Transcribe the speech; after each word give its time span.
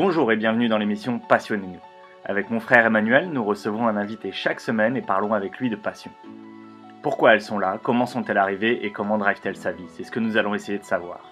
Bonjour 0.00 0.30
et 0.30 0.36
bienvenue 0.36 0.68
dans 0.68 0.78
l'émission 0.78 1.18
Passionnez-nous. 1.18 1.80
Avec 2.24 2.50
mon 2.50 2.60
frère 2.60 2.86
Emmanuel, 2.86 3.30
nous 3.30 3.42
recevons 3.44 3.88
un 3.88 3.96
invité 3.96 4.30
chaque 4.30 4.60
semaine 4.60 4.96
et 4.96 5.02
parlons 5.02 5.34
avec 5.34 5.58
lui 5.58 5.70
de 5.70 5.74
passion. 5.74 6.12
Pourquoi 7.02 7.34
elles 7.34 7.40
sont 7.40 7.58
là, 7.58 7.80
comment 7.82 8.06
sont-elles 8.06 8.38
arrivées 8.38 8.86
et 8.86 8.92
comment 8.92 9.18
drive-t-elle 9.18 9.56
sa 9.56 9.72
vie? 9.72 9.88
C'est 9.88 10.04
ce 10.04 10.12
que 10.12 10.20
nous 10.20 10.36
allons 10.36 10.54
essayer 10.54 10.78
de 10.78 10.84
savoir. 10.84 11.28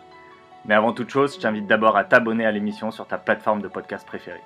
Mais 0.65 0.75
avant 0.75 0.93
toute 0.93 1.11
chose, 1.11 1.37
je 1.37 1.41
t'invite 1.41 1.69
d'abord 1.69 1.97
à 1.97 2.03
t'abonner 2.03 2.45
à 2.45 2.51
l'émission 2.51 2.91
sur 2.91 3.07
ta 3.07 3.19
plateforme 3.19 3.63
de 3.63 3.69
podcast 3.69 4.05
préférée. 4.05 4.43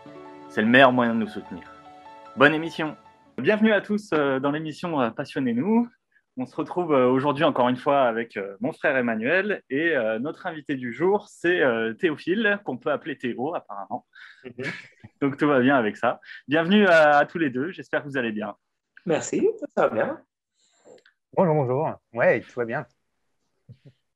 C'est 0.50 0.60
le 0.60 0.68
meilleur 0.68 0.92
moyen 0.92 1.14
de 1.14 1.20
nous 1.20 1.26
soutenir. 1.26 1.62
Bonne 2.36 2.52
émission 2.52 2.98
Bienvenue 3.38 3.72
à 3.72 3.80
tous 3.80 4.10
euh, 4.12 4.38
dans 4.38 4.50
l'émission 4.50 5.00
euh, 5.00 5.08
Passionnez-nous. 5.08 5.88
On 6.36 6.46
se 6.46 6.54
retrouve 6.54 6.92
euh, 6.92 7.08
aujourd'hui 7.08 7.44
encore 7.44 7.68
une 7.68 7.76
fois 7.76 8.02
avec 8.02 8.38
mon 8.60 8.72
frère 8.72 8.96
Emmanuel 8.96 9.62
et 9.68 9.94
notre 10.20 10.46
invité 10.46 10.76
du 10.76 10.92
jour, 10.92 11.26
c'est 11.28 11.60
Théophile, 11.98 12.60
qu'on 12.64 12.76
peut 12.78 12.92
appeler 12.92 13.16
Théo 13.16 13.54
apparemment. 13.54 14.06
Mhm. 14.44 14.64
Donc 15.20 15.36
tout 15.36 15.48
va 15.48 15.60
bien 15.60 15.76
avec 15.76 15.96
ça. 15.96 16.20
Bienvenue 16.46 16.86
à, 16.86 17.26
tous 17.26 17.38
les 17.38 17.50
deux, 17.50 17.72
j'espère 17.72 18.02
que 18.02 18.08
vous 18.08 18.16
allez 18.16 18.32
bien. 18.32 18.54
Merci, 19.06 19.48
ça 19.76 19.88
va 19.88 19.94
bien. 19.94 20.20
Bonjour, 21.34 21.54
bonjour. 21.54 21.94
Ouais, 22.12 22.40
tout 22.40 22.58
va 22.58 22.64
bien. 22.64 22.86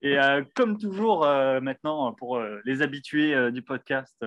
Et 0.02 0.16
comme 0.54 0.78
toujours 0.78 1.26
maintenant, 1.60 2.12
pour 2.12 2.40
les 2.64 2.82
habitués 2.82 3.50
du 3.50 3.62
podcast, 3.62 4.24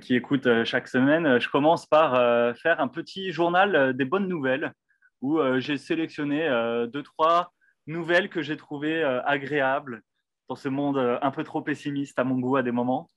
qui 0.00 0.16
écoutent 0.16 0.64
chaque 0.64 0.88
semaine, 0.88 1.38
je 1.38 1.48
commence 1.48 1.86
par 1.86 2.56
faire 2.56 2.80
un 2.80 2.88
petit 2.88 3.30
journal 3.30 3.94
des 3.94 4.04
bonnes 4.04 4.26
nouvelles 4.26 4.72
où 5.20 5.38
euh, 5.38 5.60
j'ai 5.60 5.76
sélectionné 5.76 6.46
euh, 6.48 6.86
deux, 6.86 7.02
trois 7.02 7.52
nouvelles 7.86 8.28
que 8.28 8.42
j'ai 8.42 8.56
trouvées 8.56 9.02
euh, 9.02 9.22
agréables 9.24 10.02
dans 10.48 10.56
ce 10.56 10.68
monde 10.68 11.18
un 11.20 11.30
peu 11.30 11.44
trop 11.44 11.60
pessimiste 11.60 12.18
à 12.18 12.24
mon 12.24 12.38
goût 12.38 12.56
à 12.56 12.62
des 12.62 12.70
moments. 12.70 13.10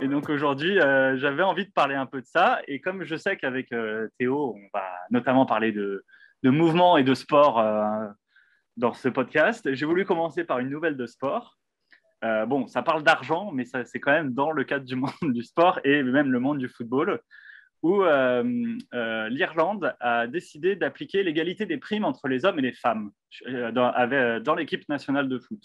Et 0.00 0.08
donc 0.08 0.30
aujourd'hui, 0.30 0.76
j'avais 0.76 1.42
envie 1.42 1.66
de 1.66 1.72
parler 1.72 1.94
un 1.94 2.06
peu 2.06 2.22
de 2.22 2.26
ça. 2.26 2.60
Et 2.66 2.80
comme 2.80 3.04
je 3.04 3.16
sais 3.16 3.36
qu'avec 3.36 3.68
Théo, 4.18 4.56
on 4.56 4.68
va 4.72 4.82
notamment 5.10 5.44
parler 5.44 5.72
de, 5.72 6.06
de 6.42 6.48
mouvement 6.48 6.96
et 6.96 7.04
de 7.04 7.12
sport 7.12 7.62
dans 8.78 8.94
ce 8.94 9.10
podcast, 9.10 9.74
j'ai 9.74 9.84
voulu 9.84 10.06
commencer 10.06 10.44
par 10.44 10.58
une 10.58 10.70
nouvelle 10.70 10.96
de 10.96 11.04
sport. 11.04 11.58
Euh, 12.24 12.46
bon, 12.46 12.66
ça 12.68 12.82
parle 12.82 13.02
d'argent, 13.02 13.50
mais 13.52 13.64
c'est 13.64 14.00
quand 14.00 14.12
même 14.12 14.32
dans 14.32 14.52
le 14.52 14.64
cadre 14.64 14.84
du 14.84 14.96
monde 14.96 15.12
du 15.22 15.42
sport 15.42 15.80
et 15.84 16.02
même 16.02 16.30
le 16.30 16.40
monde 16.40 16.58
du 16.58 16.68
football, 16.68 17.20
où 17.82 18.02
euh, 18.02 18.76
euh, 18.94 19.28
l'Irlande 19.28 19.94
a 19.98 20.28
décidé 20.28 20.76
d'appliquer 20.76 21.24
l'égalité 21.24 21.66
des 21.66 21.78
primes 21.78 22.04
entre 22.04 22.28
les 22.28 22.44
hommes 22.44 22.58
et 22.60 22.62
les 22.62 22.72
femmes 22.72 23.10
dans, 23.72 24.54
l'équipe 24.56 24.88
nationale 24.88 25.28
de 25.28 25.38
foot. 25.38 25.60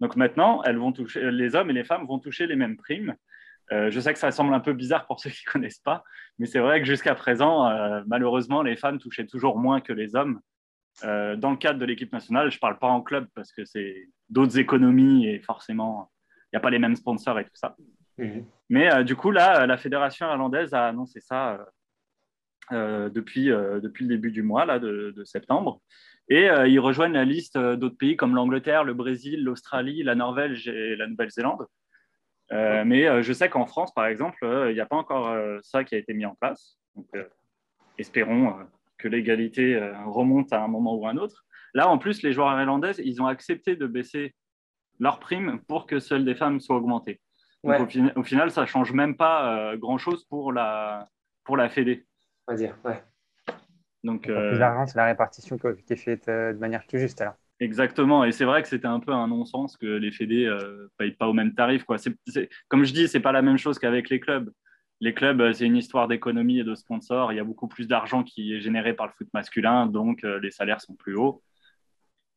Donc 0.00 0.16
maintenant, 0.16 0.62
les 1.14 1.54
hommes 1.54 1.70
et 1.70 1.72
les 1.72 1.84
femmes 1.84 2.06
vont 2.06 2.18
toucher 2.18 2.46
les 2.46 2.56
mêmes 2.56 2.76
primes. 2.76 3.16
je 3.70 3.98
sais 3.98 4.12
que 4.12 4.18
ça 4.18 4.30
semble 4.30 4.52
un 4.52 4.60
peu 4.60 4.74
bizarre 4.74 5.06
pour 5.06 5.20
ceux 5.20 5.30
qui 5.30 5.42
ne 5.46 5.52
connaissent 5.52 5.78
pas, 5.78 6.04
mais 6.38 6.44
c'est 6.44 6.58
vrai 6.58 6.80
que 6.80 6.86
jusqu'à 6.86 7.14
présent, 7.14 7.70
malheureusement, 8.06 8.60
les 8.60 8.76
femmes 8.76 8.98
touchaient 8.98 9.26
toujours 9.26 9.58
moins 9.58 9.80
que 9.80 9.94
les 9.94 10.14
hommes. 10.14 10.38
Dans 11.02 11.50
le 11.50 11.56
cadre 11.56 11.78
de 11.78 11.84
l'équipe 11.84 12.12
nationale, 12.12 12.50
je 12.50 12.56
ne 12.56 12.60
parle 12.60 12.78
pas 12.78 12.88
en 12.88 13.02
club 13.02 13.26
parce 13.34 13.52
que 13.52 13.64
c'est 13.64 14.08
d'autres 14.28 14.58
économies 14.58 15.26
et 15.28 15.40
forcément, 15.40 16.10
il 16.46 16.56
n'y 16.56 16.58
a 16.58 16.60
pas 16.60 16.70
les 16.70 16.78
mêmes 16.78 16.96
sponsors 16.96 17.38
et 17.38 17.44
tout 17.44 17.54
ça. 17.54 17.76
Mhm. 18.18 18.46
Mais 18.68 18.92
euh, 18.92 19.04
du 19.04 19.16
coup, 19.16 19.30
là, 19.30 19.66
la 19.66 19.76
fédération 19.76 20.26
irlandaise 20.26 20.74
a 20.74 20.86
annoncé 20.86 21.20
ça 21.20 21.52
euh, 21.52 21.64
euh, 22.72 23.10
depuis, 23.10 23.46
depuis 23.46 24.04
le 24.04 24.08
début 24.08 24.30
du 24.30 24.42
mois 24.42 24.64
là, 24.64 24.78
de, 24.78 25.22
septembre. 25.24 25.80
Et 26.28 26.48
ils 26.66 26.80
rejoignent 26.80 27.12
la 27.12 27.24
liste 27.24 27.56
d'autres 27.56 27.96
pays 27.96 28.16
comme 28.16 28.34
l'Angleterre, 28.34 28.82
le 28.82 28.94
Brésil, 28.94 29.44
l'Australie, 29.44 30.02
la 30.02 30.16
Norvège 30.16 30.66
et 30.66 30.96
la 30.96 31.06
Nouvelle-Zélande. 31.06 31.68
mais 32.50 33.22
je 33.22 33.32
sais 33.32 33.48
qu'en 33.48 33.66
France, 33.66 33.94
par 33.94 34.06
exemple, 34.06 34.44
il 34.68 34.74
n'y 34.74 34.80
a 34.80 34.86
pas 34.86 34.96
encore 34.96 35.32
ça 35.62 35.84
qui 35.84 35.94
a 35.94 35.98
été 35.98 36.14
mis 36.14 36.26
en 36.26 36.34
place. 36.34 36.80
Donc, 36.96 37.06
espérons 37.96 38.56
que 38.98 39.08
l'égalité 39.08 39.78
remonte 40.04 40.52
à 40.52 40.62
un 40.62 40.68
moment 40.68 40.94
ou 40.96 41.06
à 41.06 41.10
un 41.10 41.16
autre. 41.16 41.44
Là, 41.74 41.88
en 41.88 41.98
plus, 41.98 42.22
les 42.22 42.32
joueurs 42.32 42.58
irlandaises, 42.58 43.00
ils 43.04 43.20
ont 43.20 43.26
accepté 43.26 43.76
de 43.76 43.86
baisser 43.86 44.34
leurs 44.98 45.20
primes 45.20 45.60
pour 45.68 45.86
que 45.86 45.98
celles 45.98 46.24
des 46.24 46.34
femmes 46.34 46.60
soient 46.60 46.76
augmentées. 46.76 47.20
au, 47.62 48.22
final, 48.22 48.50
ça 48.50 48.62
ne 48.62 48.66
change 48.66 48.92
même 48.92 49.16
pas 49.16 49.72
euh, 49.72 49.76
grand-chose 49.76 50.24
pour 50.24 50.52
la, 50.52 51.06
pour 51.44 51.56
la 51.56 51.68
Fédé. 51.68 52.06
On 52.46 52.52
va 52.52 52.56
dire, 52.56 52.78
ouais. 52.84 53.02
Donc, 54.04 54.28
euh... 54.28 54.52
c'est 54.86 54.96
la 54.96 55.04
répartition 55.06 55.58
qui 55.58 55.92
est 55.92 55.96
faite 55.96 56.28
euh, 56.28 56.52
de 56.52 56.58
manière 56.58 56.86
plus 56.86 57.00
juste 57.00 57.20
alors. 57.20 57.34
Exactement, 57.58 58.24
et 58.24 58.32
c'est 58.32 58.44
vrai 58.44 58.62
que 58.62 58.68
c'était 58.68 58.86
un 58.86 59.00
peu 59.00 59.12
un 59.12 59.28
non-sens 59.28 59.78
que 59.78 59.86
les 59.86 60.12
fédés 60.12 60.44
ne 60.44 60.50
euh, 60.50 60.92
payent 60.98 61.16
pas 61.16 61.26
au 61.26 61.32
même 61.32 61.54
tarif. 61.54 61.84
Quoi. 61.84 61.96
comme 62.68 62.84
je 62.84 62.92
dis, 62.92 63.08
c'est 63.08 63.20
pas 63.20 63.32
la 63.32 63.40
même 63.40 63.56
chose 63.56 63.78
qu'avec 63.78 64.10
les 64.10 64.20
clubs. 64.20 64.52
Les 65.00 65.12
clubs, 65.14 65.52
c'est 65.52 65.66
une 65.66 65.76
histoire 65.76 66.08
d'économie 66.08 66.60
et 66.60 66.64
de 66.64 66.74
sponsors. 66.74 67.32
Il 67.32 67.36
y 67.36 67.40
a 67.40 67.44
beaucoup 67.44 67.68
plus 67.68 67.86
d'argent 67.86 68.22
qui 68.22 68.54
est 68.54 68.60
généré 68.60 68.94
par 68.94 69.06
le 69.06 69.12
foot 69.12 69.28
masculin, 69.34 69.86
donc 69.86 70.22
les 70.22 70.50
salaires 70.50 70.80
sont 70.80 70.94
plus 70.94 71.16
hauts. 71.16 71.42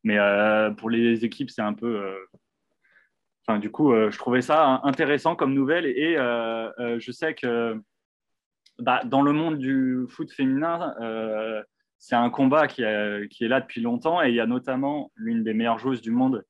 Mais 0.04 0.18
euh, 0.18 0.72
pour 0.72 0.90
les 0.90 1.26
équipes, 1.26 1.50
c'est 1.50 1.62
un 1.62 1.74
peu. 1.74 2.16
Euh, 3.48 3.58
du 3.58 3.72
coup, 3.72 3.94
euh, 3.94 4.12
je 4.12 4.18
trouvais 4.20 4.42
ça 4.42 4.80
intéressant 4.84 5.36
comme 5.36 5.56
nouvelle 5.56 5.88
et 5.88 6.16
je 6.18 7.12
sais 7.12 7.34
que 7.34 7.82
bah, 8.78 9.02
dans 9.04 9.24
le 9.24 9.34
monde 9.34 9.58
du 9.58 10.06
foot 10.08 10.32
féminin, 10.32 10.96
c'est 11.98 12.16
un 12.16 12.30
combat 12.30 12.68
qui, 12.68 12.84
qui, 13.32 13.44
est 13.44 13.48
là 13.48 13.60
depuis 13.60 13.82
longtemps 13.82 14.22
et 14.22 14.30
il 14.30 14.36
y 14.36 14.40
a 14.40 14.46
notamment 14.46 15.12
l'une 15.16 15.44
des 15.44 15.56
meilleures 15.56 15.80
joueuses 15.80 16.02
du 16.02 16.12
monde, 16.12 16.46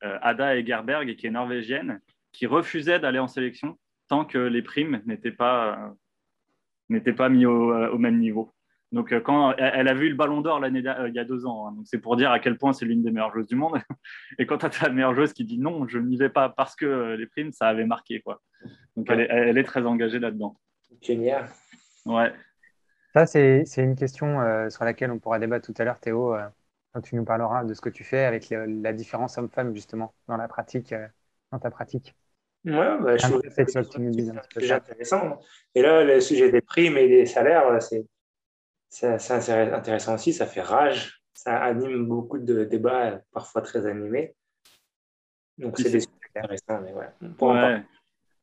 Ada 0.00 0.56
Egerberg, 0.56 1.16
qui 1.16 1.26
est 1.26 1.30
norvégienne, 1.30 2.00
qui 2.30 2.46
refusait 2.46 3.00
d'aller 3.00 3.18
en 3.18 3.28
sélection 3.28 3.76
tant 4.14 4.24
que 4.24 4.38
les 4.38 4.62
primes 4.62 5.02
n'étaient 5.06 5.32
pas, 5.32 5.92
n'étaient 6.88 7.12
pas 7.12 7.28
mis 7.28 7.46
au, 7.46 7.98
même 7.98 8.20
niveau. 8.20 8.52
Donc, 8.92 9.12
euh, 9.12 9.20
quand 9.20 9.56
elle 9.56 9.88
a 9.88 9.94
vu 9.94 10.08
le 10.08 10.14
Ballon 10.14 10.40
d'Or 10.40 10.60
l'année 10.60 10.86
euh, 10.86 11.08
il 11.08 11.14
y 11.16 11.18
a 11.18 11.24
deux 11.24 11.46
ans, 11.46 11.66
hein. 11.66 11.72
donc 11.72 11.84
c'est 11.88 11.98
pour 11.98 12.14
dire 12.14 12.30
à 12.30 12.38
quel 12.38 12.56
point 12.56 12.72
c'est 12.72 12.84
l'une 12.84 13.02
des 13.02 13.10
meilleures 13.10 13.32
joueuses 13.32 13.48
du 13.48 13.56
monde. 13.56 13.76
Et 14.38 14.46
quand 14.46 14.58
tu 14.58 14.66
as 14.66 14.70
ta 14.70 14.88
meilleure 14.88 15.16
joueuse 15.16 15.32
qui 15.32 15.44
dit 15.44 15.58
non, 15.58 15.88
je 15.88 15.98
n'y 15.98 16.16
vais 16.16 16.28
pas 16.28 16.48
parce 16.48 16.76
que 16.76 16.86
euh, 16.86 17.16
les 17.16 17.26
primes, 17.26 17.50
ça 17.50 17.66
avait 17.66 17.86
marqué. 17.86 18.20
Quoi. 18.20 18.40
Donc, 18.94 19.10
elle, 19.10 19.58
est, 19.58 19.64
très 19.64 19.84
engagée 19.84 20.20
là-dedans. 20.20 20.56
Génial. 21.02 21.48
Ouais. 22.06 22.32
Ça, 23.14 23.26
c'est 23.26 23.64
une 23.78 23.96
question 23.96 24.38
sur 24.70 24.84
laquelle 24.84 25.10
on 25.10 25.18
pourra 25.18 25.40
débattre 25.40 25.66
tout 25.66 25.74
à 25.80 25.84
l'heure, 25.84 25.98
Théo, 25.98 26.36
quand 26.92 27.00
tu 27.00 27.16
nous 27.16 27.24
parleras 27.24 27.64
de 27.64 27.74
ce 27.74 27.80
que 27.80 27.88
tu 27.88 28.04
fais 28.04 28.24
avec 28.24 28.50
la 28.50 28.92
différence 28.92 29.38
homme-femme, 29.38 29.74
justement, 29.74 30.14
dans 30.28 30.36
la 30.36 30.48
pratique, 30.48 30.94
dans 31.52 31.58
ta 31.60 31.70
pratique. 31.70 32.14
Ouais, 32.64 32.98
bah, 32.98 33.16
je 33.16 33.28
trouve 33.28 33.42
que 33.42 33.50
c'est 33.50 34.72
intéressant. 34.72 35.38
Et 35.74 35.82
là, 35.82 36.02
le 36.02 36.20
sujet 36.20 36.50
des 36.50 36.62
primes 36.62 36.96
et 36.96 37.08
des 37.08 37.26
salaires, 37.26 37.82
c'est 37.82 38.04
c'est 38.88 39.50
intéressant 39.72 40.14
aussi, 40.14 40.32
ça 40.32 40.46
fait 40.46 40.60
rage, 40.60 41.20
ça 41.32 41.58
anime 41.58 42.06
beaucoup 42.06 42.38
de 42.38 42.62
débats, 42.64 43.20
parfois 43.32 43.60
très 43.60 43.86
animés. 43.86 44.36
Donc 45.58 45.78
c'est 45.78 46.06
intéressant, 46.36 46.80
mais 46.80 46.92
ouais. 46.92 47.08
ouais. 47.40 47.82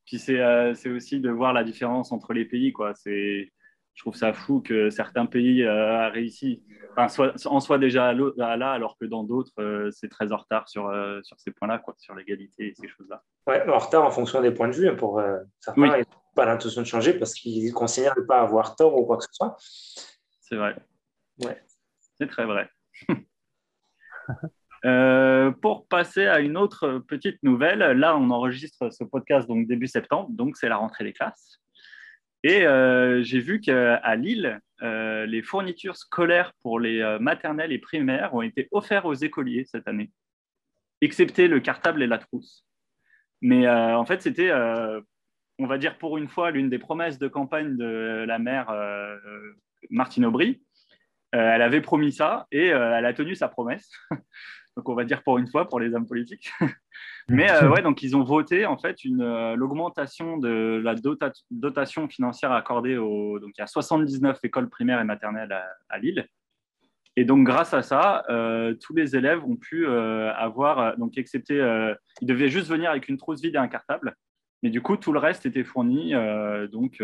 Puis 0.06 0.22
euh, 0.30 0.74
c'est 0.74 0.90
aussi 0.90 1.20
de 1.22 1.30
voir 1.30 1.54
la 1.54 1.64
différence 1.64 2.12
entre 2.12 2.34
les 2.34 2.46
pays, 2.46 2.74
quoi. 2.74 2.94
C'est 2.96 3.52
je 3.94 4.04
trouve 4.04 4.16
ça 4.16 4.34
fou 4.34 4.62
que 4.62 4.90
certains 4.90 5.26
pays 5.26 5.64
euh, 5.64 6.10
réussi, 6.10 6.64
enfin, 6.92 7.08
soit, 7.08 7.34
en 7.46 7.60
soient 7.60 7.78
déjà 7.78 8.14
là, 8.14 8.72
alors 8.72 8.98
que 8.98 9.06
dans 9.06 9.24
d'autres, 9.24 9.54
euh, 9.60 9.90
c'est 9.92 10.10
très 10.10 10.32
en 10.32 10.38
retard 10.38 10.68
sur, 10.70 10.92
sur 11.24 11.40
ces 11.40 11.52
points-là, 11.52 11.82
sur 11.98 12.16
l'égalité 12.16 12.68
et 12.68 12.74
ces 12.74 12.88
choses-là. 12.88 13.24
Ouais, 13.48 13.68
en 13.70 13.78
retard 13.78 14.04
en 14.04 14.12
fonction 14.12 14.42
des 14.42 14.52
points 14.52 14.70
de 14.70 14.76
vue. 14.76 14.96
Pour 14.96 15.22
certains, 15.60 15.98
ils 15.98 16.00
n'ont 16.00 16.06
pas 16.36 16.46
l'intention 16.46 16.82
de 16.82 16.88
changer 16.88 17.14
parce 17.14 17.34
qu'ils 17.34 17.74
considèrent 17.74 18.18
ne 18.18 18.24
pas 18.24 18.42
avoir 18.42 18.76
tort 18.76 18.98
ou 18.98 19.06
quoi 19.06 19.18
que 19.18 19.24
ce 19.24 19.34
soit. 19.34 19.56
C'est 20.42 20.56
vrai. 20.56 20.76
Ouais. 21.44 21.62
C'est 22.18 22.28
très 22.28 22.46
vrai. 22.46 22.70
Euh, 24.84 25.52
pour 25.52 25.88
passer 25.88 26.26
à 26.26 26.40
une 26.40 26.58
autre 26.58 27.04
petite 27.08 27.38
nouvelle, 27.44 27.80
là, 27.80 28.18
on 28.18 28.32
enregistre 28.32 28.92
ce 28.92 29.04
podcast 29.04 29.48
donc 29.48 29.68
début 29.68 29.86
septembre, 29.86 30.30
donc 30.32 30.58
c'est 30.58 30.70
la 30.70 30.78
rentrée 30.78 31.04
des 31.04 31.14
classes. 31.14 31.62
Et 32.44 32.66
euh, 32.66 33.22
j'ai 33.24 33.40
vu 33.40 33.62
qu'à 33.62 34.16
Lille, 34.16 34.60
euh, 34.82 35.26
les 35.26 35.42
fournitures 35.42 35.96
scolaires 35.96 36.54
pour 36.62 36.80
les 36.80 37.18
maternelles 37.20 37.72
et 37.72 37.80
primaires 37.80 38.34
ont 38.34 38.42
été 38.42 38.68
offertes 38.72 39.06
aux 39.06 39.14
écoliers 39.14 39.66
cette 39.66 39.88
année, 39.88 40.12
excepté 41.02 41.48
le 41.48 41.60
cartable 41.60 42.02
et 42.02 42.08
la 42.08 42.18
trousse. 42.18 42.66
Mais 43.42 43.68
en 43.68 44.06
fait, 44.06 44.22
c'était, 44.22 44.52
on 44.52 45.68
va 45.68 45.78
dire 45.78 45.98
pour 45.98 46.18
une 46.18 46.28
fois, 46.28 46.52
l'une 46.52 46.70
des 46.70 46.80
promesses 46.80 47.20
de 47.20 47.28
campagne 47.28 47.78
de 47.78 48.26
la 48.28 48.40
maire 48.40 48.72
Martine 49.90 50.26
Aubry. 50.26 50.62
Euh, 51.34 51.54
elle 51.56 51.62
avait 51.62 51.82
promis 51.82 52.12
ça 52.12 52.46
et 52.52 52.74
euh, 52.74 52.98
elle 52.98 53.06
a 53.06 53.14
tenu 53.14 53.36
sa 53.36 53.48
promesse. 53.48 53.90
Donc 54.78 54.88
on 54.88 54.96
va 54.96 55.04
dire 55.04 55.22
pour 55.24 55.38
une 55.38 55.48
fois 55.48 55.68
pour 55.68 55.80
les 55.80 55.94
hommes 55.94 56.08
politiques. 56.08 56.52
Mais 57.30 57.52
euh, 57.52 57.70
ouais, 57.70 57.82
donc 57.82 58.04
ils 58.04 58.16
ont 58.16 58.24
voté 58.24 58.66
en 58.66 58.78
fait 58.78 58.98
l'augmentation 59.04 60.38
de 60.38 60.82
la 60.84 60.96
dotation 61.50 62.08
financière 62.08 62.52
accordée 62.52 62.98
aux 62.98 63.40
donc 63.40 63.52
il 63.58 63.62
y 63.62 63.64
a 63.64 63.68
79 63.68 64.40
écoles 64.44 64.70
primaires 64.70 65.00
et 65.00 65.06
maternelles 65.06 65.58
à, 65.90 66.00
Lille. 66.00 66.26
Et 67.18 67.26
donc, 67.26 67.46
grâce 67.46 67.74
à 67.74 67.82
ça, 67.82 68.24
tous 68.80 68.96
les 68.96 69.18
élèves 69.18 69.44
ont 69.44 69.58
pu 69.58 69.86
avoir, 69.86 70.98
donc 70.98 71.18
excepté, 71.18 71.56
ils 72.22 72.28
devaient 72.28 72.48
juste 72.48 72.70
venir 72.70 72.90
avec 72.90 73.10
une 73.10 73.18
trousse 73.18 73.42
vide 73.42 73.56
et 73.56 73.58
un 73.58 73.68
cartable. 73.68 74.16
Mais 74.64 74.70
du 74.70 74.82
coup, 74.82 74.96
tout 74.96 75.12
le 75.12 75.20
reste 75.20 75.46
était 75.46 75.66
fourni. 75.66 76.14
donc, 76.72 77.04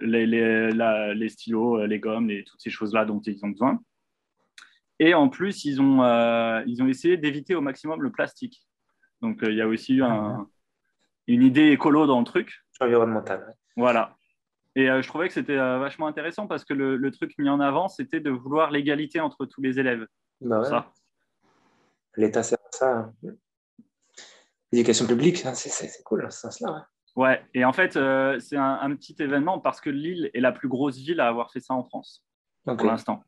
les, 0.00 0.26
les, 0.26 1.28
stylos, 1.28 1.84
les 1.84 1.98
gommes, 1.98 2.30
et 2.30 2.42
toutes 2.44 2.62
ces 2.62 2.70
choses-là 2.70 3.04
dont 3.04 3.20
ils 3.20 3.44
ont 3.44 3.50
besoin. 3.50 3.78
Et 5.00 5.14
en 5.14 5.28
plus, 5.28 5.64
ils 5.64 5.80
ont, 5.80 6.02
ils 6.66 6.82
ont 6.82 6.86
essayé 6.86 7.16
d'éviter 7.16 7.56
au 7.56 7.60
maximum 7.60 8.02
le 8.02 8.12
plastique. 8.12 8.62
Donc, 9.20 9.38
il 9.42 9.54
y 9.54 9.60
a 9.60 9.66
aussi 9.66 9.94
eu 9.94 10.02
un, 10.04 10.46
une 11.26 11.42
idée 11.42 11.70
écolo 11.70 12.06
dans 12.06 12.18
le 12.18 12.24
truc. 12.24 12.52
Environnemental. 12.80 13.54
Voilà. 13.76 14.16
Et 14.76 14.88
euh, 14.88 15.02
je 15.02 15.08
trouvais 15.08 15.28
que 15.28 15.34
c'était 15.34 15.56
euh, 15.56 15.78
vachement 15.78 16.06
intéressant 16.06 16.46
parce 16.46 16.64
que 16.64 16.74
le, 16.74 17.10
truc 17.10 17.34
mis 17.38 17.48
en 17.48 17.60
avant, 17.60 17.88
c'était 17.88 18.20
de 18.20 18.30
vouloir 18.30 18.70
l'égalité 18.70 19.20
entre 19.20 19.46
tous 19.46 19.60
les 19.60 19.78
élèves. 19.78 20.06
Bah 20.40 20.92
L'État 22.16 22.42
sert 22.42 22.58
à 22.58 22.76
ça. 22.76 22.98
Hein. 22.98 23.14
L'éducation 24.72 25.06
publique, 25.06 25.44
hein, 25.46 25.54
c'est 25.54 26.02
cool 26.04 26.22
dans 26.22 26.30
ce 26.30 26.40
sens-là. 26.40 26.86
Ouais. 27.16 27.42
et 27.54 27.64
en 27.64 27.72
fait, 27.72 27.96
euh, 27.96 28.38
c'est 28.38 28.56
un, 28.56 28.94
petit 28.94 29.16
événement 29.18 29.58
parce 29.58 29.80
que 29.80 29.90
Lille 29.90 30.30
est 30.32 30.40
la 30.40 30.52
plus 30.52 30.68
grosse 30.68 30.96
ville 30.96 31.20
à 31.20 31.26
avoir 31.26 31.50
fait 31.50 31.60
ça 31.60 31.74
en 31.74 31.82
France 31.82 32.24
pour 32.64 32.84
l'instant. 32.84 33.22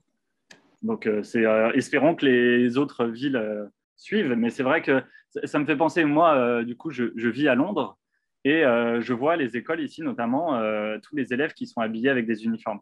Donc, 0.82 1.08
c'est 1.22 1.44
espérons 1.74 2.14
que 2.14 2.26
les 2.26 2.76
autres 2.76 3.06
villes 3.06 3.70
suivent. 3.96 4.34
Mais 4.34 4.50
c'est 4.50 4.62
vrai 4.62 4.82
que 4.82 5.02
ça, 5.44 5.58
me 5.58 5.64
fait 5.64 5.76
penser, 5.76 6.04
moi, 6.04 6.64
du 6.64 6.76
coup, 6.76 6.90
je, 6.90 7.12
je 7.16 7.28
vis 7.28 7.48
à 7.48 7.54
Londres 7.54 7.98
et 8.44 8.64
euh, 8.64 9.00
je 9.00 9.12
vois 9.12 9.36
les 9.36 9.56
écoles 9.56 9.80
ici, 9.80 10.02
notamment 10.02 10.56
euh, 10.56 10.98
tous 11.02 11.14
les 11.14 11.32
élèves 11.32 11.52
qui 11.52 11.66
sont 11.66 11.80
habillés 11.80 12.08
avec 12.08 12.26
des 12.26 12.44
uniformes. 12.44 12.80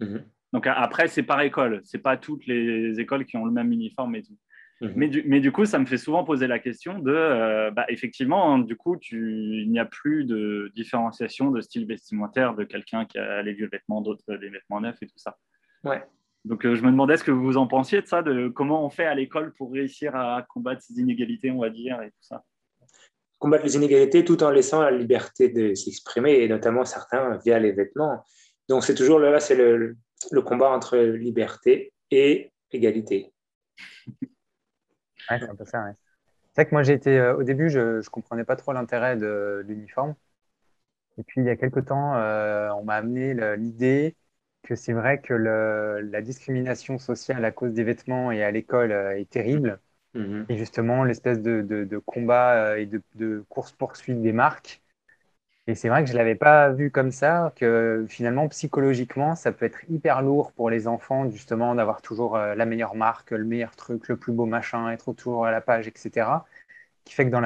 Mhm. 0.00 0.24
Donc 0.52 0.66
après, 0.66 1.08
c'est 1.08 1.22
par 1.22 1.40
école. 1.40 1.80
C'est 1.84 1.98
pas 1.98 2.16
toutes 2.16 2.46
les 2.46 3.00
écoles 3.00 3.24
qui 3.24 3.36
ont 3.36 3.44
le 3.44 3.52
même 3.52 3.72
uniforme 3.72 4.16
et 4.16 4.22
tout. 4.22 4.36
Mhm. 4.80 4.92
Mais, 4.94 5.08
du, 5.08 5.22
mais, 5.26 5.40
du, 5.40 5.50
coup, 5.50 5.64
ça 5.64 5.78
me 5.78 5.86
fait 5.86 5.96
souvent 5.96 6.24
poser 6.24 6.46
la 6.46 6.58
question 6.58 6.98
de, 6.98 7.10
euh, 7.10 7.70
bah, 7.70 7.84
effectivement, 7.88 8.58
du 8.58 8.76
coup, 8.76 8.96
tu, 8.96 9.62
il 9.62 9.70
n'y 9.70 9.80
a 9.80 9.84
plus 9.84 10.24
de 10.24 10.70
différenciation 10.74 11.50
de 11.50 11.60
style 11.60 11.86
vestimentaire 11.86 12.54
de 12.54 12.64
quelqu'un 12.64 13.04
qui 13.04 13.18
a 13.18 13.42
les 13.42 13.54
vieux 13.54 13.68
vêtements, 13.70 14.02
d'autres 14.02 14.36
des 14.36 14.50
vêtements 14.50 14.80
neufs 14.80 15.02
et 15.02 15.06
tout 15.06 15.18
ça. 15.18 15.36
Ouais. 15.84 16.02
Donc, 16.48 16.62
je 16.62 16.82
me 16.82 16.90
demandais 16.90 17.16
ce 17.16 17.24
que 17.24 17.30
vous 17.30 17.56
en 17.56 17.66
pensiez 17.66 18.00
de 18.00 18.06
ça, 18.06 18.22
de 18.22 18.48
comment 18.48 18.84
on 18.84 18.90
fait 18.90 19.04
à 19.04 19.14
l'école 19.14 19.52
pour 19.54 19.72
réussir 19.72 20.16
à 20.16 20.44
combattre 20.48 20.82
ces 20.82 20.98
inégalités, 20.98 21.50
on 21.50 21.60
va 21.60 21.70
dire, 21.70 22.00
et 22.02 22.10
tout 22.10 22.22
ça 22.22 22.42
combattre 23.38 23.64
les 23.64 23.76
inégalités 23.76 24.24
tout 24.24 24.42
en 24.42 24.50
laissant 24.50 24.82
la 24.82 24.90
liberté 24.90 25.48
de 25.48 25.74
s'exprimer, 25.74 26.40
et 26.40 26.48
notamment 26.48 26.84
certains 26.84 27.36
via 27.38 27.58
les 27.58 27.72
vêtements. 27.72 28.24
Donc 28.68 28.84
c'est 28.84 28.94
toujours 28.94 29.18
là, 29.18 29.40
c'est 29.40 29.54
le, 29.54 29.96
le, 30.30 30.42
combat 30.42 30.70
entre 30.70 30.98
liberté 30.98 31.92
et 32.10 32.52
égalité. 32.70 33.32
Ouais, 35.30 35.38
c'est 35.38 35.48
un 35.48 35.54
peu 35.54 35.64
ça. 35.64 35.84
C'est 36.52 36.62
vrai 36.62 36.66
que 36.66 36.74
moi 36.74 36.88
été 36.88 37.18
euh, 37.18 37.36
au 37.36 37.42
début, 37.44 37.70
je 37.70 37.98
ne 37.98 38.10
comprenais 38.10 38.44
pas 38.44 38.56
trop 38.56 38.72
l'intérêt 38.72 39.16
de 39.16 39.64
l'uniforme. 39.66 40.14
Et 41.18 41.22
puis 41.22 41.40
il 41.40 41.46
y 41.46 41.50
a 41.50 41.56
quelques 41.56 41.86
temps, 41.86 42.16
euh, 42.16 42.70
on 42.70 42.84
m'a 42.84 42.94
amené 42.94 43.34
l'idée 43.56 44.16
que 44.68 44.76
c'est 44.76 44.92
vrai 44.92 45.18
que 45.20 45.32
le, 45.32 46.00
la 46.02 46.20
discrimination 46.20 46.98
sociale 46.98 47.42
à 47.46 47.52
cause 47.52 47.72
des 47.72 47.84
vêtements 47.84 48.30
et 48.30 48.42
à 48.44 48.50
l'école 48.50 48.92
euh, 48.92 49.18
est 49.18 49.30
terrible 49.30 49.80
Mhm. 50.14 50.46
Et 50.48 50.56
justement, 50.58 51.04
l'espèce 51.04 51.40
de, 51.42 51.62
de, 51.62 51.98
combat 51.98 52.72
euh, 52.72 52.76
et 52.76 52.86
de, 52.86 53.02
de 53.16 53.44
course-poursuite 53.50 54.22
des 54.22 54.32
marques. 54.32 54.82
Et 55.66 55.74
c'est 55.74 55.88
vrai 55.88 56.02
que 56.02 56.08
je 56.08 56.14
ne 56.14 56.18
l'avais 56.18 56.34
pas 56.34 56.70
vu 56.70 56.90
comme 56.90 57.12
ça, 57.12 57.52
que 57.56 58.06
finalement, 58.08 58.48
psychologiquement, 58.48 59.36
ça 59.36 59.52
peut 59.52 59.66
être 59.66 59.80
hyper 59.90 60.22
lourd 60.22 60.52
pour 60.52 60.70
les 60.70 60.88
enfants, 60.88 61.30
justement, 61.30 61.74
d'avoir 61.74 62.02
toujours 62.02 62.36
euh, 62.36 62.54
la 62.54 62.66
meilleure 62.66 62.94
marque, 62.94 63.32
le 63.32 63.44
meilleur 63.44 63.76
truc, 63.76 64.08
le 64.08 64.16
plus 64.16 64.32
beau 64.32 64.46
machin, 64.46 64.90
être 64.90 65.12
toujours 65.12 65.46
à 65.46 65.50
la 65.50 65.60
page, 65.60 65.88
etc. 65.88 66.46
Qui 67.04 67.14
fait 67.14 67.26
que 67.26 67.30
dans 67.30 67.42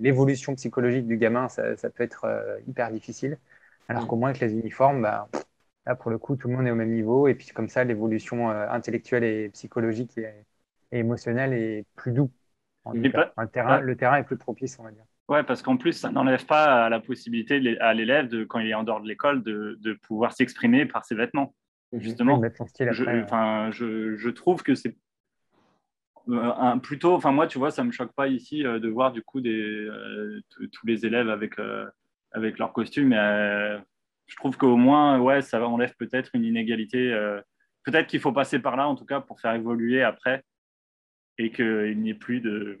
l'évolution 0.00 0.54
psychologique 0.56 1.06
du 1.06 1.16
gamin, 1.16 1.48
ça, 1.48 1.76
ça 1.76 1.90
peut 1.90 2.04
être 2.04 2.26
hyper 2.68 2.90
difficile. 2.92 3.38
Alors 3.88 4.06
qu'au 4.06 4.16
moins, 4.16 4.30
avec 4.30 4.40
les 4.40 4.52
uniformes, 4.52 5.02
bah, 5.02 5.28
là, 5.86 5.94
pour 5.94 6.10
le 6.10 6.18
coup, 6.18 6.36
tout 6.36 6.48
le 6.48 6.56
monde 6.56 6.66
est 6.66 6.70
au 6.70 6.76
même 6.76 6.92
niveau. 6.92 7.28
Et 7.28 7.34
puis, 7.34 7.48
comme 7.48 7.68
ça, 7.68 7.84
l'évolution 7.84 8.50
intellectuelle 8.50 9.24
et 9.24 9.48
psychologique 9.50 10.18
et 10.18 10.98
émotionnel 10.98 11.52
est 11.52 11.84
plus 11.96 12.12
doux. 12.12 12.30
le, 12.92 13.10
terrain, 13.46 13.80
le 13.80 13.96
terrain 13.96 14.16
est 14.16 14.24
plus 14.24 14.38
propice, 14.38 14.78
on 14.78 14.84
va 14.84 14.90
dire. 14.90 15.04
Ouais, 15.28 15.44
parce 15.44 15.62
qu'en 15.62 15.76
plus, 15.76 15.92
ça 15.92 16.10
n'enlève 16.10 16.44
pas 16.44 16.88
la 16.88 16.98
possibilité 16.98 17.78
à 17.78 17.94
l'élève, 17.94 18.26
de, 18.26 18.42
quand 18.42 18.58
il 18.58 18.68
est 18.68 18.74
en 18.74 18.82
dehors 18.82 19.00
de 19.00 19.06
l'école, 19.06 19.44
de, 19.44 19.78
de 19.80 19.92
pouvoir 19.92 20.32
s'exprimer 20.32 20.86
par 20.86 21.04
ses 21.04 21.14
vêtements. 21.14 21.54
Justement, 21.92 22.40
je, 22.78 23.22
enfin, 23.22 23.70
je, 23.72 24.16
je, 24.16 24.28
trouve 24.28 24.62
que 24.62 24.74
c'est 24.74 24.96
euh, 26.28 26.52
un, 26.56 26.78
plutôt, 26.78 27.14
enfin 27.14 27.32
moi, 27.32 27.46
tu 27.46 27.58
vois, 27.58 27.70
ça 27.70 27.82
me 27.82 27.90
choque 27.90 28.12
pas 28.12 28.28
ici 28.28 28.64
euh, 28.64 28.78
de 28.78 28.88
voir 28.88 29.12
du 29.12 29.22
coup 29.22 29.40
des, 29.40 29.60
euh, 29.60 30.40
tous 30.50 30.86
les 30.86 31.06
élèves 31.06 31.28
avec, 31.28 31.54
avec 32.32 32.58
leur 32.58 32.72
costume. 32.72 33.12
Je 34.30 34.36
trouve 34.36 34.56
qu'au 34.56 34.76
moins, 34.76 35.18
ouais, 35.20 35.42
ça 35.42 35.60
enlève 35.66 35.94
peut-être 35.96 36.30
une 36.34 36.44
inégalité. 36.44 37.10
peut-être 37.84 38.06
qu'il 38.06 38.20
faut 38.20 38.32
passer 38.32 38.60
par 38.60 38.76
là, 38.76 38.88
en 38.88 38.94
tout 38.94 39.04
cas, 39.04 39.20
pour 39.20 39.40
faire 39.40 39.54
évoluer 39.54 40.02
après 40.02 40.44
et 41.36 41.50
qu'il 41.50 41.98
n'y 42.00 42.10
ait 42.10 42.14
plus 42.14 42.40
de, 42.40 42.78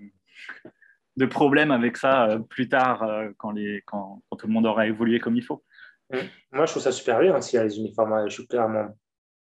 de 1.16 1.26
problème 1.26 1.70
avec 1.70 1.96
ça 1.96 2.28
euh, 2.28 2.38
plus 2.38 2.68
tard 2.68 3.02
euh, 3.02 3.30
quand, 3.36 3.52
tout 3.52 4.46
le 4.46 4.52
monde 4.52 4.66
aura 4.66 4.86
évolué 4.86 5.18
comme 5.18 5.36
il 5.36 5.44
faut. 5.44 5.62
Mmh. 6.10 6.18
Moi, 6.52 6.66
je 6.66 6.72
trouve 6.72 6.82
ça 6.82 6.92
super 6.92 7.20
bien 7.20 7.40
s'il 7.40 7.56
y 7.56 7.60
a 7.60 7.64
les 7.64 7.78
uniformes. 7.78 8.28
Je 8.28 8.34
suis 8.34 8.46
clairement, 8.46 8.88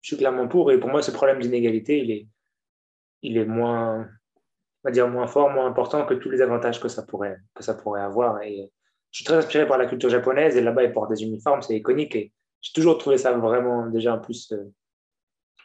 je 0.02 0.08
suis 0.08 0.18
clairement 0.18 0.48
pour. 0.48 0.72
Et 0.72 0.80
pour 0.80 0.90
moi, 0.90 1.02
ce 1.02 1.12
problème 1.12 1.40
d'inégalité, 1.40 2.00
il 2.00 2.12
est, 2.12 2.28
il 3.22 3.38
est 3.38 3.46
moins, 3.46 4.02
on 4.04 4.88
va 4.88 4.92
dire, 4.92 5.08
moins 5.08 5.28
fort, 5.28 5.50
moins 5.50 5.68
important 5.68 6.06
que 6.06 6.14
tous 6.14 6.30
les 6.30 6.42
avantages 6.42 6.80
que 6.80 6.88
ça 6.88 7.04
pourrait, 7.04 7.38
que 7.54 7.64
ça 7.64 7.74
pourrait 7.74 8.02
avoir. 8.02 8.40
Je 9.16 9.20
suis 9.20 9.26
très 9.28 9.38
inspiré 9.38 9.66
par 9.66 9.78
la 9.78 9.86
culture 9.86 10.10
japonaise. 10.10 10.58
Et 10.58 10.62
là-bas, 10.62 10.84
ils 10.84 10.92
portent 10.92 11.10
des 11.10 11.24
uniformes, 11.24 11.62
c'est 11.62 11.78
iconique. 11.78 12.18
Et 12.18 12.34
j'ai 12.62 12.74
toujours 12.74 12.98
trouvé 12.98 13.18
ça 13.18 13.32
vraiment, 13.32 13.88
déjà, 13.88 14.14
en 14.14 14.20
plus, 14.20 14.52
euh, 14.52 14.74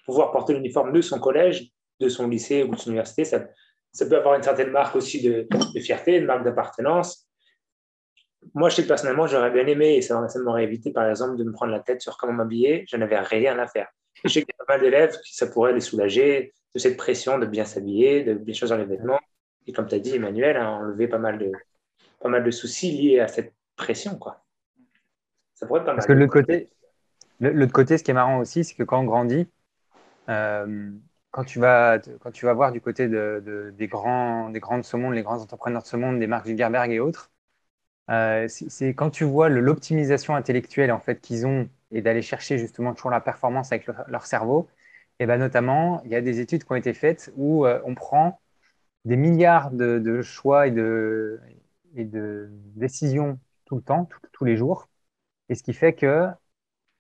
pouvoir 0.06 0.30
porter 0.30 0.54
l'uniforme 0.54 0.92
de 0.92 1.00
son 1.00 1.18
collège 1.18 1.68
de 1.98 2.08
son 2.08 2.28
lycée 2.28 2.62
ou 2.62 2.68
de 2.68 2.78
son 2.78 2.90
université, 2.90 3.24
ça, 3.24 3.44
ça 3.92 4.06
peut 4.06 4.16
avoir 4.16 4.36
une 4.36 4.44
certaine 4.44 4.70
marque 4.70 4.94
aussi 4.94 5.20
de, 5.20 5.48
fierté, 5.80 6.16
une 6.16 6.26
marque 6.26 6.44
d'appartenance. 6.44 7.28
Moi, 8.54 8.68
je 8.68 8.76
sais 8.76 8.86
personnellement, 8.86 9.26
j'aurais 9.26 9.50
bien 9.50 9.66
aimé, 9.66 9.96
et 9.96 10.00
ça, 10.00 10.24
m'aurait 10.44 10.62
évité, 10.62 10.92
par 10.92 11.10
exemple, 11.10 11.36
de 11.36 11.42
me 11.42 11.50
prendre 11.50 11.72
la 11.72 11.80
tête 11.80 12.00
sur 12.00 12.16
comment 12.16 12.32
m'habiller. 12.32 12.84
Je 12.88 12.96
n'avais 12.96 13.18
rien 13.18 13.58
à 13.58 13.66
faire. 13.66 13.88
je 14.24 14.28
sais 14.28 14.42
qu'il 14.42 14.54
y 14.56 14.62
a 14.62 14.64
pas 14.64 14.74
mal 14.74 14.80
d'élèves 14.80 15.18
qui 15.26 15.34
ça 15.34 15.48
pourrait 15.48 15.72
les 15.72 15.80
soulager 15.80 16.54
de 16.72 16.78
cette 16.78 16.96
pression 16.96 17.36
de 17.36 17.46
bien 17.46 17.64
s'habiller, 17.64 18.22
de 18.22 18.34
bien 18.34 18.54
choisir 18.54 18.78
les 18.78 18.84
vêtements. 18.84 19.18
Et 19.66 19.72
comme 19.72 19.88
tu 19.88 19.96
as 19.96 19.98
dit, 19.98 20.14
Emmanuel, 20.14 20.56
a 20.56 20.70
enlevé 20.70 21.08
pas 21.08 21.18
mal 21.18 21.36
de, 21.36 21.50
pas 22.20 22.28
mal 22.28 22.44
de 22.44 22.50
soucis 22.50 22.92
liés 22.92 23.20
à 23.20 23.28
cette 23.28 23.54
pression. 23.76 24.16
Quoi. 24.16 24.44
Ça 25.54 25.66
pourrait 25.66 25.80
être 25.80 25.86
pas 25.86 25.92
mal. 25.92 25.96
Parce 25.96 26.06
que 26.06 26.12
l'autre 26.12 26.32
côté, 26.32 26.70
l'autre 27.40 27.72
côté, 27.72 27.98
ce 27.98 28.04
qui 28.04 28.10
est 28.10 28.14
marrant 28.14 28.38
aussi, 28.38 28.64
c'est 28.64 28.74
que 28.74 28.82
quand 28.82 29.00
on 29.00 29.04
grandit, 29.04 29.48
euh, 30.28 30.90
quand 31.30 31.44
tu 31.44 31.58
vas, 31.58 31.98
quand 32.20 32.30
tu 32.30 32.46
vas 32.46 32.52
voir 32.52 32.72
du 32.72 32.80
côté 32.80 33.08
de, 33.08 33.72
des, 33.76 33.88
grands, 33.88 34.50
des 34.50 34.60
grands 34.60 34.78
de 34.78 34.84
ce 34.84 34.96
monde, 34.96 35.14
les 35.14 35.22
grands 35.22 35.40
entrepreneurs 35.40 35.82
de 35.82 35.86
ce 35.86 35.96
monde, 35.96 36.18
des 36.18 36.26
marques 36.26 36.46
Zuckerberg 36.46 36.90
et 36.92 37.00
autres, 37.00 37.30
euh, 38.10 38.46
c'est 38.48 38.94
quand 38.94 39.10
tu 39.10 39.24
vois 39.24 39.48
l'optimisation 39.48 40.34
intellectuelle 40.34 40.90
en 40.90 40.98
fait 40.98 41.20
qu'ils 41.20 41.46
ont 41.46 41.68
et 41.92 42.02
d'aller 42.02 42.22
chercher 42.22 42.58
justement 42.58 42.94
toujours 42.94 43.10
la 43.10 43.20
performance 43.20 43.72
avec 43.72 43.86
leur, 43.86 44.26
cerveau, 44.26 44.68
et 45.18 45.26
ben 45.26 45.38
notamment, 45.38 46.02
il 46.04 46.10
y 46.10 46.14
a 46.14 46.20
des 46.20 46.40
études 46.40 46.64
qui 46.64 46.72
ont 46.72 46.76
été 46.76 46.94
faites 46.94 47.32
où 47.36 47.66
euh, 47.66 47.80
on 47.84 47.94
prend 47.94 48.40
des 49.04 49.16
milliards 49.16 49.70
de, 49.70 50.22
choix 50.22 50.66
et 50.66 50.70
de, 50.70 51.40
et 51.96 52.04
de 52.04 52.48
décisions 52.76 53.38
tout 53.64 53.76
le 53.76 53.82
temps, 53.82 54.08
tous 54.32 54.44
les 54.44 54.56
jours, 54.56 54.88
et 55.48 55.54
ce 55.54 55.62
qui 55.62 55.72
fait 55.74 55.94
que 55.94 56.28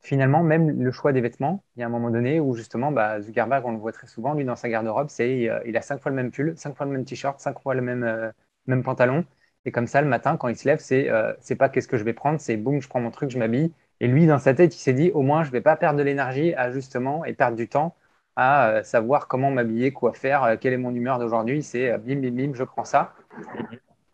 finalement, 0.00 0.42
même 0.42 0.82
le 0.82 0.90
choix 0.92 1.12
des 1.12 1.20
vêtements, 1.20 1.64
il 1.76 1.80
y 1.80 1.82
a 1.82 1.86
un 1.86 1.90
moment 1.90 2.10
donné 2.10 2.40
où 2.40 2.54
justement, 2.54 2.90
bah, 2.92 3.20
Zuckerberg, 3.20 3.64
on 3.66 3.72
le 3.72 3.78
voit 3.78 3.92
très 3.92 4.06
souvent, 4.06 4.34
lui, 4.34 4.44
dans 4.44 4.56
sa 4.56 4.68
garde-robe, 4.68 5.08
c'est 5.10 5.48
euh, 5.48 5.60
il 5.66 5.76
a 5.76 5.82
cinq 5.82 6.00
fois 6.00 6.10
le 6.10 6.16
même 6.16 6.30
pull, 6.30 6.56
cinq 6.56 6.74
fois 6.76 6.86
le 6.86 6.92
même 6.92 7.04
t-shirt, 7.04 7.38
cinq 7.40 7.60
fois 7.60 7.74
le 7.74 7.82
même, 7.82 8.02
euh, 8.04 8.30
même 8.66 8.82
pantalon. 8.82 9.24
Et 9.66 9.72
comme 9.72 9.86
ça, 9.86 10.00
le 10.00 10.08
matin, 10.08 10.36
quand 10.36 10.48
il 10.48 10.56
se 10.56 10.66
lève, 10.66 10.78
c'est 10.78 11.10
euh, 11.10 11.34
c'est 11.40 11.56
pas 11.56 11.68
qu'est-ce 11.68 11.88
que 11.88 11.98
je 11.98 12.04
vais 12.04 12.14
prendre, 12.14 12.40
c'est 12.40 12.56
boum, 12.56 12.80
je 12.80 12.88
prends 12.88 13.00
mon 13.00 13.10
truc, 13.10 13.30
je 13.30 13.38
m'habille. 13.38 13.72
Et 14.00 14.08
lui, 14.08 14.26
dans 14.26 14.38
sa 14.38 14.54
tête, 14.54 14.74
il 14.74 14.78
s'est 14.78 14.94
dit, 14.94 15.10
au 15.12 15.22
moins, 15.22 15.44
je 15.44 15.50
vais 15.50 15.60
pas 15.60 15.76
perdre 15.76 15.98
de 15.98 16.02
l'énergie 16.02 16.54
à 16.54 16.70
justement 16.72 17.24
et 17.26 17.34
perdre 17.34 17.56
du 17.56 17.68
temps 17.68 17.94
à 18.36 18.82
savoir 18.84 19.28
comment 19.28 19.50
m'habiller, 19.50 19.92
quoi 19.92 20.14
faire, 20.14 20.56
quelle 20.60 20.72
est 20.72 20.78
mon 20.78 20.94
humeur 20.94 21.18
d'aujourd'hui. 21.18 21.62
C'est 21.62 21.98
bim, 21.98 22.16
bim, 22.20 22.30
bim, 22.30 22.54
je 22.54 22.64
prends 22.64 22.84
ça. 22.84 23.12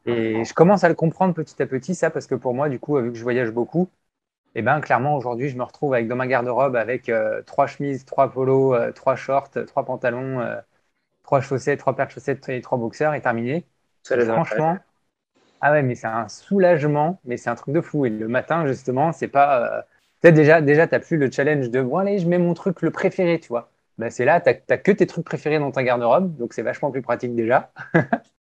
Et 0.06 0.44
je 0.44 0.54
commence 0.54 0.84
à 0.84 0.88
le 0.88 0.94
comprendre 0.94 1.34
petit 1.34 1.60
à 1.62 1.66
petit, 1.66 1.94
ça, 1.94 2.10
parce 2.10 2.26
que 2.26 2.34
pour 2.34 2.54
moi, 2.54 2.68
du 2.68 2.78
coup, 2.78 2.98
vu 3.00 3.10
que 3.12 3.18
je 3.18 3.22
voyage 3.22 3.50
beaucoup, 3.50 3.90
et 4.56 4.60
eh 4.60 4.62
ben 4.62 4.80
clairement 4.80 5.16
aujourd'hui 5.16 5.50
je 5.50 5.56
me 5.58 5.62
retrouve 5.64 5.94
avec 5.94 6.08
dans 6.08 6.16
ma 6.16 6.26
garde-robe 6.26 6.76
avec 6.76 7.08
euh, 7.10 7.42
trois 7.42 7.66
chemises, 7.68 8.04
trois 8.06 8.32
polos, 8.32 8.74
euh, 8.74 8.92
trois 8.92 9.16
shorts, 9.16 9.50
trois 9.66 9.84
pantalons, 9.84 10.40
euh, 10.40 10.56
trois 11.24 11.40
chaussettes, 11.42 11.80
trois 11.80 11.96
paires 11.96 12.06
de 12.08 12.12
chaussettes 12.12 12.48
et 12.50 12.60
trois 12.62 12.78
boxeurs 12.78 13.14
et 13.14 13.20
terminé. 13.22 13.66
franchement, 14.32 14.78
ah 15.60 15.72
ouais 15.72 15.82
mais 15.82 15.94
c'est 15.94 16.06
un 16.08 16.28
soulagement, 16.28 17.20
mais 17.24 17.36
c'est 17.36 17.50
un 17.50 17.54
truc 17.54 17.74
de 17.74 17.80
fou. 17.82 18.06
Et 18.06 18.10
le 18.10 18.28
matin 18.28 18.66
justement 18.66 19.12
c'est 19.12 19.28
pas 19.28 19.86
peut-être 20.22 20.34
déjà 20.34 20.60
déjà 20.62 20.86
t'as 20.86 21.00
plus 21.00 21.16
le 21.18 21.30
challenge 21.30 21.70
de 21.70 21.82
bon 21.82 21.98
allez 21.98 22.18
je 22.18 22.28
mets 22.28 22.38
mon 22.38 22.54
truc 22.54 22.82
le 22.82 22.90
préféré 22.90 23.40
tu 23.40 23.48
vois. 23.48 23.70
bah, 23.98 24.10
c'est 24.10 24.24
là, 24.24 24.40
tu 24.40 24.50
n'as 24.68 24.78
que 24.78 24.92
tes 24.92 25.06
trucs 25.06 25.24
préférés 25.26 25.58
dans 25.58 25.70
ta 25.72 25.82
garde-robe, 25.84 26.36
donc 26.36 26.52
c'est 26.54 26.62
vachement 26.62 26.90
plus 26.90 27.02
pratique 27.02 27.34
déjà. 27.34 27.72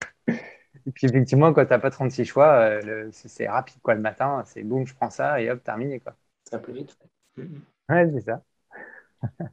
et 0.86 0.90
puis 0.92 1.06
effectivement, 1.06 1.52
quand 1.52 1.64
tu 1.64 1.70
n'as 1.70 1.78
pas 1.78 1.90
36 1.90 2.24
choix, 2.24 2.52
euh, 2.54 3.08
c'est 3.12 3.48
rapide 3.48 3.80
quoi, 3.82 3.94
le 3.94 4.00
matin, 4.00 4.42
c'est 4.46 4.62
boum, 4.62 4.86
je 4.86 4.94
prends 4.94 5.10
ça 5.10 5.40
et 5.40 5.50
hop, 5.50 5.62
terminé. 5.62 6.00
Quoi. 6.00 6.14
Ça 6.44 6.58
plus 6.58 6.72
vite. 6.72 6.96
Ouais, 7.88 8.10
c'est 8.12 8.20
ça. 8.20 8.42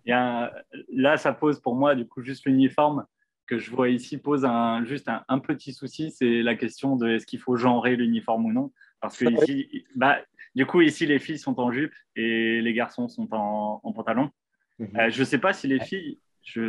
Là, 0.06 1.18
ça 1.18 1.34
pose 1.34 1.60
pour 1.62 1.76
moi 1.76 1.96
du 1.96 2.06
coup 2.06 2.22
juste 2.22 2.46
l'uniforme 2.46 3.06
que 3.52 3.58
je 3.58 3.70
vois 3.70 3.90
ici 3.90 4.18
pose 4.18 4.46
un, 4.46 4.86
juste 4.86 5.10
un, 5.10 5.40
petit 5.40 5.74
souci, 5.74 6.12
c'est 6.12 6.42
la 6.42 6.56
question 6.56 6.96
de 6.96 7.10
est-ce 7.10 7.26
qu'il 7.26 7.40
faut 7.40 7.58
genrer 7.58 7.98
l'uniforme 7.98 8.46
ou 8.46 8.54
non? 8.54 8.72
Parce 9.02 9.18
que 9.18 9.26
ici, 9.26 9.84
bah, 9.96 10.20
du 10.56 10.66
coup, 10.66 10.80
ici, 10.80 11.06
les 11.06 11.20
filles 11.20 11.38
sont 11.38 11.60
en 11.60 11.70
jupe 11.70 11.94
et 12.16 12.62
les 12.62 12.74
garçons 12.74 13.10
sont 13.10 13.28
en, 13.34 13.92
pantalon. 13.92 14.30
Mhm. 14.80 14.90
Euh, 14.98 15.10
je 15.10 15.20
ne 15.20 15.26
sais 15.26 15.38
pas 15.38 15.52
si 15.52 15.68
les 15.68 15.82
filles, 15.82 16.20
je, 16.44 16.62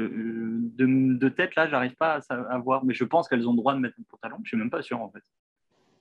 de, 0.77 1.29
tête, 1.29 1.55
là, 1.55 1.69
j'arrive 1.69 1.95
pas 1.97 2.21
à, 2.29 2.59
voir, 2.59 2.85
mais 2.85 2.95
je 2.95 3.05
pense 3.05 3.29
qu'elles 3.29 3.49
ont 3.49 3.53
le 3.53 3.57
droit 3.57 3.75
de 3.75 3.81
mettre 3.81 3.97
un 3.99 4.05
pantalon. 4.09 4.37
Je 4.39 4.43
ne 4.43 4.47
suis 4.47 4.57
même 4.57 4.71
pas 4.71 4.83
sûr, 4.83 5.01
en 5.01 5.11
fait. 5.11 5.23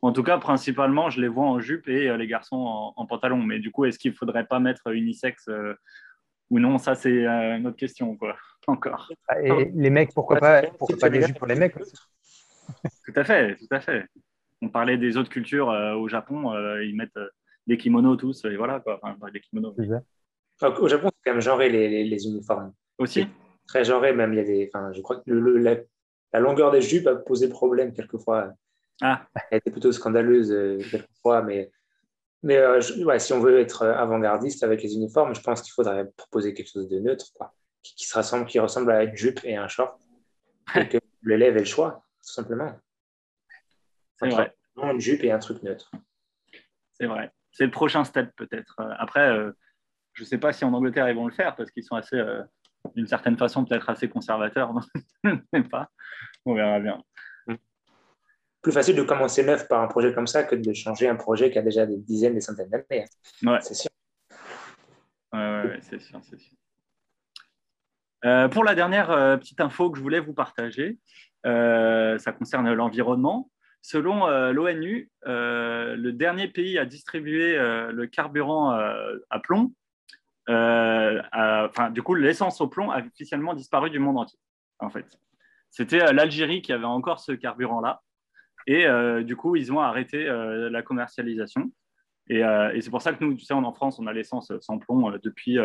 En 0.02 0.12
tout 0.12 0.24
cas, 0.24 0.38
principalement, 0.40 1.10
je 1.10 1.22
les 1.22 1.28
vois 1.28 1.46
en 1.46 1.60
jupe 1.60 1.88
et 1.88 2.10
euh, 2.10 2.18
les 2.18 2.28
garçons 2.28 2.94
en, 2.96 3.06
pantalon. 3.06 3.38
Mais 3.38 3.60
du 3.60 3.72
coup, 3.72 3.86
est-ce 3.86 4.00
qu'il 4.00 4.12
ne 4.12 4.16
faudrait 4.16 4.46
pas 4.46 4.60
mettre 4.60 4.88
unisexe 4.88 5.48
euh, 5.48 5.76
ou 6.50 6.60
non? 6.60 6.80
Ça, 6.80 6.96
c'est 6.96 7.26
une 7.26 7.68
autre 7.68 7.78
question, 7.78 8.16
quoi. 8.18 8.36
Encore. 8.68 9.12
Et 9.42 9.72
les 9.74 9.90
mecs, 9.90 10.14
pourquoi 10.14 10.38
pas, 10.38 10.62
pourquoi 10.78 10.98
pas 10.98 11.10
des 11.10 11.22
jupes 11.22 11.38
pour 11.38 11.48
les 11.48 11.56
mecs 11.56 11.76
Tout 13.06 13.14
à 13.16 13.24
fait, 13.24 13.56
tout 13.56 13.68
à 13.72 13.82
fait. 13.82 14.06
On 14.62 14.70
parlait 14.70 14.98
des 14.98 15.18
autres 15.18 15.30
cultures 15.30 15.68
au 15.68 16.08
Japon, 16.08 16.54
ils 16.80 16.96
mettent 16.96 17.20
des 17.66 17.76
kimonos 17.76 18.16
tous, 18.16 18.46
et 18.46 18.56
voilà 18.56 18.80
quoi. 18.80 19.00
Enfin, 19.02 19.32
des 19.34 19.42
kimonos. 19.42 19.76
au 19.76 20.88
Japon, 20.88 21.10
c'est 21.12 21.22
quand 21.26 21.32
même 21.32 21.42
genré 21.42 21.70
les, 21.70 22.04
les, 22.06 22.28
uniformes. 22.28 22.72
Aussi 23.00 23.28
Très 23.72 23.86
genré, 23.86 24.14
même. 24.14 24.34
Il 24.34 24.38
y 24.38 24.40
a 24.40 24.44
des, 24.44 24.70
enfin, 24.74 24.92
je 24.92 25.02
crois 25.02 25.18
que 25.18 25.24
le, 25.32 25.58
la, 25.58 26.40
longueur 26.40 26.72
des 26.72 26.82
jupes 26.82 27.08
a 27.08 27.16
posé 27.16 27.50
problème 27.50 27.94
quelquefois. 27.94 28.54
Ah. 29.02 29.26
Elle 29.50 29.60
était 29.60 29.72
plutôt 29.72 29.92
scandaleuse 29.92 30.52
euh, 30.52 30.80
quelquefois, 30.92 31.42
mais, 31.42 31.72
mais 32.44 32.58
euh, 32.58 32.82
ouais, 33.04 33.20
si 33.20 33.34
on 33.34 33.40
veut 33.40 33.60
être 33.60 33.86
avant-gardiste 33.86 34.64
avec 34.64 34.84
les 34.84 34.94
uniformes, 34.96 35.34
je 35.34 35.42
pense 35.42 35.62
qu'il 35.62 35.72
faudrait 35.72 36.12
proposer 36.18 36.54
quelque 36.54 36.70
chose 36.70 36.90
de 36.90 37.00
neutre, 37.00 37.28
quoi, 37.34 37.54
qui, 37.82 37.96
qui, 37.96 38.06
se 38.06 38.18
ressemble, 38.18 38.46
qui 38.46 38.60
ressemble 38.60 38.92
à 38.92 39.04
une 39.04 39.16
jupe 39.16 39.40
et 39.44 39.56
un 39.56 39.68
short, 39.68 40.00
et 40.76 40.88
que 40.88 40.98
l'élève 41.24 41.56
ait 41.56 41.62
le 41.62 41.66
choix, 41.66 42.04
tout 42.26 42.34
simplement. 42.34 42.78
C'est 44.18 44.30
vrai. 44.30 44.56
Une 44.78 45.00
jupe 45.00 45.24
et 45.24 45.32
un 45.32 45.40
truc 45.40 45.64
neutre. 45.64 45.92
C'est 46.94 47.08
vrai 47.08 47.32
c'est 47.52 47.66
le 47.66 47.72
prochain 47.72 48.04
step 48.04 48.32
peut-être. 48.36 48.76
Euh, 48.80 48.94
après, 48.98 49.30
euh, 49.30 49.52
je 50.14 50.24
ne 50.24 50.28
sais 50.28 50.38
pas 50.38 50.54
si 50.54 50.66
en 50.66 50.74
Angleterre 50.74 51.10
ils 51.10 51.16
vont 51.16 51.28
le 51.28 51.34
faire 51.34 51.56
parce 51.56 51.72
qu'ils 51.72 51.84
sont 51.84 51.96
assez, 51.96 52.16
euh, 52.16 52.42
d'une 52.96 53.08
certaine 53.08 53.38
façon, 53.38 53.66
peut-être 53.66 53.90
assez 53.90 54.10
conservateurs. 54.10 54.74
je 55.24 55.30
ne 55.30 55.38
sais 55.54 55.64
pas. 55.64 55.90
On 56.46 56.56
verra 56.56 56.80
bien. 56.80 57.02
Plus 58.62 58.72
facile 58.72 58.96
de 58.96 59.02
commencer 59.02 59.44
neuf 59.44 59.68
par 59.68 59.82
un 59.82 59.88
projet 59.88 60.14
comme 60.14 60.28
ça 60.28 60.44
que 60.44 60.56
de 60.56 60.74
changer 60.74 61.08
un 61.08 61.16
projet 61.16 61.50
qui 61.50 61.58
a 61.58 61.64
déjà 61.64 61.86
des 61.88 61.98
dizaines, 61.98 62.36
des 62.36 62.42
centaines 62.42 62.70
d'années. 62.70 63.06
Ouais. 63.44 63.60
C'est 63.62 63.74
sûr. 63.74 63.90
Ouais, 65.34 65.80
c'est 65.82 66.00
sûr, 66.00 66.20
c'est 66.24 66.40
sûr. 66.40 66.56
pour 68.52 68.64
la 68.64 68.76
dernière 68.76 69.08
petite 69.40 69.62
info 69.62 69.90
que 69.90 69.98
je 69.98 70.04
voulais 70.04 70.20
vous 70.20 70.34
partager, 70.34 71.00
ça 71.44 72.32
concerne 72.38 72.72
l'environnement. 72.74 73.50
Selon 73.82 74.28
euh, 74.28 74.52
l'ONU, 74.52 75.10
euh, 75.28 75.96
le 75.96 76.14
dernier 76.14 76.48
pays 76.48 76.78
à 76.78 76.86
distribuer 76.86 77.58
euh, 77.58 77.92
le 77.92 78.06
carburant 78.06 78.72
à 78.72 79.40
plomb, 79.40 79.74
enfin, 80.52 81.90
du 81.92 82.02
coup, 82.02 82.16
l'essence 82.16 82.62
au 82.62 82.68
plomb 82.68 82.92
a 82.92 83.00
officiellement 83.00 83.54
disparu 83.54 83.90
du 83.90 84.00
monde 84.00 84.18
entier. 84.18 84.40
En 84.80 84.90
fait, 84.90 85.06
c'était 85.70 86.12
l'Algérie 86.14 86.62
qui 86.62 86.74
avait 86.74 86.86
encore 86.86 87.20
ce 87.20 87.32
carburant-là, 87.32 88.02
et 88.68 88.86
du 89.24 89.36
coup, 89.36 89.56
ils 89.56 89.72
ont 89.72 89.80
arrêté 89.80 90.26
la 90.26 90.82
commercialisation. 90.82 91.72
Et, 92.28 92.42
c'est 92.82 92.90
pour 92.90 93.02
ça 93.02 93.14
que 93.14 93.24
nous, 93.24 93.36
tu 93.36 93.46
sais, 93.46 93.54
en 93.54 93.74
France, 93.74 94.00
on 94.00 94.08
a 94.08 94.14
l'essence 94.14 94.52
sans 94.62 94.80
plomb 94.80 95.12
depuis 95.24 95.58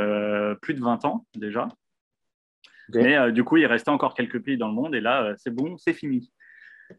plus 0.60 0.74
de 0.74 0.80
20 0.80 1.04
ans 1.04 1.26
déjà. 1.34 1.68
Mais 2.94 3.32
du 3.32 3.44
coup, 3.44 3.56
il 3.56 3.66
restait 3.66 3.90
encore 3.90 4.14
quelques 4.14 4.42
pays 4.42 4.58
dans 4.58 4.68
le 4.68 4.74
monde, 4.74 4.94
et 4.94 5.00
là, 5.00 5.34
c'est 5.38 5.54
bon, 5.54 5.76
c'est 5.78 5.94
fini. 5.94 6.30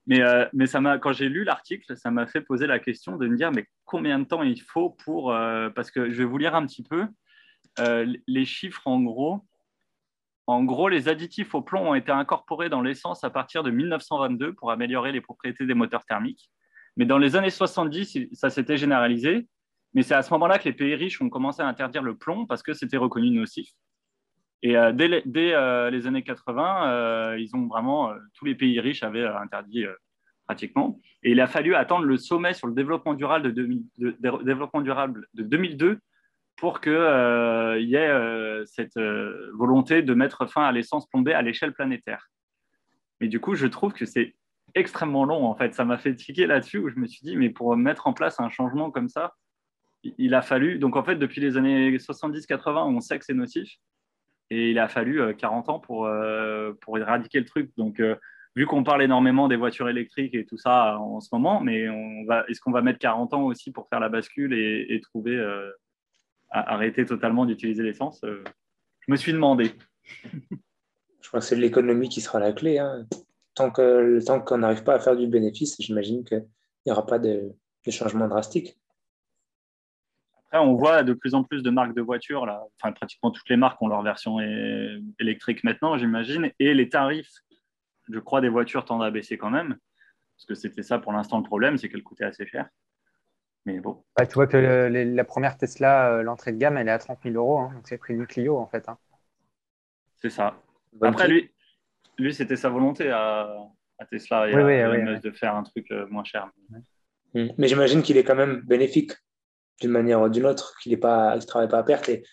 Mais, 0.06 0.22
euh, 0.22 0.46
mais 0.54 0.68
ça 0.68 0.82
quand 1.00 1.14
j'ai 1.14 1.30
lu 1.30 1.44
l'article, 1.44 1.96
ça 1.98 2.12
m'a 2.12 2.28
fait 2.28 2.42
poser 2.42 2.68
la 2.68 2.80
question 2.80 3.18
de 3.18 3.28
me 3.28 3.36
dire 3.36 3.52
mais 3.52 3.66
combien 3.86 4.20
de 4.20 4.26
temps 4.26 4.44
il 4.44 4.62
faut 4.62 4.90
pour. 4.90 5.32
Euh, 5.32 5.70
parce 5.70 5.92
que 5.92 6.10
je 6.10 6.18
vais 6.18 6.26
vous 6.26 6.38
lire 6.38 6.56
un 6.56 6.66
petit 6.66 6.84
peu 6.84 7.06
euh, 7.80 8.14
les 8.28 8.46
chiffres 8.46 8.82
en 8.86 9.02
gros. 9.02 9.46
En 10.46 10.64
gros, 10.64 10.88
les 10.88 11.10
additifs 11.10 11.54
au 11.56 11.62
plomb 11.62 11.90
ont 11.90 11.96
été 11.96 12.12
incorporés 12.12 12.70
dans 12.70 12.82
l'essence 12.82 13.24
à 13.24 13.30
partir 13.30 13.64
de 13.64 13.72
1922 13.72 14.54
pour 14.54 14.72
améliorer 14.72 15.12
les 15.12 15.22
propriétés 15.22 15.66
des 15.66 15.74
moteurs 15.74 16.06
thermiques. 16.06 16.50
Mais 16.96 17.06
dans 17.06 17.18
les 17.18 17.36
années 17.36 17.50
70, 17.50 18.30
ça 18.34 18.50
s'était 18.50 18.78
généralisé. 18.78 19.48
Mais 19.94 20.04
c'est 20.04 20.16
à 20.16 20.22
ce 20.22 20.32
moment-là 20.34 20.60
que 20.60 20.66
les 20.66 20.74
pays 20.74 20.96
riches 20.96 21.22
ont 21.22 21.30
commencé 21.30 21.62
à 21.62 21.68
interdire 21.68 22.02
le 22.04 22.16
plomb 22.16 22.46
parce 22.46 22.64
que 22.64 22.74
c'était 22.74 22.98
reconnu 22.98 23.30
nocif. 23.30 23.70
Et 24.64 24.76
euh, 24.76 24.92
dès, 24.92 25.08
les, 25.08 25.24
euh, 25.54 26.08
années 26.08 26.24
80, 26.24 26.90
euh, 26.90 27.40
ils 27.40 27.56
ont 27.56 27.68
vraiment, 27.68 28.12
tous 28.34 28.46
les 28.46 28.56
pays 28.56 28.80
riches 28.80 29.04
avaient 29.04 29.26
interdit 29.26 29.86
pratiquement. 30.46 31.00
Et 31.24 31.32
il 31.32 31.42
a 31.42 31.48
fallu 31.48 31.76
attendre 31.76 32.06
le 32.06 32.18
sommet 32.18 32.54
sur 32.54 32.68
le 32.68 32.74
développement 32.74 33.14
durable 33.14 33.54
de 33.54 35.44
2002 35.44 36.00
pour 36.58 36.82
qu'il 36.82 36.92
y 36.92 37.96
ait 37.96 38.66
cette 38.66 39.00
volonté 39.54 40.02
de 40.02 40.14
mettre 40.14 40.46
fin 40.48 40.64
à 40.64 40.72
l'essence 40.72 41.08
plombée 41.08 41.34
à 41.34 41.42
l'échelle 41.42 41.74
planétaire. 41.74 42.30
Mais 43.22 43.28
du 43.28 43.40
coup, 43.40 43.56
je 43.56 43.68
trouve 43.68 43.94
que 43.94 44.06
c'est 44.06 44.36
extrêmement 44.76 45.26
long, 45.26 45.46
en 45.46 45.56
fait. 45.56 45.74
Ça 45.74 45.86
m'a 45.86 45.98
fait 45.98 46.16
tiquer 46.16 46.48
là-dessus, 46.48 46.80
où 46.80 46.90
je 46.90 47.00
me 47.00 47.08
suis 47.08 47.22
dit, 47.24 47.36
mais 47.38 47.50
pour 47.50 47.76
mettre 47.78 48.08
en 48.08 48.14
place 48.14 48.40
un 48.40 48.50
changement 48.50 48.92
comme 48.92 49.10
ça, 49.10 49.36
il 50.18 50.34
a 50.34 50.42
fallu, 50.42 50.80
donc 50.80 50.96
en 50.96 51.04
fait, 51.04 51.16
depuis 51.16 51.42
les 51.42 51.58
années 51.58 51.98
70-80, 51.98 52.88
on 52.88 53.00
sait 53.00 53.18
que 53.20 53.26
c'est 53.26 53.34
nocif, 53.34 53.78
et 54.50 54.72
il 54.72 54.80
a 54.80 54.88
fallu 54.88 55.36
40 55.36 55.68
euh, 55.68 55.72
ans 55.72 55.80
pour, 55.80 56.06
euh, 56.06 56.74
pour 56.82 56.98
éradiquer 56.98 57.40
le 57.40 57.46
truc. 57.46 57.72
Donc, 57.78 58.00
euh, 58.00 58.16
vu 58.56 58.66
qu'on 58.66 58.84
parle 58.84 59.04
énormément 59.04 59.48
des 59.48 59.56
voitures 59.56 59.90
électriques 59.90 60.34
et 60.34 60.46
tout 60.46 60.58
ça 60.58 60.98
en 61.00 61.20
ce 61.20 61.30
moment, 61.34 61.62
mais 61.62 61.90
on 61.90 62.26
va, 62.26 62.46
est-ce 62.48 62.62
qu'on 62.62 62.72
va 62.72 62.82
mettre 62.82 63.00
40 63.00 63.34
ans 63.34 63.44
aussi 63.44 63.72
pour 63.72 63.88
faire 63.90 64.00
la 64.00 64.10
bascule 64.10 64.54
et, 64.54 65.00
trouver, 65.02 65.38
arrêter 66.50 67.06
totalement 67.06 67.46
d'utiliser 67.46 67.84
l'essence 67.84 68.22
Je 68.24 69.12
me 69.12 69.16
suis 69.16 69.34
demandé. 69.34 69.72
Je 71.22 71.28
crois 71.28 71.42
que 71.42 71.46
c'est 71.46 71.56
l'économie 71.56 72.10
qui 72.10 72.22
sera 72.22 72.40
la 72.40 72.54
clé. 72.54 72.80
Hein. 72.80 73.06
Tant, 73.56 73.72
qu'on 73.72 74.58
n'arrive 74.58 74.84
pas 74.84 74.96
à 74.96 75.00
faire 75.00 75.18
du 75.18 75.28
bénéfice, 75.28 75.76
j'imagine 75.80 76.24
qu'il 76.24 76.46
n'y 76.86 76.92
aura 76.92 77.06
pas 77.06 77.20
de, 77.20 77.52
de 77.86 77.92
changement 77.92 78.28
drastique. 78.28 78.78
Après, 80.38 80.60
on 80.60 80.76
voit 80.76 81.04
de 81.04 81.14
plus 81.14 81.34
en 81.34 81.44
plus 81.44 81.64
de 81.64 81.70
marques 81.70 81.96
de 81.96 82.02
voitures, 82.02 82.46
là. 82.46 82.64
Enfin, 82.80 82.94
pratiquement 82.94 83.32
toutes 83.32 83.50
les 83.50 83.58
marques 83.58 83.82
ont 83.82 83.88
leur 83.88 84.04
version 84.04 84.40
électrique 85.20 85.64
maintenant, 85.64 85.98
j'imagine, 85.98 86.52
et 86.60 86.74
les 86.74 86.88
tarifs, 86.88 87.34
je 88.10 88.20
crois, 88.20 88.40
des 88.40 88.50
voitures 88.50 88.86
tendent 88.86 89.04
à 89.04 89.12
baisser 89.12 89.38
quand 89.38 89.50
même, 89.50 89.78
parce 90.36 90.46
que 90.46 90.56
c'était 90.56 90.84
ça 90.84 91.00
pour 91.00 91.12
l'instant 91.12 91.40
le 91.40 91.44
problème, 91.44 91.78
c'est 91.78 91.90
qu'elles 91.90 92.04
coûtaient 92.04 92.24
assez 92.24 92.46
cher. 92.46 92.70
Mais 93.68 93.82
bon. 93.82 94.02
Bah, 94.16 94.26
tu 94.26 94.36
vois 94.36 94.48
que 94.48 94.56
la 94.58 95.24
première 95.26 95.58
Tesla, 95.58 96.14
euh, 96.14 96.24
l'entrée 96.24 96.54
de 96.54 96.58
gamme, 96.58 96.78
elle 96.78 96.88
est 96.88 96.92
à 96.92 97.00
30 97.00 97.20
000 97.24 97.36
euros, 97.36 97.60
hein, 97.60 97.72
donc 97.76 97.86
c'est 97.86 97.98
prix 97.98 98.16
du 98.16 98.26
Clio 98.26 98.58
en 98.58 98.66
fait. 98.66 98.88
Hein. 98.88 98.98
C'est 100.22 100.30
ça. 100.30 100.56
Après, 101.02 101.28
lui, 101.28 101.52
lui 102.18 102.34
c'était 102.34 102.56
sa 102.56 102.70
volonté 102.70 103.12
à, 103.12 103.54
Tesla 104.10 104.48
et 104.50 105.20
de 105.20 105.32
faire 105.32 105.54
un 105.54 105.64
truc 105.64 105.92
euh, 105.92 106.08
moins 106.10 106.24
cher. 106.24 106.50
Mais 107.34 107.68
j'imagine 107.68 108.04
qu'il 108.04 108.16
est 108.16 108.24
quand 108.24 108.36
même 108.36 108.62
bénéfique 108.62 109.12
d'une 109.82 109.92
manière 109.92 110.22
ou 110.22 110.30
d'une 110.30 110.46
autre, 110.46 110.78
qu'il 110.82 110.94
ne 110.94 111.46
travaille 111.46 111.68
pas 111.68 111.80
à 111.80 111.84
perte. 111.84 112.08
Et, 112.08 112.24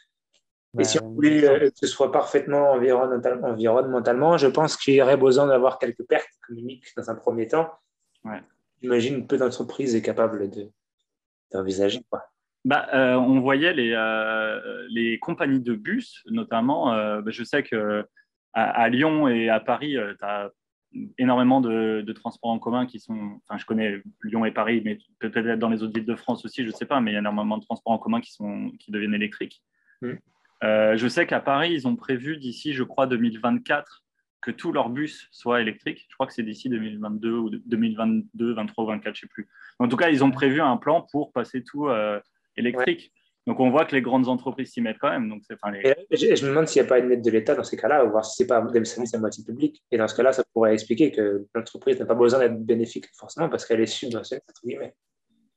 si 0.83 1.03
on 1.03 1.09
voulait 1.09 1.49
euh, 1.49 1.71
que 1.71 1.77
ce 1.77 1.89
soit 1.89 2.13
parfaitement 2.13 2.73
environnementalement, 2.73 3.49
environnementalement 3.49 4.39
je 4.39 4.47
pense 4.47 4.77
qu'il 4.77 4.95
y 4.95 5.03
aurait 5.03 5.17
besoin 5.17 5.49
d'avoir 5.49 5.81
quelques 5.81 6.05
pertes 6.05 6.31
économiques 6.45 6.87
dans 6.97 7.11
un 7.11 7.17
premier 7.17 7.49
temps. 7.49 7.73
Ouais. 8.25 8.41
J'imagine 8.81 9.27
peu 9.27 9.37
d'entreprises 9.37 9.97
est 9.97 10.03
capable 10.03 10.49
d'envisager. 11.55 12.01
Bah, 12.65 12.89
euh, 12.95 13.15
on 13.15 13.41
voyait 13.41 13.75
les, 13.75 13.93
euh, 13.93 14.87
les 14.89 15.19
compagnies 15.19 15.61
de 15.61 15.75
bus, 15.75 16.23
notamment. 16.27 16.87
Bah, 17.21 17.31
je 17.31 17.45
sais 17.45 17.63
que 17.63 18.07
à, 18.53 18.89
Lyon 18.89 19.29
et 19.29 19.49
à 19.49 19.61
Paris, 19.61 19.97
tu 20.19 20.25
as 20.25 20.51
énormément 21.19 21.61
de, 21.61 22.13
transports 22.13 22.51
en 22.51 22.59
commun 22.59 22.87
qui 22.87 23.01
sont, 23.01 23.41
enfin 23.47 23.59
je 23.59 23.67
connais 23.67 24.01
Lyon 24.23 24.45
et 24.45 24.53
Paris, 24.53 24.81
mais 24.85 24.99
peut-être 25.19 25.59
dans 25.59 25.69
les 25.69 25.83
autres 25.83 25.95
villes 25.95 26.07
de 26.07 26.15
France 26.15 26.45
aussi, 26.45 26.63
je 26.63 26.69
ne 26.69 26.73
sais 26.73 26.87
pas, 26.87 27.01
mais 27.01 27.11
il 27.11 27.15
y 27.15 27.17
a 27.17 27.21
énormément 27.21 27.59
de 27.59 27.65
transports 27.65 27.93
en 27.93 27.99
commun 27.99 28.21
qui, 28.21 28.33
sont, 28.33 28.71
qui 28.79 28.93
deviennent 28.93 29.15
électriques. 29.15 29.63
Mm. 30.03 30.13
Euh, 30.63 30.97
je 30.97 31.09
sais 31.09 31.27
qu'à 31.27 31.41
Paris, 31.41 31.73
ils 31.73 31.89
ont 31.89 31.97
prévu 31.97 32.37
d'ici, 32.37 32.73
je 32.73 32.85
crois, 32.85 33.07
2024, 33.07 34.04
que 34.45 34.51
tous 34.51 34.73
leurs 34.73 34.91
bus 34.91 35.29
soient 35.33 35.63
électriques. 35.63 36.07
Je 36.09 36.15
crois 36.15 36.27
que 36.27 36.35
c'est 36.35 36.43
d'ici 36.43 36.69
2022 36.69 37.33
ou 37.33 37.51
2022, 37.51 38.29
2023 38.35 38.85
ou 38.85 38.87
2024, 38.89 39.15
je 39.15 39.19
ne 39.19 39.21
sais 39.23 39.33
plus. 39.33 39.49
En 39.79 39.89
tout 39.89 39.97
cas, 39.97 40.11
ils 40.11 40.23
ont 40.23 40.31
prévu 40.31 40.61
un 40.61 40.77
plan 40.77 41.01
pour 41.11 41.33
passer 41.33 41.65
tout 41.65 41.89
euh, 41.89 42.21
électrique. 42.57 43.13
Donc 43.47 43.61
on 43.61 43.71
voit 43.71 43.85
que 43.87 43.95
les 43.95 44.03
grandes 44.03 44.29
entreprises 44.29 44.73
s'y 44.73 44.83
mettent 44.83 44.99
quand 45.01 45.11
même. 45.11 45.29
Donc 45.31 45.43
enfin, 45.53 45.73
je, 46.11 46.45
me 46.45 46.49
demande 46.49 46.69
s'il 46.69 46.83
n'y 46.83 46.87
a 46.87 46.89
pas 46.89 46.99
une 46.99 47.11
aide 47.11 47.23
de 47.23 47.31
l'État 47.31 47.55
dans 47.55 47.65
ces 47.65 47.77
cas-là, 47.77 48.05
ou 48.05 48.11
voir 48.11 48.25
si 48.25 48.37
ce 48.37 48.43
n'est 48.43 48.47
pas 48.47 48.61
des 48.61 48.85
services 48.85 49.15
à 49.15 49.19
moitié 49.19 49.45
public. 49.45 49.83
Et 49.91 49.97
dans 49.97 50.09
ce 50.09 50.15
cas-là, 50.15 50.33
ça 50.33 50.45
pourrait 50.53 50.75
expliquer 50.75 51.11
que 51.11 51.47
l'entreprise 51.55 51.99
n'a 51.99 52.07
pas 52.07 52.15
besoin 52.15 52.41
d'être 52.41 52.59
bénéfique 52.59 53.07
forcément 53.15 53.49
parce 53.49 53.65
qu'elle 53.65 53.81
est 53.81 53.87
subventionnée, 53.87 54.43
entre 54.49 54.61
guillemets. 54.63 54.95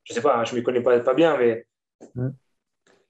Je 0.04 0.14
ne 0.14 0.16
sais 0.16 0.22
pas, 0.22 0.38
hein, 0.38 0.46
je 0.46 0.54
ne 0.54 0.60
m'y 0.60 0.64
connais 0.64 0.82
pas, 0.82 0.98
pas 1.02 1.14
bien, 1.14 1.38
mais. 1.38 1.66
Mm. 2.16 2.30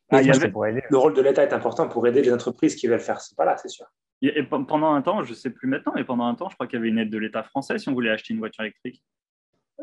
Ah, 0.10 0.22
le 0.22 0.98
rôle 0.98 1.14
de 1.14 1.22
l'État 1.22 1.44
est 1.44 1.54
important 1.54 1.88
pour 1.90 2.08
aider 2.08 2.22
les 2.22 2.32
entreprises 2.32 2.78
qui 2.78 2.88
veulent 2.88 3.00
faire 3.00 3.20
ce 3.20 3.36
pas-là, 3.36 3.58
c'est 3.58 3.68
sûr. 3.68 3.86
Et 4.22 4.44
pendant 4.44 4.94
un 4.94 5.02
temps, 5.02 5.24
je 5.24 5.30
ne 5.30 5.36
sais 5.36 5.52
plus 5.52 5.68
maintenant, 5.68 5.94
mais 5.96 6.04
pendant 6.04 6.26
un 6.26 6.36
temps, 6.36 6.50
je 6.50 6.56
crois 6.56 6.68
qu'il 6.68 6.78
y 6.78 6.80
avait 6.80 6.90
une 6.90 6.98
aide 6.98 7.12
de 7.12 7.18
l'État 7.18 7.44
français 7.44 7.78
si 7.78 7.88
on 7.90 7.94
voulait 7.94 8.10
acheter 8.10 8.34
une 8.34 8.40
voiture 8.40 8.64
électrique. 8.64 9.04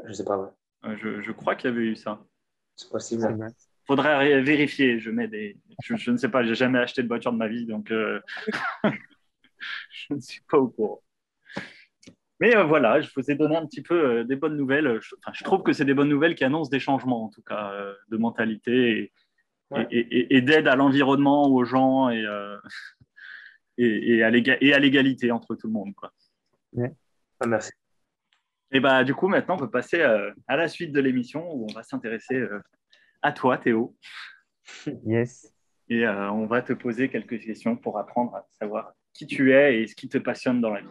Je 0.02 0.08
ne 0.08 0.12
sais 0.12 0.24
pas, 0.24 0.36
ouais. 0.36 0.48
Euh, 0.86 0.96
je, 0.96 1.20
je, 1.20 1.32
crois 1.32 1.54
qu'il 1.54 1.70
y 1.70 1.72
avait 1.72 1.84
eu 1.84 1.96
ça. 1.96 2.20
C'est 2.74 2.90
possible 2.90 3.46
faudrait 3.86 4.42
vérifier. 4.42 4.98
Je 4.98 5.10
mets 5.10 5.28
des, 5.28 5.56
je, 5.82 6.10
ne 6.10 6.16
sais 6.16 6.28
pas, 6.28 6.42
j'ai 6.44 6.54
jamais 6.54 6.78
acheté 6.78 7.02
de 7.02 7.08
voiture 7.08 7.32
de 7.32 7.38
ma 7.38 7.48
vie, 7.48 7.66
donc 7.66 7.90
euh, 7.90 8.20
je 9.90 10.14
ne 10.14 10.20
suis 10.20 10.42
pas 10.50 10.58
au 10.58 10.68
courant. 10.68 11.02
Mais 12.40 12.56
euh, 12.56 12.64
voilà, 12.64 13.00
je 13.00 13.10
vous 13.14 13.30
ai 13.30 13.36
donné 13.36 13.56
un 13.56 13.66
petit 13.66 13.82
peu 13.82 13.94
euh, 13.94 14.24
des 14.24 14.36
bonnes 14.36 14.56
nouvelles. 14.56 14.98
Je, 15.00 15.14
enfin, 15.18 15.32
je 15.32 15.44
trouve 15.44 15.62
que 15.62 15.72
c'est 15.72 15.84
des 15.84 15.94
bonnes 15.94 16.08
nouvelles 16.08 16.34
qui 16.34 16.44
annoncent 16.44 16.70
des 16.70 16.80
changements, 16.80 17.24
en 17.24 17.28
tout 17.28 17.42
cas, 17.42 17.72
de 18.08 18.16
mentalité 18.16 19.12
et, 19.90 20.36
et, 20.36 20.40
d'aide 20.42 20.68
à 20.68 20.76
l'environnement, 20.76 21.46
aux 21.48 21.64
gens 21.64 22.10
et, 22.10 22.24
et, 23.78 24.22
à 24.22 24.30
l'égalité 24.30 25.30
entre 25.30 25.54
tout 25.54 25.66
le 25.66 25.72
monde. 25.72 25.94
Quoi. 25.94 26.12
Ah, 27.40 27.46
merci. 27.46 27.72
Et 28.72 28.80
bah, 28.80 29.04
du 29.04 29.14
coup, 29.14 29.28
maintenant, 29.28 29.54
on 29.54 29.58
peut 29.58 29.70
passer 29.70 30.02
à 30.02 30.56
la 30.56 30.68
suite 30.68 30.92
de 30.92 31.00
l'émission 31.00 31.52
où 31.52 31.66
on 31.70 31.72
va 31.72 31.82
s'intéresser 31.82 32.44
à 33.22 33.32
toi, 33.32 33.58
Théo. 33.58 33.96
Yes. 35.06 35.54
Et 35.90 36.06
euh, 36.06 36.30
on 36.30 36.46
va 36.46 36.62
te 36.62 36.72
poser 36.72 37.10
quelques 37.10 37.40
questions 37.40 37.76
pour 37.76 37.98
apprendre 37.98 38.34
à 38.34 38.46
savoir 38.58 38.94
qui 39.12 39.26
tu 39.26 39.52
es 39.52 39.82
et 39.82 39.86
ce 39.86 39.94
qui 39.94 40.08
te 40.08 40.16
passionne 40.16 40.60
dans 40.60 40.70
la 40.70 40.80
vie. 40.80 40.88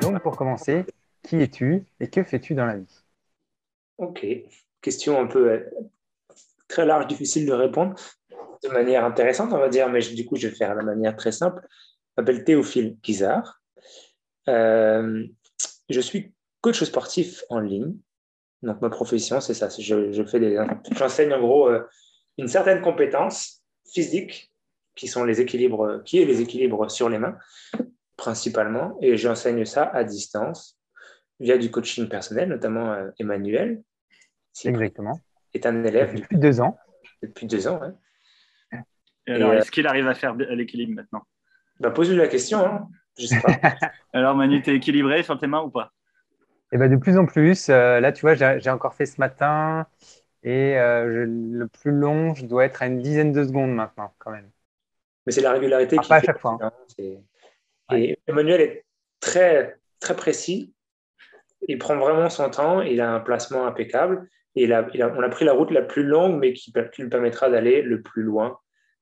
Donc, 0.00 0.22
pour 0.22 0.36
commencer, 0.36 0.84
qui 1.22 1.36
es-tu 1.36 1.84
et 2.00 2.08
que 2.08 2.22
fais-tu 2.22 2.54
dans 2.54 2.64
la 2.64 2.78
vie? 2.78 3.04
Ok, 3.98 4.26
question 4.80 5.20
un 5.20 5.26
peu 5.26 5.50
euh, 5.50 5.70
très 6.66 6.86
large, 6.86 7.06
difficile 7.06 7.46
de 7.46 7.52
répondre 7.52 7.94
de 8.62 8.68
manière 8.68 9.04
intéressante, 9.04 9.52
on 9.52 9.58
va 9.58 9.68
dire, 9.68 9.88
mais 9.88 10.00
du 10.00 10.26
coup, 10.26 10.36
je 10.36 10.48
vais 10.48 10.54
faire 10.54 10.76
de 10.76 10.82
manière 10.82 11.16
très 11.16 11.32
simple. 11.32 11.66
Je 11.70 12.22
m'appelle 12.22 12.44
Théophile 12.44 12.96
Guizard. 13.02 13.62
Euh, 14.48 15.24
je 15.88 16.00
suis 16.00 16.34
coach 16.60 16.82
sportif 16.84 17.42
en 17.48 17.60
ligne. 17.60 17.94
Donc, 18.62 18.80
ma 18.80 18.90
profession, 18.90 19.40
c'est 19.40 19.54
ça. 19.54 19.68
Je, 19.78 20.24
fais 20.24 20.40
des, 20.40 20.62
j'enseigne 20.92 21.32
en 21.32 21.40
gros 21.40 21.68
euh, 21.68 21.86
une 22.36 22.48
certaine 22.48 22.82
compétence 22.82 23.62
physique 23.90 24.52
qui 24.94 25.08
sont 25.08 25.24
les 25.24 25.40
équilibres, 25.40 26.02
qui 26.04 26.20
est 26.20 26.26
les 26.26 26.42
équilibres 26.42 26.90
sur 26.90 27.08
les 27.08 27.18
mains, 27.18 27.38
principalement. 28.16 28.98
Et 29.00 29.16
j'enseigne 29.16 29.64
ça 29.64 29.84
à 29.84 30.04
distance 30.04 30.78
via 31.38 31.56
du 31.56 31.70
coaching 31.70 32.08
personnel, 32.08 32.50
notamment 32.50 32.92
euh, 32.92 33.10
Emmanuel. 33.18 33.82
Exactement. 34.64 35.18
Est 35.54 35.64
un 35.64 35.82
élève. 35.84 36.14
Depuis 36.14 36.36
deux 36.36 36.60
ans. 36.60 36.76
Depuis 37.22 37.46
deux 37.46 37.66
ans, 37.66 37.80
oui. 37.82 37.88
Alors, 39.30 39.52
est-ce 39.54 39.70
qu'il 39.70 39.86
arrive 39.86 40.08
à 40.08 40.14
faire 40.14 40.34
l'équilibre 40.34 40.94
maintenant? 40.94 41.22
Bah, 41.78 41.90
Pose-lui 41.90 42.16
la 42.16 42.28
question. 42.28 42.64
Hein. 42.64 42.88
Je 43.18 43.26
sais 43.26 43.40
pas. 43.40 43.52
alors, 44.12 44.34
Manu, 44.34 44.62
tu 44.62 44.70
es 44.70 44.76
équilibré 44.76 45.22
sur 45.22 45.38
tes 45.38 45.46
mains 45.46 45.62
ou 45.62 45.70
pas? 45.70 45.92
Et 46.72 46.78
ben 46.78 46.90
de 46.90 46.96
plus 46.96 47.18
en 47.18 47.26
plus. 47.26 47.68
Euh, 47.68 48.00
là, 48.00 48.12
tu 48.12 48.20
vois, 48.22 48.34
j'ai 48.34 48.70
encore 48.70 48.94
fait 48.94 49.06
ce 49.06 49.20
matin 49.20 49.86
et 50.42 50.78
euh, 50.78 51.26
le 51.26 51.66
plus 51.66 51.90
long, 51.90 52.34
je 52.34 52.46
dois 52.46 52.64
être 52.64 52.82
à 52.82 52.86
une 52.86 53.00
dizaine 53.00 53.32
de 53.32 53.44
secondes 53.44 53.74
maintenant, 53.74 54.14
quand 54.18 54.30
même. 54.30 54.50
Mais 55.26 55.32
c'est 55.32 55.42
la 55.42 55.52
régularité 55.52 55.98
qui. 55.98 56.08
Pas 56.08 56.16
à 56.16 56.22
chaque 56.22 56.38
fois. 56.38 56.58
Hein. 56.60 56.72
Et 57.92 58.18
Emmanuel 58.26 58.60
est 58.60 58.84
très, 59.18 59.76
très 59.98 60.14
précis. 60.14 60.72
Il 61.68 61.78
prend 61.78 61.96
vraiment 61.96 62.30
son 62.30 62.48
temps. 62.48 62.80
Il 62.80 63.00
a 63.00 63.12
un 63.12 63.20
placement 63.20 63.66
impeccable. 63.66 64.28
Et 64.54 64.64
il 64.64 64.72
a, 64.72 64.88
on 65.16 65.22
a 65.22 65.28
pris 65.28 65.44
la 65.44 65.52
route 65.52 65.70
la 65.70 65.82
plus 65.82 66.04
longue, 66.04 66.38
mais 66.38 66.52
qui, 66.52 66.72
qui 66.92 67.02
lui 67.02 67.08
permettra 67.08 67.50
d'aller 67.50 67.82
le 67.82 68.00
plus 68.00 68.22
loin 68.22 68.58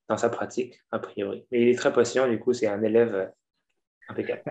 dans 0.09 0.17
sa 0.17 0.29
pratique, 0.29 0.83
a 0.91 0.99
priori. 0.99 1.45
Mais 1.51 1.61
il 1.61 1.69
est 1.69 1.75
très 1.77 1.93
patient, 1.93 2.27
du 2.27 2.39
coup, 2.39 2.51
c'est 2.51 2.67
un 2.67 2.81
élève 2.81 3.31
impeccable. 4.09 4.41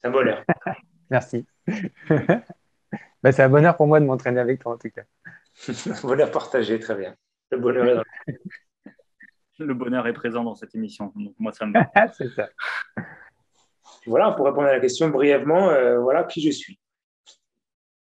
C'est 0.00 0.08
un 0.08 0.10
bonheur. 0.10 0.44
Merci. 1.10 1.46
Bah, 3.22 3.32
c'est 3.32 3.42
un 3.42 3.50
bonheur 3.50 3.76
pour 3.76 3.86
moi 3.86 4.00
de 4.00 4.06
m'entraîner 4.06 4.40
avec 4.40 4.62
toi, 4.62 4.72
en 4.72 4.78
tout 4.78 4.88
cas. 4.88 5.02
bonheur 6.02 6.30
partagé, 6.30 6.78
très 6.80 6.94
bien. 6.94 7.14
Le 7.50 7.58
bonheur 7.58 7.86
est, 7.86 7.94
dans... 7.94 8.02
le 9.58 9.74
bonheur 9.74 10.06
est 10.06 10.14
présent 10.14 10.42
dans 10.42 10.54
cette 10.54 10.74
émission. 10.74 11.12
Donc, 11.14 11.34
moi, 11.38 11.52
ça 11.52 11.66
me 11.66 11.78
C'est 12.14 12.30
ça. 12.30 12.48
Voilà, 14.06 14.32
pour 14.32 14.46
répondre 14.46 14.68
à 14.68 14.72
la 14.72 14.80
question 14.80 15.10
brièvement, 15.10 15.68
euh, 15.68 15.98
voilà 15.98 16.24
qui 16.24 16.40
je 16.40 16.48
suis. 16.48 16.80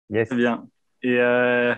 Yes. 0.08 0.28
Très 0.28 0.36
bien. 0.38 0.66
Et, 1.02 1.20
euh, 1.20 1.74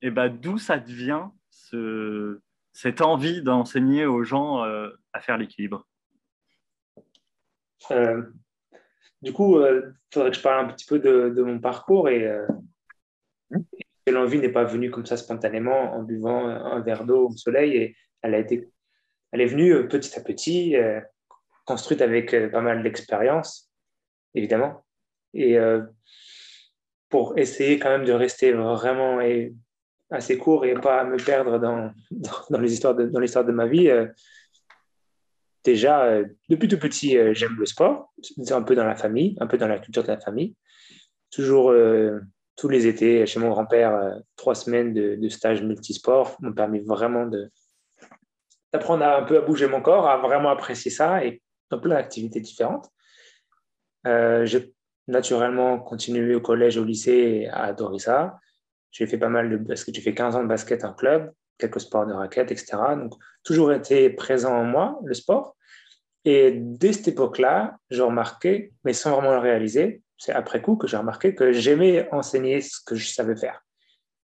et 0.00 0.12
bah, 0.12 0.28
d'où 0.28 0.56
ça 0.56 0.78
devient 0.78 1.24
ce, 1.50 2.40
cette 2.80 3.02
envie 3.02 3.42
d'enseigner 3.42 4.06
aux 4.06 4.24
gens 4.24 4.64
euh, 4.64 4.88
à 5.12 5.20
faire 5.20 5.36
l'équilibre. 5.36 5.86
Du 9.20 9.34
coup, 9.34 9.60
il 9.60 9.64
euh, 9.64 9.92
faudrait 10.10 10.30
que 10.30 10.36
je 10.38 10.42
parle 10.42 10.64
un 10.64 10.72
petit 10.72 10.86
peu 10.86 10.98
de, 10.98 11.42
mon 11.42 11.58
parcours 11.58 12.08
et, 12.08 12.26
euh, 12.26 12.46
l'envie 14.06 14.38
n'est 14.38 14.48
pas 14.48 14.64
venue 14.64 14.90
comme 14.90 15.04
ça 15.04 15.18
spontanément 15.18 15.92
en 15.94 16.02
buvant 16.02 16.48
un 16.48 16.80
verre 16.80 17.04
d'eau 17.04 17.28
au 17.28 17.36
soleil 17.36 17.76
et 17.76 17.96
elle 18.22 18.34
a 18.34 18.38
été, 18.38 18.70
elle 19.30 19.42
est 19.42 19.46
venue 19.46 19.72
euh, 19.72 19.86
petit 19.86 20.18
à 20.18 20.22
petit, 20.22 20.74
construite 21.66 22.00
avec 22.00 22.30
pas 22.50 22.62
mal 22.62 22.82
d'expérience, 22.82 23.70
évidemment, 24.34 24.86
et 25.34 25.56
pour 27.08 27.38
essayer 27.38 27.78
quand 27.78 27.90
même 27.90 28.06
de 28.06 28.12
rester 28.12 28.52
vraiment 28.52 29.20
assez 30.10 30.38
court 30.38 30.64
et 30.64 30.74
pas 30.74 31.04
me 31.04 31.16
perdre 31.16 31.58
dans, 31.58 31.92
dans, 32.50 32.58
les 32.58 32.68
l'histoire 32.68 32.94
de 32.94 33.52
ma 33.52 33.66
vie 33.66 33.90
déjà, 35.64 36.04
euh, 36.04 36.24
depuis 36.48 36.68
tout 36.68 36.78
petit, 36.78 37.16
euh, 37.16 37.34
j'aime 37.34 37.56
le 37.58 37.66
sport. 37.66 38.12
C'est 38.22 38.52
un 38.52 38.62
peu 38.62 38.74
dans 38.74 38.84
la 38.84 38.96
famille, 38.96 39.36
un 39.40 39.46
peu 39.46 39.58
dans 39.58 39.68
la 39.68 39.78
culture 39.78 40.02
de 40.02 40.08
la 40.08 40.20
famille. 40.20 40.54
Toujours, 41.30 41.70
euh, 41.70 42.20
tous 42.56 42.68
les 42.68 42.86
étés, 42.86 43.26
chez 43.26 43.40
mon 43.40 43.50
grand-père, 43.50 44.18
trois 44.36 44.54
semaines 44.54 44.92
de, 44.92 45.16
de 45.16 45.28
stage 45.28 45.62
multisport 45.62 46.36
m'ont 46.40 46.52
permis 46.52 46.80
vraiment 46.80 47.26
d'apprendre 48.72 49.04
un 49.04 49.22
peu 49.22 49.38
à 49.38 49.40
bouger 49.40 49.66
mon 49.66 49.80
corps, 49.80 50.08
à 50.08 50.18
vraiment 50.18 50.50
apprécier 50.50 50.90
ça 50.90 51.24
et 51.24 51.40
dans 51.70 51.78
plein 51.78 51.94
d'activités 51.94 52.40
différentes. 52.40 52.90
j'ai 54.04 54.74
naturellement 55.08 55.78
continué 55.78 56.34
au 56.34 56.40
collège, 56.40 56.76
au 56.76 56.84
lycée 56.84 57.48
à 57.50 57.64
adorer 57.64 57.98
ça. 57.98 58.38
J'ai 58.90 59.06
fait 59.06 59.18
pas 59.18 59.28
mal 59.28 59.50
de 59.50 59.56
basket, 59.56 59.94
j'ai 59.94 60.00
fait 60.00 60.14
15 60.14 60.36
ans 60.36 60.42
de 60.42 60.48
basket 60.48 60.84
en 60.84 60.92
club 60.92 61.32
quelques 61.60 61.80
sports 61.80 62.06
de 62.06 62.12
raquettes, 62.12 62.50
etc. 62.50 62.78
Donc, 62.96 63.12
toujours 63.44 63.72
été 63.72 64.10
présent 64.10 64.56
en 64.56 64.64
moi, 64.64 64.98
le 65.04 65.14
sport. 65.14 65.56
Et 66.24 66.52
dès 66.56 66.92
cette 66.92 67.08
époque-là, 67.08 67.76
j'ai 67.90 68.02
remarqué, 68.02 68.72
mais 68.84 68.92
sans 68.92 69.12
vraiment 69.12 69.32
le 69.32 69.38
réaliser, 69.38 70.02
c'est 70.18 70.32
après 70.32 70.60
coup 70.60 70.76
que 70.76 70.86
j'ai 70.86 70.96
remarqué 70.96 71.34
que 71.34 71.52
j'aimais 71.52 72.08
enseigner 72.12 72.60
ce 72.60 72.78
que 72.84 72.94
je 72.94 73.08
savais 73.08 73.36
faire. 73.36 73.62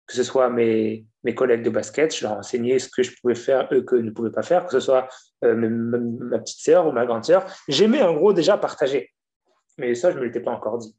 Que 0.07 0.15
ce 0.15 0.23
soit 0.23 0.49
mes, 0.49 1.05
mes 1.23 1.35
collègues 1.35 1.63
de 1.63 1.71
basket, 1.71 2.15
je 2.15 2.25
leur 2.25 2.33
enseignais 2.33 2.79
ce 2.79 2.89
que 2.89 3.03
je 3.03 3.13
pouvais 3.21 3.35
faire, 3.35 3.69
eux 3.73 3.83
que 3.83 3.97
ne 3.97 4.11
pouvaient 4.11 4.31
pas 4.33 4.43
faire, 4.43 4.65
que 4.65 4.73
ce 4.73 4.81
soit 4.81 5.09
euh, 5.45 5.55
ma, 5.55 6.39
petite 6.39 6.61
sœur 6.61 6.87
ou 6.87 6.93
ma 6.93 7.05
grande 7.05 7.25
sœur. 7.25 7.45
J'aimais 7.69 8.03
en 8.03 8.15
gros 8.15 8.33
déjà 8.33 8.57
partager. 8.57 9.11
Mais 9.79 9.95
ça, 9.95 10.11
je 10.11 10.17
ne 10.17 10.21
me 10.21 10.27
l'étais 10.27 10.41
pas 10.41 10.51
encore 10.51 10.79
dit. 10.79 10.97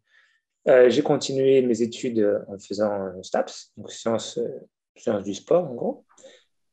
Euh, 0.67 0.89
j'ai 0.89 1.01
continué 1.01 1.61
mes 1.61 1.81
études 1.81 2.43
en 2.47 2.57
faisant 2.57 3.21
STAPS, 3.21 3.71
donc 3.77 3.91
sciences, 3.91 4.39
sciences 4.95 5.23
du 5.23 5.33
sport 5.33 5.69
en 5.69 5.73
gros. 5.73 6.05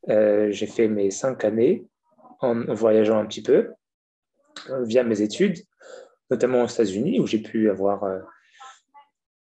Euh, 0.09 0.50
j'ai 0.50 0.66
fait 0.66 0.88
mes 0.88 1.11
cinq 1.11 1.44
années 1.44 1.87
en 2.40 2.55
voyageant 2.72 3.18
un 3.18 3.26
petit 3.26 3.42
peu 3.42 3.70
euh, 4.70 4.85
via 4.85 5.05
mes 5.05 5.20
études, 5.20 5.59
notamment 6.31 6.64
aux 6.64 6.68
États-Unis, 6.68 7.20
où 7.20 7.26
j'ai 7.26 7.42
pu 7.42 7.70
avoir 7.70 8.05
euh, 8.05 8.20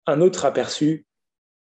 un 0.07 0.21
autre 0.21 0.45
aperçu 0.45 1.07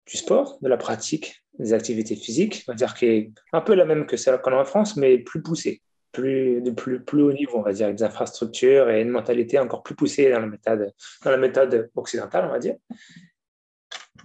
du 0.06 0.16
sport, 0.18 0.58
de 0.60 0.68
la 0.68 0.76
pratique, 0.76 1.44
des 1.58 1.72
activités 1.72 2.16
physiques, 2.16 2.64
on 2.68 2.72
va 2.72 2.76
dire 2.76 2.94
qui 2.94 3.06
est 3.06 3.32
un 3.52 3.60
peu 3.60 3.74
la 3.74 3.84
même 3.84 4.06
que 4.06 4.16
celle 4.16 4.40
qu'on 4.40 4.52
a 4.52 4.60
en 4.60 4.64
France, 4.64 4.96
mais 4.96 5.18
plus 5.18 5.42
poussée, 5.42 5.80
plus, 6.14 6.62
de 6.62 6.70
plus, 6.70 7.00
plus 7.00 7.22
haut 7.22 7.32
niveau, 7.32 7.58
on 7.58 7.62
va 7.62 7.72
dire, 7.72 7.86
avec 7.86 7.98
des 7.98 8.04
infrastructures 8.04 8.88
et 8.88 9.02
une 9.02 9.10
mentalité 9.10 9.58
encore 9.58 9.82
plus 9.82 9.94
poussée 9.94 10.30
dans 10.30 10.40
la 10.40 10.46
méthode, 10.46 10.92
dans 11.24 11.30
la 11.30 11.36
méthode 11.36 11.90
occidentale, 11.94 12.46
on 12.46 12.52
va 12.52 12.58
dire. 12.58 12.76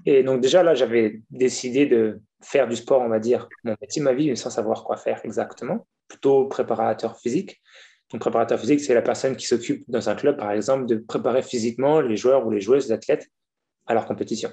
Et 0.06 0.24
donc 0.24 0.40
déjà 0.40 0.64
là, 0.64 0.76
j'avais 0.76 1.22
décidé 1.30 1.86
de 1.86 2.22
faire 2.42 2.68
du 2.68 2.76
sport, 2.78 3.02
on 3.02 3.10
va 3.10 3.20
dire, 3.20 3.50
mon 3.64 3.76
métier, 3.82 4.02
ma 4.02 4.14
vie, 4.14 4.30
mais 4.30 4.36
sans 4.36 4.50
savoir 4.50 4.84
quoi 4.86 4.96
faire 4.96 5.20
exactement. 5.26 5.86
Plutôt 6.08 6.46
préparateur 6.46 7.20
physique. 7.20 7.62
Donc 8.12 8.22
préparateur 8.22 8.60
physique, 8.60 8.80
c'est 8.80 8.94
la 8.94 9.02
personne 9.02 9.36
qui 9.36 9.46
s'occupe 9.46 9.84
dans 9.88 10.10
un 10.10 10.16
club, 10.16 10.38
par 10.38 10.52
exemple, 10.52 10.86
de 10.86 10.96
préparer 10.96 11.42
physiquement 11.42 12.00
les 12.00 12.16
joueurs 12.16 12.48
ou 12.48 12.52
les 12.52 12.62
joueuses, 12.62 12.88
les 12.88 12.94
athlètes 12.94 13.28
à 13.88 13.94
leur 13.94 14.06
compétition. 14.06 14.50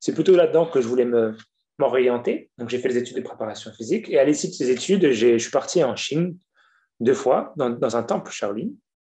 C'est 0.00 0.14
plutôt 0.14 0.34
là-dedans 0.34 0.66
que 0.66 0.80
je 0.80 0.88
voulais 0.88 1.04
me, 1.04 1.36
m'orienter. 1.78 2.50
Donc, 2.58 2.68
j'ai 2.68 2.78
fait 2.78 2.88
des 2.88 2.98
études 2.98 3.16
de 3.16 3.22
préparation 3.22 3.72
physique. 3.72 4.08
Et 4.10 4.18
à 4.18 4.24
l'issue 4.24 4.48
de 4.48 4.52
ces 4.52 4.70
études, 4.70 5.12
je 5.12 5.38
suis 5.38 5.50
parti 5.50 5.82
en 5.84 5.94
Chine 5.96 6.36
deux 7.00 7.14
fois 7.14 7.52
dans, 7.56 7.96
un 7.96 8.02
temple 8.02 8.30
Shaolin. 8.30 8.70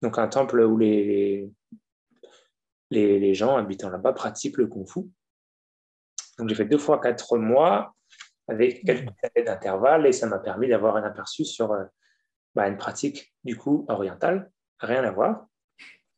Donc, 0.02 0.18
un 0.18 0.28
temple 0.28 0.60
où 0.60 0.76
les, 0.76 1.48
les, 2.90 3.18
les 3.18 3.34
gens 3.34 3.56
habitant 3.56 3.90
là-bas 3.90 4.12
pratiquent 4.12 4.58
le 4.58 4.66
kung 4.66 4.88
fu. 4.88 5.00
Donc, 6.38 6.48
j'ai 6.48 6.54
fait 6.54 6.64
deux 6.64 6.78
fois 6.78 7.00
quatre 7.00 7.36
mois 7.38 7.94
avec 8.48 8.82
quelques 8.84 9.12
années 9.22 9.44
d'intervalle 9.44 10.06
et 10.06 10.12
ça 10.12 10.26
m'a 10.26 10.38
permis 10.38 10.68
d'avoir 10.68 10.96
un 10.96 11.02
aperçu 11.02 11.44
sur 11.44 11.72
euh, 11.72 11.84
bah, 12.54 12.66
une 12.66 12.78
pratique 12.78 13.34
du 13.44 13.56
coup 13.56 13.84
orientale, 13.88 14.50
rien 14.80 15.04
à 15.04 15.10
voir, 15.10 15.46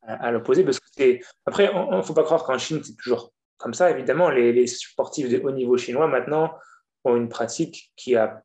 à, 0.01 0.31
l'opposé. 0.31 0.63
Parce 0.63 0.79
que 0.79 1.19
après, 1.45 1.69
il 1.73 1.97
ne 1.97 2.01
faut 2.01 2.13
pas 2.13 2.23
croire 2.23 2.43
qu'en 2.43 2.57
Chine, 2.57 2.81
c'est 2.83 2.95
toujours 2.95 3.33
comme 3.57 3.73
ça. 3.73 3.91
Évidemment, 3.91 4.29
les, 4.29 4.65
sportifs 4.67 5.29
de 5.29 5.39
haut 5.39 5.51
niveau 5.51 5.77
chinois 5.77 6.07
maintenant 6.07 6.55
ont 7.03 7.15
une 7.15 7.29
pratique 7.29 7.91
qui 7.95 8.15
a 8.15 8.41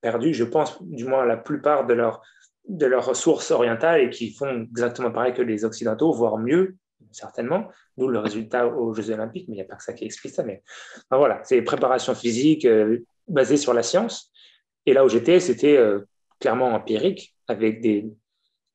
perdu, 0.00 0.34
je 0.34 0.44
pense, 0.44 0.82
du 0.82 1.04
moins 1.04 1.24
la 1.24 1.36
plupart 1.36 1.86
de 1.86 1.94
leurs 1.94 2.22
de 2.68 2.86
leurs 2.86 3.06
ressources 3.06 3.50
orientales 3.50 4.02
et 4.02 4.10
qui 4.10 4.32
font 4.34 4.66
exactement 4.70 5.10
pareil 5.10 5.32
que 5.32 5.42
les 5.42 5.64
Occidentaux, 5.64 6.12
voire 6.12 6.36
mieux, 6.36 6.76
certainement, 7.12 7.68
d'où 7.96 8.08
le 8.08 8.18
résultat 8.18 8.66
aux 8.66 8.92
Jeux 8.92 9.10
Olympiques, 9.10 9.48
mais 9.48 9.54
il 9.54 9.58
n'y 9.58 9.62
a 9.62 9.64
pas 9.64 9.76
que 9.76 9.82
ça 9.82 9.94
qui 9.94 10.04
explique 10.04 10.34
ça. 10.34 10.42
Mais 10.42 10.62
voilà, 11.10 11.40
c'est 11.44 11.62
préparation 11.62 12.14
physique 12.14 12.66
euh, 12.66 12.98
basée 13.26 13.56
sur 13.56 13.72
la 13.72 13.82
science. 13.82 14.30
Et 14.84 14.92
là 14.92 15.04
où 15.04 15.08
j'étais, 15.08 15.40
c'était 15.40 15.76
euh, 15.76 16.06
clairement 16.40 16.68
empirique, 16.74 17.34
avec 17.46 17.80
des, 17.80 18.10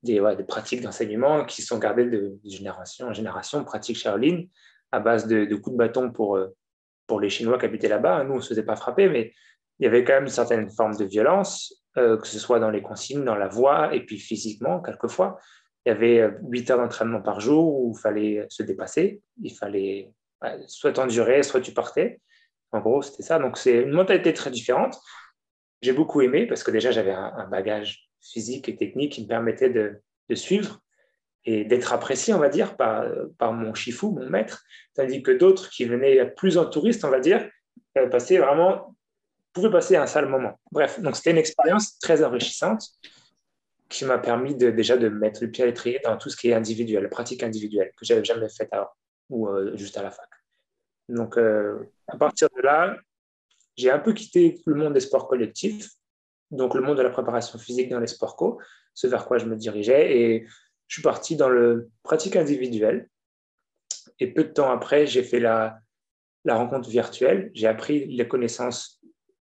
des, 0.02 0.20
des 0.20 0.44
pratiques 0.44 0.82
d'enseignement 0.82 1.46
qui 1.46 1.62
sont 1.62 1.78
gardées 1.78 2.06
de, 2.06 2.40
génération 2.44 3.08
en 3.08 3.14
génération, 3.14 3.64
pratiques 3.64 3.98
Shaolin, 3.98 4.46
à 4.92 5.00
base 5.00 5.28
de, 5.28 5.56
coups 5.56 5.74
de 5.74 5.78
bâton 5.78 6.12
pour, 6.12 6.38
euh, 6.38 6.48
pour 7.06 7.20
les 7.20 7.30
Chinois 7.30 7.60
qui 7.60 7.66
habitaient 7.66 7.88
là-bas. 7.88 8.24
Nous, 8.24 8.34
on 8.34 8.38
ne 8.38 8.42
se 8.42 8.50
faisait 8.50 8.64
pas 8.64 8.76
frapper, 8.76 9.08
mais 9.08 9.34
il 9.80 9.86
y 9.86 9.88
avait 9.88 10.04
quand 10.04 10.14
même 10.14 10.24
une 10.24 10.30
certaine 10.30 10.70
forme 10.70 10.96
de 10.96 11.06
violence, 11.06 11.84
que 11.96 12.26
ce 12.28 12.40
soit 12.40 12.60
dans 12.60 12.70
les 12.70 12.82
consignes, 12.82 13.24
dans 13.24 13.36
la 13.36 13.48
voix, 13.48 13.94
et 13.94 14.06
puis 14.06 14.18
physiquement, 14.18 14.82
quelquefois 14.82 15.40
il 15.86 15.90
y 15.90 15.92
avait 15.92 16.30
8 16.44 16.70
euh, 16.70 16.74
heures 16.74 16.80
d'entraînement 16.80 17.22
par 17.22 17.40
jour 17.40 17.82
où 17.82 17.94
il 17.96 18.00
fallait 18.00 18.46
se 18.50 18.64
dépasser. 18.64 19.22
Il 19.42 19.54
fallait 19.54 20.12
soit 20.68 20.94
t'endurer, 20.94 21.44
soit 21.44 21.62
tu 21.62 21.74
partais. 21.74 22.20
En 22.72 22.80
gros, 22.80 23.02
c'était 23.02 23.24
ça. 23.24 23.40
Donc, 23.40 23.58
c'est 23.58 23.82
une 23.82 23.92
mentalité 23.92 24.34
très 24.34 24.50
différente. 24.50 25.00
J'ai 25.82 25.94
beaucoup 25.94 26.22
aimé 26.22 26.48
parce 26.48 26.64
que 26.64 26.72
déjà, 26.72 26.92
j'avais 26.92 27.12
un, 27.12 27.48
bagage 27.50 28.10
physique 28.22 28.70
et 28.70 28.76
technique 28.76 29.14
qui 29.14 29.24
me 29.24 29.28
permettait 29.28 29.70
de, 29.70 30.02
suivre 30.36 30.80
et 31.46 31.66
d'être 31.66 31.94
apprécié, 31.94 32.34
on 32.34 32.40
va 32.40 32.50
dire, 32.50 32.76
par, 32.76 33.06
par 33.38 33.54
mon 33.54 33.76
chifou, 33.76 34.12
mon 34.12 34.28
maître. 34.30 34.64
Tandis 34.96 35.22
que 35.22 35.32
d'autres 35.32 35.70
qui 35.70 35.86
venaient 35.86 36.26
plus 36.32 36.58
en 36.58 36.66
touriste, 36.66 37.06
on 37.06 37.10
va 37.10 37.20
dire, 37.20 37.48
euh, 37.98 38.08
passaient 38.08 38.38
vraiment, 38.38 38.93
pouvaient 39.54 39.72
passer 39.72 39.96
un 39.96 40.08
sale 40.08 40.28
moment. 40.28 40.60
Bref, 40.72 41.00
donc 41.00 41.16
c'était 41.16 41.32
une 41.32 41.38
expérience 41.38 41.98
très 42.00 42.24
enrichissante 42.24 42.90
qui 43.88 44.06
m'a 44.06 44.18
permis 44.18 44.56
déjà 44.56 44.98
de 44.98 45.08
mettre 45.08 45.44
le 45.44 45.52
pied 45.52 45.64
à 45.64 45.68
l'étrier 45.68 46.00
dans 46.04 46.18
tout 46.18 46.30
ce 46.30 46.36
qui 46.36 46.50
est 46.50 46.54
individuel, 46.54 47.08
pratique 47.10 47.44
individuelle, 47.44 47.92
que 47.96 48.06
j'avais 48.06 48.24
jamais 48.26 48.50
fait 48.50 48.68
avant, 48.72 48.90
ou 49.30 49.48
euh, 49.48 49.78
juste 49.78 49.98
à 49.98 50.04
la 50.04 50.10
fac. 50.10 50.28
Donc, 51.10 51.38
euh, 51.38 51.92
à 52.08 52.18
partir 52.18 52.50
de 52.56 52.62
là, 52.62 52.98
j'ai 53.78 53.92
un 53.92 54.00
peu 54.00 54.14
quitté 54.14 54.60
le 54.66 54.76
monde 54.76 54.94
des 54.94 55.00
sports 55.00 55.28
collectifs, 55.28 55.92
donc 56.50 56.74
le 56.74 56.82
monde 56.82 56.98
de 56.98 57.04
la 57.04 57.12
préparation 57.12 57.60
physique 57.60 57.90
dans 57.90 58.00
les 58.00 58.08
sports 58.08 58.36
co, 58.36 58.60
ce 58.96 59.06
vers 59.06 59.26
quoi 59.26 59.38
je 59.38 59.46
me 59.46 59.56
dirigeais, 59.56 60.18
et 60.18 60.48
je 60.88 60.96
suis 60.96 61.04
parti 61.04 61.36
dans 61.36 61.50
le 61.50 61.92
pratique 62.02 62.36
individuelle. 62.36 63.08
Et 64.20 64.34
peu 64.34 64.44
de 64.44 64.50
temps 64.50 64.72
après, 64.72 65.06
j'ai 65.06 65.24
fait 65.24 65.40
la 65.40 65.80
rencontre 66.48 66.90
virtuelle, 66.90 67.52
j'ai 67.54 67.68
appris 67.68 68.06
les 68.08 68.28
connaissances 68.28 69.03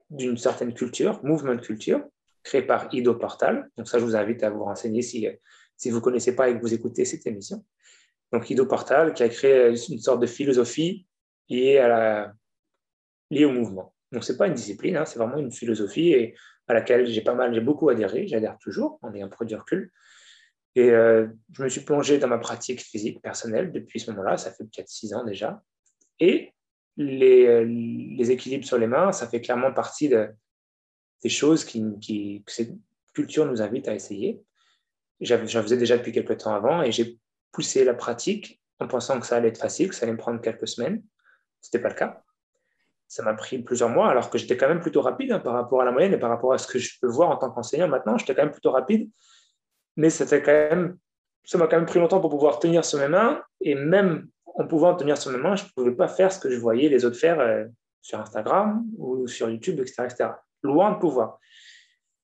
d'une 0.10 0.38
certaine 0.38 0.74
culture, 0.74 1.24
mouvement 1.24 1.56
de 1.56 1.62
culture, 1.62 2.04
créé 2.44 2.62
par 2.62 2.88
Ido 2.94 3.16
Portal. 3.16 3.70
Donc 3.78 3.88
ça, 3.88 4.00
je 4.00 4.06
vous 4.06 4.16
invite 4.16 4.44
à 4.44 4.50
vous 4.50 4.64
renseigner 4.64 5.02
si, 5.02 5.28
si 5.78 5.90
vous 5.90 5.98
ne 5.98 6.02
connaissez 6.02 6.36
pas 6.36 6.50
et 6.50 6.56
que 6.56 6.62
vous 6.62 6.74
écoutez 6.74 7.06
cette 7.06 7.26
émission. 7.28 7.66
Donc 8.32 8.50
Ido 8.50 8.66
Portal 8.66 9.14
qui 9.14 9.24
a 9.24 9.30
créé 9.30 9.70
une 9.90 10.00
sorte 10.00 10.22
de 10.22 10.28
philosophie 10.28 11.08
liée, 11.50 11.78
à 11.80 12.34
liée 13.32 13.46
au 13.46 13.52
mouvement. 13.52 13.94
Donc 14.12 14.24
ce 14.24 14.32
n'est 14.32 14.38
pas 14.38 14.48
une 14.48 14.54
discipline, 14.54 14.98
hein, 14.98 15.06
c'est 15.06 15.20
vraiment 15.20 15.38
une 15.38 15.52
philosophie 15.52 16.12
et 16.12 16.36
à 16.68 16.74
laquelle 16.74 17.06
j'ai 17.06 17.22
pas 17.22 17.36
mal, 17.36 17.54
j'ai 17.54 17.62
beaucoup 17.62 17.90
adhéré, 17.90 18.28
j'adhère 18.28 18.58
toujours 18.60 19.00
en 19.02 19.14
ayant 19.14 19.30
pris 19.30 19.46
du 19.46 19.56
recul. 19.56 19.92
Et 20.76 20.90
euh, 20.90 21.28
je 21.54 21.64
me 21.64 21.70
suis 21.70 21.82
plongé 21.82 22.18
dans 22.18 22.28
ma 22.28 22.38
pratique 22.38 22.82
physique 22.82 23.22
personnelle 23.22 23.72
depuis 23.72 24.00
ce 24.00 24.12
moment-là, 24.12 24.38
ça 24.38 24.52
fait 24.52 24.64
peut-être 24.64 24.90
six 24.90 25.14
ans 25.14 25.24
déjà. 25.24 25.62
Et 26.20 26.54
les, 26.98 27.46
euh, 27.46 27.66
les, 27.66 28.32
équilibres 28.32 28.66
sur 28.66 28.78
les 28.78 28.88
mains, 28.88 29.12
ça 29.12 29.28
fait 29.28 29.42
clairement 29.42 29.74
partie 29.74 30.10
de, 30.10 30.30
des 31.24 31.30
choses 31.30 31.66
qui, 31.66 31.82
que 32.46 32.52
cette 32.52 32.74
culture 33.14 33.46
nous 33.46 33.62
invite 33.62 33.88
à 33.88 33.94
essayer. 33.94 34.42
J'en 35.22 35.38
faisais 35.46 35.78
déjà 35.78 35.98
depuis 35.98 36.12
quelques 36.12 36.38
temps 36.38 36.54
avant 36.54 36.84
et 36.84 36.92
j'ai 36.92 37.18
poussé 37.52 37.86
la 37.86 37.94
pratique 37.94 38.62
en 38.80 38.88
pensant 38.88 39.20
que 39.20 39.26
ça 39.26 39.38
allait 39.38 39.48
être 39.48 39.60
facile, 39.60 39.90
que 39.90 39.96
ça 39.96 40.06
allait 40.06 40.14
me 40.14 40.18
prendre 40.18 40.42
quelques 40.42 40.68
semaines. 40.68 41.02
Ce 41.62 41.70
n'était 41.70 41.82
pas 41.82 41.90
le 41.90 41.96
cas. 41.96 42.22
Ça 43.08 43.24
m'a 43.24 43.34
pris 43.34 43.60
plusieurs 43.60 43.90
mois, 43.90 44.10
alors 44.10 44.30
que 44.30 44.38
j'étais 44.38 44.58
quand 44.58 44.68
même 44.68 44.82
plutôt 44.82 45.02
rapide 45.02 45.32
hein, 45.32 45.40
par 45.40 45.54
rapport 45.54 45.82
à 45.82 45.86
la 45.86 45.92
moyenne 45.92 46.14
et 46.14 46.20
par 46.20 46.30
rapport 46.30 46.54
à 46.54 46.58
ce 46.58 46.68
que 46.68 46.80
je 46.80 47.00
peux 47.00 47.08
voir 47.08 47.30
en 47.30 47.38
tant 47.38 47.52
qu'enseignant 47.52 47.88
maintenant. 47.88 48.18
J'étais 48.18 48.36
quand 48.36 48.44
même 48.44 48.52
plutôt 48.52 48.72
rapide, 48.72 49.10
mais 49.96 50.10
ça 50.10 50.26
m'a 50.26 51.68
quand 51.68 51.78
même 51.78 51.86
pris 51.86 52.00
longtemps 52.00 52.20
pour 52.20 52.30
pouvoir 52.30 52.60
tenir 52.60 52.84
sur 52.84 53.00
mes 53.00 53.08
mains. 53.08 53.42
Et 53.62 53.76
même 53.76 54.28
en 54.58 54.68
pouvant 54.68 54.96
tenir 54.96 55.18
sur 55.18 55.32
mes 55.32 55.38
mains, 55.38 55.56
je 55.56 55.66
ne 55.66 55.70
pouvais 55.76 55.96
pas 55.96 56.08
faire 56.08 56.32
ce 56.32 56.40
que 56.40 56.50
je 56.50 56.58
voyais 56.58 56.90
les 56.90 57.06
autres 57.06 57.18
faire 57.18 57.40
euh, 57.40 57.66
sur 58.02 58.20
Instagram 58.20 58.86
ou 58.98 59.28
sur 59.28 59.50
YouTube, 59.50 59.80
etc. 59.80 60.04
etc 60.06 60.30
loin 60.66 60.92
de 60.92 61.00
pouvoir. 61.00 61.40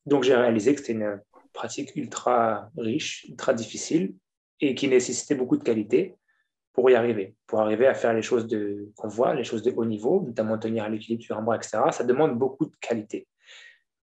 Donc 0.05 0.23
j'ai 0.23 0.35
réalisé 0.35 0.73
que 0.73 0.81
c'était 0.81 0.93
une 0.93 1.21
pratique 1.53 1.95
ultra 1.95 2.69
riche, 2.77 3.25
ultra 3.29 3.53
difficile 3.53 4.15
et 4.59 4.75
qui 4.75 4.87
nécessitait 4.87 5.35
beaucoup 5.35 5.57
de 5.57 5.63
qualité 5.63 6.15
pour 6.73 6.89
y 6.89 6.95
arriver, 6.95 7.35
pour 7.47 7.61
arriver 7.61 7.87
à 7.87 7.93
faire 7.93 8.13
les 8.13 8.21
choses 8.21 8.47
qu'on 8.95 9.07
voit, 9.07 9.35
les 9.35 9.43
choses 9.43 9.61
de 9.61 9.71
haut 9.71 9.85
niveau, 9.85 10.21
notamment 10.21 10.57
tenir 10.57 10.89
l'équilibre 10.89 11.23
sur 11.23 11.37
un 11.37 11.41
bras, 11.41 11.57
etc. 11.57 11.79
Ça 11.91 12.03
demande 12.03 12.37
beaucoup 12.37 12.65
de 12.65 12.75
qualité. 12.79 13.27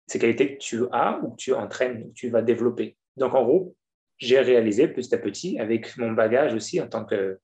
Ces 0.07 0.19
qualités 0.19 0.57
que 0.57 0.59
tu 0.59 0.83
as 0.93 1.21
ou 1.23 1.31
que 1.31 1.37
tu 1.37 1.53
entraînes, 1.53 2.09
que 2.09 2.15
tu 2.15 2.29
vas 2.29 2.43
développer. 2.43 2.97
Donc 3.17 3.35
en 3.35 3.45
gros, 3.45 3.77
j'ai 4.19 4.41
réalisé 4.41 4.89
petit 4.89 5.15
à 5.15 5.19
petit, 5.19 5.59
avec 5.59 5.97
mon 5.97 6.13
bagage 6.13 6.55
aussi 6.55 6.81
en 6.81 6.89
tant 6.89 7.05
que, 7.05 7.39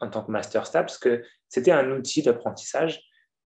en 0.00 0.08
tant 0.08 0.22
que 0.22 0.30
master 0.30 0.66
STAPS, 0.66 0.98
que 0.98 1.22
c'était 1.48 1.72
un 1.72 1.90
outil 1.90 2.22
d'apprentissage 2.22 3.02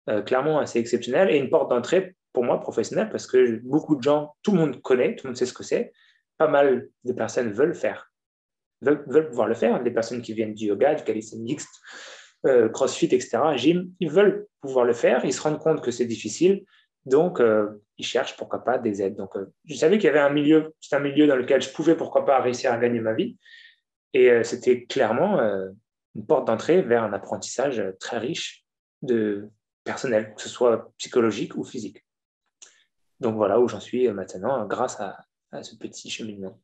euh, 0.09 0.21
clairement 0.21 0.59
assez 0.59 0.81
exceptionnel 0.81 1.31
et 1.31 1.37
une 1.37 1.49
porte 1.49 1.71
d'entrée 1.71 2.17
pour 2.33 2.43
moi 2.43 2.61
professionnel 2.61 3.09
parce 3.11 3.27
que 3.27 3.61
beaucoup 3.63 3.95
de 3.95 4.03
gens, 4.03 4.35
tout 4.43 4.51
le 4.51 4.59
monde 4.59 4.83
connaît, 4.83 5.15
tout 5.15 5.27
le 5.27 5.31
monde 5.31 5.37
sait 5.37 5.47
ce 5.47 5.53
que 5.53 5.63
c'est. 5.63 5.93
Pas 6.39 6.49
mal 6.49 6.89
de 7.05 7.13
personnes 7.13 7.53
veulent 7.53 7.75
faire, 7.75 8.11
veulent, 8.81 9.05
veulent 9.07 9.29
pouvoir 9.29 9.47
le 9.47 9.55
faire. 9.55 9.81
Des 9.81 9.93
personnes 9.93 10.21
qui 10.21 10.33
viennent 10.33 10.55
du 10.55 10.67
yoga, 10.67 10.97
du 10.97 11.05
calisthenics, 11.05 11.61
euh, 12.47 12.69
crossfit, 12.69 13.07
etc., 13.07 13.39
gym, 13.55 13.93
ils 14.01 14.11
veulent 14.11 14.49
pouvoir 14.61 14.85
le 14.85 14.93
faire. 14.93 15.25
Ils 15.25 15.33
se 15.33 15.41
rendent 15.41 15.61
compte 15.61 15.85
que 15.85 15.93
c'est 15.93 16.07
difficile. 16.07 16.65
Donc, 17.05 17.41
euh, 17.41 17.69
ils 17.97 18.07
cherchent 18.07 18.37
pourquoi 18.37 18.65
pas 18.65 18.79
des 18.79 19.03
aides. 19.03 19.15
Donc, 19.15 19.35
je 19.67 19.75
savais 19.77 19.99
qu'il 19.99 20.07
y 20.07 20.11
avait 20.11 20.19
un 20.19 20.31
milieu, 20.31 20.75
c'est 20.81 20.97
un 20.97 21.01
milieu 21.01 21.29
dans 21.29 21.37
lequel 21.37 21.63
je 21.63 21.71
pouvais 21.71 21.97
pourquoi 21.97 22.25
pas 22.25 22.41
réussir 22.41 22.73
à 22.73 22.79
gagner 22.79 23.01
ma 23.01 23.13
vie. 23.13 23.39
Et 24.15 24.43
c'était 24.43 24.85
clairement 24.85 25.39
une 26.15 26.27
porte 26.27 26.47
d'entrée 26.47 26.83
vers 26.83 27.03
un 27.03 27.13
apprentissage 27.13 27.83
très 27.99 28.19
riche 28.19 28.65
de 29.03 29.49
personnel, 29.85 30.35
que 30.35 30.43
ce 30.43 30.49
soit 30.49 30.93
psychologique 30.99 31.57
ou 31.57 31.65
physique. 31.65 32.05
Donc 33.21 33.37
voilà 33.37 33.61
où 33.61 33.69
j'en 33.69 33.81
suis 33.81 34.09
maintenant 34.11 34.67
grâce 34.67 35.01
à, 35.01 35.25
ce 35.63 35.77
petit 35.77 36.11
cheminement. 36.11 36.59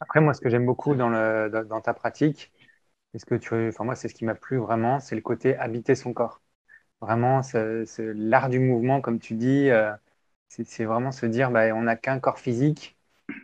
Après, 0.00 0.20
moi, 0.20 0.34
ce 0.34 0.40
que 0.40 0.50
j'aime 0.50 0.66
beaucoup 0.66 0.94
dans, 0.94 1.80
ta 1.82 1.94
pratique, 1.94 2.52
moi, 3.14 3.94
c'est 3.94 4.08
ce 4.08 4.14
qui 4.14 4.24
m'a 4.24 4.34
plu 4.34 4.58
vraiment, 4.58 5.00
c'est 5.00 5.14
le 5.14 5.22
côté 5.22 5.56
habiter 5.56 5.94
son 5.94 6.12
corps. 6.12 6.42
Vraiment, 7.00 7.40
l'art 7.98 8.48
du 8.48 8.58
mouvement, 8.58 9.00
comme 9.00 9.18
tu 9.18 9.34
dis, 9.34 9.70
euh, 9.70 9.92
c'est 10.48 10.84
vraiment 10.84 11.12
se 11.12 11.26
dire, 11.26 11.50
bah, 11.50 11.74
on 11.74 11.82
n'a 11.82 11.96
qu'un 11.96 12.20
corps 12.20 12.38
physique 12.38 12.96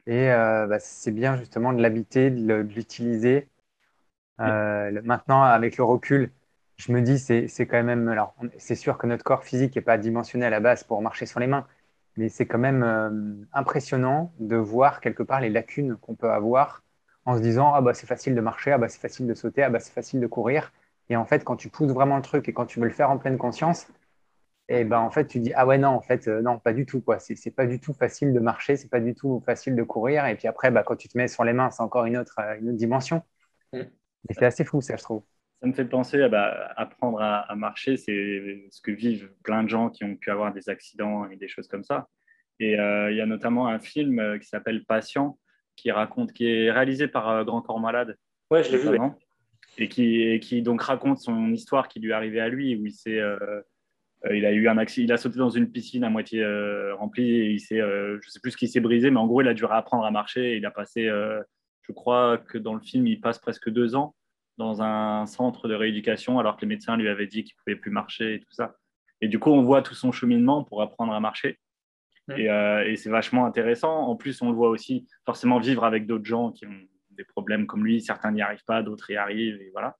et 0.07 0.31
euh, 0.31 0.67
bah, 0.67 0.79
c'est 0.79 1.11
bien 1.11 1.37
justement 1.37 1.73
de 1.73 1.83
l'habiter, 1.83 2.31
de 2.31 2.55
l'utiliser. 2.55 3.49
Euh, 4.41 5.01
maintenant, 5.05 5.43
avec 5.43 5.77
le 5.77 5.85
recul, 5.85 6.31
je 6.77 6.93
me 6.93 7.01
dis, 7.01 7.19
c'est 7.19 7.67
quand 7.67 7.83
même, 7.83 8.09
alors, 8.09 8.35
c'est 8.59 8.75
sûr 8.75 8.99
que 8.99 9.07
notre 9.07 9.25
corps 9.25 9.45
physique 9.45 9.77
n'est 9.77 9.83
pas 9.83 9.99
dimensionné 9.99 10.47
à 10.47 10.51
la 10.51 10.61
base 10.61 10.85
pour 10.85 11.01
marcher 11.03 11.27
sur 11.27 11.39
les 11.39 11.47
mains, 11.47 11.67
mais 12.17 12.29
c'est 12.29 12.47
quand 12.47 12.59
même 12.59 12.83
euh, 12.83 13.35
impressionnant 13.53 14.33
de 14.39 14.57
voir 14.57 15.01
quelque 15.01 15.23
part 15.23 15.41
les 15.41 15.51
lacunes 15.51 15.97
qu'on 15.97 16.15
peut 16.15 16.31
avoir 16.31 16.83
en 17.25 17.37
se 17.37 17.43
disant 17.43 17.73
ah 17.75 17.81
bah 17.81 17.95
c'est 17.95 18.07
facile 18.07 18.35
de 18.35 18.41
marcher, 18.41 18.73
ah 18.73 18.79
bah 18.79 18.89
c'est 18.89 19.01
facile 19.01 19.27
de 19.27 19.35
sauter, 19.35 19.63
ah 19.63 19.71
bah 19.71 19.81
c'est 19.81 19.93
facile 19.93 20.21
de 20.21 20.27
courir. 20.27 20.73
Et 21.09 21.17
en 21.17 21.25
fait, 21.25 21.45
quand 21.45 21.57
tu 21.57 21.69
pousses 21.69 21.93
vraiment 21.93 22.17
le 22.17 22.23
truc 22.23 22.49
et 22.49 22.53
quand 22.53 22.67
tu 22.67 22.81
veux 22.81 22.87
le 22.87 22.93
faire 22.93 23.11
en 23.11 23.19
pleine 23.19 23.39
conscience, 23.39 23.87
et 24.69 24.81
eh 24.81 24.85
ben 24.85 25.01
en 25.01 25.11
fait 25.11 25.27
tu 25.27 25.41
dis 25.41 25.53
ah 25.55 25.67
ouais 25.67 25.77
non 25.77 25.89
en 25.89 26.01
fait 26.01 26.29
euh, 26.29 26.41
non 26.41 26.59
pas 26.59 26.73
du 26.73 26.87
tout 26.87 27.01
quoi. 27.01 27.19
C'est 27.19 27.51
pas 27.51 27.67
du 27.67 27.81
tout 27.81 27.93
facile 27.93 28.33
de 28.33 28.41
marcher, 28.41 28.77
c'est 28.77 28.89
pas 28.89 29.01
du 29.01 29.15
tout 29.15 29.43
facile 29.45 29.77
de 29.77 29.83
courir. 29.83 30.27
Et 30.27 30.37
puis 30.37 30.49
après 30.49 30.71
bah, 30.71 30.83
quand 30.85 30.97
tu 30.97 31.09
te 31.09 31.19
mets 31.19 31.29
sur 31.29 31.45
les 31.45 31.53
mains, 31.53 31.71
c'est 31.71 31.83
encore 31.83 32.07
une 32.07 32.17
autre 32.17 32.39
une 32.61 32.69
autre 32.71 32.79
dimension. 32.79 33.23
Mm. 33.73 33.83
Et 34.29 34.35
c'est 34.35 34.45
assez 34.45 34.65
fou 34.65 34.81
ça 34.81 34.97
je 34.97 35.03
trouve. 35.03 35.23
Ça 35.61 35.69
me 35.69 35.73
fait 35.73 35.85
penser 35.85 36.21
à 36.23 36.29
bah, 36.29 36.73
apprendre 36.77 37.21
à, 37.21 37.55
marcher, 37.55 37.97
c'est 37.97 38.67
ce 38.71 38.81
que 38.81 38.91
vivent 38.91 39.31
plein 39.45 39.63
de 39.63 39.69
gens 39.69 39.91
qui 39.91 40.03
ont 40.03 40.17
pu 40.17 40.31
avoir 40.31 40.53
des 40.53 40.69
accidents 40.69 41.31
et 41.31 41.37
des 41.37 41.47
choses 41.47 41.69
comme 41.69 41.85
ça. 41.85 42.09
Et 42.59 42.73
il 42.73 43.17
y 43.17 43.21
a 43.21 43.27
notamment 43.27 43.69
un 43.69 43.79
film 43.79 44.41
qui 44.41 44.49
s'appelle 44.49 44.85
Patient, 44.85 45.39
qui 45.77 45.93
raconte, 45.93 46.33
qui 46.33 46.47
est 46.47 46.73
réalisé 46.73 47.07
par 47.07 47.45
Grand 47.45 47.63
Corps 47.63 47.79
Malade. 47.79 48.17
Ouais, 48.51 48.65
je 48.65 48.73
l'ai 48.73 48.79
vu. 48.79 48.99
Et 49.79 49.89
qui, 49.89 50.41
qui 50.41 50.63
donc 50.63 50.83
raconte 50.83 51.19
son 51.19 51.53
histoire 51.53 51.87
qui 51.87 52.01
lui 52.01 52.11
est 52.11 52.15
arrivée 52.15 52.41
à 52.41 52.49
lui, 52.49 52.75
où 52.75 52.85
il 52.85 52.93
s'est 52.93 53.21
euh, 54.27 54.37
il 54.37 54.47
a 54.47 54.53
eu 54.53 54.69
un 54.69 54.79
accident, 54.79 55.05
il 55.05 55.13
a 55.13 55.17
sauté 55.17 55.39
dans 55.39 55.51
une 55.51 55.71
piscine 55.71 56.05
à 56.05 56.11
moitié 56.11 56.43
euh, 56.43 56.95
remplie 56.95 57.29
et 57.29 57.51
il 57.51 57.61
s'est, 57.61 57.81
euh, 57.81 58.19
je 58.23 58.31
sais 58.31 58.41
plus 58.41 58.53
ce 58.53 58.57
qui 58.57 58.69
s'est 58.69 58.81
brisé, 58.81 59.11
mais 59.11 59.19
en 59.19 59.27
gros, 59.27 59.41
il 59.41 59.49
a 59.49 59.55
dû 59.55 59.65
réapprendre 59.65 60.05
à 60.05 60.11
marcher. 60.11 60.57
il 60.57 60.65
a 60.67 60.71
passé, 60.71 61.11
je 61.83 61.93
crois 61.93 62.39
que 62.39 62.59
dans 62.59 62.75
le 62.75 62.81
film, 62.81 63.07
il 63.07 63.21
passe 63.21 63.39
presque 63.39 63.71
deux 63.71 63.95
ans 63.95 64.15
dans 64.59 64.83
un 64.83 65.27
centre 65.27 65.69
de 65.69 65.75
rééducation 65.75 66.39
alors 66.39 66.57
que 66.57 66.63
les 66.63 66.69
médecins 66.69 66.97
lui 66.97 67.09
avaient 67.09 67.27
dit 67.27 67.45
qu'il 67.45 67.55
pouvait 67.57 67.77
plus 67.77 67.91
marcher 67.91 68.35
et 68.35 68.41
tout 68.41 68.53
ça. 68.53 68.77
Et 69.21 69.29
du 69.29 69.39
coup, 69.39 69.51
on 69.51 69.63
voit 69.63 69.83
tout 69.83 69.95
son 69.95 70.13
cheminement 70.13 70.65
pour 70.65 70.83
apprendre 70.83 71.13
à 71.13 71.21
marcher. 71.21 71.59
Et, 72.37 72.47
et 72.47 72.97
c'est 72.97 73.11
vachement 73.11 73.47
intéressant. 73.47 74.07
En 74.09 74.17
plus, 74.17 74.41
on 74.43 74.51
le 74.51 74.55
voit 74.55 74.69
aussi 74.69 75.07
forcément 75.27 75.59
vivre 75.59 75.85
avec 75.85 76.07
d'autres 76.07 76.25
gens 76.25 76.53
qui 76.53 76.67
ont 76.67 76.81
des 77.11 77.25
problèmes 77.25 77.67
comme 77.67 77.85
lui. 77.85 78.01
Certains 78.01 78.31
n'y 78.33 78.43
arrivent 78.43 78.65
pas, 78.65 78.83
d'autres 78.83 79.11
y 79.11 79.17
arrivent. 79.17 79.61
Et 79.61 79.71
voilà. 79.73 79.97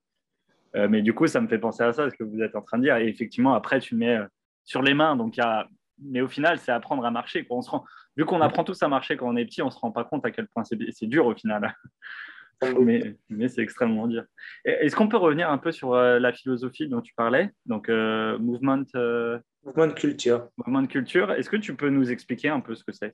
Euh, 0.75 0.87
mais 0.87 1.01
du 1.01 1.13
coup, 1.13 1.27
ça 1.27 1.41
me 1.41 1.47
fait 1.47 1.59
penser 1.59 1.83
à 1.83 1.93
ça, 1.93 2.09
ce 2.09 2.15
que 2.15 2.23
vous 2.23 2.41
êtes 2.41 2.55
en 2.55 2.61
train 2.61 2.77
de 2.77 2.83
dire. 2.83 2.97
Et 2.97 3.07
effectivement, 3.07 3.53
après, 3.53 3.79
tu 3.79 3.95
mets 3.95 4.17
euh, 4.17 4.25
sur 4.63 4.81
les 4.81 4.93
mains. 4.93 5.15
Donc, 5.15 5.37
y 5.37 5.41
a... 5.41 5.67
Mais 6.01 6.21
au 6.21 6.27
final, 6.27 6.57
c'est 6.59 6.71
apprendre 6.71 7.05
à 7.05 7.11
marcher. 7.11 7.45
On 7.49 7.61
se 7.61 7.69
rend... 7.69 7.85
Vu 8.17 8.25
qu'on 8.25 8.41
apprend 8.41 8.63
tous 8.63 8.81
à 8.83 8.87
marcher 8.87 9.17
quand 9.17 9.27
on 9.27 9.35
est 9.35 9.45
petit, 9.45 9.61
on 9.61 9.67
ne 9.67 9.71
se 9.71 9.79
rend 9.79 9.91
pas 9.91 10.03
compte 10.03 10.25
à 10.25 10.31
quel 10.31 10.47
point 10.47 10.63
c'est 10.63 11.07
dur 11.07 11.25
au 11.25 11.35
final. 11.35 11.75
mais, 12.79 13.15
mais 13.29 13.49
c'est 13.49 13.61
extrêmement 13.61 14.07
dur. 14.07 14.23
Est-ce 14.63 14.95
qu'on 14.95 15.07
peut 15.07 15.17
revenir 15.17 15.49
un 15.49 15.57
peu 15.57 15.71
sur 15.71 15.93
euh, 15.93 16.19
la 16.19 16.31
philosophie 16.31 16.87
dont 16.87 17.01
tu 17.01 17.13
parlais? 17.15 17.49
Donc, 17.65 17.89
mouvement, 17.89 18.83
mouvement 19.63 19.87
de 19.87 19.93
culture. 19.93 20.47
Mouvement 20.57 20.81
de 20.81 20.87
culture. 20.87 21.31
Est-ce 21.31 21.49
que 21.49 21.57
tu 21.57 21.75
peux 21.75 21.89
nous 21.89 22.11
expliquer 22.11 22.49
un 22.49 22.59
peu 22.59 22.75
ce 22.75 22.83
que 22.83 22.91
c'est 22.91 23.11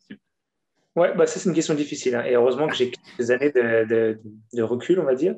Oui, 0.96 1.08
bah, 1.16 1.26
ça, 1.26 1.40
c'est 1.40 1.50
une 1.50 1.56
question 1.56 1.74
difficile. 1.74 2.16
Hein. 2.16 2.26
Et 2.26 2.36
heureusement 2.36 2.68
que 2.68 2.76
j'ai 2.76 2.92
quelques 2.92 3.32
années 3.32 3.52
de, 3.52 3.86
de, 3.86 4.20
de, 4.54 4.62
recul, 4.62 5.00
on 5.00 5.06
va 5.06 5.16
dire 5.16 5.36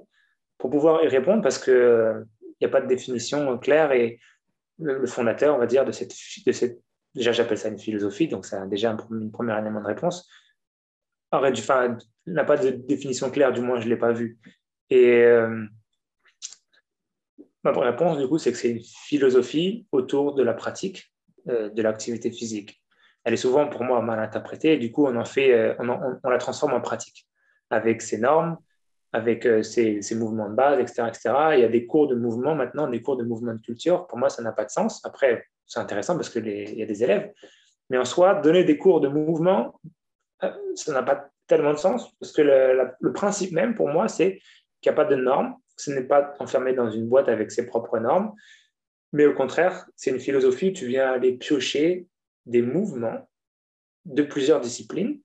pour 0.61 0.69
pouvoir 0.69 1.03
y 1.03 1.07
répondre 1.07 1.41
parce 1.41 1.57
qu'il 1.57 1.73
n'y 1.73 1.79
euh, 1.79 2.23
a 2.61 2.67
pas 2.67 2.81
de 2.81 2.87
définition 2.87 3.57
claire 3.57 3.91
et 3.91 4.19
le, 4.77 5.07
fondateur, 5.07 5.55
on 5.55 5.57
va 5.57 5.65
dire, 5.65 5.85
de 5.85 5.91
cette, 5.91 6.13
de 6.45 6.51
cette 6.51 6.79
déjà 7.15 7.31
j'appelle 7.31 7.57
ça 7.57 7.69
une 7.69 7.79
philosophie, 7.79 8.27
donc 8.27 8.45
a 8.51 8.65
déjà 8.65 8.95
une 9.09 9.31
première 9.31 9.57
élément 9.57 9.81
de 9.81 9.87
réponse, 9.87 10.29
n'a 11.33 12.43
pas 12.43 12.57
de 12.57 12.69
définition 12.71 13.29
claire, 13.31 13.53
du 13.53 13.61
moins 13.61 13.79
je 13.79 13.85
ne 13.85 13.89
l'ai 13.89 13.97
pas 13.97 14.11
vu. 14.11 14.37
Et 14.89 15.23
euh, 15.23 15.65
ma 17.63 17.71
réponse, 17.71 18.17
du 18.17 18.27
coup, 18.27 18.37
c'est 18.37 18.51
que 18.51 18.57
c'est 18.57 18.71
une 18.71 18.83
philosophie 18.83 19.87
autour 19.91 20.35
de 20.35 20.43
la 20.43 20.53
pratique 20.53 21.13
euh, 21.47 21.69
de 21.69 21.81
l'activité 21.81 22.31
physique. 22.31 22.83
Elle 23.23 23.33
est 23.33 23.37
souvent, 23.37 23.67
pour 23.67 23.83
moi, 23.83 24.01
mal 24.01 24.19
interprétée, 24.19 24.73
et 24.73 24.77
du 24.77 24.91
coup, 24.91 25.05
on, 25.05 25.15
en 25.15 25.25
fait, 25.25 25.75
on, 25.79 26.17
on 26.23 26.29
la 26.29 26.37
transforme 26.37 26.73
en 26.73 26.81
pratique, 26.81 27.27
avec 27.69 28.01
ses 28.01 28.17
normes, 28.17 28.57
avec 29.13 29.45
euh, 29.45 29.61
ces, 29.61 30.01
mouvements 30.15 30.49
de 30.49 30.55
base, 30.55 30.79
etc., 30.79 31.03
etc. 31.07 31.33
Il 31.53 31.59
y 31.59 31.63
a 31.63 31.67
des 31.67 31.85
cours 31.85 32.07
de 32.07 32.15
mouvement 32.15 32.55
maintenant, 32.55 32.87
des 32.87 33.01
cours 33.01 33.17
de 33.17 33.23
mouvement 33.23 33.53
de 33.53 33.59
culture. 33.59 34.07
Pour 34.07 34.17
moi, 34.17 34.29
ça 34.29 34.41
n'a 34.41 34.51
pas 34.51 34.65
de 34.65 34.69
sens. 34.69 35.03
Après, 35.05 35.45
c'est 35.71 35.79
intéressant 35.79 36.15
parce 36.15 36.29
qu'il 36.29 36.45
y 36.45 36.83
a 36.83 36.85
des 36.85 37.03
élèves. 37.03 37.31
Mais 37.89 37.97
en 37.97 38.03
soi, 38.03 38.35
donner 38.35 38.65
des 38.65 38.77
cours 38.77 38.99
de 38.99 39.07
mouvement, 39.07 39.79
euh, 40.43 40.51
ça 40.75 40.91
n'a 40.91 41.01
pas 41.01 41.29
tellement 41.47 41.71
de 41.71 41.77
sens 41.77 42.11
parce 42.19 42.33
que 42.33 42.41
le, 42.41 43.13
principe 43.13 43.53
même, 43.53 43.73
pour 43.73 43.87
moi, 43.87 44.09
c'est 44.09 44.41
qu'il 44.81 44.91
n'y 44.91 44.99
a 44.99 45.01
pas 45.01 45.05
de 45.05 45.15
normes. 45.15 45.55
Ce 45.77 45.89
n'est 45.91 46.03
pas 46.03 46.33
enfermé 46.39 46.73
dans 46.73 46.91
une 46.91 47.07
boîte 47.07 47.29
avec 47.29 47.51
ses 47.51 47.65
propres 47.65 47.99
normes. 47.99 48.33
Mais 49.13 49.25
au 49.25 49.33
contraire, 49.33 49.85
c'est 49.95 50.11
une 50.11 50.19
philosophie 50.19 50.71
où 50.71 50.73
tu 50.73 50.87
viens 50.87 51.09
aller 51.09 51.37
piocher 51.37 52.05
des 52.45 52.61
mouvements 52.61 53.29
de 54.03 54.23
plusieurs 54.23 54.59
disciplines 54.59 55.21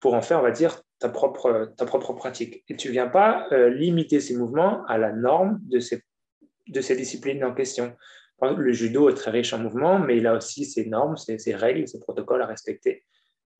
pour 0.00 0.14
en 0.14 0.22
faire, 0.22 0.40
on 0.40 0.42
va 0.42 0.50
dire, 0.50 0.82
ta 0.98 1.10
propre, 1.10 1.72
ta 1.76 1.86
propre 1.86 2.12
pratique. 2.12 2.64
Et 2.68 2.74
tu 2.74 2.88
ne 2.88 2.92
viens 2.92 3.08
pas 3.08 3.46
euh, 3.52 3.70
limiter 3.70 4.18
ces 4.18 4.36
mouvements 4.36 4.84
à 4.86 4.98
la 4.98 5.12
norme 5.12 5.60
de 5.62 5.78
ces, 5.78 6.02
de 6.66 6.80
ces 6.80 6.96
disciplines 6.96 7.44
en 7.44 7.54
question. 7.54 7.96
Le 8.40 8.72
judo 8.72 9.08
est 9.08 9.14
très 9.14 9.30
riche 9.30 9.52
en 9.52 9.58
mouvements, 9.58 9.98
mais 9.98 10.16
il 10.18 10.26
a 10.26 10.34
aussi 10.34 10.64
ses 10.64 10.86
normes, 10.86 11.16
ses, 11.16 11.54
règles, 11.54 11.88
ses 11.88 12.00
protocoles 12.00 12.42
à 12.42 12.46
respecter. 12.46 13.04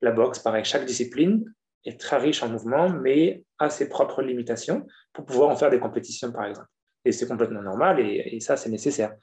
La 0.01 0.13
boxe, 0.13 0.39
pareil, 0.39 0.65
chaque 0.65 0.85
discipline 0.85 1.45
est 1.85 2.01
très 2.01 2.19
riche 2.19 2.43
en 2.43 2.49
mouvements, 2.49 2.89
mais 2.89 3.45
a 3.59 3.71
ses 3.71 3.89
propres 3.89 4.23
limitations 4.23 4.87
pour 5.13 5.25
pouvoir 5.25 5.51
en 5.51 5.57
faire 5.57 5.71
des 5.71 5.81
compétitions, 5.81 6.31
par 6.33 6.45
exemple. 6.45 6.69
Et 7.05 7.13
c'est 7.13 7.27
complètement 7.27 7.63
normal, 7.63 8.01
et, 8.01 8.39
ça, 8.41 8.57
c'est 8.57 8.71
nécessaire. 8.71 9.15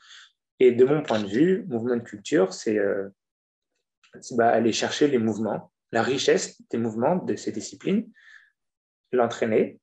Et 0.60 0.72
de 0.72 0.86
mon 0.86 1.04
point 1.04 1.22
de 1.22 1.28
vue, 1.28 1.66
mouvement 1.68 1.96
de 1.96 2.02
culture, 2.02 2.54
c'est 2.54 2.78
euh, 2.78 3.10
bah, 4.32 4.50
aller 4.50 4.72
chercher 4.72 5.08
les 5.08 5.18
mouvements 5.18 5.72
la 5.96 6.04
richesse 6.04 6.62
des 6.70 6.78
mouvements 6.78 7.16
de 7.16 7.38
ces 7.38 7.54
disciplines, 7.54 8.12
l'entraîner, 9.14 9.80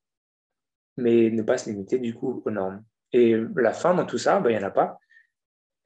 mais 0.95 1.31
ne 1.31 1.41
pas 1.41 1.57
se 1.57 1.71
limiter 1.71 1.97
du 1.97 2.13
coup 2.13 2.43
aux 2.45 2.51
normes. 2.51 2.83
Et 3.11 3.35
la 3.55 3.73
fin 3.73 3.95
dans 3.95 4.05
tout 4.05 4.19
ça, 4.19 4.39
ben, 4.39 4.51
il 4.51 4.57
n'y 4.57 4.63
en 4.63 4.67
a 4.67 4.71
pas. 4.71 4.99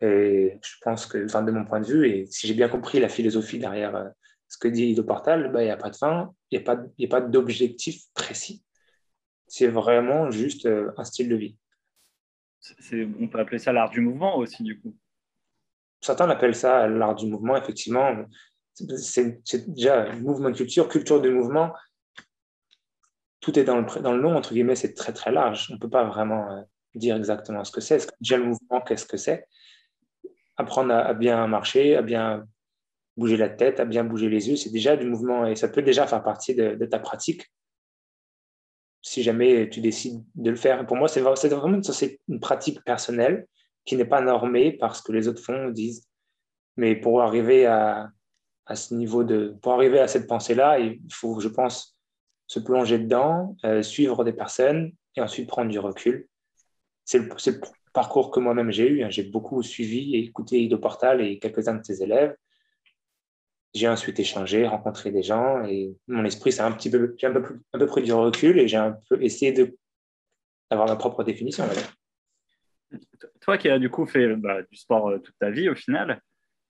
Et 0.01 0.60
je 0.63 0.75
pense 0.81 1.05
que, 1.05 1.25
enfin, 1.25 1.43
de 1.43 1.51
mon 1.51 1.65
point 1.65 1.81
de 1.81 1.88
vue, 1.88 2.07
et 2.07 2.25
si 2.27 2.47
j'ai 2.47 2.53
bien 2.53 2.69
compris 2.69 2.99
la 2.99 3.10
philosophie 3.10 3.60
derrière 3.60 3.95
euh, 3.95 4.10
ce 4.47 4.57
que 4.57 4.67
dit 4.67 4.95
Portal, 5.01 5.51
ben, 5.51 5.62
il 5.62 5.65
n'y 5.65 5.71
a 5.71 5.77
pas 5.77 5.89
de 5.89 5.95
fin, 5.95 6.33
il 6.51 6.60
n'y 6.60 6.63
a 6.63 6.65
pas, 6.65 6.77
pas 7.10 7.21
d'objectif 7.21 8.03
précis. 8.13 8.63
C'est 9.47 9.67
vraiment 9.67 10.29
juste 10.29 10.65
euh, 10.65 10.91
un 10.97 11.03
style 11.03 11.29
de 11.29 11.36
vie. 11.36 11.57
On 13.19 13.27
peut 13.27 13.39
appeler 13.39 13.60
ça 13.60 13.71
l'art 13.71 13.89
du 13.89 14.01
mouvement 14.01 14.38
aussi, 14.38 14.63
du 14.63 14.79
coup. 14.79 14.95
Certains 16.01 16.27
l'appellent 16.27 16.55
ça 16.55 16.88
l'art 16.88 17.15
du 17.15 17.25
mouvement, 17.27 17.57
effectivement 17.57 18.25
c'est 18.97 19.73
déjà 19.73 20.12
mouvement 20.13 20.49
de 20.49 20.55
culture, 20.55 20.88
culture 20.88 21.21
de 21.21 21.29
mouvement. 21.29 21.73
Tout 23.39 23.57
est 23.57 23.63
dans 23.63 23.77
le, 23.77 24.01
dans 24.01 24.13
le 24.13 24.21
nom, 24.21 24.36
entre 24.36 24.53
guillemets, 24.53 24.75
c'est 24.75 24.93
très 24.93 25.13
très 25.13 25.31
large. 25.31 25.67
On 25.71 25.75
ne 25.75 25.79
peut 25.79 25.89
pas 25.89 26.03
vraiment 26.03 26.51
euh, 26.51 26.62
dire 26.95 27.15
exactement 27.15 27.63
ce 27.63 27.71
que 27.71 27.81
c'est. 27.81 28.07
Déjà 28.19 28.38
le 28.38 28.45
mouvement, 28.45 28.81
qu'est-ce 28.81 29.05
que 29.05 29.17
c'est? 29.17 29.47
Apprendre 30.57 30.93
à, 30.93 31.13
bien 31.13 31.45
marcher, 31.47 31.95
à 31.95 32.01
bien 32.01 32.45
bouger 33.15 33.37
la 33.37 33.49
tête, 33.49 33.79
à 33.79 33.85
bien 33.85 34.03
bouger 34.03 34.29
les 34.29 34.49
yeux, 34.49 34.55
c'est 34.55 34.71
déjà 34.71 34.95
du 34.95 35.07
mouvement 35.07 35.45
et 35.45 35.55
ça 35.55 35.67
peut 35.67 35.81
déjà 35.81 36.05
faire 36.07 36.23
partie 36.23 36.55
de, 36.55 36.85
ta 36.85 36.99
pratique 36.99 37.51
si 39.01 39.23
jamais 39.23 39.69
tu 39.69 39.79
décides 39.79 40.23
de 40.35 40.49
le 40.49 40.55
faire. 40.55 40.85
Pour 40.85 40.97
moi, 40.97 41.07
c'est 41.07 41.21
vraiment 41.21 41.81
une 42.27 42.39
pratique 42.39 42.83
personnelle 42.83 43.47
qui 43.85 43.95
n'est 43.95 44.05
pas 44.05 44.21
normée 44.21 44.73
par 44.73 44.95
ce 44.95 45.01
que 45.01 45.13
les 45.13 45.27
autres 45.27 45.41
font 45.41 45.69
disent. 45.69 46.07
Mais 46.75 46.95
pour 46.95 47.21
arriver 47.21 47.65
à, 47.65 48.11
ce 48.73 48.93
niveau 48.93 49.23
de. 49.23 49.55
Pour 49.61 49.73
arriver 49.73 49.99
à 49.99 50.07
cette 50.07 50.27
pensée-là, 50.27 50.79
il 50.79 50.99
faut, 51.11 51.39
je 51.39 51.47
pense, 51.47 51.97
se 52.47 52.59
plonger 52.59 52.99
dedans, 52.99 53.55
euh, 53.63 53.81
suivre 53.81 54.23
des 54.23 54.33
personnes 54.33 54.91
et 55.15 55.21
ensuite 55.21 55.47
prendre 55.47 55.71
du 55.71 55.79
recul. 55.79 56.27
C'est 57.05 57.19
le, 57.19 57.29
parcours 57.97 58.29
que 58.29 58.39
moi-même 58.39 58.71
j'ai 58.71 58.88
eu. 58.88 59.03
Hein. 59.03 59.10
J'ai 59.10 59.23
beaucoup 59.23 59.63
suivi 59.63 60.15
et 60.15 60.19
écouté 60.19 60.62
Ido 60.62 60.77
Portal 60.77 61.19
et 61.19 61.39
quelques-uns 61.39 61.73
de 61.73 61.83
ses 61.83 62.03
élèves. 62.03 62.38
J'ai 63.73 63.89
ensuite 63.89 64.19
échangé, 64.19 64.67
rencontré 64.67 65.10
des 65.10 65.23
gens 65.23 65.65
et 65.65 65.97
mon 66.07 66.23
esprit 66.23 66.51
s'est 66.51 66.62
un 66.62 66.71
petit 66.71 66.91
peu, 66.91 67.15
un 67.23 67.33
peu, 67.33 67.41
plus, 67.41 67.60
un 67.73 67.79
peu 67.79 67.88
pris 67.88 68.03
du 68.03 68.13
recul 68.13 68.60
et 68.60 68.67
j'ai 68.67 68.77
un 68.77 68.95
peu 69.10 69.19
essayé 69.23 69.51
d'avoir 70.69 70.88
ma 70.88 70.95
propre 70.95 71.23
définition. 71.23 71.65
Toi 73.41 73.57
qui 73.57 73.67
as 73.67 73.79
du 73.79 73.89
coup 73.89 74.05
fait 74.05 74.36
bah, 74.36 74.62
du 74.62 74.77
sport 74.77 75.10
euh, 75.10 75.17
toute 75.17 75.36
ta 75.39 75.49
vie 75.49 75.67
au 75.67 75.75
final, 75.75 76.21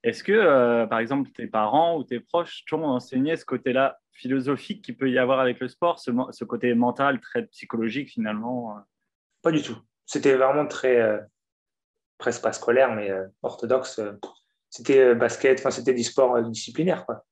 est-ce 0.04 0.24
que, 0.24 0.32
euh, 0.32 0.88
par 0.88 1.00
exemple, 1.00 1.30
tes 1.32 1.48
parents 1.48 1.98
ou 1.98 2.06
tes 2.06 2.22
proches 2.22 2.64
t'ont 2.70 2.86
enseigné 2.86 3.36
ce 3.36 3.44
côté-là 3.44 4.00
philosophique 4.14 4.82
qu'il 4.82 4.96
peut 4.96 5.12
y 5.12 5.18
avoir 5.18 5.42
avec 5.42 5.60
le 5.60 5.68
sport, 5.68 6.00
ce, 6.00 6.44
côté 6.46 6.74
mental, 6.74 7.20
très 7.20 7.46
psychologique 7.48 8.12
finalement 8.12 8.78
euh? 8.78 8.82
Pas 9.42 9.52
du 9.52 9.62
tout. 9.62 9.78
C'était 10.08 10.36
vraiment 10.36 10.66
très, 10.66 11.00
euh, 11.00 11.20
presque 12.18 12.42
pas 12.42 12.54
scolaire, 12.54 12.96
mais 12.96 13.12
orthodoxe. 13.44 14.02
C'était 14.72 15.14
basket, 15.14 15.60
enfin, 15.60 15.70
c'était 15.70 15.94
du 15.94 16.04
sport 16.04 16.42
disciplinaire. 16.50 17.06
Quoi. 17.06 17.24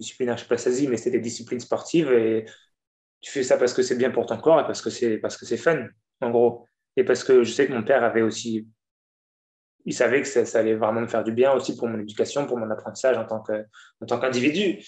Disciplinaire, 0.00 0.36
je 0.36 0.42
ne 0.42 0.48
sais 0.48 0.48
pas 0.48 0.58
ça 0.58 0.70
mais 0.88 0.96
c'était 0.96 1.12
des 1.12 1.20
disciplines 1.20 1.60
sportives 1.60 2.12
et 2.12 2.44
tu 3.20 3.30
fais 3.30 3.44
ça 3.44 3.56
parce 3.56 3.72
que 3.72 3.82
c'est 3.82 3.94
bien 3.94 4.10
pour 4.10 4.26
ton 4.26 4.36
corps 4.38 4.58
et 4.58 4.64
parce 4.64 4.82
que 4.82 4.90
c'est, 4.90 5.18
parce 5.18 5.36
que 5.36 5.46
c'est 5.46 5.56
fun, 5.56 5.86
en 6.20 6.30
gros. 6.30 6.66
Et 6.96 7.04
parce 7.04 7.22
que 7.22 7.44
je 7.44 7.52
sais 7.52 7.68
que 7.68 7.72
mon 7.72 7.84
père 7.84 8.02
avait 8.02 8.22
aussi 8.22 8.66
il 9.84 9.94
savait 9.94 10.22
que 10.22 10.28
ça, 10.28 10.58
allait 10.58 10.74
vraiment 10.74 11.00
me 11.00 11.06
faire 11.06 11.24
du 11.24 11.32
bien 11.32 11.52
aussi 11.52 11.76
pour 11.76 11.88
mon 11.88 11.98
éducation, 11.98 12.46
pour 12.46 12.58
mon 12.58 12.70
apprentissage 12.70 13.16
en 13.16 13.24
tant, 13.24 13.40
que, 13.40 13.64
tant 14.06 14.20
qu'individu. 14.20 14.84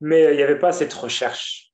Mais 0.00 0.32
il 0.32 0.36
n'y 0.36 0.42
avait 0.42 0.58
pas 0.58 0.72
cette 0.72 0.92
recherche 0.92 1.72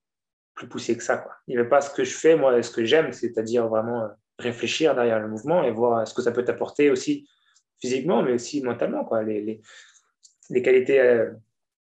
plus 0.54 0.68
poussée 0.68 0.96
que 0.96 1.02
ça. 1.02 1.18
Quoi. 1.18 1.32
Il 1.46 1.54
n'y 1.54 1.60
avait 1.60 1.68
pas 1.68 1.80
ce 1.80 1.90
que 1.90 2.04
je 2.04 2.14
fais, 2.14 2.36
moi, 2.36 2.62
ce 2.62 2.70
que 2.70 2.84
j'aime, 2.84 3.12
c'est-à-dire 3.12 3.68
vraiment 3.68 4.04
euh, 4.04 4.08
réfléchir 4.40 4.94
derrière 4.94 5.20
le 5.20 5.28
mouvement 5.28 5.62
et 5.62 5.70
voir 5.70 6.06
ce 6.06 6.14
que 6.14 6.22
ça 6.22 6.32
peut 6.32 6.44
t'apporter 6.44 6.90
aussi 6.90 7.28
physiquement, 7.80 8.22
mais 8.22 8.32
aussi 8.32 8.62
mentalement, 8.62 9.04
quoi, 9.04 9.22
les, 9.22 9.60
qualités 10.62 11.00
euh, 11.00 11.30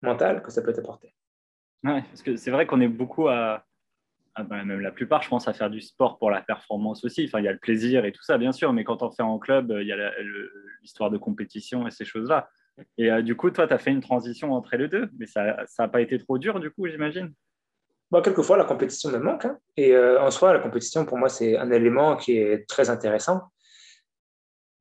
mentales 0.02 0.42
que 0.42 0.50
ça 0.50 0.62
peut 0.62 0.72
t'apporter. 0.72 1.14
Ouais, 1.82 2.02
parce 2.02 2.22
que 2.22 2.36
c'est 2.36 2.50
vrai 2.50 2.66
qu'on 2.66 2.80
est 2.80 2.88
beaucoup 2.88 3.28
à, 3.28 3.66
ah 4.34 4.44
ben, 4.44 4.64
même 4.64 4.80
la 4.80 4.92
plupart, 4.92 5.22
je 5.22 5.28
pense 5.28 5.48
à 5.48 5.52
faire 5.52 5.70
du 5.70 5.80
sport 5.80 6.18
pour 6.18 6.30
la 6.30 6.40
performance 6.40 7.04
aussi. 7.04 7.24
Enfin, 7.24 7.40
il 7.40 7.44
y 7.44 7.48
a 7.48 7.52
le 7.52 7.58
plaisir 7.58 8.04
et 8.04 8.12
tout 8.12 8.22
ça, 8.22 8.38
bien 8.38 8.52
sûr, 8.52 8.72
mais 8.72 8.84
quand 8.84 9.02
on 9.02 9.10
fait 9.10 9.22
en 9.22 9.38
club, 9.38 9.74
il 9.80 9.86
y 9.86 9.92
a 9.92 10.12
l'histoire 10.82 11.10
de 11.10 11.18
compétition 11.18 11.86
et 11.86 11.90
ces 11.90 12.04
choses-là. 12.04 12.48
Et 12.96 13.10
euh, 13.10 13.22
du 13.22 13.34
coup, 13.34 13.50
toi, 13.50 13.66
tu 13.66 13.74
as 13.74 13.78
fait 13.78 13.90
une 13.90 14.00
transition 14.00 14.52
entre 14.52 14.76
les 14.76 14.88
deux, 14.88 15.10
mais 15.18 15.26
ça 15.26 15.64
n'a 15.78 15.88
pas 15.88 16.00
été 16.00 16.18
trop 16.18 16.38
dur, 16.38 16.60
du 16.60 16.70
coup, 16.70 16.86
j'imagine? 16.86 17.32
Bon, 18.10 18.22
Quelquefois, 18.22 18.56
la 18.56 18.64
compétition 18.64 19.10
me 19.10 19.18
manque. 19.18 19.44
Hein. 19.44 19.58
Et 19.76 19.94
euh, 19.94 20.20
en 20.20 20.30
soi, 20.30 20.52
la 20.52 20.60
compétition, 20.60 21.04
pour 21.04 21.18
moi, 21.18 21.28
c'est 21.28 21.56
un 21.56 21.70
élément 21.70 22.16
qui 22.16 22.36
est 22.38 22.68
très 22.68 22.90
intéressant. 22.90 23.42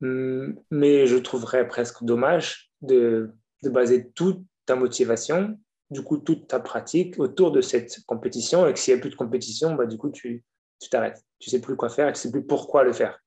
Hum, 0.02 0.56
mais 0.72 1.08
je 1.08 1.18
trouverais 1.18 1.68
presque 1.68 2.04
dommage 2.04 2.72
de, 2.82 3.32
de 3.64 3.70
baser 3.70 4.12
toute 4.12 4.42
ta 4.66 4.76
motivation 4.76 5.58
du 5.90 6.04
coup 6.04 6.18
toute 6.18 6.48
ta 6.48 6.60
pratique 6.60 7.20
autour 7.20 7.52
de 7.52 7.62
cette 7.62 8.06
compétition 8.06 8.68
et 8.68 8.74
que 8.74 8.80
s'il 8.80 8.94
n'y 8.94 9.00
a 9.00 9.02
plus 9.02 9.10
de 9.10 9.16
compétition, 9.16 9.74
bah, 9.76 9.86
du 9.86 9.98
coup, 9.98 10.12
tu 10.12 10.44
t'arrêtes. 10.90 11.24
Tu 11.40 11.50
ne 11.50 11.52
sais 11.52 11.62
plus 11.62 11.76
quoi 11.76 11.90
faire 11.90 12.08
et 12.08 12.14
tu 12.14 12.18
ne 12.18 12.22
sais 12.22 12.32
plus 12.32 12.46
pourquoi 12.46 12.84
le 12.84 12.94
faire. 12.94 13.20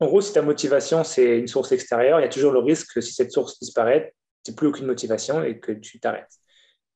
En 0.00 0.06
gros, 0.06 0.20
si 0.20 0.32
ta 0.32 0.42
motivation, 0.42 1.02
c'est 1.02 1.38
une 1.38 1.48
source 1.48 1.72
extérieure, 1.72 2.20
il 2.20 2.22
y 2.22 2.26
a 2.26 2.28
toujours 2.28 2.52
le 2.52 2.60
risque 2.60 2.94
que 2.94 3.00
si 3.00 3.12
cette 3.12 3.32
source 3.32 3.58
disparaît, 3.58 4.14
tu 4.44 4.50
n'as 4.50 4.56
plus 4.56 4.68
aucune 4.68 4.86
motivation 4.86 5.42
et 5.42 5.58
que 5.58 5.72
tu 5.72 5.98
t'arrêtes. 5.98 6.32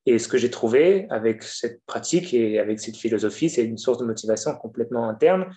Et 0.07 0.19
ce 0.19 0.29
que 0.29 0.39
j'ai 0.39 0.51
trouvé 0.51 1.07
avec 1.11 1.43
cette 1.43 1.85
pratique 1.87 2.35
et 2.35 2.59
avec 2.59 2.81
cette 2.81 2.97
philosophie, 2.97 3.49
c'est 3.49 3.65
une 3.65 3.79
source 3.79 3.99
de 3.99 4.05
motivation 4.05 4.55
complètement 4.57 5.09
interne 5.09 5.55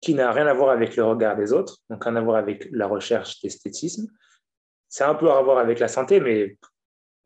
qui 0.00 0.14
n'a 0.14 0.32
rien 0.32 0.46
à 0.46 0.54
voir 0.54 0.70
avec 0.70 0.96
le 0.96 1.04
regard 1.04 1.36
des 1.36 1.52
autres, 1.52 1.78
donc 1.88 2.02
rien 2.04 2.16
à 2.16 2.20
voir 2.20 2.36
avec 2.36 2.68
la 2.72 2.86
recherche 2.86 3.40
d'esthétisme. 3.40 4.08
C'est 4.88 5.04
un 5.04 5.14
peu 5.14 5.30
à 5.30 5.40
voir 5.42 5.58
avec 5.58 5.78
la 5.78 5.88
santé, 5.88 6.20
mais 6.20 6.56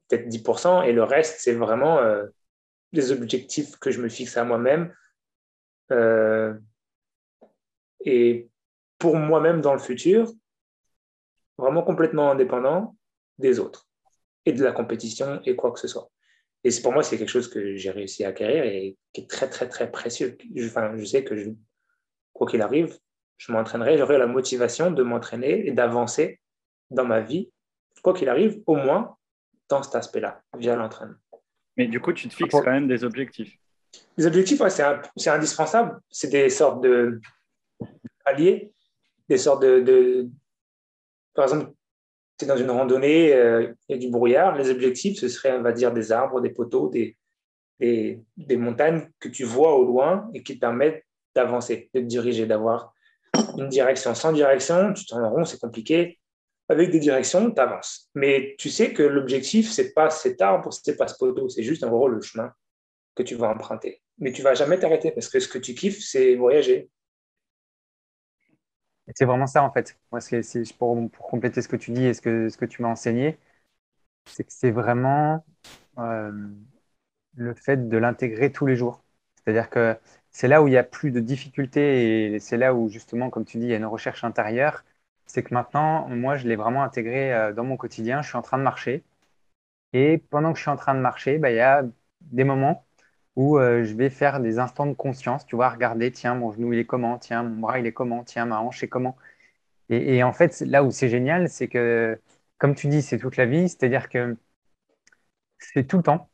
peut-être 0.09 0.29
10%, 0.29 0.87
et 0.87 0.92
le 0.92 1.02
reste, 1.02 1.40
c'est 1.40 1.55
vraiment 1.55 1.98
euh, 1.98 2.26
les 2.92 3.12
objectifs 3.12 3.76
que 3.79 3.90
je 3.90 4.00
me 4.00 4.09
fixe 4.09 4.37
à 4.37 4.44
moi-même. 4.44 4.94
Euh, 5.90 6.55
et 8.00 8.48
pour 8.98 9.16
moi-même 9.16 9.61
dans 9.61 9.72
le 9.72 9.79
futur, 9.79 10.31
vraiment 11.59 11.83
complètement 11.83 12.31
indépendant 12.31 12.96
des 13.38 13.59
autres 13.59 13.86
et 14.46 14.52
de 14.52 14.64
la 14.64 14.72
compétition 14.72 15.40
et 15.44 15.56
quoi 15.56 15.72
que 15.72 15.80
ce 15.80 15.88
soit. 15.88 16.11
Et 16.64 16.70
pour 16.82 16.92
moi, 16.92 17.02
c'est 17.02 17.18
quelque 17.18 17.28
chose 17.28 17.48
que 17.48 17.76
j'ai 17.76 17.90
réussi 17.90 18.24
à 18.24 18.28
acquérir 18.28 18.64
et 18.64 18.96
qui 19.12 19.22
est 19.22 19.30
très, 19.30 19.48
très, 19.48 19.68
très 19.68 19.90
précieux. 19.90 20.37
Je, 20.54 20.66
enfin, 20.66 20.96
je 20.96 21.04
sais 21.04 21.22
que 21.22 21.37
je, 21.37 21.50
quoi 22.32 22.46
qu'il 22.46 22.62
arrive, 22.62 22.96
je 23.37 23.52
m'entraînerai, 23.52 23.98
j'aurai 23.98 24.18
la 24.18 24.26
motivation 24.26 24.90
de 24.90 25.02
m'entraîner 25.02 25.66
et 25.66 25.72
d'avancer 25.72 26.40
dans 26.90 27.04
ma 27.04 27.20
vie, 27.20 27.52
quoi 28.02 28.14
qu'il 28.14 28.28
arrive, 28.28 28.62
au 28.66 28.76
moins 28.76 29.16
dans 29.68 29.82
cet 29.82 29.94
aspect-là, 29.96 30.42
via 30.56 30.76
l'entraînement. 30.76 31.16
Mais 31.76 31.88
du 31.88 32.00
coup, 32.00 32.12
tu 32.12 32.28
te 32.28 32.35
fixes 32.35 32.52
quand 32.52 32.64
même 32.64 32.88
des 32.88 33.04
objectifs. 33.04 33.56
Les 34.16 34.26
objectifs, 34.26 34.62
c'est 34.68 35.30
indispensable. 35.30 36.00
C'est 36.11 36.30
des 36.30 36.48
sortes 36.50 36.82
de 36.82 37.20
alliés, 38.24 38.72
des 39.28 39.38
sortes 39.38 39.62
de. 39.62 40.28
Par 41.35 41.44
exemple, 41.44 41.72
es 42.44 42.46
dans 42.46 42.57
une 42.57 42.70
randonnée, 42.70 43.33
euh, 43.33 43.72
il 43.88 43.96
y 43.96 43.99
a 43.99 44.01
du 44.01 44.11
brouillard. 44.11 44.57
Les 44.57 44.70
objectifs, 44.70 45.18
ce 45.18 45.29
serait, 45.29 45.53
on 45.53 45.90
des 45.92 46.12
arbres, 46.12 46.40
des 46.40 46.51
poteaux, 46.51 46.90
des 46.90 47.16
montagnes 48.57 49.09
que 49.20 49.29
tu 49.29 49.44
vois 49.44 49.77
au 49.77 49.85
loin 49.85 50.31
et 50.35 50.42
qui 50.42 50.55
te 50.55 50.61
permettent 50.61 51.05
d'avancer, 51.35 51.90
de 51.94 52.01
te 52.01 52.05
diriger, 52.05 52.46
d'avoir 52.46 52.94
une 53.59 53.68
direction. 53.68 54.14
Sans 54.14 54.33
direction, 54.33 54.92
tu 54.92 55.07
t'en 55.07 55.29
rond, 55.31 55.44
c'est 55.44 55.61
compliqué 55.61 56.18
avec 56.68 56.90
des 56.90 56.99
directions, 56.99 57.51
tu 57.51 57.61
avances. 57.61 58.11
Mais 58.14 58.57
tu 58.59 58.70
sais 58.70 58.92
que 58.92 59.03
l'objectif, 59.03 59.70
c'est 59.70 59.92
pas 59.92 60.11
cet 60.11 60.40
arbre, 60.40 60.72
c'est 60.72 60.96
pas 60.96 61.07
ce 61.07 61.16
poteau, 61.16 61.49
c'est 61.49 61.62
juste 61.62 61.85
en 61.85 61.90
gros 61.90 62.09
le 62.09 62.20
chemin 62.20 62.53
que 63.14 63.22
tu 63.22 63.35
vas 63.35 63.49
emprunter. 63.49 64.03
Mais 64.18 64.33
tu 64.33 64.42
vas 64.42 64.55
jamais 64.55 64.79
t'arrêter 64.79 65.11
parce 65.12 65.29
que 65.29 65.38
ce 65.38 65.49
que 65.49 65.59
tu 65.59 65.75
kiffes, 65.75 66.03
c'est 66.05 66.35
voyager. 66.35 66.90
C'est 69.14 69.25
vraiment 69.25 69.47
ça 69.47 69.62
en 69.62 69.71
fait. 69.73 69.99
Pour, 70.79 71.11
compléter 71.31 71.62
ce 71.62 71.69
que 71.69 71.77
tu 71.77 71.92
dis 71.92 72.05
et 72.07 72.14
ce 72.14 72.21
que, 72.21 72.64
tu 72.64 72.83
m'as 72.83 72.88
enseigné, 72.88 73.38
c'est 74.27 74.45
que 74.45 74.53
c'est 74.53 74.71
vraiment 74.71 75.45
euh, 75.99 76.33
le 77.35 77.55
fait 77.55 77.88
de 77.88 77.97
l'intégrer 77.99 78.53
tous 78.53 78.66
les 78.66 78.77
jours. 78.77 79.05
C'est-à-dire 79.37 79.71
que 79.71 79.97
c'est 80.31 80.49
là 80.49 80.62
où 80.62 80.69
il 80.69 80.73
y 80.75 80.77
a 80.79 80.85
plus 80.85 81.11
de 81.12 81.21
difficultés 81.21 82.35
et 82.35 82.40
c'est 82.40 82.57
là 82.57 82.75
où 82.75 82.88
justement, 82.88 83.31
comme 83.31 83.45
tu 83.45 83.59
dis, 83.59 83.66
il 83.66 83.71
y 83.71 83.75
a 83.75 83.77
une 83.77 83.87
recherche 83.87 84.25
intérieure 84.25 84.85
c'est 85.27 85.42
que 85.42 85.53
maintenant, 85.55 86.09
moi, 86.09 86.37
je 86.37 86.49
l'ai 86.49 86.57
vraiment 86.57 86.83
intégré 86.83 87.33
euh, 87.35 87.53
dans 87.53 87.64
mon 87.64 87.77
quotidien. 87.77 88.23
Je 88.23 88.29
suis 88.29 88.37
en 88.37 88.42
train 88.42 88.59
de 88.59 88.62
marcher. 88.62 89.05
Et 89.92 90.19
pendant 90.19 90.53
que 90.53 90.59
je 90.59 90.62
suis 90.62 90.71
en 90.71 90.77
train 90.77 90.95
de 90.95 91.01
marcher, 91.01 91.38
bah, 91.38 91.51
il 91.51 91.57
y 91.57 91.61
a 91.61 91.85
des 92.23 92.45
moments 92.45 92.87
où 93.37 93.59
euh, 93.59 93.85
je 93.85 93.94
vais 93.94 94.11
faire 94.11 94.40
des 94.40 94.59
instants 94.59 94.87
de 94.87 94.94
conscience. 94.94 95.46
Tu 95.46 95.57
vois, 95.57 95.70
regarder, 95.70 96.11
tiens, 96.12 96.35
mon 96.35 96.53
genou, 96.53 96.72
il 96.72 96.79
est 96.81 96.87
comment 96.87 97.18
Tiens, 97.18 97.42
mon 97.42 97.61
bras, 97.61 97.79
il 97.79 97.87
est 97.87 97.92
comment 97.92 98.25
Tiens, 98.25 98.46
ma 98.46 98.61
hanche 98.61 98.83
est 98.83 98.88
comment 98.88 99.16
et, 99.88 100.22
en 100.25 100.33
fait, 100.33 100.61
là 100.62 100.83
où 100.85 100.90
c'est 100.90 101.09
génial, 101.09 101.49
c'est 101.49 101.68
que, 101.68 102.20
comme 102.59 102.75
tu 102.75 102.88
dis, 102.88 103.03
c'est 103.03 103.18
toute 103.18 103.37
la 103.37 103.46
vie. 103.46 103.68
C'est-à-dire 103.68 104.09
que 104.09 104.37
c'est 105.59 105.87
tout 105.87 105.99
le 105.99 106.03
temps. 106.03 106.31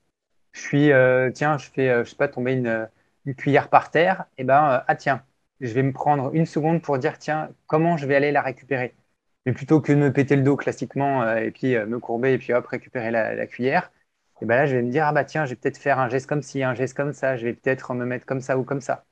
Je 0.52 0.60
suis, 0.60 0.92
euh, 0.92 1.30
tiens, 1.32 1.58
je 1.58 1.70
fais, 1.70 2.04
je 2.04 2.10
sais 2.10 2.16
pas, 2.16 2.28
tomber 2.28 2.54
une, 2.54 2.88
cuillère 3.36 3.68
par 3.70 3.90
terre. 3.90 4.26
Et 4.38 4.44
ben, 4.44 4.84
ah 4.86 4.96
tiens, 4.96 5.24
je 5.62 5.72
vais 5.72 5.82
me 5.82 5.92
prendre 5.92 6.34
une 6.34 6.46
seconde 6.46 6.82
pour 6.82 6.98
dire, 6.98 7.18
tiens, 7.18 7.50
comment 7.66 7.96
je 7.96 8.06
vais 8.06 8.16
aller 8.16 8.32
la 8.32 8.42
récupérer 8.42 8.94
Mais 9.46 9.52
plutôt 9.52 9.80
que 9.80 9.92
de 9.92 9.98
me 9.98 10.12
péter 10.12 10.36
le 10.36 10.42
dos 10.42 10.56
classiquement 10.56 11.22
euh, 11.22 11.36
et 11.36 11.50
puis 11.50 11.76
euh, 11.76 11.86
me 11.86 11.98
courber 12.00 12.34
et 12.34 12.38
puis 12.38 12.52
hop, 12.52 12.66
récupérer 12.66 13.10
la, 13.10 13.46
cuillère, 13.46 13.92
et 14.42 14.44
ben 14.44 14.56
là, 14.56 14.66
je 14.66 14.74
vais 14.74 14.82
me 14.82 14.90
dire, 14.90 15.06
ah 15.06 15.12
bah 15.12 15.24
tiens, 15.24 15.44
je 15.44 15.50
vais 15.50 15.56
peut-être 15.56 15.78
faire 15.78 16.00
un 16.00 16.08
geste 16.08 16.26
comme 16.28 16.42
ci, 16.42 16.64
un 16.64 16.74
geste 16.74 16.96
comme 16.96 17.12
ça, 17.12 17.36
je 17.36 17.44
vais 17.46 17.54
peut-être 17.54 17.94
me 17.94 18.04
mettre 18.04 18.26
comme 18.26 18.40
ça 18.40 18.58
ou 18.58 18.64
comme 18.64 18.80
ça. 18.80 19.04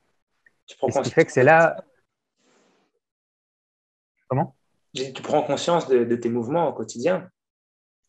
Tu 0.65 0.75
prends 0.75 0.91
ce 0.91 0.99
qui 0.99 1.11
fait 1.11 1.23
que 1.23 1.31
c'est 1.31 1.43
là. 1.43 1.85
Comment? 4.27 4.53
Tu 4.93 5.21
prends 5.23 5.41
conscience 5.41 5.87
de, 5.87 6.15
tes 6.17 6.27
mouvements 6.27 6.67
au 6.67 6.73
quotidien. 6.73 7.29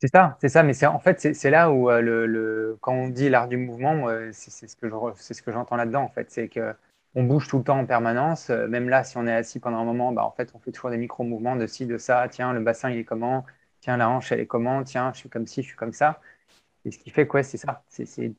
C'est 0.01 0.09
ça, 0.09 0.37
c'est 0.41 0.49
ça, 0.49 0.65
mais 0.65 0.73
c'est 0.73 0.87
en 0.87 0.99
fait 0.99 1.33
c'est 1.33 1.51
là 1.51 1.71
où 1.71 1.89
euh, 1.89 2.01
le, 2.01 2.77
quand 2.81 2.93
on 2.93 3.07
dit 3.07 3.29
l'art 3.29 3.47
du 3.47 3.57
mouvement, 3.57 4.09
c'est 4.33 4.67
ce 4.67 4.75
que 4.75 4.89
c'est 5.15 5.35
ce 5.35 5.43
que 5.43 5.53
j'entends 5.53 5.77
là-dedans 5.77 6.03
en 6.03 6.09
fait, 6.09 6.29
c'est 6.29 6.49
que 6.49 6.75
on 7.15 7.23
bouge 7.23 7.47
tout 7.47 7.59
le 7.59 7.65
temps 7.65 7.79
en 7.79 7.87
permanence. 7.87 8.51
Euh, 8.51 8.67
même 8.67 8.89
là, 8.89 9.05
si 9.05 9.17
on 9.17 9.29
est 9.29 9.33
assis 9.33 9.61
pendant 9.61 9.79
un 9.79 9.85
moment, 9.85 10.13
bah, 10.13 10.25
en 10.25 10.33
fait, 10.33 10.51
on 10.55 10.59
fait 10.59 10.73
toujours 10.73 10.91
des 10.91 10.97
micro-mouvements 10.97 11.57
de 11.57 11.67
ci, 11.67 11.87
de 11.87 11.99
ça. 11.99 12.27
Tiens, 12.31 12.53
le 12.53 12.61
bassin, 12.61 12.91
il 12.91 12.99
est 12.99 13.05
comment? 13.05 13.45
Tiens, 13.81 13.97
la 13.97 14.09
hanche, 14.09 14.33
elle 14.33 14.41
est 14.41 14.47
comment? 14.47 14.83
Tiens, 14.83 15.13
je 15.13 15.19
suis 15.19 15.29
comme 15.29 15.47
ci, 15.47 15.63
je 15.63 15.69
suis 15.69 15.77
comme 15.77 15.93
ça. 15.93 16.21
Et 16.85 16.91
ce 16.91 16.99
qui 16.99 17.11
fait 17.11 17.27
quoi, 17.27 17.43
c'est 17.43 17.59
ça. 17.59 17.85
C'est 17.89 18.35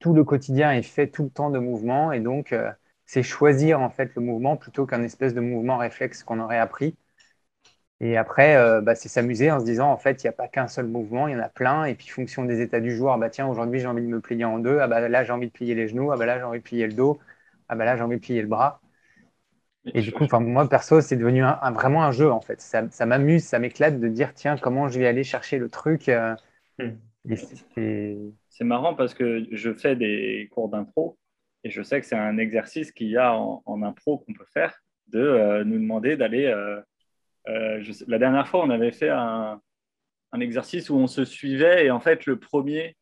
tout 0.00 0.14
le 0.14 0.24
quotidien 0.24 0.72
est 0.72 0.82
fait 0.82 1.08
tout 1.08 1.24
le 1.24 1.30
temps 1.30 1.50
de 1.50 1.58
mouvement. 1.58 2.12
Et 2.12 2.20
donc, 2.20 2.52
euh, 2.52 2.70
c'est 3.06 3.22
choisir 3.22 3.80
en 3.80 3.90
fait 3.90 4.14
le 4.16 4.22
mouvement 4.22 4.56
plutôt 4.56 4.86
qu'un 4.86 5.02
espèce 5.02 5.34
de 5.34 5.40
mouvement 5.40 5.78
réflexe 5.78 6.24
qu'on 6.24 6.40
aurait 6.40 6.58
appris. 6.58 6.96
Et 8.00 8.16
après, 8.16 8.56
euh, 8.56 8.80
bah, 8.80 8.94
c'est 8.94 9.08
s'amuser 9.08 9.50
en 9.50 9.58
se 9.60 9.64
disant, 9.64 9.90
en 9.90 9.96
fait, 9.96 10.22
il 10.22 10.26
n'y 10.26 10.30
a 10.30 10.32
pas 10.32 10.46
qu'un 10.48 10.68
seul 10.68 10.86
mouvement, 10.86 11.26
il 11.26 11.32
y 11.32 11.36
en 11.36 11.40
a 11.40 11.48
plein. 11.48 11.84
Et 11.84 11.94
puis, 11.96 12.08
fonction 12.08 12.44
des 12.44 12.60
états 12.60 12.80
du 12.80 12.94
jour, 12.94 13.16
bah, 13.18 13.28
tiens, 13.30 13.48
aujourd'hui, 13.48 13.80
j'ai 13.80 13.86
envie 13.88 14.02
de 14.02 14.06
me 14.08 14.20
plier 14.20 14.44
en 14.44 14.58
deux. 14.60 14.78
Ah, 14.80 14.86
bah, 14.86 15.08
là, 15.08 15.24
j'ai 15.24 15.32
envie 15.32 15.48
de 15.48 15.52
plier 15.52 15.74
les 15.74 15.88
genoux. 15.88 16.12
Ah, 16.12 16.16
bah, 16.16 16.26
là, 16.26 16.38
j'ai 16.38 16.44
envie 16.44 16.58
de 16.60 16.64
plier 16.64 16.86
le 16.86 16.92
dos 16.94 17.18
ah 17.68 17.74
ben 17.76 17.84
là 17.84 17.96
j'ai 17.96 18.02
envie 18.02 18.16
de 18.16 18.20
plier 18.20 18.42
le 18.42 18.48
bras. 18.48 18.80
Et 19.94 20.02
du 20.02 20.12
coup, 20.12 20.26
moi 20.40 20.68
perso, 20.68 21.00
c'est 21.00 21.16
devenu 21.16 21.42
un, 21.42 21.70
vraiment 21.72 22.02
un 22.04 22.10
jeu 22.12 22.30
en 22.30 22.40
fait. 22.40 22.60
Ça, 22.60 23.06
m'amuse, 23.06 23.44
ça 23.44 23.58
m'éclate 23.58 23.98
de 24.00 24.08
dire 24.08 24.34
tiens, 24.34 24.56
comment 24.58 24.88
je 24.88 24.98
vais 24.98 25.06
aller 25.06 25.24
chercher 25.24 25.58
le 25.58 25.68
truc. 25.70 26.08
Euh, 26.08 26.34
hmm. 26.78 26.90
C'est 27.26 28.64
marrant 28.64 28.94
parce 28.94 29.14
que 29.14 29.46
je 29.50 29.72
fais 29.72 29.96
des 29.96 30.48
cours 30.52 30.68
d'impro 30.68 31.18
et 31.64 31.70
je 31.70 31.82
sais 31.82 32.00
que 32.00 32.06
c'est 32.06 32.16
un 32.16 32.38
exercice 32.38 32.92
qu'il 32.92 33.08
y 33.08 33.16
a 33.16 33.34
en, 33.36 33.82
impro 33.82 34.18
qu'on 34.18 34.32
peut 34.32 34.46
faire 34.52 34.78
de 35.08 35.18
euh, 35.18 35.64
nous 35.64 35.78
demander 35.78 36.16
d'aller. 36.16 36.46
Euh, 36.46 36.80
la 38.06 38.18
dernière 38.18 38.46
fois, 38.46 38.64
on 38.64 38.70
avait 38.70 38.92
fait 38.92 39.08
un, 39.08 39.60
exercice 40.40 40.90
où 40.90 40.96
on 40.96 41.06
se 41.06 41.24
suivait 41.24 41.86
et 41.86 41.90
en 41.90 42.00
fait, 42.00 42.26
le 42.26 42.38
premier 42.38 42.96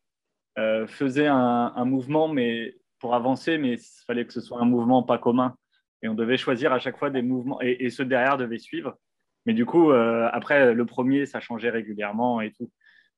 faisait 0.87 1.27
un, 1.27 1.85
mouvement, 1.85 2.29
mais 2.29 2.77
pour 2.99 3.15
avancer, 3.15 3.59
mais 3.59 3.75
il 3.75 4.05
fallait 4.07 4.25
que 4.25 4.33
ce 4.33 4.41
soit 4.41 4.61
un 4.61 4.65
mouvement 4.65 5.03
pas 5.03 5.19
commun. 5.19 5.55
Et 6.03 6.09
on 6.09 6.15
devait 6.15 6.37
choisir 6.37 6.73
à 6.73 6.79
chaque 6.79 6.99
fois 6.99 7.11
des 7.11 7.23
mouvements, 7.23 7.61
et, 7.61 7.91
ceux 7.91 8.05
derrière 8.05 8.37
devaient 8.37 8.59
suivre. 8.59 8.97
Mais 9.45 9.55
du 9.55 9.65
coup, 9.65 9.91
euh, 9.91 10.29
après, 10.33 10.75
le 10.75 10.87
premier, 10.87 11.27
ça 11.27 11.41
changeait 11.41 11.71
régulièrement 11.71 12.41
et 12.41 12.53
tout. 12.53 12.71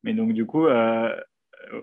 Mais 0.02 0.14
donc, 0.14 0.32
du 0.32 0.46
coup, 0.46 0.66
euh, 0.66 1.14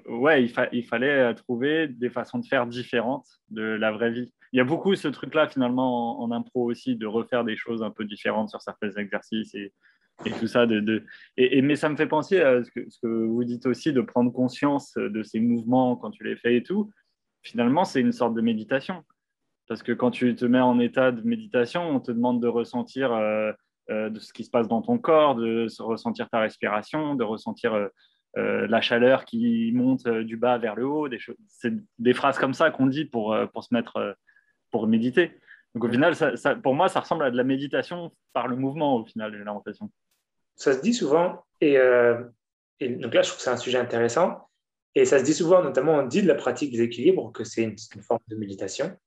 ouais, 0.07 0.43
il, 0.71 0.83
fallait 0.85 1.33
trouver 1.35 1.87
des 1.87 2.09
façons 2.09 2.39
de 2.39 2.45
faire 2.45 2.65
différentes 2.67 3.27
de 3.49 3.61
la 3.61 3.91
vraie 3.91 4.11
vie. 4.11 4.33
Il 4.53 4.57
y 4.57 4.61
a 4.61 4.63
beaucoup 4.63 4.95
ce 4.95 5.07
truc-là, 5.07 5.47
finalement, 5.47 6.21
en, 6.21 6.31
impro 6.31 6.69
aussi, 6.69 6.95
de 6.95 7.05
refaire 7.05 7.43
des 7.43 7.57
choses 7.57 7.83
un 7.83 7.91
peu 7.91 8.05
différentes 8.05 8.49
sur 8.49 8.61
certains 8.61 8.91
exercices 8.91 9.53
et, 9.53 9.73
tout 10.39 10.47
ça. 10.47 10.65
Et, 11.35 11.61
mais 11.61 11.75
ça 11.75 11.89
me 11.89 11.97
fait 11.97 12.07
penser 12.07 12.39
à 12.39 12.63
ce 12.63 12.71
que, 12.71 13.07
vous 13.07 13.43
dites 13.43 13.65
aussi, 13.65 13.91
de 13.91 13.99
prendre 14.01 14.31
conscience 14.31 14.93
de 14.95 15.23
ces 15.23 15.41
mouvements 15.41 15.97
quand 15.97 16.11
tu 16.11 16.23
les 16.23 16.37
fais 16.37 16.55
et 16.55 16.63
tout 16.63 16.89
finalement, 17.45 17.85
c'est 17.85 18.01
une 18.01 18.11
sorte 18.11 18.33
de 18.33 18.41
méditation. 18.41 19.03
Parce 19.67 19.81
que 19.81 19.91
quand 19.91 20.11
tu 20.11 20.35
te 20.35 20.45
mets 20.45 20.59
en 20.59 20.79
état 20.79 21.11
de 21.11 21.21
méditation, 21.21 21.81
on 21.89 21.99
te 21.99 22.11
demande 22.11 22.41
de 22.41 22.47
ressentir 22.47 23.13
euh, 23.13 23.51
euh, 23.51 23.53
de 23.89 24.19
ce 24.19 24.33
qui 24.33 24.43
se 24.43 24.49
passe 24.49 24.67
dans 24.67 24.81
ton 24.81 24.97
corps, 24.97 25.35
de 25.35 25.67
ressentir 25.81 26.29
ta 26.29 26.39
respiration, 26.39 27.15
de 27.15 27.23
ressentir 27.23 27.89
la 28.35 28.81
chaleur 28.81 29.25
qui 29.25 29.71
monte 29.73 30.07
du 30.07 30.37
bas 30.37 30.57
vers 30.57 30.75
le 30.75 30.85
haut. 30.85 31.07
C'est 31.47 31.73
des 31.99 32.13
phrases 32.13 32.37
comme 32.37 32.53
ça 32.53 32.71
qu'on 32.71 32.87
dit 32.87 33.05
pour, 33.05 33.35
pour 33.53 33.63
se 33.63 33.73
mettre, 33.73 34.17
pour 34.71 34.87
méditer. 34.87 35.39
Donc 35.73 35.85
au 35.85 35.89
final, 35.89 36.15
ça, 36.15 36.55
pour 36.55 36.73
moi, 36.73 36.89
ça 36.89 37.01
ressemble 37.01 37.23
à 37.23 37.31
de 37.31 37.37
la 37.37 37.43
méditation 37.43 38.11
par 38.33 38.47
le 38.47 38.55
mouvement, 38.55 38.97
au 38.97 39.05
final, 39.05 39.31
l'alimentation. 39.31 39.89
Ça 40.55 40.73
se 40.73 40.81
dit 40.81 40.93
souvent, 40.93 41.45
et, 41.61 41.77
et 42.79 42.89
donc 42.89 43.13
là, 43.13 43.21
je 43.21 43.27
trouve 43.27 43.37
que 43.37 43.43
c'est 43.43 43.49
un 43.49 43.57
sujet 43.57 43.77
intéressant. 43.77 44.45
Et 44.95 45.03
ça 45.03 45.19
se 45.19 45.25
dit 45.25 45.33
souvent, 45.33 45.61
notamment, 45.61 45.95
on 45.95 46.07
dit 46.07 46.21
de 46.21 46.27
la 46.27 46.35
pratique 46.35 46.71
des 46.71 46.81
équilibres 46.81 47.31
que 47.33 47.43
c'est 47.43 47.63
une, 47.63 47.75
forme 48.01 48.21
de 48.29 48.37
méditation. 48.37 48.97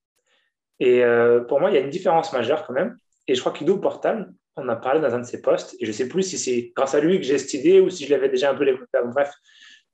Et 0.81 1.03
euh, 1.03 1.41
pour 1.41 1.61
moi, 1.61 1.71
il 1.71 1.75
y 1.75 1.79
a 1.79 1.81
une 1.81 1.91
différence 1.91 2.33
majeure 2.33 2.67
quand 2.67 2.75
même. 2.75 2.97
Et 3.27 3.35
je 3.35 3.41
crois 3.41 3.53
qu'Ido 3.53 3.79
Portal, 3.79 4.33
on 4.59 4.69
a 4.69 4.77
parlé 4.77 5.01
dans 5.01 5.15
un 5.15 5.21
de 5.21 5.27
ses 5.27 5.41
posts, 5.41 5.75
et 5.81 5.85
je 5.85 5.91
ne 5.91 5.97
sais 5.97 6.09
plus 6.09 6.23
si 6.23 6.39
c'est 6.39 6.73
grâce 6.75 6.95
à 6.95 7.01
lui 7.01 7.19
que 7.19 7.25
j'ai 7.25 7.39
cette 7.39 7.55
idée 7.55 7.81
ou 7.81 7.91
si 7.91 8.07
je 8.07 8.11
l'avais 8.11 8.29
déjà 8.29 8.51
un 8.51 8.55
peu 8.55 8.65
développé, 8.65 8.99
bref. 9.07 9.33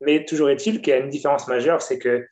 Mais 0.01 0.25
toujours 0.25 0.51
est-il 0.51 0.81
qu'il 0.81 0.93
y 0.93 0.97
a 0.97 0.99
une 0.99 1.09
différence 1.09 1.47
majeure, 1.49 1.81
c'est 1.83 1.99
que, 1.99 2.27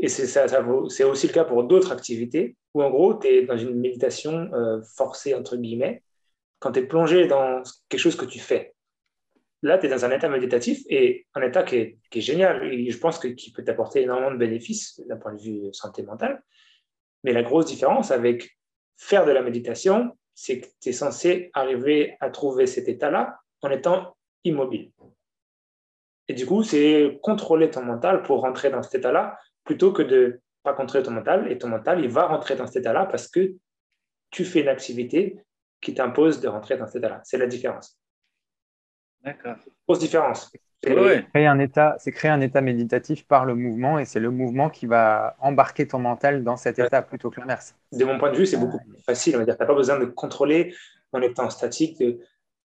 et 0.00 0.08
c'est 0.08 1.04
aussi 1.04 1.26
le 1.26 1.32
cas 1.32 1.44
pour 1.44 1.64
d'autres 1.64 1.92
activités, 1.92 2.56
où 2.74 2.82
en 2.82 2.90
gros, 2.90 3.14
tu 3.14 3.28
es 3.28 3.46
dans 3.46 3.56
une 3.56 3.80
méditation 3.80 4.52
euh, 4.52 4.82
forcée, 4.96 5.34
entre 5.34 5.56
guillemets, 5.56 6.02
quand 6.58 6.72
tu 6.72 6.80
es 6.80 6.82
plongé 6.82 7.26
dans 7.26 7.62
quelque 7.88 8.00
chose 8.00 8.16
que 8.16 8.26
tu 8.26 8.38
fais 8.38 8.74
là, 9.62 9.78
tu 9.78 9.86
es 9.86 9.88
dans 9.88 10.04
un 10.04 10.10
état 10.10 10.28
méditatif 10.28 10.82
et 10.88 11.26
un 11.34 11.42
état 11.42 11.62
qui 11.62 11.76
est, 11.76 12.20
génial 12.20 12.72
et 12.72 12.90
je 12.90 12.98
pense 12.98 13.18
que, 13.18 13.28
qui 13.28 13.52
peut 13.52 13.64
t'apporter 13.64 14.02
énormément 14.02 14.30
de 14.30 14.36
bénéfices 14.36 15.00
d'un 15.06 15.16
point 15.16 15.34
de 15.34 15.40
vue 15.40 15.68
santé 15.72 16.02
mentale. 16.02 16.42
Mais 17.24 17.32
la 17.32 17.42
grosse 17.42 17.66
différence 17.66 18.10
avec 18.10 18.56
faire 18.96 19.26
de 19.26 19.32
la 19.32 19.42
méditation, 19.42 20.16
c'est 20.36 20.60
que 20.60 20.66
tu 20.80 20.90
es 20.90 20.92
censé 20.92 21.50
arriver 21.54 22.16
à 22.20 22.28
trouver 22.30 22.66
cet 22.66 22.88
état-là 22.88 23.40
en 23.62 23.70
étant 23.70 24.16
immobile. 24.44 24.92
Et 26.28 26.34
du 26.34 26.46
coup, 26.46 26.62
c'est 26.62 27.18
contrôler 27.22 27.70
ton 27.70 27.82
mental 27.82 28.22
pour 28.22 28.42
rentrer 28.42 28.70
dans 28.70 28.82
cet 28.82 28.96
état-là 28.96 29.38
plutôt 29.64 29.92
que 29.92 30.02
de 30.02 30.40
pas 30.62 30.74
contrôler 30.74 31.02
ton 31.02 31.12
mental. 31.12 31.50
Et 31.50 31.56
ton 31.56 31.68
mental, 31.68 32.04
il 32.04 32.10
va 32.10 32.26
rentrer 32.26 32.54
dans 32.54 32.66
cet 32.66 32.76
état-là 32.76 33.06
parce 33.06 33.28
que 33.28 33.54
tu 34.30 34.44
fais 34.44 34.60
une 34.60 34.68
activité 34.68 35.40
qui 35.80 35.94
t'impose 35.94 36.40
de 36.40 36.48
rentrer 36.48 36.76
dans 36.76 36.86
cet 36.86 36.96
état-là. 36.96 37.22
C'est 37.24 37.38
la 37.38 37.46
différence. 37.46 37.98
D'accord. 39.22 39.56
Grosse 39.88 40.00
différence. 40.00 40.52
C'est 40.82 40.94
créer, 41.32 41.46
un 41.46 41.58
état, 41.58 41.96
créer 42.06 42.30
un 42.30 42.40
état 42.40 42.60
méditatif 42.60 43.26
par 43.26 43.44
le 43.44 43.54
mouvement 43.54 43.98
et 43.98 44.04
c'est 44.04 44.20
le 44.20 44.30
mouvement 44.30 44.68
qui 44.68 44.86
va 44.86 45.36
embarquer 45.40 45.88
ton 45.88 45.98
mental 45.98 46.44
dans 46.44 46.56
cet 46.56 46.78
état 46.78 47.02
plutôt 47.02 47.30
que 47.30 47.40
l'inverse. 47.40 47.74
De 47.92 48.04
mon 48.04 48.18
point 48.18 48.30
de 48.30 48.36
vue, 48.36 48.46
c'est 48.46 48.58
beaucoup 48.58 48.78
plus 48.78 49.02
facile. 49.02 49.34
Tu 49.34 49.44
n'as 49.44 49.54
pas 49.54 49.74
besoin 49.74 49.98
de 49.98 50.04
contrôler 50.04 50.74
en 51.12 51.22
étant 51.22 51.48
statique, 51.50 51.98
de, 51.98 52.18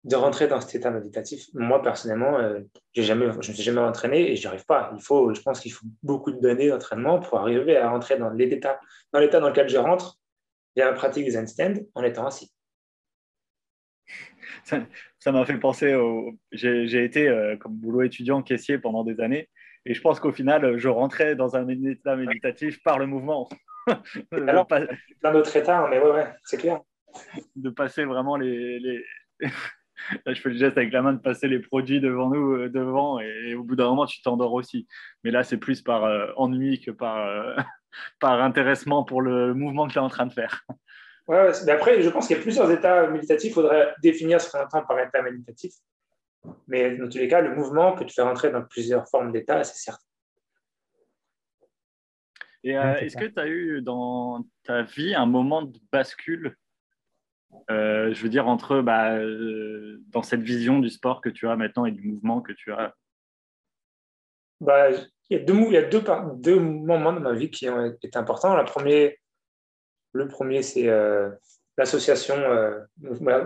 de, 0.05 0.17
rentrer 0.17 0.49
dans 0.49 0.61
cet 0.61 0.75
état 0.75 0.91
méditatif. 0.91 1.47
Moi, 1.55 1.81
personnellement, 1.83 2.39
euh, 2.39 2.61
jamais, 2.97 3.27
je 3.27 3.31
ne 3.31 3.37
me 3.37 3.43
suis 3.43 3.63
jamais 3.63 3.81
entraîné 3.81 4.33
et 4.33 4.37
je 4.37 4.43
n'y 4.43 4.47
arrive 4.49 4.67
pas. 4.67 4.91
Il 4.97 5.03
faut, 5.03 5.33
je 5.33 5.41
pense 5.41 5.61
qu'il 5.61 5.73
faut 5.73 5.87
beaucoup 6.03 6.33
d'années 6.33 6.69
d'entraînement 6.69 7.21
pour 7.21 7.39
arriver 7.39 7.77
à 7.77 7.91
rentrer 7.91 8.19
dans 8.19 8.31
l'état 8.31 8.81
dans, 9.13 9.21
dans 9.21 9.49
lequel 9.49 9.69
je 9.69 9.79
rentre 9.79 10.19
via 10.75 10.87
la 10.87 10.93
pratique 10.93 11.27
des 11.27 11.39
handstands 11.39 11.81
en 11.95 12.03
étant 12.03 12.27
assis 12.27 12.53
ça 14.65 15.33
m'a 15.33 15.45
fait 15.45 15.59
penser 15.59 15.95
au. 15.95 16.33
J'ai 16.53 17.05
été, 17.05 17.29
euh, 17.29 17.57
comme 17.57 17.75
boulot 17.75 18.03
étudiant, 18.03 18.43
caissier 18.43 18.79
pendant 18.79 19.05
des 19.05 19.21
années. 19.21 19.49
Et 19.87 19.95
je 19.95 20.01
pense 20.01 20.21
qu'au 20.21 20.33
final, 20.33 20.77
je 20.79 20.89
rentrais 20.89 21.37
dans 21.37 21.57
un 21.57 21.69
état 21.69 22.17
méditatif 22.17 22.83
par 22.83 22.99
le 22.99 23.07
mouvement. 23.07 23.49
Alors, 24.33 24.67
plein 24.67 25.33
d'autres 25.33 25.57
états, 25.57 25.87
mais 25.89 25.99
ouais, 25.99 26.11
ouais 26.11 26.29
c'est 26.45 26.59
clair. 26.59 26.81
De 27.57 27.71
passer 27.71 28.05
vraiment 28.05 28.37
les. 28.37 28.79
les... 28.79 29.05
Là, 30.25 30.33
je 30.33 30.41
fais 30.41 30.49
le 30.49 30.57
geste 30.57 30.79
avec 30.79 30.93
la 30.95 31.03
main 31.03 31.13
de 31.13 31.19
passer 31.19 31.47
les 31.47 31.59
produits 31.59 32.01
devant 32.01 32.31
nous, 32.31 32.55
euh, 32.55 32.69
devant, 32.71 33.21
et, 33.21 33.55
au 33.55 33.63
bout 33.63 33.77
d'un 33.77 33.85
moment, 33.89 34.07
tu 34.07 34.23
t'endors 34.23 34.55
aussi. 34.55 34.89
Mais 35.25 35.31
là, 35.31 35.43
c'est 35.43 35.59
plus 35.59 35.83
par 35.83 36.05
euh, 36.05 36.27
ennui 36.37 36.81
que 36.81 36.91
par, 36.91 37.55
par 38.21 38.43
intéressement 38.43 39.05
pour 39.05 39.21
le 39.21 39.53
mouvement 39.53 39.87
que 39.87 39.93
tu 39.93 39.99
es 39.99 40.03
en 40.03 40.09
train 40.09 40.25
de 40.25 40.33
faire. 40.33 40.65
Ouais, 41.31 41.53
mais 41.65 41.71
après, 41.71 42.03
je 42.03 42.11
pense 42.11 42.27
qu'il 42.27 42.37
y 42.37 42.41
a 42.41 42.43
plusieurs 42.43 42.69
états 42.73 43.07
méditatifs. 43.07 43.53
Il 43.53 43.55
faudrait 43.55 43.95
définir 44.03 44.41
ce 44.41 44.51
qu'on 44.51 44.65
entend 44.65 44.83
par 44.83 44.99
état 44.99 45.23
méditatif. 45.23 45.73
Mais 46.67 46.97
dans 46.97 47.09
tous 47.09 47.19
les 47.19 47.29
cas, 47.29 47.41
le 47.41 47.55
mouvement 47.55 47.95
peut 47.95 48.05
te 48.05 48.13
faire 48.13 48.27
entrer 48.27 48.51
dans 48.51 48.63
plusieurs 48.63 49.09
formes 49.09 49.31
d'état, 49.31 49.63
c'est 49.63 49.79
certain. 49.79 50.05
Et 52.65 52.77
euh, 52.77 52.97
est-ce 52.97 53.17
que 53.17 53.27
tu 53.27 53.39
as 53.39 53.47
eu 53.47 53.81
dans 53.81 54.45
ta 54.65 54.83
vie 54.83 55.15
un 55.15 55.27
moment 55.27 55.63
de 55.63 55.79
bascule, 55.93 56.57
euh, 57.71 58.13
je 58.13 58.23
veux 58.25 58.29
dire, 58.29 58.49
entre 58.49 58.81
bah, 58.81 59.13
euh, 59.13 60.03
dans 60.09 60.23
cette 60.23 60.43
vision 60.43 60.81
du 60.81 60.91
sport 60.91 61.21
que 61.21 61.29
tu 61.29 61.47
as 61.47 61.55
maintenant 61.55 61.87
et 61.87 61.93
du 61.93 62.03
mouvement 62.09 62.41
que 62.41 62.53
tu 62.53 62.73
as? 62.73 62.93
Bah, 64.61 64.91
Il 64.91 65.07
y 65.31 65.37
a, 65.37 65.45
deux, 65.45 65.55
il 65.55 65.73
y 65.75 65.77
a 65.77 65.83
deux, 65.83 66.03
deux 66.35 66.59
moments 66.59 67.13
de 67.13 67.21
ma 67.21 67.35
vie 67.35 67.53
qui 67.53 67.69
ont 67.69 67.87
été 67.87 68.19
importants. 68.19 68.57
Le 68.57 68.65
premier, 68.65 69.20
le 70.13 70.29
premier, 70.29 70.63
c'est 70.63 70.89
euh, 70.89 71.31
l'association 71.77 72.37
euh, 72.37 72.81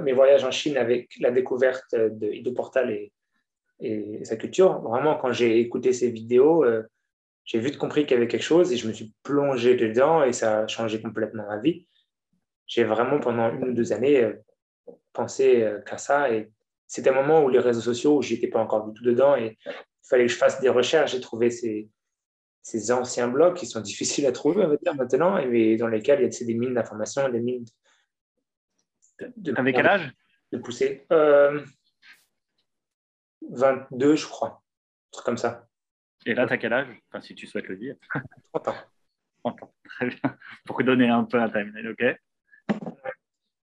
Mes 0.03 0.13
voyages 0.13 0.45
en 0.45 0.51
Chine 0.51 0.77
avec 0.77 1.11
la 1.21 1.31
découverte 1.31 1.95
de 1.95 2.29
Ido 2.33 2.53
Portal 2.53 2.91
et, 2.91 3.13
sa 4.23 4.37
culture. 4.37 4.81
Vraiment, 4.81 5.17
quand 5.17 5.33
j'ai 5.33 5.61
écouté 5.61 5.93
ces 5.93 6.11
vidéos, 6.11 6.65
euh, 6.65 6.83
j'ai 7.45 7.59
vite 7.59 7.77
compris 7.77 8.07
qu'il 8.07 8.13
y 8.13 8.17
avait 8.17 8.29
quelque 8.29 8.43
chose 8.43 8.73
et 8.73 8.77
je 8.79 8.89
me 8.89 8.93
suis 8.95 9.13
plongé 9.23 9.75
dedans 9.77 10.25
et 10.25 10.33
ça 10.33 10.61
a 10.61 10.67
changé 10.67 11.03
complètement 11.03 11.47
ma 11.47 11.59
vie. 11.59 11.87
J'ai 12.67 12.85
vraiment, 12.85 13.21
pendant 13.21 13.53
une 13.53 13.71
ou 13.71 13.75
deux 13.75 13.93
années, 13.93 14.33
pensé 15.13 15.71
qu'à 15.85 15.99
ça. 15.99 16.33
Et 16.33 16.51
c'était 16.87 17.11
un 17.11 17.15
moment 17.15 17.45
où 17.45 17.51
les 17.51 17.59
réseaux 17.59 17.83
sociaux, 17.83 18.17
où 18.17 18.23
j'étais 18.23 18.49
pas 18.49 18.61
encore 18.61 18.87
du 18.87 18.95
tout 18.95 19.05
dedans 19.05 19.37
et 19.37 19.59
il 19.67 20.09
fallait 20.09 20.25
que 20.25 20.33
je 20.33 20.39
fasse 20.39 20.63
des 20.63 20.71
recherches. 20.71 21.13
J'ai 21.13 21.21
trouvé 21.21 21.51
ces, 21.51 21.91
ces 22.65 22.91
anciens 22.91 23.29
blocs 23.29 23.57
qui 23.57 23.67
sont 23.67 23.81
difficiles 23.93 24.27
à 24.27 24.33
trouver, 24.33 24.65
on 24.65 24.69
va 24.69 24.77
dire, 24.77 24.95
maintenant, 24.97 25.39
et 25.39 25.77
dans 25.77 25.87
lesquels 25.87 26.21
il 26.21 26.33
y 26.33 26.43
a 26.43 26.47
des 26.47 26.55
mines 26.55 26.75
d'informations, 26.75 27.29
des 27.29 27.41
mines. 27.41 27.67
De, 29.37 29.55
Avec 29.57 29.77
quel 29.77 29.87
âge 29.87 30.13
De 30.51 30.59
pousser. 30.59 31.07
Euh, 31.13 31.65
22, 33.49 34.17
je 34.17 34.27
crois. 34.27 34.49
Un 34.49 35.11
truc 35.13 35.27
comme 35.27 35.37
ça. 35.37 35.69
Et 36.27 36.35
là, 36.35 36.47
tu 36.47 36.55
as 36.55 36.59
quel 36.59 36.73
âge? 36.73 36.89
Enfin, 37.09 37.21
si 37.21 37.35
tu 37.35 37.47
souhaites 37.47 37.69
le 37.69 37.77
dire. 37.77 37.97
30 38.55 38.69
ans. 38.69 38.75
30 39.45 39.63
ans, 39.63 39.75
très 39.85 40.07
bien. 40.07 40.39
Pour 40.65 40.83
donner 40.83 41.09
un 41.09 41.25
peu 41.25 41.39
un 41.39 41.51
timeline, 41.51 41.89
OK 41.89 42.81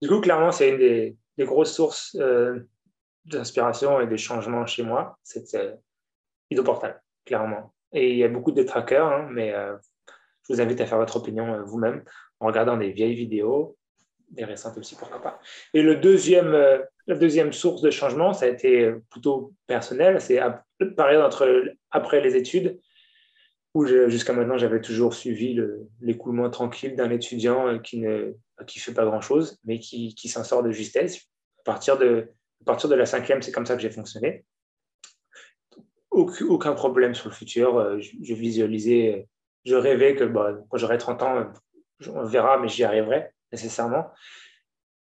Du 0.00 0.08
coup, 0.08 0.20
clairement, 0.20 0.52
c'est 0.52 0.70
une 0.70 0.78
des, 0.78 1.16
grosses 1.40 1.74
sources 1.74 2.16
euh, 2.20 2.60
d'inspiration 3.24 4.00
et 4.00 4.06
de 4.06 4.16
changement 4.16 4.64
chez 4.66 4.84
moi. 4.84 5.18
C'est 5.24 5.52
euh, 5.56 5.74
Idoportal, 6.50 7.02
clairement. 7.24 7.73
Et 7.94 8.10
il 8.10 8.18
y 8.18 8.24
a 8.24 8.28
beaucoup 8.28 8.52
de 8.52 8.62
trackers, 8.62 9.06
hein, 9.06 9.28
mais 9.30 9.54
euh, 9.54 9.76
je 10.46 10.52
vous 10.52 10.60
invite 10.60 10.80
à 10.80 10.86
faire 10.86 10.98
votre 10.98 11.16
opinion 11.16 11.54
euh, 11.54 11.62
vous-même 11.62 12.02
en 12.40 12.46
regardant 12.48 12.76
des 12.76 12.90
vieilles 12.90 13.14
vidéos, 13.14 13.76
des 14.30 14.44
récentes 14.44 14.76
aussi, 14.76 14.96
pourquoi 14.96 15.22
pas. 15.22 15.40
Et 15.72 15.82
le 15.82 15.94
deuxième, 15.94 16.48
euh, 16.48 16.78
la 17.06 17.14
deuxième 17.14 17.52
source 17.52 17.82
de 17.82 17.90
changement, 17.90 18.34
ça 18.34 18.46
a 18.46 18.48
été 18.48 18.92
plutôt 19.10 19.54
personnel. 19.68 20.20
C'est 20.20 20.40
pareil 20.96 21.18
entre 21.18 21.62
après 21.92 22.20
les 22.20 22.34
études, 22.34 22.80
où 23.74 23.86
jusqu'à 23.86 24.32
maintenant, 24.32 24.58
j'avais 24.58 24.80
toujours 24.80 25.14
suivi 25.14 25.60
l'écoulement 26.00 26.50
tranquille 26.50 26.96
d'un 26.96 27.10
étudiant 27.10 27.78
qui 27.78 28.00
ne 28.00 28.34
qui 28.66 28.78
fait 28.78 28.94
pas 28.94 29.04
grand-chose, 29.04 29.58
mais 29.64 29.78
qui, 29.80 30.14
qui 30.14 30.28
s'en 30.28 30.44
sort 30.44 30.62
de 30.62 30.70
justesse. 30.70 31.18
À 31.60 31.64
partir 31.64 31.98
de, 31.98 32.28
à 32.62 32.64
partir 32.64 32.88
de 32.88 32.94
la 32.94 33.04
cinquième, 33.04 33.42
c'est 33.42 33.52
comme 33.52 33.66
ça 33.66 33.74
que 33.74 33.82
j'ai 33.82 33.90
fonctionné 33.90 34.44
aucun 36.14 36.72
problème 36.72 37.14
sur 37.14 37.28
le 37.28 37.34
futur. 37.34 37.78
Euh, 37.78 37.98
je, 38.00 38.34
visualisais, 38.34 39.28
je 39.64 39.74
rêvais 39.74 40.14
que 40.14 40.24
bah, 40.24 40.54
quand 40.68 40.78
j'aurai 40.78 40.98
30 40.98 41.22
ans, 41.22 41.52
on 42.08 42.24
verra, 42.24 42.58
mais 42.58 42.68
j'y 42.68 42.84
arriverai 42.84 43.30
nécessairement. 43.52 44.10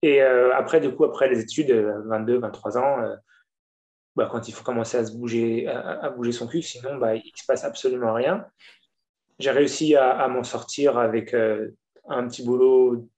Et 0.02 0.22
euh, 0.22 0.54
après, 0.56 0.80
du 0.80 0.94
coup, 0.94 1.06
après 1.06 1.30
les 1.30 1.40
études, 1.40 1.72
22, 1.72 2.36
euh, 2.36 2.40
23 2.40 2.78
ans, 2.78 2.98
bah, 4.16 4.30
quand 4.32 4.48
il 4.48 4.54
faut 4.54 4.64
commencer 4.64 4.98
à 4.98 5.06
se 5.06 5.16
bouger, 5.16 5.68
à, 5.68 6.10
bouger 6.10 6.32
son 6.32 6.48
cul, 6.48 6.62
sinon 6.62 6.98
bah, 6.98 7.16
il 7.16 7.32
ne 7.34 7.38
se 7.38 7.46
passe 7.46 7.64
absolument 7.64 8.14
rien. 8.14 8.46
J'ai 9.40 9.52
réussi 9.52 9.96
à, 9.96 10.28
m'en 10.28 10.44
sortir 10.44 10.98
avec 10.98 11.34
un 11.34 12.28
petit 12.28 12.44
boulot 12.44 13.10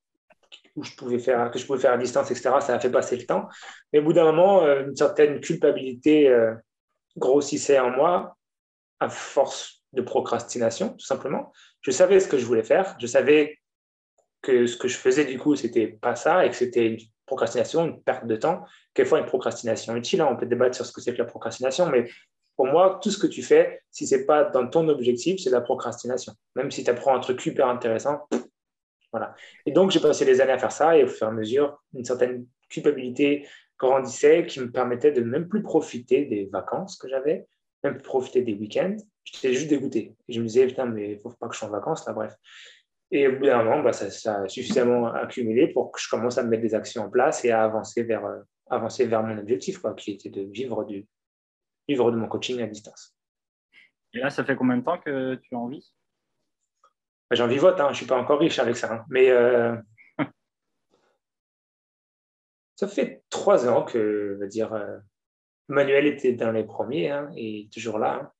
où 0.76 0.84
je 0.84 0.96
pouvais 0.96 1.20
faire, 1.20 1.52
que 1.52 1.60
je 1.60 1.66
pouvais 1.66 1.80
faire 1.80 1.92
à 1.92 1.98
distance, 1.98 2.32
etc. 2.32 2.50
Ça 2.62 2.76
a 2.76 2.80
fait 2.80 2.90
passer 2.90 3.18
le 3.18 3.26
temps. 3.26 3.48
Mais 3.94 4.00
au 4.00 4.04
bout 4.04 4.14
d'un 4.14 4.26
moment, 4.26 4.66
une 4.66 4.96
certaine 4.96 5.40
culpabilité 5.40 6.34
grossissait 7.18 7.80
en 7.80 7.92
moi 7.92 8.38
à 9.00 9.10
force 9.10 9.84
de 9.94 10.02
procrastination, 10.02 10.90
tout 10.90 11.06
simplement. 11.06 11.52
Je 11.82 11.92
savais 11.92 12.20
ce 12.20 12.28
que 12.28 12.38
je 12.38 12.46
voulais 12.46 12.64
faire, 12.64 12.96
je 13.00 13.08
savais 13.08 13.60
que 14.42 14.68
ce 14.68 14.78
que 14.78 14.88
je 14.88 14.98
faisais 14.98 15.26
du 15.26 15.38
coup, 15.40 15.56
c'était 15.56 15.88
pas 15.88 16.16
ça 16.16 16.46
et 16.46 16.50
que 16.50 16.56
c'était 16.56 16.86
une 16.86 17.00
procrastination, 17.26 17.86
une 17.86 18.02
perte 18.02 18.26
de 18.26 18.36
temps, 18.36 18.66
quelquefois 18.94 19.20
une 19.20 19.26
procrastination 19.26 19.96
utile. 19.96 20.22
Hein. 20.22 20.30
On 20.32 20.38
peut 20.38 20.46
débattre 20.46 20.76
sur 20.76 20.86
ce 20.86 20.92
que 20.92 21.02
c'est 21.02 21.14
que 21.14 21.18
la 21.18 21.26
procrastination, 21.26 21.88
mais 21.90 22.10
pour 22.56 22.66
moi, 22.66 23.00
tout 23.02 23.12
ce 23.12 23.20
que 23.20 23.28
tu 23.28 23.44
fais, 23.44 23.82
si 23.92 24.08
c'est 24.08 24.26
pas 24.26 24.44
dans 24.46 24.68
ton 24.68 24.88
objectif, 24.88 25.40
c'est 25.42 25.52
la 25.52 25.62
procrastination. 25.62 26.34
Même 26.56 26.72
si 26.72 26.84
tu 26.84 26.90
apprends 26.90 27.16
un 27.16 27.20
truc 27.20 27.40
super 27.40 27.68
intéressant, 27.68 28.28
voilà. 29.12 29.36
Et 29.66 29.72
donc, 29.72 29.92
j'ai 29.92 30.00
passé 30.00 30.26
des 30.26 30.42
années 30.42 30.54
à 30.54 30.58
faire 30.58 30.72
ça 30.72 30.98
et 30.98 31.04
au 31.04 31.08
fur 31.08 31.28
et 31.28 31.30
à 31.30 31.34
mesure, 31.34 31.82
une 31.94 32.04
certaine 32.04 32.46
culpabilité, 32.70 33.48
grandissait, 33.80 34.46
qui 34.46 34.60
me 34.60 34.72
permettait 34.72 35.12
de 35.12 35.22
même 35.22 35.48
plus 35.48 35.62
profiter 35.62 36.26
des 36.26 36.46
vacances 36.52 36.98
que 36.98 37.08
j'avais, 37.08 37.48
même 37.84 38.02
profiter 38.02 38.42
des 38.42 38.54
week-ends. 38.54 38.98
J'étais 39.24 39.54
juste 39.54 39.70
dégoûté. 39.70 40.16
Et 40.28 40.34
je 40.34 40.40
me 40.40 40.46
disais, 40.46 40.68
putain, 40.68 40.86
mais 40.86 41.14
il 41.14 41.20
faut 41.20 41.30
pas 41.30 41.48
que 41.48 41.54
je 41.54 41.60
sois 41.60 41.68
en 41.68 41.72
vacances, 41.72 42.06
là, 42.08 42.14
bref. 42.14 42.36
Et 43.12 43.28
au 43.28 43.38
bout 43.38 43.46
d'un 43.46 43.64
moment, 43.64 43.82
bah, 43.82 43.94
ça, 43.94 44.42
a 44.42 44.48
suffisamment 44.48 45.08
accumulé 45.08 45.68
pour 45.68 45.92
que 45.92 46.02
je 46.02 46.10
commence 46.10 46.38
à 46.38 46.44
mettre 46.44 46.64
des 46.64 46.76
actions 46.76 47.04
en 47.04 47.10
place 47.10 47.46
et 47.46 47.52
à 47.52 47.64
avancer 47.64 48.04
vers, 48.04 48.26
euh, 48.26 48.40
avancer 48.70 49.06
vers 49.06 49.24
mon 49.24 49.38
objectif, 49.38 49.80
quoi, 49.80 49.94
qui 49.94 50.12
était 50.12 50.30
de 50.30 50.42
vivre, 50.42 50.84
du, 50.84 51.08
vivre 51.88 52.12
de 52.12 52.18
mon 52.18 52.28
coaching 52.28 52.62
à 52.62 52.68
distance. 52.68 53.16
Et 54.14 54.20
là, 54.20 54.30
ça 54.30 54.44
fait 54.44 54.56
combien 54.56 54.78
de 54.78 54.84
temps 54.84 54.98
que 54.98 55.36
tu 55.36 55.56
en 55.56 55.68
vis? 55.68 55.94
Bah, 57.30 57.36
J'en 57.36 57.48
vivote, 57.48 57.80
hein, 57.80 57.88
je 57.88 57.92
ne 57.92 57.96
suis 57.96 58.06
pas 58.06 58.18
encore 58.18 58.40
riche 58.40 58.60
avec 58.60 58.76
ça. 58.76 58.94
Hein. 58.94 59.06
mais 59.10 59.30
euh, 59.30 59.76
ça 62.78 62.88
fait 62.88 63.24
trois 63.30 63.68
ans 63.68 63.84
que, 63.84 64.38
va 64.40 64.46
dire, 64.46 64.72
euh, 64.74 64.98
Manuel 65.68 66.06
était 66.06 66.34
dans 66.34 66.52
les 66.52 66.64
premiers 66.64 67.10
hein, 67.10 67.30
et 67.36 67.68
toujours 67.74 67.98
là. 67.98 68.32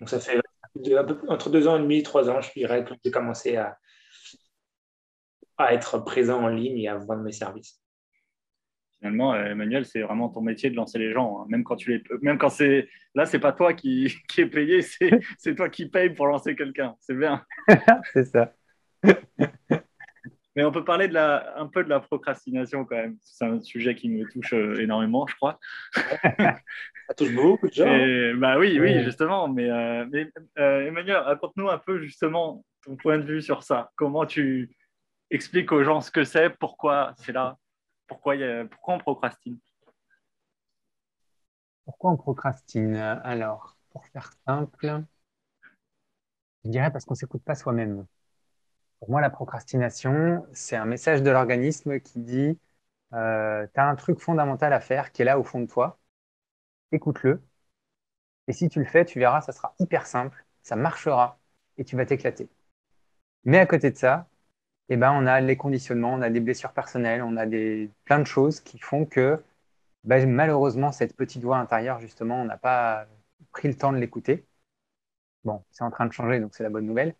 Donc 0.00 0.08
ça 0.08 0.20
fait 0.20 0.40
entre 1.28 1.50
deux 1.50 1.68
ans 1.68 1.76
et 1.76 1.82
demi, 1.82 2.02
trois 2.02 2.30
ans, 2.30 2.40
je 2.40 2.50
dirais, 2.52 2.84
que 2.84 2.94
j'ai 3.04 3.10
commencé 3.10 3.56
à, 3.56 3.76
à 5.58 5.74
être 5.74 5.98
présent 5.98 6.42
en 6.42 6.48
ligne 6.48 6.78
et 6.78 6.88
à 6.88 6.96
vendre 6.96 7.22
mes 7.22 7.32
services. 7.32 7.82
Finalement, 8.98 9.34
euh, 9.34 9.46
Emmanuel, 9.46 9.84
c'est 9.84 10.00
vraiment 10.00 10.28
ton 10.28 10.42
métier 10.42 10.70
de 10.70 10.76
lancer 10.76 11.00
les 11.00 11.12
gens. 11.12 11.40
Hein. 11.40 11.46
Même 11.48 11.64
quand 11.64 11.74
tu 11.74 11.90
les, 11.90 12.02
même 12.22 12.38
quand 12.38 12.50
c'est 12.50 12.88
là, 13.16 13.26
c'est 13.26 13.40
pas 13.40 13.52
toi 13.52 13.74
qui, 13.74 14.14
qui 14.28 14.42
est 14.42 14.46
payé, 14.46 14.80
c'est 14.80 15.54
toi 15.56 15.68
qui 15.68 15.86
paye 15.86 16.10
pour 16.10 16.26
lancer 16.26 16.54
quelqu'un. 16.54 16.94
C'est 17.00 17.18
bien. 17.18 17.44
c'est 18.12 18.26
ça. 18.26 18.54
Mais 20.54 20.64
on 20.64 20.72
peut 20.72 20.84
parler 20.84 21.08
de 21.08 21.14
la, 21.14 21.58
un 21.58 21.66
peu 21.66 21.82
de 21.82 21.88
la 21.88 22.00
procrastination 22.00 22.84
quand 22.84 22.96
même. 22.96 23.16
C'est 23.22 23.46
un 23.46 23.60
sujet 23.60 23.94
qui 23.94 24.10
me 24.10 24.28
touche 24.28 24.52
euh, 24.52 24.80
énormément, 24.80 25.26
je 25.26 25.34
crois. 25.36 25.58
Ça 25.94 27.14
touche 27.16 27.34
beaucoup 27.34 27.68
de 27.68 27.72
gens. 27.72 27.86
Et, 27.86 28.34
bah 28.34 28.58
oui, 28.58 28.78
oui, 28.78 29.02
justement. 29.02 29.48
Mais, 29.48 29.70
euh, 29.70 30.06
mais 30.10 30.30
euh, 30.58 30.86
Emmanuel, 30.86 31.16
raconte-nous 31.16 31.70
un 31.70 31.78
peu 31.78 32.02
justement 32.02 32.64
ton 32.84 32.96
point 32.96 33.18
de 33.18 33.24
vue 33.24 33.40
sur 33.40 33.62
ça. 33.62 33.92
Comment 33.96 34.26
tu 34.26 34.76
expliques 35.30 35.72
aux 35.72 35.84
gens 35.84 36.02
ce 36.02 36.10
que 36.10 36.24
c'est, 36.24 36.50
pourquoi 36.50 37.14
c'est 37.16 37.32
là, 37.32 37.56
pourquoi, 38.06 38.36
y 38.36 38.44
a, 38.44 38.66
pourquoi 38.66 38.94
on 38.94 38.98
procrastine? 38.98 39.58
Pourquoi 41.84 42.10
on 42.10 42.16
procrastine? 42.16 42.96
Alors, 42.96 43.76
pour 43.90 44.04
faire 44.06 44.30
simple, 44.46 45.02
je 46.64 46.70
dirais 46.70 46.90
parce 46.92 47.04
qu'on 47.04 47.14
ne 47.14 47.18
s'écoute 47.18 47.42
pas 47.42 47.54
soi-même. 47.54 48.06
Pour 49.02 49.10
moi, 49.10 49.20
la 49.20 49.30
procrastination, 49.30 50.46
c'est 50.52 50.76
un 50.76 50.84
message 50.84 51.24
de 51.24 51.30
l'organisme 51.30 51.98
qui 51.98 52.20
dit 52.20 52.56
euh, 53.14 53.66
tu 53.74 53.80
as 53.80 53.88
un 53.88 53.96
truc 53.96 54.20
fondamental 54.20 54.72
à 54.72 54.80
faire 54.80 55.10
qui 55.10 55.22
est 55.22 55.24
là 55.24 55.40
au 55.40 55.42
fond 55.44 55.58
de 55.60 55.66
toi, 55.66 55.98
écoute-le. 56.92 57.42
Et 58.46 58.52
si 58.52 58.68
tu 58.68 58.78
le 58.78 58.84
fais, 58.84 59.04
tu 59.04 59.18
verras, 59.18 59.40
ça 59.40 59.50
sera 59.52 59.74
hyper 59.80 60.06
simple, 60.06 60.44
ça 60.62 60.76
marchera 60.76 61.40
et 61.78 61.84
tu 61.84 61.96
vas 61.96 62.06
t'éclater. 62.06 62.48
Mais 63.44 63.58
à 63.58 63.66
côté 63.66 63.90
de 63.90 63.96
ça, 63.98 64.28
eh 64.90 64.96
ben, 64.96 65.12
on 65.12 65.26
a 65.26 65.40
les 65.40 65.56
conditionnements, 65.56 66.14
on 66.14 66.22
a 66.22 66.30
des 66.30 66.40
blessures 66.40 66.72
personnelles, 66.72 67.22
on 67.22 67.36
a 67.36 67.46
des, 67.46 67.90
plein 68.04 68.20
de 68.20 68.26
choses 68.26 68.60
qui 68.60 68.78
font 68.78 69.06
que 69.06 69.42
ben, 70.04 70.28
malheureusement, 70.30 70.92
cette 70.92 71.16
petite 71.16 71.42
voix 71.44 71.58
intérieure, 71.58 72.00
justement, 72.00 72.42
on 72.42 72.46
n'a 72.46 72.58
pas 72.58 73.06
pris 73.52 73.68
le 73.68 73.76
temps 73.76 73.92
de 73.92 73.98
l'écouter. 73.98 74.46
Bon, 75.44 75.64
c'est 75.70 75.84
en 75.84 75.90
train 75.90 76.06
de 76.06 76.12
changer, 76.12 76.40
donc 76.40 76.54
c'est 76.54 76.62
la 76.62 76.70
bonne 76.70 76.86
nouvelle. 76.86 77.14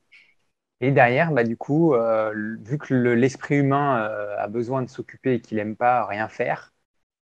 Et 0.83 0.91
derrière, 0.93 1.33
bah, 1.33 1.45
du 1.45 1.57
coup, 1.57 1.95
euh, 1.95 2.57
vu 2.61 2.77
que 2.79 2.93
l'esprit 2.95 3.57
humain 3.59 4.03
euh, 4.03 4.37
a 4.39 4.49
besoin 4.49 4.83
de 4.83 4.89
s'occuper 4.91 5.35
et 5.35 5.41
qu'il 5.41 5.57
n'aime 5.59 5.77
pas 5.77 6.05
rien 6.07 6.29
faire, 6.29 6.75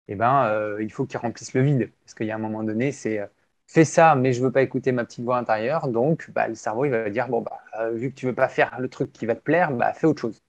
eh 0.09 0.15
ben, 0.15 0.45
euh, 0.47 0.83
il 0.83 0.91
faut 0.91 1.05
qu'il 1.05 1.19
remplisse 1.19 1.53
le 1.53 1.61
vide. 1.63 1.91
Parce 2.01 2.15
qu'il 2.15 2.27
y 2.27 2.31
a 2.31 2.35
un 2.35 2.39
moment 2.39 2.63
donné, 2.63 2.91
c'est 2.93 3.21
fais 3.67 3.85
ça, 3.85 4.15
mais 4.15 4.33
je 4.33 4.41
ne 4.41 4.47
veux 4.47 4.53
pas 4.53 4.63
écouter 4.63 4.91
ma 4.93 5.05
petite 5.05 5.25
voix 5.25 5.37
intérieure. 5.37 5.89
Donc, 5.89 6.31
bah, 6.31 6.47
le 6.47 6.55
cerveau, 6.55 6.85
il 6.85 6.91
va 6.91 7.09
dire 7.09 7.29
bon, 7.29 7.41
bah, 7.41 7.91
vu 7.91 8.11
que 8.11 8.15
tu 8.15 8.25
ne 8.27 8.31
veux 8.31 8.35
pas 8.35 8.49
faire 8.49 8.79
le 8.79 8.89
truc 8.89 9.13
qui 9.13 9.25
va 9.25 9.35
te 9.35 9.41
plaire, 9.41 9.71
bah, 9.73 9.93
fais 9.93 10.07
autre 10.07 10.21
chose. 10.21 10.41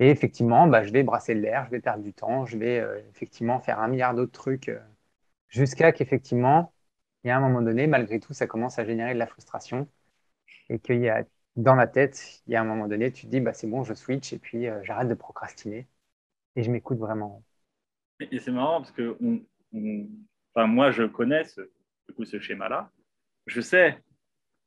Et 0.00 0.10
effectivement, 0.10 0.66
bah, 0.66 0.84
je 0.84 0.92
vais 0.92 1.02
brasser 1.02 1.34
l'air, 1.34 1.64
je 1.66 1.70
vais 1.70 1.80
perdre 1.80 2.02
du 2.04 2.12
temps, 2.12 2.46
je 2.46 2.56
vais 2.56 2.84
effectivement 3.10 3.60
faire 3.60 3.80
un 3.80 3.88
milliard 3.88 4.14
d'autres 4.14 4.32
trucs 4.32 4.70
jusqu'à 5.48 5.92
qu'effectivement, 5.92 6.72
il 7.24 7.28
y 7.28 7.30
a 7.32 7.36
un 7.36 7.40
moment 7.40 7.62
donné, 7.62 7.86
malgré 7.86 8.20
tout, 8.20 8.34
ça 8.34 8.46
commence 8.46 8.78
à 8.78 8.84
générer 8.84 9.14
de 9.14 9.18
la 9.20 9.26
frustration 9.26 9.88
et 10.70 10.78
qu'il 10.80 11.00
y 11.00 11.08
a 11.08 11.24
dans 11.58 11.74
la 11.74 11.88
tête, 11.88 12.40
il 12.46 12.52
y 12.52 12.56
a 12.56 12.60
un 12.60 12.64
moment 12.64 12.86
donné, 12.86 13.12
tu 13.12 13.26
te 13.26 13.30
dis, 13.30 13.40
bah, 13.40 13.52
c'est 13.52 13.66
bon, 13.66 13.82
je 13.82 13.92
switch 13.92 14.32
et 14.32 14.38
puis 14.38 14.68
euh, 14.68 14.80
j'arrête 14.84 15.08
de 15.08 15.14
procrastiner 15.14 15.88
et 16.54 16.62
je 16.62 16.70
m'écoute 16.70 16.98
vraiment. 16.98 17.42
Et 18.20 18.38
c'est 18.38 18.52
marrant 18.52 18.80
parce 18.80 18.92
que 18.92 19.16
enfin, 20.54 20.66
moi, 20.68 20.92
je 20.92 21.02
connais 21.02 21.42
ce, 21.44 22.38
schéma-là. 22.38 22.92
Je 23.46 23.60
sais, 23.60 23.98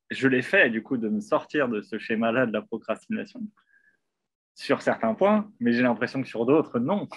je 0.09 0.27
l'ai 0.27 0.41
fait 0.41 0.69
du 0.69 0.83
coup 0.83 0.97
de 0.97 1.07
me 1.07 1.21
sortir 1.21 1.69
de 1.69 1.81
ce 1.81 1.97
schéma-là 1.97 2.45
de 2.45 2.51
la 2.51 2.61
procrastination 2.61 3.41
sur 4.53 4.81
certains 4.81 5.13
points, 5.13 5.49
mais 5.61 5.71
j'ai 5.71 5.83
l'impression 5.83 6.21
que 6.21 6.27
sur 6.27 6.45
d'autres, 6.45 6.77
non. 6.77 7.07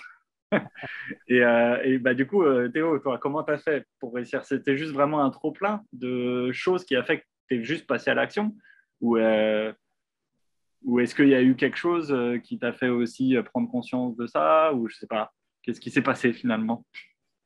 et, 1.28 1.42
euh, 1.42 1.82
et 1.82 1.98
bah, 1.98 2.14
du 2.14 2.28
coup, 2.28 2.44
euh, 2.44 2.68
Théo, 2.68 3.00
toi, 3.00 3.18
comment 3.18 3.42
tu 3.42 3.52
as 3.52 3.58
fait 3.58 3.84
pour 3.98 4.14
réussir? 4.14 4.44
C'était 4.44 4.76
juste 4.76 4.92
vraiment 4.92 5.24
un 5.24 5.30
trop-plein 5.30 5.82
de 5.92 6.52
choses 6.52 6.84
qui 6.84 6.94
a 6.94 7.02
fait 7.02 7.18
que 7.18 7.24
tu 7.48 7.56
es 7.56 7.64
juste 7.64 7.88
passé 7.88 8.10
à 8.10 8.14
l'action? 8.14 8.54
Ou, 9.04 9.18
euh, 9.18 9.70
ou 10.82 10.98
est-ce 10.98 11.14
qu'il 11.14 11.28
y 11.28 11.34
a 11.34 11.42
eu 11.42 11.54
quelque 11.56 11.76
chose 11.76 12.10
euh, 12.10 12.38
qui 12.38 12.58
t'a 12.58 12.72
fait 12.72 12.88
aussi 12.88 13.36
euh, 13.36 13.42
prendre 13.42 13.70
conscience 13.70 14.16
de 14.16 14.26
ça 14.26 14.72
Ou 14.72 14.88
je 14.88 14.96
sais 14.96 15.06
pas, 15.06 15.32
qu'est-ce 15.62 15.78
qui 15.80 15.90
s'est 15.90 16.02
passé 16.02 16.32
finalement? 16.32 16.86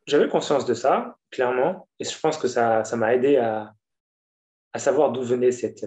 J'avais 0.06 0.28
conscience 0.28 0.64
de 0.66 0.74
ça, 0.74 1.18
clairement, 1.30 1.88
et 1.98 2.04
je 2.04 2.18
pense 2.18 2.38
que 2.38 2.46
ça, 2.46 2.84
ça 2.84 2.96
m'a 2.96 3.12
aidé 3.14 3.36
à, 3.36 3.74
à 4.72 4.78
savoir 4.78 5.10
d'où 5.10 5.22
venait 5.22 5.50
cette, 5.50 5.84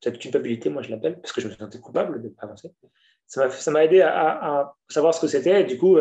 cette 0.00 0.18
culpabilité, 0.18 0.70
moi 0.70 0.82
je 0.82 0.90
l'appelle, 0.90 1.20
parce 1.20 1.32
que 1.32 1.40
je 1.40 1.48
me 1.48 1.52
sentais 1.52 1.80
coupable 1.80 2.22
de 2.22 2.28
ne 2.28 2.32
pas 2.32 2.44
avancer. 2.44 2.70
Ça 3.26 3.70
m'a 3.72 3.84
aidé 3.84 4.00
à, 4.00 4.60
à, 4.60 4.76
savoir 4.88 5.12
ce 5.12 5.20
que 5.20 5.26
c'était, 5.26 5.62
et 5.62 5.64
du 5.64 5.76
coup, 5.76 5.98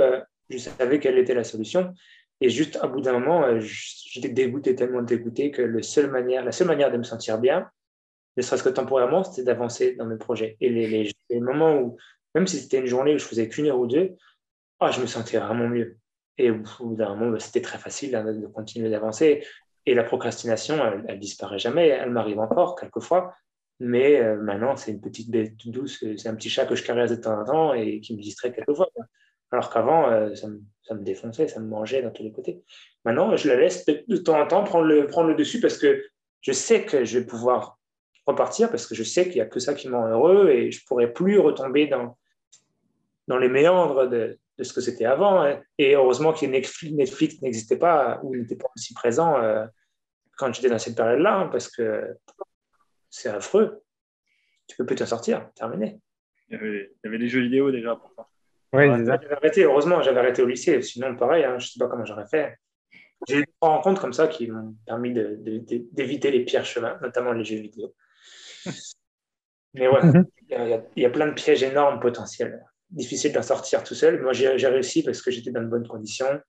je 0.50 0.58
savais 0.58 1.00
quelle 1.00 1.18
était 1.18 1.34
la 1.34 1.44
solution. 1.44 1.94
Et 2.40 2.50
juste 2.50 2.78
à 2.82 2.88
bout 2.88 3.02
d'un 3.02 3.20
moment, 3.20 3.60
j'étais 3.60 4.30
dégoûté, 4.30 4.76
tellement 4.76 5.02
dégoûté 5.02 5.52
que 5.52 5.62
le 5.62 5.82
seul 5.82 6.10
manière, 6.10 6.46
la 6.46 6.52
seule 6.54 6.68
manière 6.68 6.92
de 6.92 6.98
me 6.98 7.04
sentir 7.04 7.40
bien, 7.40 7.70
ne 8.38 8.42
serait-ce 8.42 8.64
que 8.64 8.70
temporairement, 8.70 9.24
c'était 9.24 9.44
d'avancer 9.44 9.96
dans 9.96 10.06
mes 10.06 10.18
projets. 10.18 10.58
Et 10.62 10.70
les, 10.70 11.40
moments 11.40 11.78
où, 11.80 11.98
même 12.34 12.48
si 12.48 12.58
c'était 12.58 12.80
une 12.80 12.86
journée 12.86 13.16
où 13.16 13.18
je 13.18 13.26
faisais 13.26 13.48
qu'une 13.48 13.68
heure 13.68 13.80
ou 13.80 13.88
deux, 13.88 14.16
oh, 14.82 14.88
je 14.92 15.02
me 15.02 15.08
sentais 15.08 15.38
vraiment 15.38 15.68
mieux. 15.68 15.98
Et 16.38 16.52
au 16.52 16.58
bout 16.80 16.96
d'un 16.96 17.16
moment, 17.16 17.32
bah, 17.32 17.40
c'était 17.40 17.62
très 17.62 17.78
facile 17.78 18.16
hein, 18.16 18.26
de 18.26 18.48
continuer 18.48 18.90
d'avancer. 18.90 19.46
Et 19.86 19.94
la 19.94 20.04
procrastination, 20.04 20.76
elle, 20.86 21.16
ne 21.16 21.20
disparaît 21.20 21.60
jamais. 21.60 21.88
Elle 21.88 22.10
m'arrive 22.10 22.40
encore 22.40 22.76
quelquefois. 22.76 23.34
Mais 23.80 24.22
euh, 24.22 24.38
maintenant, 24.38 24.76
c'est 24.76 24.92
une 24.92 25.02
petite 25.02 25.30
bête 25.30 25.56
douce. 25.66 26.04
C'est 26.18 26.28
un 26.28 26.36
petit 26.36 26.50
chat 26.50 26.66
que 26.66 26.76
je 26.76 26.84
caresse 26.84 27.12
de 27.12 27.16
temps 27.16 27.40
en 27.40 27.46
temps 27.46 27.74
et 27.74 28.00
qui 28.02 28.16
me 28.16 28.22
distrait 28.22 28.54
quelquefois. 28.54 28.90
Alors 29.52 29.70
qu'avant, 29.70 30.10
euh, 30.10 30.34
ça, 30.36 30.48
me, 30.48 30.62
ça, 30.84 30.96
me, 30.96 31.04
défonçait, 31.04 31.48
ça 31.48 31.60
me 31.60 31.68
mangeait 31.68 32.02
dans 32.02 32.12
tous 32.12 32.24
les 32.24 32.32
côtés. 32.32 32.64
Maintenant, 33.06 33.36
je 33.38 33.48
la 33.48 33.56
laisse 33.56 33.86
de, 33.86 34.18
temps 34.18 34.40
en 34.40 34.48
temps 34.48 34.64
prendre 34.64 34.88
le 34.88 35.36
dessus 35.36 35.60
parce 35.62 35.78
que 35.78 36.04
je 36.42 36.52
sais 36.52 36.84
que 36.84 37.06
je 37.06 37.20
vais 37.20 37.26
pouvoir 37.26 37.80
repartir 38.26 38.70
parce 38.70 38.88
que 38.88 38.96
je 38.96 39.04
sais 39.04 39.26
qu'il 39.26 39.36
n'y 39.36 39.42
a 39.42 39.46
que 39.46 39.60
ça 39.60 39.74
qui 39.74 39.88
me 39.90 39.96
rend 39.96 40.08
heureux 40.08 40.50
et 40.50 40.72
je 40.72 40.82
ne 40.82 40.86
pourrais 40.86 41.12
plus 41.12 41.40
retomber 41.40 41.88
dans, 41.88 42.18
dans 43.28 43.38
les 43.38 43.50
méandres 43.50 44.10
de, 44.10 44.40
de 44.58 44.64
ce 44.64 44.74
que 44.74 44.82
c'était 44.82 45.06
avant. 45.06 45.44
Hein. 45.44 45.62
Et 45.78 45.96
heureusement 45.96 46.34
que 46.34 46.46
Netflix 46.46 47.42
n'existait 47.42 47.78
pas 47.78 48.20
ou 48.24 48.36
n'était 48.36 48.56
pas 48.56 48.70
aussi 48.76 48.94
présent 48.94 49.38
euh, 49.38 49.66
quand 50.38 50.54
j'étais 50.54 50.70
dans 50.70 50.80
cette 50.80 50.96
période-là 50.96 51.40
hein, 51.40 51.48
parce 51.48 51.70
que 51.70 52.16
c'est 53.10 53.30
affreux. 53.30 53.82
Tu 54.68 54.76
peux 54.78 54.86
plus 54.86 54.96
t'en 54.96 55.06
sortir, 55.06 55.50
terminé. 55.54 56.00
Il 56.50 56.54
y, 56.54 56.58
avait, 56.58 56.92
il 56.92 57.06
y 57.06 57.08
avait 57.08 57.18
des 57.20 57.28
jeux 57.28 57.42
vidéo 57.42 57.72
déjà 57.72 57.96
pour 57.96 58.12
ça. 58.16 58.28
Oui, 58.74 58.86
j'avais 59.06 59.32
arrêté, 59.32 59.64
heureusement, 59.64 60.02
j'avais 60.02 60.20
arrêté 60.20 60.42
au 60.42 60.48
lycée. 60.48 60.82
Sinon, 60.82 61.16
pareil, 61.16 61.44
hein, 61.46 61.58
je 61.60 61.66
ne 61.66 61.70
sais 61.70 61.80
pas 61.80 61.88
comment 61.88 62.04
j'aurais 62.04 62.28
fait. 62.28 62.58
J'ai 63.28 63.38
eu 63.38 63.46
des 63.46 63.54
rencontres 63.62 64.02
comme 64.02 64.14
ça 64.14 64.28
qui 64.28 64.48
m'ont 64.48 64.76
permis 64.86 65.14
d'éviter 65.14 66.32
les 66.32 66.44
pires 66.44 66.66
chemins, 66.66 66.98
notamment 67.02 67.32
les 67.32 67.46
jeux 67.46 67.58
vidéo. 67.58 67.94
Mais 69.76 69.88
ouais, 69.88 70.04
mhm. 70.04 70.26
il 70.50 71.02
y, 71.02 71.06
a 71.06 71.10
plein 71.10 71.28
de 71.28 71.34
pièges 71.34 71.64
énormes 71.64 72.00
potentiels. 72.00 72.66
Difficile 72.90 73.34
d'en 73.34 73.42
sortir 73.42 73.84
tout 73.84 73.94
seul. 73.94 74.22
Moi, 74.22 74.32
j'ai 74.34 74.68
réussi 74.68 75.04
parce 75.04 75.22
que 75.22 75.32
j'étais 75.32 75.52
dans 75.52 75.62
de 75.62 75.68
bonnes 75.68 75.88
conditions. 75.88 76.40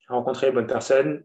J'ai 0.00 0.14
rencontré 0.14 0.46
les 0.48 0.52
bonnes 0.52 0.66
personnes. 0.66 1.24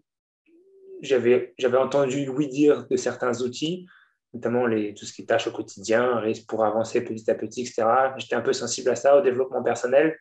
J'avais 1.02 1.54
entendu 1.78 2.30
oui 2.30 2.48
dire 2.48 2.88
de 2.88 2.96
certains 2.96 3.42
outils, 3.42 3.86
notamment 4.34 4.66
les, 4.66 4.94
tout 4.94 5.06
ce 5.06 5.14
qui 5.14 5.24
est 5.24 5.26
tâches 5.26 5.48
au 5.48 5.52
quotidien, 5.52 6.24
pour 6.48 6.64
avancer 6.64 7.04
petit 7.04 7.30
à 7.30 7.36
petit, 7.36 7.62
etc. 7.62 7.84
J'étais 8.18 8.36
un 8.36 8.42
peu 8.42 8.54
sensible 8.54 8.90
à 8.90 8.96
ça, 8.96 9.18
au 9.18 9.22
développement 9.22 9.62
personnel. 9.62 10.18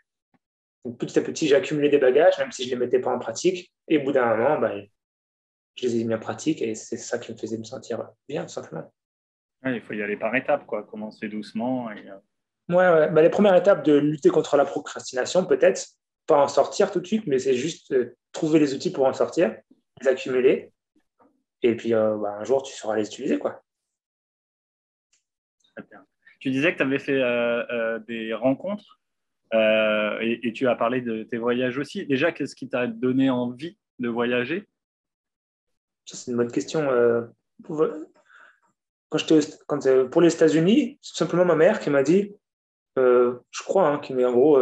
petit 0.98 1.18
à 1.18 1.22
petit, 1.22 1.46
j'ai 1.46 1.54
accumulé 1.54 1.88
des 1.88 1.98
bagages, 1.98 2.38
même 2.38 2.50
si 2.50 2.64
je 2.64 2.74
ne 2.74 2.80
les 2.80 2.86
mettais 2.86 2.98
pas 2.98 3.14
en 3.14 3.18
pratique. 3.18 3.72
Et 3.88 3.98
au 3.98 4.02
bout 4.02 4.12
d'un 4.12 4.36
moment, 4.36 4.58
ben, 4.58 4.84
je 5.76 5.86
les 5.86 6.00
ai 6.00 6.04
mis 6.04 6.14
en 6.14 6.18
pratique 6.18 6.62
et 6.62 6.74
c'est 6.74 6.96
ça 6.96 7.18
qui 7.18 7.32
me 7.32 7.36
faisait 7.38 7.58
me 7.58 7.64
sentir 7.64 8.08
bien, 8.28 8.42
tout 8.42 8.52
simplement 8.52 8.92
il 9.64 9.80
faut 9.80 9.94
y 9.94 10.02
aller 10.02 10.16
par 10.16 10.34
étapes, 10.34 10.66
quoi. 10.66 10.82
commencer 10.82 11.28
doucement. 11.28 11.90
Et... 11.90 12.08
Euh, 12.08 12.74
ouais, 12.74 13.00
ouais. 13.00 13.10
Bah, 13.10 13.22
les 13.22 13.30
premières 13.30 13.54
étapes 13.54 13.84
de 13.84 13.94
lutter 13.94 14.30
contre 14.30 14.56
la 14.56 14.64
procrastination, 14.64 15.44
peut-être, 15.44 15.86
pas 16.26 16.42
en 16.42 16.48
sortir 16.48 16.90
tout 16.90 17.00
de 17.00 17.06
suite, 17.06 17.26
mais 17.26 17.38
c'est 17.38 17.54
juste 17.54 17.92
euh, 17.92 18.16
trouver 18.32 18.58
les 18.58 18.74
outils 18.74 18.92
pour 18.92 19.06
en 19.06 19.12
sortir, 19.12 19.56
les 20.00 20.08
accumuler. 20.08 20.72
Et 21.62 21.74
puis 21.74 21.92
bah, 21.92 22.36
un 22.38 22.44
jour, 22.44 22.62
tu 22.62 22.74
sauras 22.74 22.96
les 22.96 23.06
utiliser. 23.06 23.38
Quoi. 23.38 23.62
Tu 26.38 26.50
disais 26.50 26.72
que 26.72 26.76
tu 26.76 26.82
avais 26.82 26.98
fait 26.98 27.18
des 28.06 28.34
rencontres 28.34 29.00
et, 29.52 30.40
et, 30.42 30.52
tu 30.52 30.68
as 30.68 30.76
parlé 30.76 31.00
de 31.00 31.22
tes 31.24 31.38
voyages 31.38 31.78
aussi. 31.78 32.06
Déjà, 32.06 32.30
qu'est-ce 32.30 32.54
qui 32.54 32.68
t'a 32.68 32.86
donné 32.86 33.30
envie 33.30 33.78
de 33.98 34.08
voyager? 34.08 34.68
C'est 36.04 36.30
une 36.30 36.36
bonne 36.36 36.52
question. 36.52 36.86
Euh, 39.14 39.18
quand 39.18 39.56
quand, 39.66 39.86
euh, 39.86 40.08
pour 40.08 40.20
les 40.20 40.34
États-Unis, 40.34 40.98
c'est 41.00 41.16
simplement 41.16 41.44
ma 41.44 41.56
mère 41.56 41.80
qui 41.80 41.90
m'a 41.90 42.02
dit, 42.02 42.34
euh, 42.98 43.38
je 43.50 43.62
crois, 43.62 43.88
hein, 43.88 43.98
qui 43.98 44.12
en 44.24 44.32
gros, 44.32 44.58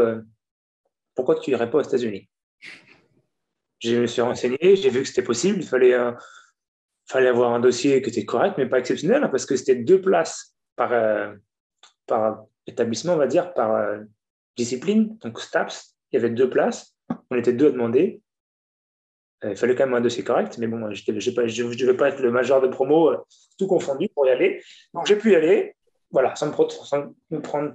pourquoi 1.15 1.39
tu 1.39 1.51
irais 1.51 1.71
pas 1.71 1.79
aux 1.79 1.83
États-Unis? 1.83 2.29
Je 3.79 3.97
me 3.97 4.07
suis 4.07 4.23
renseigné, 4.23 4.77
j'ai 4.77 4.91
vu 4.91 5.03
que 5.03 5.09
c'était 5.09 5.23
possible. 5.23 5.59
Il 5.59 5.67
fallait, 5.67 5.95
fallait 7.07 7.29
avoir 7.29 7.53
un 7.53 7.61
dossier 7.61 8.01
qui 8.03 8.11
était 8.11 8.25
correct, 8.25 8.55
mais 8.59 8.67
pas 8.67 8.79
exceptionnel, 8.79 9.23
hein, 9.23 9.29
parce 9.29 9.47
que 9.47 9.57
c'était 9.57 9.77
deux 9.77 10.01
places 10.01 10.57
par, 10.75 10.91
par 12.07 12.45
établissement, 12.67 13.13
on 13.15 13.19
va 13.19 13.27
dire, 13.27 13.53
par 13.53 14.01
discipline, 14.57 15.17
donc 15.19 15.41
STAPS. 15.41 15.97
Il 16.11 16.17
y 16.17 16.19
avait 16.19 16.31
deux 16.31 16.49
places. 16.49 16.97
On 17.31 17.37
était 17.37 17.53
deux 17.53 17.69
à 17.69 17.71
demander. 17.71 18.23
Euh, 19.45 19.51
il 19.51 19.57
fallait 19.57 19.75
quand 19.75 19.87
même 19.87 19.95
un 19.95 20.01
dossier 20.01 20.25
correct, 20.25 20.57
mais 20.59 20.67
bon, 20.67 20.93
je 20.93 21.11
ne 21.11 21.77
devais 21.77 21.97
pas 21.97 22.09
être 22.09 22.21
le 22.21 22.31
major 22.31 22.61
de 22.61 22.69
promo, 22.69 23.11
euh, 23.11 23.19
tout 23.59 23.67
confondu 23.67 24.09
pour 24.09 24.27
y 24.27 24.31
aller. 24.31 24.63
Donc 24.95 25.07
j'ai 25.07 25.17
pu 25.17 25.33
y 25.33 25.37
aller, 25.37 25.77
voilà, 26.11 26.35
sans 26.35 26.47
me, 26.47 27.41
prendre 27.41 27.75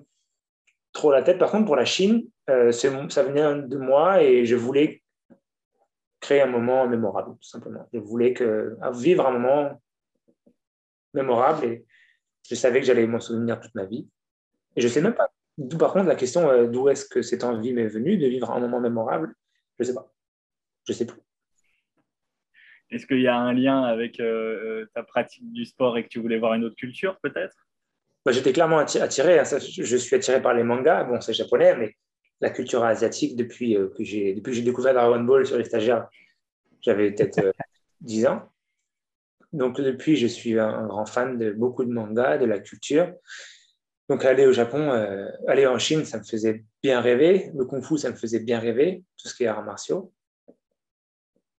trop 0.94 1.12
la 1.12 1.22
tête. 1.22 1.38
Par 1.38 1.52
contre, 1.52 1.66
pour 1.66 1.76
la 1.76 1.86
Chine, 1.86 2.28
euh, 2.50 2.72
ça 2.72 3.24
venait 3.24 3.68
de 3.68 3.78
moi 3.78 4.24
et 4.24 4.46
je 4.46 4.56
voulais 4.56 5.04
créer 6.20 6.42
un 6.42 6.48
moment 6.48 6.88
mémorable, 6.88 7.36
tout 7.40 7.48
simplement. 7.48 7.88
Je 7.94 8.00
voulais 8.00 8.34
vivre 8.94 9.28
un 9.28 9.32
moment 9.32 9.82
mémorable 11.14 11.66
et 11.66 11.86
je 12.50 12.56
savais 12.56 12.80
que 12.80 12.86
j'allais 12.86 13.06
m'en 13.06 13.20
souvenir 13.20 13.60
toute 13.60 13.76
ma 13.76 13.86
vie. 13.86 14.08
Et 14.76 14.82
je 14.82 14.88
ne 14.88 14.92
sais 14.92 15.02
même 15.02 15.14
pas, 15.14 15.30
d'où 15.58 15.78
par 15.78 15.94
contre 15.94 16.08
la 16.08 16.16
question 16.16 16.68
d'où 16.68 16.90
est-ce 16.90 17.06
que 17.06 17.22
cette 17.22 17.44
envie 17.44 17.74
m'est 17.74 17.88
venue 17.88 18.18
de 18.18 18.28
vivre 18.28 18.52
un 18.52 18.60
moment 18.60 18.80
mémorable, 18.80 19.34
je 19.78 19.84
ne 19.84 19.88
sais 19.88 19.94
pas. 19.94 20.12
Je 20.86 20.94
ne 20.94 20.98
sais 20.98 21.06
plus. 21.06 21.20
Est-ce 22.92 23.06
qu'il 23.06 23.22
y 23.22 23.28
a 23.28 23.38
un 23.38 23.54
lien 23.54 23.84
avec 23.84 24.20
euh, 24.20 24.82
euh, 24.82 24.90
ta 24.96 25.04
pratique 25.04 25.52
du 25.54 25.66
sport 25.66 25.98
et 25.98 26.04
que 26.04 26.10
tu 26.10 26.20
voulais 26.20 26.40
voir 26.40 26.56
une 26.56 26.64
autre 26.64 26.76
culture, 26.76 27.20
peut-être? 27.22 27.56
Bah, 28.26 28.32
J'étais 28.32 28.52
clairement 28.52 28.80
attiré. 28.80 29.40
Hein. 29.40 29.44
je 29.44 29.98
suis 29.98 30.16
attiré 30.16 30.42
par 30.42 30.54
les 30.54 30.64
mangas. 30.64 31.04
Bon, 31.04 31.22
c'est 31.22 31.34
japonais, 31.34 31.76
mais 31.76 31.96
la 32.42 32.50
culture 32.50 32.84
asiatique, 32.84 33.36
depuis 33.36 33.78
euh, 33.78 33.90
que 33.96 34.04
j'ai 34.04 34.34
découvert 34.34 34.94
Dragon 34.94 35.22
Ball 35.24 35.46
sur 35.46 35.58
les 35.58 35.66
stagiaires, 35.66 36.08
j'avais 36.82 37.12
peut-être 37.12 37.54
10 38.02 38.28
ans. 38.28 38.50
Donc, 39.54 39.80
depuis, 39.80 40.16
je 40.16 40.28
suis 40.28 40.60
un, 40.60 40.88
grand 40.88 41.06
fan 41.06 41.38
de 41.38 41.52
beaucoup 41.52 41.86
de 41.86 41.92
mangas, 41.92 42.38
de 42.38 42.46
la 42.46 42.60
culture. 42.60 43.14
Donc, 44.08 44.26
aller 44.26 44.48
au 44.48 44.52
Japon, 44.52 44.92
aller 45.48 45.68
en 45.68 45.78
Chine, 45.78 46.06
ça 46.06 46.18
me 46.18 46.24
faisait 46.24 46.66
bien 46.82 47.02
rêver. 47.02 47.52
Le 47.56 47.66
kung 47.66 47.84
fu, 47.84 47.98
ça 47.98 48.10
me 48.10 48.16
faisait 48.16 48.40
bien 48.40 48.60
rêver, 48.60 49.04
tout 49.18 49.28
ce 49.28 49.36
qui 49.36 49.44
est 49.44 49.48
arts 49.48 49.64
martiaux. 49.64 50.12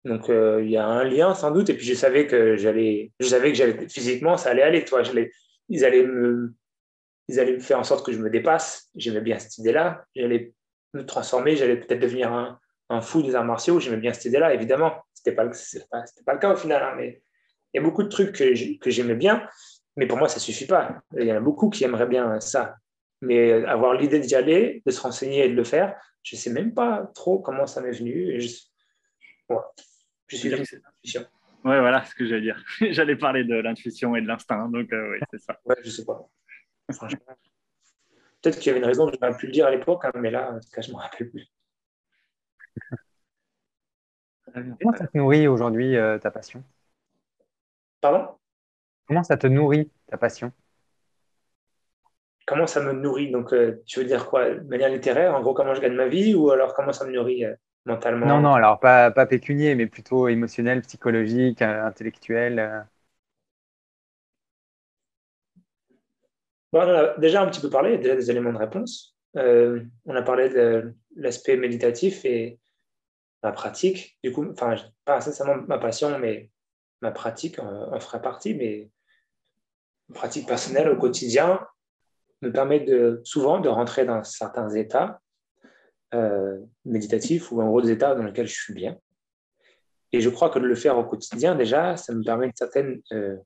Donc 0.04 0.30
euh, 0.30 0.62
il 0.62 0.70
y 0.70 0.76
a 0.76 0.86
un 0.86 1.04
lien 1.04 1.34
sans 1.34 1.50
doute. 1.50 1.70
Et 1.70 1.74
puis 1.74 1.86
je 1.86 1.94
savais 1.94 2.26
que 2.26 2.56
j'allais, 2.56 3.12
je 3.20 3.26
savais 3.26 3.52
que 3.52 3.58
j'allais 3.58 3.88
physiquement, 3.88 4.36
ça 4.36 4.50
allait 4.50 4.62
aller. 4.62 4.84
Toi, 4.84 5.02
ils 5.68 5.84
allaient 5.84 6.06
me, 6.06 6.54
ils 7.28 7.38
allaient 7.38 7.60
faire 7.60 7.78
en 7.78 7.84
sorte 7.84 8.04
que 8.04 8.12
je 8.12 8.18
me 8.18 8.30
dépasse. 8.30 8.88
J'aimais 8.96 9.20
bien 9.20 9.38
cette 9.38 9.58
idée-là. 9.58 10.04
J'allais 10.14 10.52
me 10.94 11.04
transformer. 11.04 11.56
J'allais 11.56 11.76
peut-être 11.76 12.00
devenir 12.00 12.32
un, 12.32 13.00
fou 13.00 13.22
des 13.22 13.34
arts 13.34 13.44
martiaux. 13.44 13.78
J'aimais 13.78 13.98
bien 13.98 14.12
cette 14.12 14.24
idée-là. 14.24 14.54
Évidemment, 14.54 14.94
c'était 15.14 15.32
pas, 15.32 15.46
pas, 15.46 16.32
le 16.32 16.38
cas 16.38 16.52
au 16.52 16.56
final. 16.56 16.82
Hein, 16.82 16.94
mais 16.96 17.22
il 17.72 17.78
y 17.78 17.80
a 17.80 17.82
beaucoup 17.82 18.02
de 18.02 18.08
trucs 18.08 18.32
que 18.32 18.90
j'aimais 18.90 19.14
bien. 19.14 19.46
Mais 19.96 20.06
pour 20.06 20.18
moi, 20.18 20.28
ça 20.28 20.40
suffit 20.40 20.66
pas. 20.66 21.02
Il 21.16 21.26
y 21.26 21.32
en 21.32 21.36
a 21.36 21.40
beaucoup 21.40 21.68
qui 21.68 21.84
aimeraient 21.84 22.06
bien 22.06 22.40
ça. 22.40 22.76
Mais 23.20 23.52
avoir 23.64 23.94
l'idée 23.94 24.18
d'y 24.18 24.34
aller, 24.34 24.82
de 24.86 24.90
se 24.90 25.00
renseigner 25.00 25.44
et 25.44 25.48
de 25.48 25.54
le 25.54 25.64
faire, 25.64 25.94
je 26.22 26.36
sais 26.36 26.50
même 26.50 26.72
pas 26.74 27.10
trop 27.14 27.38
comment 27.38 27.66
ça 27.66 27.80
m'est 27.80 27.92
venu. 27.92 28.40
Je... 28.40 28.48
Je 30.30 30.36
suis 30.36 30.48
l'intuition. 30.48 31.26
Oui, 31.64 31.78
voilà 31.78 32.04
ce 32.04 32.14
que 32.14 32.24
j'allais 32.24 32.42
dire. 32.42 32.64
j'allais 32.92 33.16
parler 33.16 33.44
de 33.44 33.56
l'intuition 33.56 34.14
et 34.14 34.22
de 34.22 34.26
l'instinct, 34.26 34.68
donc 34.68 34.92
euh, 34.92 35.12
oui, 35.12 35.18
c'est 35.30 35.40
ça. 35.40 35.58
Ouais, 35.64 35.76
je 35.82 35.90
sais 35.90 36.04
pas. 36.04 36.24
Franchement. 36.92 37.36
Peut-être 38.40 38.58
qu'il 38.58 38.68
y 38.68 38.70
avait 38.70 38.78
une 38.78 38.86
raison 38.86 39.06
que 39.06 39.16
j'aurais 39.20 39.36
pu 39.36 39.46
le 39.46 39.52
dire 39.52 39.66
à 39.66 39.70
l'époque, 39.70 40.04
hein, 40.04 40.12
mais 40.14 40.30
là, 40.30 40.52
en 40.52 40.60
tout 40.60 40.68
cas, 40.72 40.80
je 40.80 40.88
ne 40.88 40.94
me 40.94 41.00
rappelle 41.00 41.30
plus. 41.30 41.46
Comment 44.54 44.96
ça 44.96 45.06
te 45.06 45.18
nourrit 45.18 45.48
aujourd'hui 45.48 45.96
euh, 45.96 46.18
ta 46.18 46.30
passion? 46.30 46.64
Pardon? 48.00 48.28
Comment 49.06 49.22
ça 49.22 49.36
te 49.36 49.46
nourrit 49.46 49.90
ta 50.06 50.16
passion? 50.16 50.52
Comment 52.46 52.66
ça 52.66 52.80
me 52.80 52.92
nourrit? 52.92 53.30
Donc, 53.30 53.52
euh, 53.52 53.82
tu 53.84 54.00
veux 54.00 54.06
dire 54.06 54.26
quoi? 54.26 54.50
De 54.50 54.60
manière 54.68 54.88
littéraire 54.88 55.34
En 55.34 55.42
gros, 55.42 55.54
comment 55.54 55.74
je 55.74 55.80
gagne 55.80 55.94
ma 55.94 56.08
vie 56.08 56.34
Ou 56.34 56.50
alors 56.50 56.74
comment 56.74 56.92
ça 56.92 57.04
me 57.04 57.12
nourrit 57.12 57.44
mentalement 57.84 58.26
Non, 58.26 58.40
non, 58.40 58.52
alors 58.54 58.78
pas, 58.80 59.10
pas 59.10 59.26
pécunier, 59.26 59.74
mais 59.74 59.86
plutôt 59.86 60.28
émotionnel, 60.28 60.82
psychologique, 60.82 61.62
euh, 61.62 61.84
intellectuel. 61.84 62.58
Euh. 62.58 62.80
Bon, 66.72 66.80
on 66.82 66.88
a 66.88 67.18
déjà 67.18 67.42
un 67.42 67.48
petit 67.48 67.60
peu 67.60 67.70
parlé, 67.70 67.90
il 67.90 67.92
y 67.94 67.98
a 67.98 68.02
déjà 68.02 68.16
des 68.16 68.30
éléments 68.30 68.52
de 68.52 68.58
réponse. 68.58 69.16
Euh, 69.36 69.82
on 70.06 70.14
a 70.14 70.22
parlé 70.22 70.48
de 70.50 70.94
l'aspect 71.16 71.56
méditatif 71.56 72.24
et 72.24 72.58
ma 73.42 73.52
pratique. 73.52 74.18
Du 74.22 74.32
coup, 74.32 74.46
enfin, 74.50 74.74
pas 75.04 75.16
nécessairement 75.16 75.62
ma 75.66 75.78
passion, 75.78 76.18
mais 76.18 76.50
ma 77.00 77.10
pratique 77.10 77.58
en, 77.58 77.98
ferait 78.00 78.22
partie. 78.22 78.54
Mais 78.54 78.90
ma 80.08 80.14
pratique 80.14 80.46
personnelle 80.46 80.88
au 80.88 80.96
quotidien 80.96 81.66
me 82.42 82.52
permet 82.52 82.80
de, 82.80 83.20
souvent 83.24 83.60
de 83.60 83.68
rentrer 83.68 84.04
dans 84.04 84.22
certains 84.24 84.70
états 84.70 85.20
euh, 86.14 86.58
méditatif 86.84 87.52
ou 87.52 87.60
en 87.62 87.68
gros 87.68 87.82
des 87.82 87.96
dans 87.96 88.22
lesquels 88.22 88.48
je 88.48 88.60
suis 88.60 88.74
bien. 88.74 88.98
Et 90.12 90.20
je 90.20 90.28
crois 90.28 90.50
que 90.50 90.58
de 90.58 90.66
le 90.66 90.74
faire 90.74 90.98
au 90.98 91.04
quotidien, 91.04 91.54
déjà, 91.54 91.96
ça 91.96 92.12
me 92.12 92.24
permet 92.24 92.46
une 92.46 92.54
certaine 92.54 93.00
euh, 93.12 93.36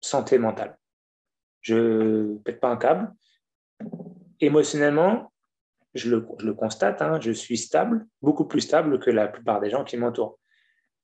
santé 0.00 0.38
mentale. 0.38 0.76
Je 1.62 1.74
ne 1.74 2.38
pète 2.38 2.60
pas 2.60 2.68
un 2.68 2.76
câble. 2.76 3.10
Émotionnellement, 4.40 5.32
je 5.94 6.10
le, 6.10 6.26
je 6.38 6.46
le 6.46 6.54
constate, 6.54 7.00
hein, 7.00 7.18
je 7.20 7.30
suis 7.30 7.56
stable, 7.56 8.06
beaucoup 8.20 8.44
plus 8.44 8.60
stable 8.60 8.98
que 8.98 9.10
la 9.10 9.28
plupart 9.28 9.60
des 9.60 9.70
gens 9.70 9.84
qui 9.84 9.96
m'entourent. 9.96 10.38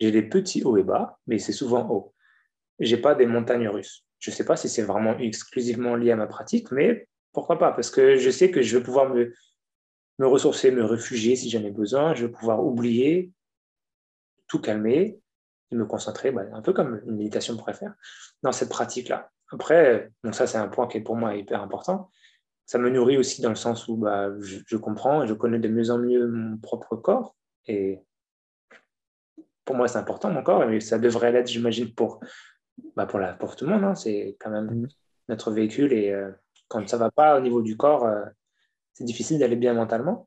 J'ai 0.01 0.11
des 0.11 0.23
petits 0.23 0.63
hauts 0.65 0.77
et 0.77 0.83
bas, 0.83 1.19
mais 1.27 1.39
c'est 1.39 1.53
souvent 1.53 1.89
haut. 1.91 2.15
Je 2.79 2.95
n'ai 2.95 3.01
pas 3.01 3.15
des 3.15 3.27
montagnes 3.27 3.69
russes. 3.69 4.05
Je 4.19 4.31
ne 4.31 4.35
sais 4.35 4.45
pas 4.45 4.57
si 4.57 4.69
c'est 4.69 4.83
vraiment 4.83 5.17
exclusivement 5.19 5.95
lié 5.95 6.11
à 6.11 6.17
ma 6.17 6.27
pratique, 6.27 6.71
mais 6.73 7.09
pourquoi 7.33 7.59
pas 7.59 7.73
Parce 7.73 7.91
que 7.91 8.17
je 8.17 8.31
sais 8.31 8.51
que 8.51 8.63
je 8.63 8.77
vais 8.77 8.83
pouvoir 8.83 9.09
me, 9.09 9.33
me 10.19 10.27
ressourcer, 10.27 10.71
me 10.71 10.85
réfugier 10.85 11.37
si 11.37 11.51
j'en 11.51 11.63
ai 11.63 11.71
besoin. 11.71 12.15
Je 12.15 12.27
vais 12.27 12.33
pouvoir 12.33 12.65
oublier, 12.65 13.33
tout 14.49 14.61
calmer 14.61 15.21
et 15.71 15.77
me 15.77 15.85
concentrer, 15.85 16.31
bah, 16.31 16.43
un 16.53 16.63
peu 16.63 16.73
comme 16.73 17.01
une 17.07 17.17
méditation 17.17 17.57
pourrait 17.57 17.75
faire, 17.75 17.95
dans 18.43 18.53
cette 18.53 18.71
pratique-là. 18.71 19.31
Après, 19.53 20.11
donc 20.25 20.35
ça, 20.35 20.47
c'est 20.47 20.59
un 20.59 20.69
point 20.69 20.89
qui 20.89 20.99
est 20.99 21.03
pour 21.03 21.17
moi 21.17 21.35
hyper 21.37 21.63
important. 21.63 22.11
Ça 22.67 22.79
me 22.79 22.91
nourrit 22.91 23.17
aussi 23.17 23.41
dans 23.41 23.49
le 23.49 23.55
sens 23.55 23.89
où 23.89 23.97
bah, 23.97 24.31
je, 24.41 24.77
comprends 24.77 25.23
et 25.23 25.27
je 25.27 25.35
connais 25.35 25.59
de 25.59 25.69
mieux 25.69 25.91
en 25.91 25.99
mieux 25.99 26.27
mon 26.27 26.59
propre 26.59 26.97
corps. 26.97 27.35
Et 27.67 28.01
pour 29.65 29.77
moi, 29.77 29.89
c'est 29.89 29.99
important, 29.99 30.31
mon 30.31 30.43
corps, 30.43 30.65
et 30.65 30.81
ça 30.81 30.99
devrait 30.99 31.33
l'être, 31.33 31.49
j'imagine, 31.49 31.95
pour, 31.95 32.21
bah, 32.97 33.07
pour, 33.07 33.19
la, 33.19 33.33
pour 33.35 33.57
tout 33.57 33.65
le 33.67 33.73
monde. 33.73 33.85
Hein. 33.85 33.95
C'est 33.95 34.37
quand 34.41 34.51
même 34.51 34.83
mmh. 34.83 34.89
notre 35.29 35.51
véhicule. 35.51 35.93
Et 35.93 36.11
euh, 36.11 36.31
quand 36.69 36.87
ça 36.89 36.97
ne 36.97 37.01
va 37.01 37.11
pas 37.11 37.37
au 37.39 37.41
niveau 37.41 37.63
du 37.63 37.77
corps, 37.77 38.05
euh, 38.05 38.25
c'est 38.99 39.05
difficile 39.05 39.39
d'aller 39.39 39.55
bien 39.55 39.75
mentalement. 39.75 40.27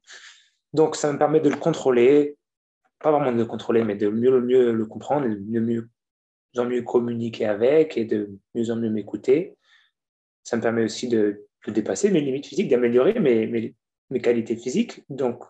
Donc, 0.71 0.95
ça 0.95 1.11
me 1.11 1.17
permet 1.17 1.41
de 1.41 1.49
le 1.49 1.57
contrôler, 1.57 2.37
pas 2.99 3.11
vraiment 3.11 3.33
de 3.33 3.37
le 3.37 3.45
contrôler, 3.45 3.83
mais 3.83 3.95
de 3.95 4.07
mieux, 4.07 4.39
mieux 4.39 4.71
le 4.71 4.85
comprendre, 4.85 5.27
de 5.27 5.59
mieux, 5.59 5.89
en 6.57 6.65
mieux 6.65 6.81
communiquer 6.81 7.45
avec 7.45 7.97
et 7.97 8.05
de 8.05 8.29
mieux 8.55 8.71
en 8.71 8.77
mieux 8.77 8.89
m'écouter. 8.89 9.57
Ça 10.43 10.55
me 10.55 10.61
permet 10.61 10.85
aussi 10.85 11.09
de, 11.09 11.47
dépasser 11.67 12.11
mes 12.11 12.21
limites 12.21 12.47
physiques, 12.47 12.69
d'améliorer 12.69 13.19
mes, 13.19 13.45
mes, 13.45 13.75
mes, 14.09 14.21
qualités 14.21 14.55
physiques, 14.55 15.03
donc 15.09 15.43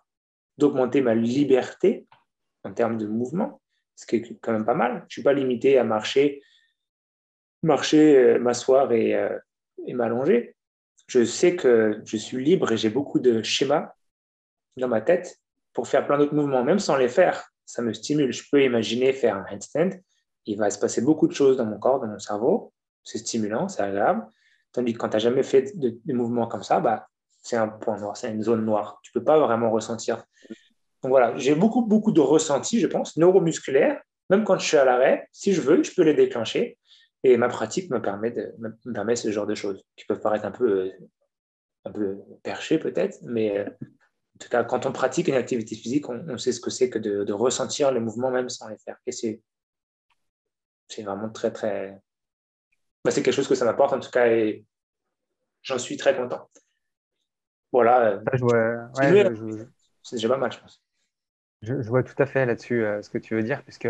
d'augmenter 0.57 1.01
ma 1.01 1.13
liberté 1.13 2.07
en 2.63 2.74
termes 2.74 2.97
de 2.97 3.05
mouvement, 3.05 3.61
ce 3.95 4.07
qui 4.07 4.15
est 4.15 4.39
quand 4.41 4.51
même 4.51 4.65
pas 4.65 4.74
mal. 4.74 4.93
Je 5.01 5.03
ne 5.03 5.09
suis 5.09 5.24
pas 5.24 5.34
limité 5.34 5.78
à 5.78 5.84
marcher, 5.84 6.41
marcher, 7.61 8.17
euh, 8.17 8.39
m'asseoir 8.39 8.91
et, 8.91 9.13
euh, 9.13 9.38
et 9.86 9.93
m'allonger 9.93 10.55
je 11.12 11.26
sais 11.26 11.57
que 11.57 12.01
je 12.05 12.16
suis 12.16 12.41
libre 12.41 12.72
et 12.72 12.78
j'ai 12.78 12.89
beaucoup 12.89 13.20
de 13.20 13.43
schémas 13.43 13.91
dans 14.78 14.88
ma 14.88 15.01
tête 15.01 15.41
pour 15.74 15.89
faire 15.89 16.07
plein 16.07 16.18
d'autres 16.18 16.34
mouvements, 16.34 16.64
même 16.64 16.80
sans 16.80 16.95
les 16.95 17.09
faire. 17.09 17.51
Ça 17.66 17.82
me 17.82 17.91
stimule. 17.91 18.32
Je 18.32 18.43
peux 18.49 18.64
imaginer 18.64 19.12
faire 19.12 19.36
un 19.36 19.45
handstand. 19.51 19.89
Il 20.45 20.57
va 20.57 20.70
se 20.70 20.80
passer 20.80 21.01
beaucoup 21.01 21.28
de 21.28 21.34
choses 21.34 21.57
dans 21.57 21.66
mon 21.66 21.78
corps, 21.80 21.99
dans 21.99 22.07
mon 22.07 22.18
cerveau. 22.18 22.72
C'est 23.03 23.18
stimulant, 23.18 23.68
c'est 23.68 23.82
agréable. 23.82 24.26
Tandis 24.72 24.93
que 24.93 24.99
quand 24.99 25.09
tu 25.09 25.16
n'as 25.18 25.20
jamais 25.20 25.43
fait 25.43 25.78
de, 25.78 25.99
mouvements 26.14 26.47
comme 26.47 26.64
ça, 26.64 26.80
bah, 26.80 27.09
c'est 27.41 27.57
un 27.57 27.68
point 27.68 27.99
noir, 27.99 28.16
c'est 28.16 28.32
une 28.32 28.41
zone 28.41 28.64
noire. 28.64 29.01
Tu 29.03 29.12
ne 29.14 29.20
peux 29.20 29.26
pas 29.26 29.38
vraiment 29.38 29.70
ressentir. 29.70 30.24
Donc 31.03 31.09
voilà, 31.09 31.38
j'ai 31.38 31.55
beaucoup, 31.55 31.82
beaucoup 31.82 32.14
de 32.14 32.22
ressentis, 32.22 32.80
je 32.80 32.88
pense, 32.88 33.18
neuromusculaires, 33.18 34.01
même 34.30 34.45
quand 34.45 34.57
je 34.57 34.66
suis 34.66 34.78
à 34.78 34.86
l'arrêt, 34.86 35.28
si 35.34 35.51
je 35.51 35.59
veux, 35.59 35.84
je 35.84 35.91
peux 35.93 36.03
les 36.03 36.14
déclencher. 36.14 36.78
Et 37.24 37.38
ma 37.38 37.49
pratique 37.49 37.89
me 37.91 38.01
permet, 38.01 38.32
de, 38.32 38.55
me 38.57 38.93
permet 38.93 39.15
ce 39.15 39.32
genre 39.32 39.45
de 39.45 39.55
choses 39.55 39.84
qui 39.95 40.05
peuvent 40.05 40.22
paraître 40.22 40.45
un 40.45 40.51
peu, 40.51 40.91
un 41.86 41.91
peu 41.91 42.19
perchées 42.43 42.80
peut-être, 42.80 43.19
mais 43.22 43.59
euh, 43.59 43.65
en 43.69 44.39
tout 44.39 44.49
cas, 44.49 44.63
quand 44.63 44.86
on 44.86 44.91
pratique 44.91 45.28
une 45.28 45.36
activité 45.36 45.76
physique, 45.76 46.09
on, 46.09 46.38
sait 46.38 46.51
ce 46.51 46.59
que 46.59 46.72
c'est 46.72 46.89
que 46.89 46.97
de, 46.97 47.32
ressentir 47.32 47.91
les 47.91 47.99
mouvements 47.99 48.32
même 48.32 48.49
sans 48.49 48.69
les 48.69 48.78
faire. 48.78 48.97
Et 49.05 49.11
c'est, 49.11 49.41
c'est 50.88 51.03
vraiment 51.03 51.30
très, 51.30 51.51
très. 51.51 52.01
Bah, 53.03 53.11
c'est 53.11 53.22
quelque 53.22 53.36
chose 53.36 53.47
que 53.47 53.55
ça 53.55 53.65
m'apporte 53.65 53.93
en 53.93 53.99
tout 53.99 54.09
cas 54.09 54.28
et 54.28 54.65
j'en 55.61 55.78
suis 55.78 55.97
très 55.97 56.15
content. 56.15 56.49
Voilà. 57.72 58.22
c'est 60.03 60.15
déjà 60.15 60.28
pas 60.28 60.38
mal, 60.38 60.51
je 60.51 60.59
pense. 60.59 60.84
Je, 61.61 61.74
vois 61.74 62.03
tout 62.03 62.15
à 62.17 62.26
fait 62.26 62.45
là-dessus 62.45 62.84
euh, 62.84 63.01
ce 63.03 63.09
que 63.09 63.19
tu 63.19 63.36
veux 63.36 63.43
dire, 63.43 63.63
puisque 63.63 63.88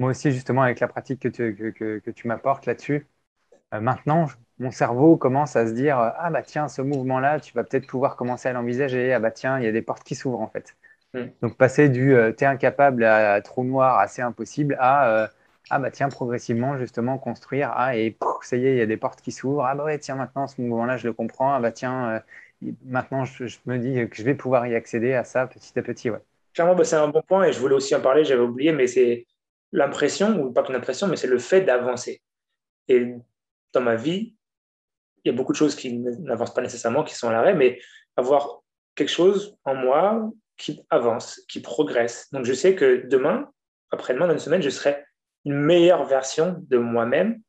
moi 0.00 0.10
aussi, 0.10 0.32
justement, 0.32 0.62
avec 0.62 0.80
la 0.80 0.88
pratique 0.88 1.20
que 1.20 1.28
tu, 1.28 1.74
que, 1.74 2.10
tu 2.10 2.26
m'apportes 2.26 2.64
là-dessus, 2.64 3.06
euh, 3.74 3.80
maintenant, 3.80 4.26
mon 4.58 4.70
cerveau 4.70 5.18
commence 5.18 5.56
à 5.56 5.66
se 5.66 5.72
dire 5.72 5.98
Ah, 5.98 6.30
bah 6.30 6.42
tiens, 6.42 6.68
ce 6.68 6.80
mouvement-là, 6.80 7.38
tu 7.38 7.52
vas 7.54 7.64
peut-être 7.64 7.86
pouvoir 7.86 8.16
commencer 8.16 8.48
à 8.48 8.54
l'envisager. 8.54 9.12
Ah, 9.12 9.20
bah 9.20 9.30
tiens, 9.30 9.58
il 9.58 9.64
y 9.64 9.68
a 9.68 9.72
des 9.72 9.82
portes 9.82 10.02
qui 10.02 10.14
s'ouvrent, 10.14 10.40
en 10.40 10.48
fait. 10.48 10.74
Mm. 11.12 11.24
Donc, 11.42 11.56
passer 11.58 11.90
du 11.90 12.14
euh, 12.14 12.32
T'es 12.32 12.46
incapable 12.46 13.04
à, 13.04 13.40
trou 13.42 13.62
noir, 13.62 13.98
assez 13.98 14.22
impossible, 14.22 14.76
à 14.80 15.28
Ah, 15.68 15.78
bah 15.78 15.90
tiens, 15.90 16.08
progressivement, 16.08 16.78
justement, 16.78 17.18
construire. 17.18 17.70
Ah, 17.76 17.94
et 17.94 18.16
ça 18.40 18.56
y 18.56 18.66
est, 18.66 18.72
il 18.72 18.78
y 18.78 18.82
a 18.82 18.86
des 18.86 18.96
portes 18.96 19.20
qui 19.20 19.32
s'ouvrent. 19.32 19.66
Ah, 19.66 19.74
bah 19.74 19.84
ouais, 19.84 19.98
tiens, 19.98 20.16
maintenant, 20.16 20.46
ce 20.46 20.62
mouvement-là, 20.62 20.96
je 20.96 21.08
le 21.08 21.12
comprends. 21.12 21.52
Ah, 21.52 21.60
bah 21.60 21.72
tiens, 21.72 22.22
maintenant, 22.86 23.26
je, 23.26 23.46
je, 23.46 23.58
me 23.66 23.78
dis 23.78 24.08
que 24.08 24.16
je 24.16 24.22
vais 24.22 24.34
pouvoir 24.34 24.66
y 24.66 24.74
accéder 24.74 25.12
à 25.12 25.24
ça 25.24 25.46
petit 25.46 25.78
à 25.78 25.82
petit. 25.82 26.08
Ouais. 26.08 26.20
Clairement, 26.54 26.74
bah, 26.74 26.84
c'est 26.84 26.96
un 26.96 27.08
bon 27.08 27.22
point 27.22 27.44
et 27.44 27.52
je 27.52 27.60
voulais 27.60 27.74
aussi 27.74 27.94
en 27.94 28.00
parler, 28.00 28.24
j'avais 28.24 28.42
oublié, 28.42 28.72
mais 28.72 28.86
c'est 28.86 29.26
l'impression, 29.72 30.40
ou 30.40 30.52
pas 30.52 30.62
qu'une 30.62 30.74
impression, 30.74 31.06
mais 31.06 31.16
c'est 31.16 31.26
le 31.26 31.38
fait 31.38 31.62
d'avancer. 31.62 32.22
Et 32.88 33.14
dans 33.72 33.80
ma 33.80 33.96
vie, 33.96 34.34
il 35.24 35.30
y 35.30 35.34
a 35.34 35.36
beaucoup 35.36 35.52
de 35.52 35.56
choses 35.56 35.74
qui 35.74 35.98
n'avancent 35.98 36.54
pas 36.54 36.62
nécessairement, 36.62 37.04
qui 37.04 37.14
sont 37.14 37.28
à 37.28 37.32
l'arrêt, 37.32 37.54
mais 37.54 37.80
avoir 38.16 38.62
quelque 38.94 39.10
chose 39.10 39.56
en 39.64 39.74
moi 39.74 40.30
qui 40.56 40.84
avance, 40.90 41.40
qui 41.48 41.60
progresse. 41.60 42.28
Donc 42.32 42.44
je 42.44 42.52
sais 42.52 42.74
que 42.74 43.06
demain, 43.06 43.50
après-demain, 43.90 44.26
dans 44.26 44.32
une 44.32 44.38
semaine, 44.38 44.62
je 44.62 44.70
serai 44.70 45.04
une 45.44 45.54
meilleure 45.54 46.04
version 46.04 46.56
de 46.68 46.78
moi-même, 46.78 47.40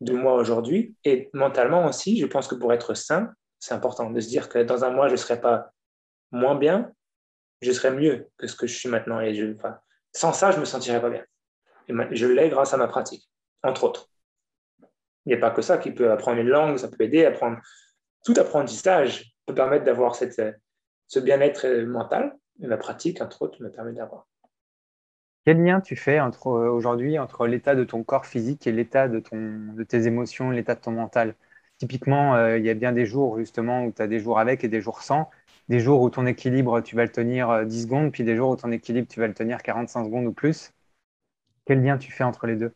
de 0.00 0.12
moi 0.12 0.34
aujourd'hui. 0.34 0.94
Et 1.04 1.30
mentalement 1.32 1.86
aussi, 1.86 2.18
je 2.18 2.26
pense 2.26 2.46
que 2.46 2.54
pour 2.54 2.72
être 2.72 2.94
sain, 2.94 3.32
c'est 3.58 3.74
important 3.74 4.10
de 4.10 4.20
se 4.20 4.28
dire 4.28 4.48
que 4.48 4.58
dans 4.58 4.84
un 4.84 4.90
mois, 4.90 5.08
je 5.08 5.12
ne 5.12 5.16
serai 5.16 5.40
pas 5.40 5.72
moins 6.30 6.54
bien, 6.54 6.92
je 7.60 7.72
serais 7.72 7.92
mieux 7.92 8.28
que 8.36 8.46
ce 8.46 8.56
que 8.56 8.66
je 8.66 8.74
suis 8.74 8.88
maintenant. 8.88 9.20
Et 9.20 9.34
je, 9.34 9.54
sans 10.14 10.32
ça, 10.32 10.50
je 10.50 10.60
me 10.60 10.64
sentirais 10.64 11.00
pas 11.00 11.10
bien. 11.10 11.24
Et 11.88 12.16
je 12.16 12.26
l'ai 12.26 12.48
grâce 12.48 12.72
à 12.72 12.76
ma 12.76 12.88
pratique, 12.88 13.28
entre 13.62 13.84
autres. 13.84 14.08
Il 15.26 15.30
n'y 15.30 15.34
a 15.34 15.38
pas 15.38 15.50
que 15.50 15.62
ça 15.62 15.78
qui 15.78 15.90
peut 15.90 16.10
apprendre 16.10 16.40
une 16.40 16.48
langue, 16.48 16.78
ça 16.78 16.88
peut 16.88 17.02
aider 17.02 17.24
à 17.24 17.28
apprendre. 17.28 17.58
Tout 18.24 18.34
apprentissage 18.38 19.34
peut 19.46 19.54
permettre 19.54 19.84
d'avoir 19.84 20.14
ce 20.14 21.20
bien-être 21.20 21.66
mental. 21.84 22.34
Et 22.62 22.66
ma 22.66 22.76
pratique, 22.76 23.20
entre 23.20 23.42
autres, 23.42 23.62
me 23.62 23.70
permet 23.70 23.92
d'avoir. 23.92 24.26
Quel 25.44 25.62
lien 25.62 25.80
tu 25.80 25.96
fais 25.96 26.20
entre 26.20 26.46
aujourd'hui 26.46 27.18
entre 27.18 27.46
l'état 27.46 27.74
de 27.74 27.84
ton 27.84 28.02
corps 28.02 28.24
physique 28.24 28.66
et 28.66 28.72
l'état 28.72 29.08
de, 29.08 29.18
ton, 29.18 29.74
de 29.74 29.82
tes 29.82 30.06
émotions, 30.06 30.50
l'état 30.50 30.74
de 30.74 30.80
ton 30.80 30.92
mental? 30.92 31.34
Typiquement, 31.78 32.36
euh, 32.36 32.56
il 32.56 32.64
y 32.64 32.70
a 32.70 32.74
bien 32.74 32.92
des 32.92 33.04
jours 33.04 33.38
justement 33.38 33.84
où 33.84 33.92
tu 33.92 34.00
as 34.00 34.06
des 34.06 34.20
jours 34.20 34.38
avec 34.38 34.62
et 34.64 34.68
des 34.68 34.80
jours 34.80 35.02
sans 35.02 35.28
des 35.68 35.80
jours 35.80 36.02
où 36.02 36.10
ton 36.10 36.26
équilibre, 36.26 36.80
tu 36.80 36.96
vas 36.96 37.04
le 37.04 37.12
tenir 37.12 37.64
10 37.64 37.78
euh, 37.78 37.82
secondes, 37.82 38.12
puis 38.12 38.24
des 38.24 38.36
jours 38.36 38.50
où 38.50 38.56
ton 38.56 38.70
équilibre, 38.70 39.08
tu 39.08 39.20
vas 39.20 39.26
le 39.26 39.34
tenir 39.34 39.62
45 39.62 40.04
secondes 40.04 40.26
ou 40.26 40.32
plus. 40.32 40.72
Quel 41.64 41.82
lien 41.82 41.96
tu 41.96 42.12
fais 42.12 42.24
entre 42.24 42.46
les 42.46 42.56
deux? 42.56 42.72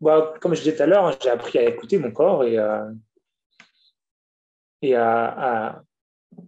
Bah, 0.00 0.34
Comme 0.40 0.54
je 0.54 0.60
disais 0.60 0.76
tout 0.76 0.82
à 0.82 0.86
l'heure, 0.86 1.06
hein, 1.06 1.16
j'ai 1.22 1.30
appris 1.30 1.58
à 1.58 1.62
écouter 1.62 1.98
mon 1.98 2.10
corps 2.10 2.44
et, 2.44 2.58
euh, 2.58 2.90
à, 4.96 5.82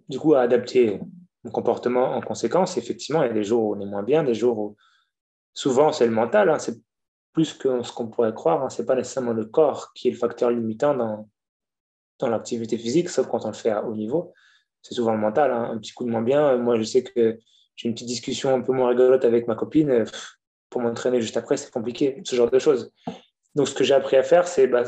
du 0.09 0.19
coup, 0.19 0.35
à 0.35 0.43
adapter 0.43 1.01
mon 1.45 1.51
comportement 1.51 2.15
en 2.15 2.21
conséquence. 2.21 2.77
Effectivement, 2.77 3.23
il 3.23 3.29
y 3.29 3.31
a 3.31 3.35
des 3.35 3.45
jours 3.45 3.65
où 3.65 3.77
on 3.77 3.81
est 3.81 3.87
moins 3.87 4.03
bien, 4.03 4.23
des 4.23 4.35
jours 4.35 4.59
où 4.59 4.77
souvent 5.55 5.91
c'est 5.93 6.07
le 6.07 6.13
mental, 6.13 6.51
hein, 6.51 6.59
c'est 6.59 6.79
plus 7.33 7.55
que 7.55 7.83
ce 7.83 7.93
qu'on 7.93 8.09
pourrait 8.09 8.35
croire, 8.35 8.63
hein, 8.63 8.69
ce 8.69 8.83
n'est 8.83 8.87
pas 8.87 8.95
nécessairement 8.95 9.33
le 9.33 9.47
corps 9.47 9.93
qui 9.95 10.09
est 10.09 10.11
le 10.11 10.17
facteur 10.17 10.51
limitant 10.51 10.95
dans, 10.95 11.29
dans 12.21 12.29
l'activité 12.29 12.79
physique, 12.79 13.09
sauf 13.09 13.27
quand 13.27 13.45
on 13.45 13.49
le 13.49 13.55
fait 13.55 13.71
à 13.71 13.85
haut 13.85 13.95
niveau. 13.95 14.33
C'est 14.83 14.95
souvent 14.95 15.13
le 15.13 15.19
mental, 15.19 15.51
hein. 15.51 15.71
un 15.73 15.79
petit 15.79 15.93
coup 15.93 16.05
de 16.05 16.11
moins 16.11 16.23
bien. 16.23 16.57
Moi, 16.57 16.79
je 16.79 16.83
sais 16.83 17.03
que 17.03 17.39
j'ai 17.77 17.89
une 17.89 17.95
petite 17.95 18.09
discussion 18.09 18.55
un 18.55 18.61
peu 18.61 18.73
moins 18.73 18.89
rigolote 18.89 19.25
avec 19.25 19.47
ma 19.47 19.55
copine. 19.55 20.05
Pour 20.71 20.81
m'entraîner 20.81 21.21
juste 21.21 21.37
après, 21.37 21.57
c'est 21.57 21.71
compliqué, 21.71 22.21
ce 22.25 22.37
genre 22.37 22.51
de 22.51 22.59
choses. 22.59 22.93
Donc, 23.55 23.69
ce 23.69 23.75
que 23.75 23.85
j'ai 23.85 23.95
appris 23.95 24.17
à 24.17 24.23
faire, 24.23 24.47
c'est 24.47 24.67
bah, 24.69 24.85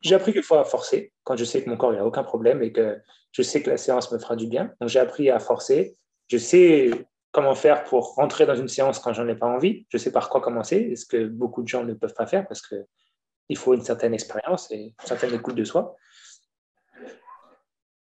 j'ai 0.00 0.14
appris 0.14 0.32
qu'il 0.32 0.42
faut 0.42 0.56
à 0.56 0.64
forcer 0.64 1.12
quand 1.24 1.36
je 1.36 1.44
sais 1.44 1.62
que 1.62 1.70
mon 1.70 1.76
corps 1.76 1.92
n'a 1.92 2.04
aucun 2.04 2.24
problème 2.24 2.62
et 2.62 2.72
que 2.72 2.98
je 3.30 3.42
sais 3.42 3.62
que 3.62 3.70
la 3.70 3.76
séance 3.76 4.10
me 4.10 4.18
fera 4.18 4.36
du 4.36 4.46
bien. 4.46 4.72
Donc, 4.80 4.90
j'ai 4.90 4.98
appris 4.98 5.30
à 5.30 5.38
forcer. 5.38 5.96
Je 6.28 6.38
sais 6.38 6.90
comment 7.30 7.54
faire 7.54 7.84
pour 7.84 8.14
rentrer 8.14 8.46
dans 8.46 8.54
une 8.54 8.68
séance 8.68 8.98
quand 8.98 9.12
j'en 9.12 9.26
ai 9.26 9.34
pas 9.34 9.46
envie. 9.46 9.86
Je 9.88 9.98
sais 9.98 10.12
par 10.12 10.28
quoi 10.28 10.40
commencer, 10.40 10.94
ce 10.96 11.06
que 11.06 11.26
beaucoup 11.26 11.62
de 11.62 11.68
gens 11.68 11.84
ne 11.84 11.94
peuvent 11.94 12.14
pas 12.14 12.26
faire 12.26 12.46
parce 12.46 12.60
qu'il 12.66 13.56
faut 13.56 13.74
une 13.74 13.82
certaine 13.82 14.14
expérience 14.14 14.70
et 14.70 14.76
une 14.76 15.06
certaine 15.06 15.34
écoute 15.34 15.54
de 15.54 15.64
soi. 15.64 15.96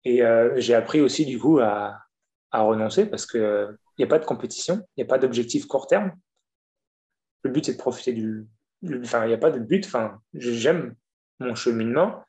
Et 0.05 0.23
euh, 0.23 0.53
j'ai 0.57 0.73
appris 0.73 1.01
aussi 1.01 1.25
du 1.25 1.39
coup 1.39 1.59
à, 1.59 1.99
renoncer 2.51 3.07
parce 3.07 3.25
qu'il 3.25 3.77
n'y 3.97 4.05
a 4.05 4.07
pas 4.07 4.19
de 4.19 4.25
compétition, 4.25 4.85
il 4.95 5.03
n'y 5.03 5.03
a 5.03 5.07
pas 5.07 5.17
d'objectif 5.17 5.65
court 5.65 5.87
terme. 5.87 6.11
Le 7.43 7.49
but, 7.49 7.65
c'est 7.65 7.73
de 7.73 7.77
profiter 7.77 8.13
du. 8.13 8.47
Enfin, 9.01 9.25
il 9.25 9.29
n'y 9.29 9.33
a 9.33 9.39
pas 9.39 9.51
de 9.51 9.59
but. 9.59 9.85
Enfin, 9.85 10.19
j'aime 10.33 10.95
mon 11.39 11.55
cheminement. 11.55 12.23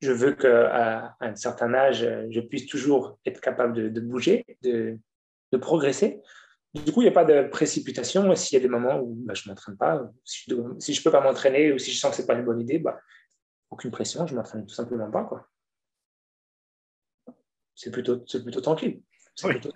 Je 0.00 0.12
veux 0.12 0.32
qu'à 0.32 1.16
un 1.20 1.34
certain 1.34 1.74
âge, 1.74 2.08
je 2.30 2.40
puisse 2.40 2.66
toujours 2.66 3.18
être 3.26 3.40
capable 3.40 3.92
de, 3.92 4.00
bouger, 4.00 4.46
de, 4.62 4.98
progresser. 5.60 6.22
Du 6.72 6.92
coup, 6.92 7.00
il 7.02 7.06
n'y 7.06 7.10
a 7.10 7.12
pas 7.12 7.24
de 7.24 7.48
précipitation. 7.48 8.32
S'il 8.36 8.56
y 8.56 8.60
a 8.60 8.62
des 8.62 8.68
moments 8.68 9.00
où 9.00 9.14
bah, 9.16 9.34
je 9.34 9.48
ne 9.48 9.52
m'entraîne 9.52 9.76
pas, 9.76 10.08
si 10.24 10.44
je 10.48 10.54
ne 10.54 11.02
peux 11.02 11.10
pas 11.10 11.20
m'entraîner 11.20 11.72
ou 11.72 11.78
si 11.78 11.90
je 11.90 11.98
sens 11.98 12.12
que 12.12 12.16
ce 12.16 12.22
n'est 12.22 12.26
pas 12.26 12.34
une 12.34 12.44
bonne 12.44 12.60
idée, 12.60 12.78
bah, 12.78 13.00
aucune 13.70 13.90
pression, 13.90 14.24
je 14.26 14.34
ne 14.34 14.38
m'entraîne 14.38 14.64
tout 14.64 14.74
simplement 14.74 15.10
pas. 15.10 15.24
Quoi 15.24 15.48
c'est 17.78 17.92
plutôt, 17.92 18.18
plutôt 18.18 18.60
tranquille. 18.60 19.00
C'est 19.36 19.48
plutôt... 19.48 19.70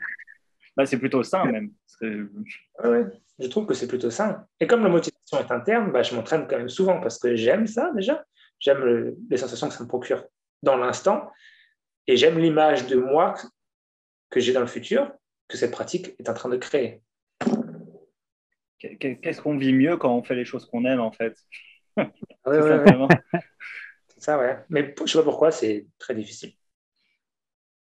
Bah, 0.76 0.84
plutôt 0.84 1.22
sain 1.22 1.44
même. 1.44 1.70
Je 2.00 3.46
trouve 3.48 3.66
que 3.66 3.74
c'est 3.74 3.86
plutôt 3.86 4.10
sain. 4.10 4.44
Et 4.58 4.66
comme 4.66 4.82
la 4.82 4.88
motivation 4.88 5.38
est 5.38 5.52
interne, 5.52 5.92
bah, 5.92 6.02
je 6.02 6.14
m'entraîne 6.14 6.46
quand 6.48 6.58
même 6.58 6.68
souvent 6.68 7.00
parce 7.00 7.18
que 7.18 7.36
j'aime 7.36 7.66
ça 7.66 7.92
déjà. 7.94 8.24
J'aime 8.58 9.14
les 9.30 9.36
sensations 9.36 9.68
que 9.68 9.74
ça 9.74 9.84
me 9.84 9.88
procure 9.88 10.24
dans 10.62 10.76
l'instant. 10.76 11.30
Et 12.08 12.16
j'aime 12.16 12.38
l'image 12.38 12.86
de 12.88 12.96
moi 12.96 13.34
que 14.30 14.40
j'ai 14.40 14.52
dans 14.52 14.60
le 14.60 14.66
futur, 14.66 15.12
que 15.46 15.56
cette 15.56 15.70
pratique 15.70 16.16
est 16.18 16.28
en 16.28 16.34
train 16.34 16.48
de 16.48 16.56
créer. 16.56 17.02
Qu'est-ce 18.78 19.40
qu'on 19.40 19.56
vit 19.56 19.72
mieux 19.72 19.96
quand 19.96 20.12
on 20.12 20.24
fait 20.24 20.34
les 20.34 20.44
choses 20.44 20.66
qu'on 20.66 20.84
aime 20.86 21.00
en 21.00 21.12
fait? 21.12 21.38
Ah 21.96 22.10
C'est 24.08 24.20
ça, 24.20 24.38
ouais. 24.38 24.58
Mais 24.70 24.92
je 24.96 25.02
ne 25.02 25.06
sais 25.06 25.18
pas 25.18 25.24
pourquoi, 25.24 25.52
c'est 25.52 25.86
très 25.98 26.14
difficile. 26.14 26.52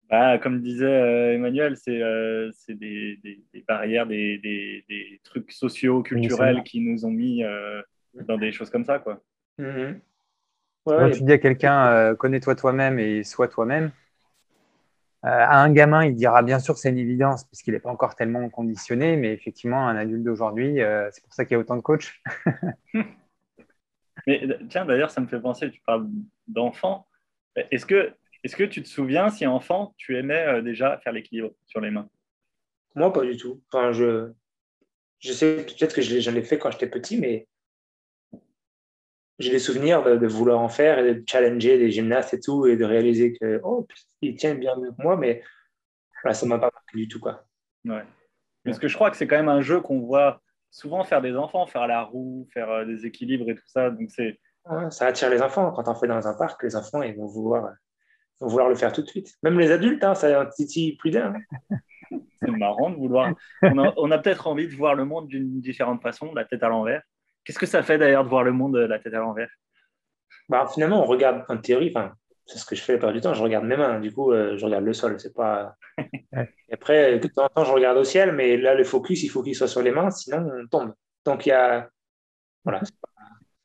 Bah, 0.09 0.37
comme 0.37 0.61
disait 0.61 0.85
euh, 0.85 1.33
Emmanuel, 1.33 1.77
c'est 1.77 2.01
euh, 2.01 2.51
des, 2.69 3.41
barrières, 3.67 4.05
des, 4.05 5.19
trucs 5.23 5.51
sociaux, 5.51 6.03
culturels 6.03 6.61
qui 6.63 6.79
nous 6.79 7.05
ont 7.05 7.11
mis 7.11 7.43
euh, 7.43 7.81
dans 8.13 8.37
des 8.37 8.51
choses 8.51 8.69
comme 8.69 8.85
ça. 8.85 8.99
Quoi. 8.99 9.19
Mm-hmm. 9.59 9.99
Quand 10.85 11.09
tu 11.09 11.23
dis 11.23 11.31
à 11.31 11.39
quelqu'un 11.39 12.13
connais-toi 12.15 12.55
toi-même 12.55 12.99
et 12.99 13.23
sois 13.23 13.47
toi-même, 13.47 13.89
à 15.23 15.63
un 15.63 15.71
gamin, 15.71 16.05
il 16.05 16.13
dira 16.13 16.43
bien 16.43 16.59
sûr 16.59 16.77
c'est 16.77 16.89
une 16.89 16.99
évidence 16.99 17.45
puisqu'il 17.45 17.73
n'est 17.73 17.79
pas 17.79 17.89
encore 17.89 18.13
tellement 18.13 18.47
conditionné, 18.49 19.17
mais 19.17 19.33
effectivement, 19.33 19.87
un 19.87 19.95
adulte 19.95 20.21
d'aujourd'hui, 20.21 20.77
c'est 21.09 21.23
pour 21.23 21.33
ça 21.33 21.45
qu'il 21.45 21.53
y 21.53 21.55
a 21.55 21.59
autant 21.59 21.75
de 21.75 21.81
coachs. 21.81 22.13
mais 24.27 24.47
tiens, 24.69 24.85
d'ailleurs, 24.85 25.09
ça 25.09 25.21
me 25.21 25.25
fait 25.25 25.39
penser, 25.39 25.71
tu 25.71 25.81
parles 25.81 26.07
d'enfants. 26.47 27.07
Est-ce 27.71 27.87
que 27.87 28.13
est-ce 28.45 28.55
que 28.55 28.63
tu 28.63 28.83
te 28.83 28.87
souviens 28.87 29.29
si 29.29 29.47
enfant, 29.47 29.95
tu 29.97 30.15
aimais 30.19 30.45
euh, 30.45 30.61
déjà 30.61 30.99
faire 30.99 31.13
l'équilibre 31.13 31.49
sur 31.65 31.81
les 31.81 31.89
mains? 31.89 32.07
Moi, 32.93 33.11
pas 33.11 33.25
du 33.25 33.37
tout. 33.37 33.63
Enfin, 33.73 33.91
je, 33.91 34.31
je 35.17 35.33
sais 35.33 35.65
peut-être 35.65 35.95
que 35.95 36.03
j'en 36.03 36.35
ai 36.35 36.43
fait 36.43 36.59
quand 36.59 36.69
j'étais 36.69 36.87
petit, 36.87 37.19
mais 37.19 37.47
j'ai 39.39 39.49
des 39.49 39.57
souvenirs 39.57 40.03
de, 40.03 40.27
vouloir 40.27 40.59
en 40.59 40.69
faire 40.69 40.99
et 40.99 41.15
de 41.15 41.23
challenger 41.27 41.79
des 41.79 41.89
gymnastes 41.89 42.35
et 42.35 42.39
tout, 42.39 42.67
et 42.67 42.77
de 42.77 42.85
réaliser 42.85 43.33
que 43.33 43.59
oh, 43.63 43.87
ils 44.21 44.35
tiennent 44.35 44.59
bien 44.59 44.75
mieux 44.75 44.91
que 44.91 45.01
moi, 45.01 45.17
mais 45.17 45.41
ça 46.31 46.45
ne 46.45 46.51
m'a 46.51 46.59
pas 46.59 46.69
marqué 46.71 46.97
du 46.97 47.07
tout. 47.07 47.19
Quoi. 47.19 47.47
Ouais. 47.83 48.03
Parce 48.63 48.77
que 48.77 48.87
je 48.87 48.93
crois 48.93 49.09
que 49.09 49.17
c'est 49.17 49.25
quand 49.25 49.37
même 49.37 49.49
un 49.49 49.61
jeu 49.61 49.81
qu'on 49.81 50.01
voit 50.01 50.39
souvent 50.69 51.03
faire 51.03 51.23
des 51.23 51.35
enfants, 51.35 51.65
faire 51.65 51.87
la 51.87 52.03
roue, 52.03 52.47
faire 52.53 52.69
euh, 52.69 52.85
des 52.85 53.07
équilibres 53.07 53.49
et 53.49 53.55
tout 53.55 53.67
ça. 53.67 53.89
Donc 53.89 54.11
c'est... 54.11 54.39
ça 54.91 55.07
attire 55.07 55.31
les 55.31 55.41
enfants. 55.41 55.71
Quand 55.71 55.87
on 55.87 55.95
fait 55.95 56.07
dans 56.07 56.27
un 56.27 56.37
parc, 56.37 56.61
les 56.61 56.75
enfants 56.75 57.01
ils 57.01 57.15
vont 57.15 57.25
vouloir 57.25 57.73
vouloir 58.39 58.69
le 58.69 58.75
faire 58.75 58.91
tout 58.91 59.01
de 59.01 59.07
suite. 59.07 59.33
Même 59.43 59.59
les 59.59 59.71
adultes, 59.71 60.03
hein, 60.03 60.15
ça 60.15 60.45
titille 60.47 60.95
plus 60.97 61.11
d'un. 61.11 61.33
C'est 62.39 62.51
marrant 62.51 62.89
de 62.89 62.95
vouloir. 62.95 63.33
On 63.61 64.11
a, 64.11 64.17
peut-être 64.17 64.47
envie 64.47 64.67
de 64.67 64.75
voir 64.75 64.95
le 64.95 65.05
monde 65.05 65.27
d'une 65.27 65.59
différente 65.61 66.01
façon, 66.01 66.33
la 66.33 66.45
tête 66.45 66.63
à 66.63 66.69
l'envers. 66.69 67.01
Qu'est-ce 67.43 67.59
que 67.59 67.65
ça 67.65 67.83
fait 67.83 67.97
d'ailleurs 67.97 68.23
de 68.23 68.29
voir 68.29 68.43
le 68.43 68.51
monde 68.51 68.75
la 68.75 68.99
tête 68.99 69.13
à 69.13 69.19
l'envers? 69.19 69.49
Bah, 70.49 70.67
Finalement, 70.71 71.01
on 71.01 71.05
regarde 71.05 71.43
en 71.49 71.57
théorie, 71.57 71.93
c'est 72.45 72.59
ce 72.59 72.65
que 72.65 72.75
je 72.75 72.81
fais 72.81 72.93
la 72.93 72.97
plupart 72.99 73.13
du 73.13 73.21
temps, 73.21 73.33
je 73.33 73.41
regarde 73.41 73.65
mes 73.65 73.77
mains, 73.77 73.99
du 73.99 74.11
coup, 74.11 74.31
euh, 74.31 74.57
je 74.57 74.65
regarde 74.65 74.85
le 74.85 74.93
sol. 74.93 75.19
C'est 75.19 75.33
pas... 75.33 75.75
Et 75.97 76.73
après, 76.73 77.17
de 77.17 77.27
temps 77.27 77.45
en 77.45 77.49
temps, 77.49 77.65
je 77.65 77.71
regarde 77.71 77.97
au 77.97 78.03
ciel, 78.03 78.33
mais 78.33 78.57
là, 78.57 78.75
le 78.75 78.83
focus, 78.83 79.23
il 79.23 79.29
faut 79.29 79.41
qu'il 79.41 79.55
soit 79.55 79.67
sur 79.67 79.81
les 79.81 79.91
mains, 79.91 80.11
sinon 80.11 80.47
on 80.53 80.67
tombe. 80.67 80.93
Donc, 81.25 81.45
il 81.45 81.49
y 81.49 81.51
a. 81.53 81.89
Voilà. 82.63 82.81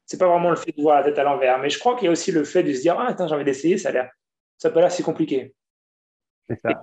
C'est 0.06 0.18
pas 0.18 0.28
vraiment 0.28 0.50
le 0.50 0.56
fait 0.56 0.72
de 0.72 0.82
voir 0.82 0.96
la 0.96 1.04
tête 1.04 1.18
à 1.18 1.24
l'envers, 1.24 1.58
mais 1.58 1.70
je 1.70 1.78
crois 1.78 1.94
qu'il 1.94 2.06
y 2.06 2.08
a 2.08 2.10
aussi 2.10 2.32
le 2.32 2.44
fait 2.44 2.62
de 2.62 2.72
se 2.72 2.80
dire 2.80 2.98
Ah, 2.98 3.08
attends, 3.08 3.28
j'ai 3.28 3.34
envie 3.34 3.44
d'essayer, 3.44 3.78
ça 3.78 3.90
a 3.90 3.92
l'air. 3.92 4.10
Ça 4.60 4.70
peut 4.70 4.80
compliqué. 5.02 5.54
C'est 6.48 6.60
ça. 6.60 6.78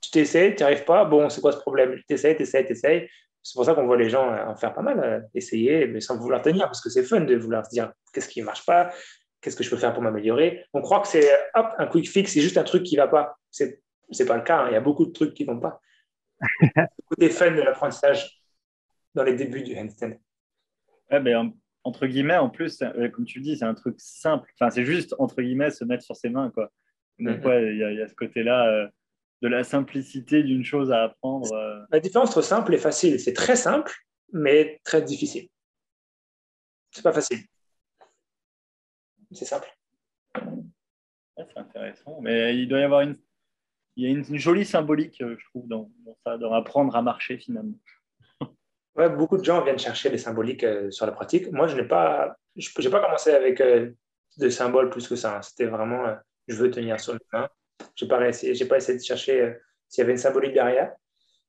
tu 0.00 0.10
t'essayes, 0.10 0.54
tu 0.54 0.58
n'y 0.58 0.64
arrives 0.64 0.84
pas, 0.84 1.04
bon, 1.06 1.28
c'est 1.30 1.40
quoi 1.40 1.52
ce 1.52 1.58
problème? 1.58 1.96
Tu 1.96 2.04
t'essayes, 2.04 2.36
tu 2.36 2.42
essayes, 2.42 2.66
tu 2.66 2.72
essayes. 2.72 3.08
C'est 3.42 3.54
pour 3.56 3.64
ça 3.64 3.74
qu'on 3.74 3.86
voit 3.86 3.96
les 3.96 4.10
gens 4.10 4.30
en 4.30 4.54
faire 4.54 4.74
pas 4.74 4.82
mal, 4.82 5.00
euh, 5.00 5.20
essayer, 5.34 5.86
mais 5.86 6.00
sans 6.00 6.18
vouloir 6.18 6.42
tenir, 6.42 6.66
parce 6.66 6.80
que 6.80 6.90
c'est 6.90 7.02
fun 7.02 7.22
de 7.22 7.34
vouloir 7.34 7.64
se 7.64 7.70
dire 7.70 7.92
qu'est-ce 8.12 8.28
qui 8.28 8.40
ne 8.40 8.44
marche 8.44 8.64
pas, 8.66 8.92
qu'est-ce 9.40 9.56
que 9.56 9.64
je 9.64 9.70
peux 9.70 9.78
faire 9.78 9.94
pour 9.94 10.02
m'améliorer? 10.02 10.64
On 10.74 10.82
croit 10.82 11.00
que 11.00 11.08
c'est 11.08 11.28
hop, 11.54 11.66
un 11.78 11.86
quick 11.86 12.08
fix, 12.08 12.32
c'est 12.32 12.40
juste 12.40 12.58
un 12.58 12.62
truc 12.62 12.82
qui 12.82 12.96
ne 12.96 13.00
va 13.00 13.08
pas. 13.08 13.38
Ce 13.50 13.64
n'est 13.64 14.26
pas 14.26 14.36
le 14.36 14.42
cas, 14.42 14.58
hein. 14.58 14.68
il 14.68 14.74
y 14.74 14.76
a 14.76 14.80
beaucoup 14.80 15.06
de 15.06 15.12
trucs 15.12 15.34
qui 15.34 15.46
ne 15.46 15.52
vont 15.52 15.60
pas. 15.60 15.80
le 16.60 16.86
côté 17.08 17.30
fun 17.30 17.52
de 17.52 17.62
l'apprentissage 17.62 18.42
dans 19.14 19.24
les 19.24 19.34
débuts 19.34 19.62
du 19.62 19.76
handstand. 19.78 20.12
Ouais, 21.10 21.20
mais 21.20 21.34
entre 21.84 22.06
guillemets, 22.06 22.36
en 22.36 22.50
plus, 22.50 22.82
euh, 22.82 23.08
comme 23.08 23.24
tu 23.24 23.40
dis, 23.40 23.56
c'est 23.56 23.64
un 23.64 23.74
truc 23.74 23.96
simple. 23.98 24.50
Enfin, 24.54 24.70
c'est 24.70 24.84
juste, 24.84 25.14
entre 25.18 25.42
guillemets, 25.42 25.70
se 25.70 25.84
mettre 25.84 26.04
sur 26.04 26.16
ses 26.16 26.28
mains. 26.28 26.50
Quoi. 26.50 26.70
Donc, 27.22 27.38
mm-hmm. 27.38 27.72
il 27.72 27.98
y, 27.98 28.02
a 28.02 28.08
ce 28.08 28.14
côté-là. 28.14 28.68
Euh, 28.68 28.88
de 29.42 29.48
la 29.48 29.64
simplicité 29.64 30.42
d'une 30.42 30.64
chose 30.64 30.92
à 30.92 31.02
apprendre. 31.02 31.52
Euh. 31.52 31.84
La 31.90 32.00
différence 32.00 32.30
entre 32.30 32.42
simple 32.42 32.72
et 32.74 32.78
facile, 32.78 33.18
c'est 33.18 33.32
très 33.32 33.56
simple, 33.56 33.92
mais 34.32 34.80
très 34.84 35.02
difficile. 35.02 35.48
C'est 36.92 37.02
pas 37.02 37.12
facile. 37.12 37.40
C'est 39.32 39.44
simple. 39.44 39.68
c'est 41.36 41.56
intéressant. 41.58 42.20
Mais 42.20 42.56
il 42.56 42.68
doit 42.68 42.78
y 42.78 42.84
avoir 42.84 43.00
une, 43.00 43.18
il 43.96 44.04
y 44.04 44.06
a 44.06 44.10
une, 44.10 44.38
jolie 44.38 44.64
symbolique, 44.64 45.20
euh, 45.20 45.36
je 45.36 45.44
trouve, 45.46 45.66
dans, 45.66 45.90
ça, 46.24 46.38
dans 46.38 46.52
apprendre 46.52 46.94
à 46.94 47.02
marcher 47.02 47.36
finalement. 47.38 47.76
Ouais, 48.94 49.08
beaucoup 49.08 49.38
de 49.38 49.42
gens 49.44 49.64
viennent 49.64 49.78
chercher 49.78 50.10
des 50.10 50.18
symboliques 50.18 50.64
euh, 50.64 50.90
sur 50.90 51.06
la 51.06 51.12
pratique. 51.12 51.50
Moi, 51.50 51.66
je 51.66 51.76
n'ai 51.76 51.88
pas, 51.88 52.36
je, 52.56 52.88
pas 52.90 53.00
commencé 53.00 53.30
avec 53.30 53.62
des 54.36 54.50
symboles 54.50 54.90
plus 54.90 55.08
que 55.08 55.16
ça. 55.16 55.40
C'était 55.40 55.64
vraiment, 55.64 56.14
je 56.48 56.56
veux 56.56 56.70
tenir 56.70 57.00
sur 57.00 57.14
le 57.14 57.20
main. 57.32 57.48
Je 57.96 58.04
n'ai 58.04 58.08
pas, 58.08 58.28
essayé, 58.28 58.64
pas 58.66 58.76
essayé 58.76 58.98
de 58.98 59.02
chercher 59.02 59.40
euh, 59.40 59.52
s'il 59.88 60.02
y 60.02 60.04
avait 60.04 60.12
une 60.12 60.18
symbolique 60.18 60.54
derrière. 60.54 60.92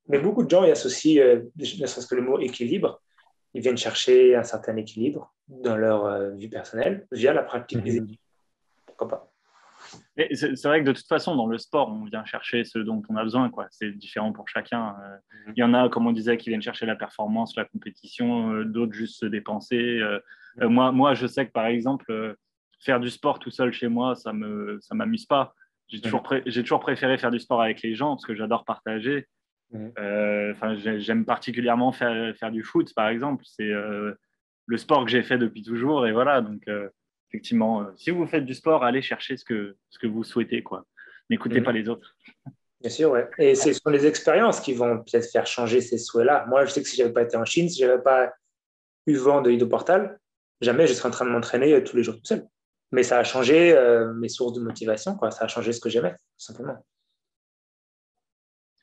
Mais 0.08 0.20
beaucoup 0.20 0.44
de 0.44 0.50
gens 0.50 0.66
y 0.66 0.72
associent, 0.72 1.24
euh, 1.24 1.41
ne 1.58 1.66
serait-ce 1.66 2.08
que 2.08 2.16
le 2.16 2.22
mot 2.22 2.39
équilibre. 2.39 3.02
Ils 3.54 3.62
viennent 3.62 3.78
chercher 3.78 4.36
un 4.36 4.44
certain 4.44 4.76
équilibre 4.78 5.34
dans 5.48 5.78
leur 5.78 6.06
euh, 6.06 6.32
vie 6.32 6.50
personnelle 6.50 7.08
via 7.12 7.34
la 7.34 7.44
pratique 7.44 7.82
des 7.84 7.91
mhm. 7.91 7.98
équilibres. 7.98 8.24
Pourquoi 8.86 9.08
pas? 9.08 9.30
C'est 10.16 10.64
vrai 10.64 10.82
que 10.82 10.88
de 10.88 10.91
toute 10.94 11.08
façon, 11.08 11.36
dans 11.36 11.46
le 11.46 11.58
sport, 11.58 11.89
on 11.89 12.06
vient 12.06 12.26
chercher 12.26 12.64
ce 12.64 12.80
dont 12.80 13.02
on 13.10 13.16
a 13.16 13.24
besoin. 13.24 13.52
C'est 13.70 13.91
différent 13.91 14.34
pour 14.34 14.48
chacun. 14.48 14.96
Mhm. 15.46 15.54
Il 15.56 15.60
y 15.60 15.64
en 15.64 15.74
a, 15.74 15.88
comme 15.89 16.08
on 16.08 16.12
disait, 16.12 16.38
qui 16.38 16.50
viennent 16.50 16.62
chercher 16.62 16.86
la 16.86 16.96
performance, 16.96 17.56
la 17.56 17.66
compétition, 17.66 18.64
d'autres 18.64 18.94
juste 18.94 19.20
se 19.20 19.26
dépenser. 19.26 20.02
moi, 20.58 20.91
moi, 20.91 21.14
je 21.14 21.28
sais 21.28 21.46
que 21.46 21.52
par 21.52 21.68
exemple, 21.68 22.36
faire 22.84 23.00
du 23.00 23.10
sport 23.10 23.40
tout 23.40 23.52
seul 23.52 23.72
chez 23.72 23.88
moi, 23.88 24.16
ça 24.16 24.34
ne 24.34 24.40
me, 24.40 24.80
ça 24.82 24.96
m'amuse 24.96 25.26
pas. 25.26 25.54
J'ai 25.88 26.02
toujours, 26.02 26.24
toujours, 26.24 26.80
préféré 26.80 27.18
faire 27.18 27.32
du 27.32 27.40
sport 27.40 27.62
avec 27.62 27.82
les 27.82 27.96
gens 27.96 28.16
parce 28.16 28.26
que 28.26 28.36
j'adore 28.36 28.66
partager. 28.66 29.28
Euh, 29.98 30.54
j'aime 30.98 31.26
particulièrement 31.26 31.92
faire, 31.92 32.36
faire, 32.38 32.52
du 32.52 32.64
foot, 32.64 32.94
par 32.96 33.10
exemple. 33.10 33.44
C'est 33.46 33.70
euh, 33.70 34.14
le 34.66 34.78
sport 34.78 35.04
que 35.06 35.12
j'ai 35.12 35.24
fait 35.24 35.38
depuis 35.38 35.64
toujours. 35.64 36.08
Et 36.08 36.12
voilà, 36.12 36.42
donc 36.42 36.62
euh, 36.68 36.90
effectivement, 37.30 37.86
si 37.96 38.12
vous 38.12 38.26
faites 38.28 38.46
du 38.46 38.54
sport, 38.54 38.84
allez 38.84 39.02
chercher 39.02 39.38
ce 39.38 39.46
que, 39.46 39.76
ce 39.90 40.00
que 40.00 40.08
vous 40.08 40.24
souhaitez. 40.24 40.64
quoi. 40.64 40.86
N'écoutez 41.30 41.62
pas 41.62 41.72
les 41.72 41.90
autres. 41.90 42.16
Bien 42.82 42.90
sûr, 42.90 43.12
ouais. 43.12 43.30
Et 43.38 43.56
ce 43.56 43.72
sont 43.74 43.90
les 43.90 44.06
expériences 44.06 44.60
qui 44.60 44.74
vont 44.74 44.98
peut-être 44.98 45.32
faire 45.32 45.48
changer 45.48 45.82
ces 45.82 45.98
souhaits-là. 45.98 46.46
Moi, 46.50 46.66
je 46.66 46.72
sais 46.72 46.82
que 46.82 46.88
si 46.88 46.98
je 46.98 47.04
n'avais 47.04 47.14
pas 47.14 47.24
été 47.24 47.38
en 47.38 47.46
Chine, 47.46 47.70
si 47.70 47.82
je 47.82 47.86
n'avais 47.86 48.04
pas 48.04 48.34
eu 49.08 49.16
vent 49.16 49.42
de 49.42 49.52
Hydroportal, 49.52 50.20
jamais 50.62 50.88
je 50.88 50.94
serais 50.94 51.10
en 51.10 51.12
train 51.12 51.26
de 51.26 51.32
m'entraîner 51.32 51.82
tous 51.84 51.96
les 51.96 52.04
jours 52.04 52.16
tout 52.16 52.26
seul 52.26 52.46
mais 52.94 53.02
ça 53.02 53.18
a 53.18 53.24
changé 53.24 53.76
euh, 53.76 54.14
mes 54.14 54.30
sources 54.30 54.54
de 54.54 54.62
motivation, 54.62 55.16
quoi. 55.16 55.32
ça 55.32 55.46
a 55.46 55.48
changé 55.48 55.74
ce 55.74 55.82
que 55.82 55.89
j'aimais, 55.89 56.12
tout 56.12 56.46
simplement. 56.46 56.78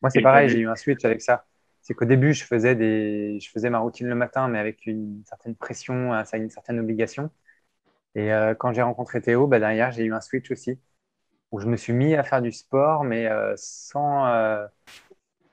Moi, 0.03 0.11
c'est 0.11 0.21
pareil, 0.21 0.49
j'ai 0.49 0.59
eu 0.59 0.69
un 0.69 0.75
switch 0.75 1.05
avec 1.05 1.23
ça. 1.23 1.47
C'est 1.81 1.95
qu'au 1.95 2.07
début, 2.07 2.35
je 2.35 2.45
faisais, 2.45 2.75
des... 2.75 3.39
je 3.41 3.49
faisais 3.51 3.71
ma 3.71 3.79
routine 3.79 4.09
le 4.09 4.17
matin, 4.17 4.49
mais 4.49 4.59
avec 4.59 4.85
une 4.87 5.23
certaine 5.27 5.55
pression, 5.55 6.13
une 6.13 6.51
certaine 6.51 6.81
obligation. 6.81 7.31
Et 8.17 8.33
euh, 8.33 8.55
quand 8.55 8.73
j'ai 8.73 8.83
rencontré 8.83 9.23
Théo, 9.23 9.47
bah, 9.47 9.61
derrière, 9.61 9.93
j'ai 9.93 10.05
eu 10.05 10.13
un 10.13 10.21
switch 10.21 10.51
aussi, 10.51 10.81
où 11.53 11.61
je 11.61 11.67
me 11.67 11.77
suis 11.77 11.93
mis 11.93 12.15
à 12.17 12.25
faire 12.25 12.43
du 12.43 12.51
sport, 12.51 13.05
mais 13.05 13.29
euh, 13.29 13.55
sans, 13.57 14.27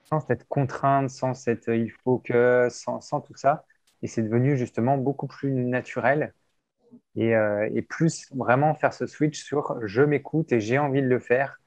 sans 0.02 0.18
cette 0.18 0.48
contrainte, 0.48 1.10
sans 1.10 1.32
cette 1.34 1.68
il 1.68 1.92
faut 1.92 2.18
que, 2.18 2.66
sans, 2.70 3.00
sans 3.00 3.20
tout 3.20 3.36
ça. 3.36 3.64
Et 4.02 4.08
c'est 4.08 4.22
devenu 4.22 4.56
justement 4.56 4.98
beaucoup 4.98 5.28
plus 5.28 5.52
naturel 5.52 6.34
euh, 7.18 7.68
et, 7.74 7.82
plus 7.82 8.28
vraiment 8.34 8.74
faire 8.74 8.92
ce 8.92 9.06
switch 9.06 9.42
sur 9.42 9.78
je 9.86 10.02
m'écoute 10.02 10.52
et 10.52 10.60
j'ai 10.60 10.78
envie 10.78 11.02
de 11.02 11.08
le 11.08 11.18
faire. 11.18 11.60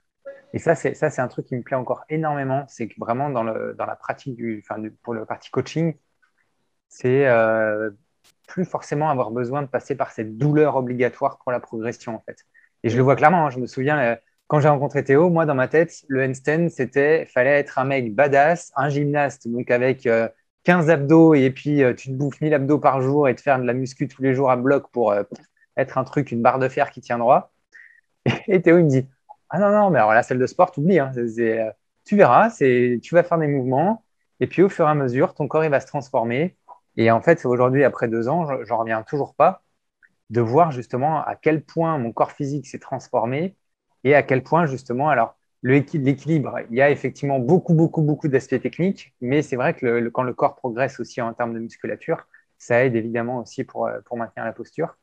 Et 0.54 0.60
ça, 0.60 0.76
c'est 0.76 0.94
ça, 0.94 1.10
c'est 1.10 1.22
un 1.22 1.28
truc 1.28 1.46
qui 1.46 1.56
me 1.56 1.62
plaît 1.62 1.78
encore 1.78 2.04
énormément. 2.10 2.66
C'est 2.68 2.88
que 2.88 2.96
vraiment 3.00 3.30
dans, 3.30 3.44
le, 3.44 3.74
dans 3.78 3.86
la 3.86 3.96
pratique 3.96 4.36
du, 4.36 4.64
enfin, 4.64 4.82
pour 5.04 5.14
le 5.14 5.26
partie 5.26 5.50
coaching, 5.50 5.96
c'est 6.90 7.28
euh, 7.28 7.92
plus 8.48 8.66
forcément 8.66 9.10
avoir 9.10 9.32
besoin 9.32 9.62
de 9.62 9.68
passer 9.68 9.96
par 9.96 10.12
cette 10.12 10.38
douleur 10.38 10.76
obligatoire 10.76 11.40
pour 11.40 11.52
la 11.52 11.60
progression 11.60 12.16
en 12.16 12.20
fait. 12.22 12.38
Et 12.84 12.90
je 12.90 12.98
le 12.98 13.04
vois 13.04 13.16
clairement. 13.16 13.48
Hein. 13.48 13.50
je 13.50 13.60
me 13.60 13.68
souviens 13.68 14.00
euh, 14.00 14.16
quand 14.48 14.60
j'ai 14.60 14.70
rencontré 14.70 15.04
Théo, 15.04 15.30
moi 15.30 15.46
dans 15.46 15.56
ma 15.56 15.68
tête, 15.68 16.04
le 16.10 16.24
handstand, 16.26 16.70
c'était 16.70 17.26
fallait 17.26 17.60
être 17.60 17.80
un 17.80 17.86
mec 17.86 18.14
badass, 18.14 18.72
un 18.76 18.90
gymnaste, 18.90 19.48
donc 19.48 19.72
avec 19.72 20.08
15 20.64 20.90
abdos 20.90 21.34
et 21.34 21.50
puis 21.52 21.84
euh, 21.84 21.94
tu 21.94 22.10
te 22.10 22.14
bouffes 22.14 22.40
1000 22.42 22.54
abdos 22.54 22.80
par 22.80 23.02
jour 23.02 23.28
et 23.28 23.36
te 23.36 23.42
faire 23.42 23.60
de 23.60 23.64
la 23.66 23.74
muscu 23.74 24.08
tous 24.08 24.22
les 24.22 24.36
jours 24.36 24.52
à 24.52 24.56
bloc 24.58 24.90
pour 24.92 25.12
euh, 25.12 25.24
être 25.78 25.98
un 25.98 26.04
truc, 26.04 26.32
une 26.32 26.42
barre 26.42 26.60
de 26.60 26.70
fer 26.70 26.92
qui 26.92 27.02
tient 27.02 27.18
droit. 27.18 27.52
Et, 28.48 28.62
Théo, 28.62 28.78
il 28.78 28.86
me 28.86 28.90
dit 28.90 29.08
Ah 29.50 29.60
non, 29.60 29.72
non, 29.72 29.90
mais 29.90 30.00
alors 30.00 30.14
la 30.14 30.24
salle 30.24 30.40
de 30.40 30.48
sport, 30.48 30.72
t'oublies. 30.72 31.00
Hein, 31.00 31.12
euh, 31.18 31.72
tu 32.06 32.16
verras, 32.18 32.52
tu 32.52 33.10
vas 33.12 33.24
faire 33.24 33.38
des 33.38 33.48
mouvements 33.48 34.04
et 34.40 34.48
puis 34.48 34.64
au 34.64 34.70
fur 34.70 34.88
et 34.88 34.90
à 34.90 34.96
mesure, 34.96 35.34
ton 35.34 35.48
corps 35.48 35.64
il 35.66 35.72
va 35.72 35.80
se 35.80 35.88
transformer. 35.88 36.58
Et 36.98 37.12
en 37.12 37.22
fait, 37.22 37.46
aujourd'hui, 37.46 37.84
après 37.84 38.08
deux 38.08 38.28
ans, 38.28 38.48
j'en 38.64 38.78
reviens 38.78 39.04
toujours 39.04 39.36
pas 39.36 39.64
de 40.30 40.42
voir 40.42 40.72
justement 40.72 41.24
à 41.24 41.36
quel 41.36 41.64
point 41.64 41.98
mon 41.98 42.12
corps 42.12 42.32
physique 42.32 42.68
s'est 42.68 42.80
transformé 42.80 43.56
et 44.04 44.16
à 44.16 44.24
quel 44.24 44.44
point 44.44 44.66
justement, 44.66 45.10
alors 45.10 45.38
l'équilibre, 45.64 46.60
il 46.70 46.78
y 46.78 46.82
a 46.82 46.90
effectivement 46.90 47.40
beaucoup, 47.40 47.74
beaucoup, 47.74 48.02
beaucoup 48.02 48.28
d'aspects 48.28 48.62
techniques, 48.62 49.14
mais 49.22 49.42
c'est 49.42 49.56
vrai 49.56 49.74
que 49.76 50.10
quand 50.10 50.24
le 50.24 50.34
corps 50.34 50.56
progresse 50.56 51.00
aussi 51.00 51.22
en 51.22 51.34
termes 51.34 51.54
de 51.54 51.60
musculature, 51.60 52.28
ça 52.58 52.84
aide 52.86 52.96
évidemment 52.96 53.40
aussi 53.40 53.64
pour, 53.64 53.88
euh, 53.88 54.00
pour 54.06 54.18
maintenir 54.18 54.46
la 54.46 54.54
posture. 54.54 54.98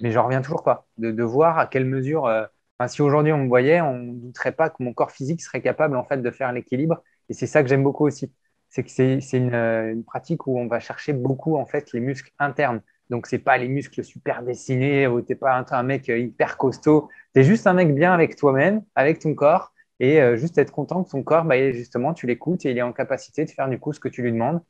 Mais 0.00 0.10
je 0.10 0.18
reviens 0.18 0.42
toujours 0.42 0.64
pas 0.64 0.86
de, 0.98 1.22
voir 1.22 1.58
à 1.58 1.66
quelle 1.66 1.84
mesure, 1.84 2.26
euh, 2.26 2.46
si 2.88 3.02
aujourd'hui 3.02 3.32
on 3.32 3.38
me 3.38 3.48
voyait, 3.48 3.80
on 3.80 3.98
ne 3.98 4.14
douterait 4.14 4.52
pas 4.52 4.70
que 4.70 4.82
mon 4.82 4.92
corps 4.94 5.12
physique 5.12 5.42
serait 5.42 5.62
capable 5.62 5.96
en 5.96 6.04
fait 6.04 6.18
de 6.22 6.30
faire 6.30 6.52
l'équilibre. 6.52 7.02
Et 7.28 7.34
c'est 7.34 7.46
ça 7.46 7.62
que 7.62 7.68
j'aime 7.68 7.82
beaucoup 7.82 8.06
aussi. 8.06 8.32
C'est 8.70 8.82
que 8.82 8.90
c'est 8.90 9.18
une, 9.32 9.54
euh, 9.54 9.92
une, 9.92 10.04
pratique 10.04 10.46
où 10.46 10.58
on 10.58 10.66
va 10.66 10.80
chercher 10.80 11.12
beaucoup 11.12 11.56
en 11.56 11.66
fait 11.66 11.92
les 11.92 12.00
muscles 12.00 12.32
internes. 12.38 12.80
Donc 13.10 13.26
c'est 13.26 13.38
pas 13.38 13.58
les 13.58 13.68
muscles 13.68 14.02
super 14.02 14.42
dessinés 14.42 15.06
où 15.06 15.20
t'es 15.20 15.34
pas 15.34 15.58
un, 15.58 15.66
un 15.70 15.82
mec 15.82 16.08
hyper 16.08 16.56
costaud. 16.56 17.08
Tu 17.34 17.40
es 17.40 17.44
juste 17.44 17.66
un 17.66 17.74
mec 17.74 17.94
bien 17.94 18.12
avec 18.14 18.36
toi-même, 18.36 18.82
avec 18.94 19.18
ton 19.20 19.34
corps 19.34 19.72
et 20.02 20.20
euh, 20.20 20.36
juste 20.36 20.58
être 20.58 20.72
content 20.72 21.04
que 21.04 21.10
ton 21.10 21.22
corps, 21.22 21.44
bah, 21.44 21.72
justement, 21.72 22.12
tu 22.14 22.26
l'écoutes 22.26 22.66
et 22.66 22.72
il 22.72 22.78
est 22.78 22.82
en 22.82 22.92
capacité 22.92 23.44
de 23.44 23.50
faire 23.50 23.68
du 23.68 23.78
coup 23.78 23.92
ce 23.92 24.00
que 24.00 24.08
tu 24.08 24.22
lui 24.22 24.32
demandes 24.32 24.60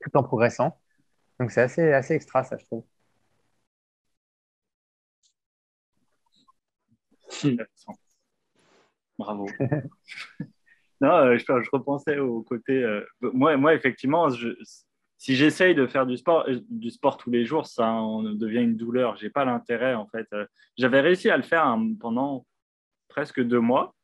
tout 0.00 0.10
en 0.16 0.22
progressant. 0.24 0.78
Donc 1.40 1.52
c'est 1.52 1.62
assez, 1.62 1.92
assez 1.92 2.14
extra, 2.14 2.44
ça, 2.44 2.56
je 2.58 2.64
trouve. 2.66 2.84
Bravo. 9.18 9.46
non, 11.00 11.10
euh, 11.10 11.38
je, 11.38 11.70
repensais 11.72 12.18
au 12.18 12.42
côté. 12.42 12.82
Euh, 12.82 13.06
moi, 13.20 13.56
moi, 13.56 13.74
effectivement, 13.74 14.28
si 15.16 15.36
j'essaye 15.36 15.76
de 15.76 15.86
faire 15.86 16.06
du 16.06 16.16
sport, 16.16 16.46
du 16.70 16.90
sport 16.90 17.18
tous 17.18 17.30
les 17.30 17.44
jours, 17.44 17.66
ça 17.66 17.84
devient 18.34 18.62
une 18.62 18.76
douleur. 18.76 19.16
J'ai 19.16 19.30
pas 19.30 19.44
l'intérêt, 19.44 19.94
en 19.94 20.08
fait. 20.08 20.26
J'avais 20.76 21.00
réussi 21.00 21.30
à 21.30 21.36
le 21.36 21.44
faire 21.44 21.64
hein, 21.66 21.94
pendant 22.00 22.46
presque 23.08 23.40
deux 23.40 23.60
mois. 23.60 23.94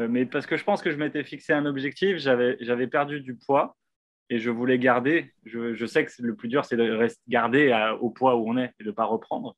Euh, 0.00 0.08
mais 0.08 0.26
parce 0.26 0.46
que 0.46 0.56
je 0.56 0.64
pense 0.64 0.82
que 0.82 0.90
je 0.90 0.96
m'étais 0.96 1.24
fixé 1.24 1.52
un 1.52 1.66
objectif, 1.66 2.16
j'avais 2.18 2.86
perdu 2.86 3.20
du 3.20 3.36
poids 3.36 3.76
et 4.28 4.38
je 4.38 4.50
voulais 4.50 4.78
garder. 4.78 5.32
Je, 5.44 5.86
sais 5.86 6.04
que 6.04 6.12
le 6.20 6.34
plus 6.34 6.48
dur, 6.48 6.64
c'est 6.64 6.76
de 6.76 6.90
rester, 6.90 7.20
garder 7.28 7.94
au 8.00 8.10
poids 8.10 8.36
où 8.36 8.48
on 8.48 8.56
est 8.56 8.72
et 8.80 8.84
de 8.84 8.88
ne 8.88 8.94
pas 8.94 9.04
reprendre. 9.04 9.56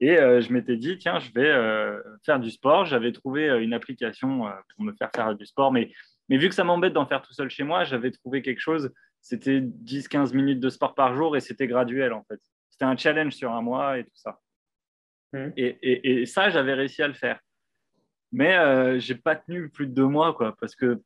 Et 0.00 0.18
euh, 0.18 0.40
je 0.40 0.50
m'étais 0.52 0.76
dit, 0.76 0.96
tiens, 0.96 1.18
je 1.18 1.30
vais 1.32 1.50
euh, 1.50 2.00
faire 2.24 2.40
du 2.40 2.50
sport. 2.50 2.86
J'avais 2.86 3.12
trouvé 3.12 3.48
une 3.62 3.74
application 3.74 4.46
pour 4.74 4.84
me 4.84 4.92
faire 4.92 5.10
faire 5.14 5.34
du 5.34 5.44
sport, 5.44 5.72
mais 5.72 5.92
Mais 6.28 6.38
vu 6.38 6.48
que 6.48 6.54
ça 6.54 6.64
m'embête 6.64 6.94
d'en 6.94 7.06
faire 7.06 7.22
tout 7.22 7.34
seul 7.34 7.50
chez 7.50 7.64
moi, 7.64 7.84
j'avais 7.84 8.10
trouvé 8.10 8.40
quelque 8.40 8.60
chose, 8.60 8.90
c'était 9.20 9.60
10-15 9.60 10.34
minutes 10.34 10.60
de 10.60 10.70
sport 10.70 10.94
par 10.94 11.14
jour 11.14 11.36
et 11.36 11.40
c'était 11.40 11.66
graduel 11.66 12.14
en 12.14 12.24
fait. 12.24 12.40
C'était 12.70 12.86
un 12.86 12.96
challenge 12.96 13.34
sur 13.34 13.52
un 13.52 13.60
mois 13.60 13.98
et 13.98 14.04
tout 14.04 14.10
ça. 14.14 14.40
Mmh. 15.32 15.48
Et, 15.56 16.22
et, 16.22 16.26
ça, 16.26 16.48
j'avais 16.48 16.74
réussi 16.74 17.02
à 17.02 17.08
le 17.08 17.14
faire. 17.14 17.38
Mais 18.32 18.56
euh, 18.56 18.98
j'ai 18.98 19.14
pas 19.14 19.36
tenu 19.36 19.68
plus 19.68 19.86
de 19.86 19.92
deux 19.92 20.06
mois, 20.06 20.34
quoi, 20.34 20.56
parce 20.60 20.74
que 20.74 21.02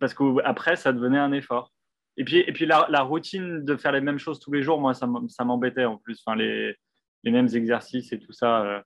parce 0.00 0.14
qu'après, 0.14 0.76
ça 0.76 0.92
devenait 0.92 1.18
un 1.18 1.32
effort. 1.32 1.72
Et 2.16 2.24
puis, 2.24 2.38
et 2.38 2.52
puis 2.52 2.66
la, 2.66 3.02
routine 3.02 3.64
de 3.64 3.76
faire 3.76 3.92
les 3.92 4.00
mêmes 4.00 4.18
choses 4.18 4.40
tous 4.40 4.52
les 4.52 4.62
jours, 4.62 4.80
moi, 4.80 4.94
ça 4.94 5.44
m'embêtait 5.44 5.84
en 5.84 5.96
plus. 5.96 6.22
Enfin, 6.24 6.36
les, 6.36 6.74
les, 7.22 7.30
mêmes 7.30 7.48
exercices 7.54 8.12
et 8.12 8.18
tout 8.18 8.32
ça. 8.32 8.62
Euh, 8.62 8.80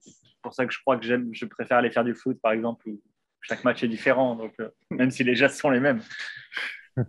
c'est 0.00 0.12
pour 0.42 0.54
ça 0.54 0.66
que 0.66 0.72
je 0.72 0.80
crois 0.80 0.96
que 0.96 1.04
je 1.04 1.46
préfère 1.46 1.78
aller 1.78 1.90
faire 1.90 2.04
du 2.04 2.14
foot, 2.14 2.40
par 2.40 2.52
exemple, 2.52 2.88
où 2.88 3.00
chaque 3.42 3.64
match 3.64 3.82
est 3.82 3.88
différent, 3.88 4.36
donc, 4.36 4.54
euh, 4.60 4.68
même 4.90 5.10
si 5.10 5.24
les 5.24 5.34
gestes 5.34 5.58
sont 5.58 5.70
les 5.70 5.80
mêmes. 5.80 6.00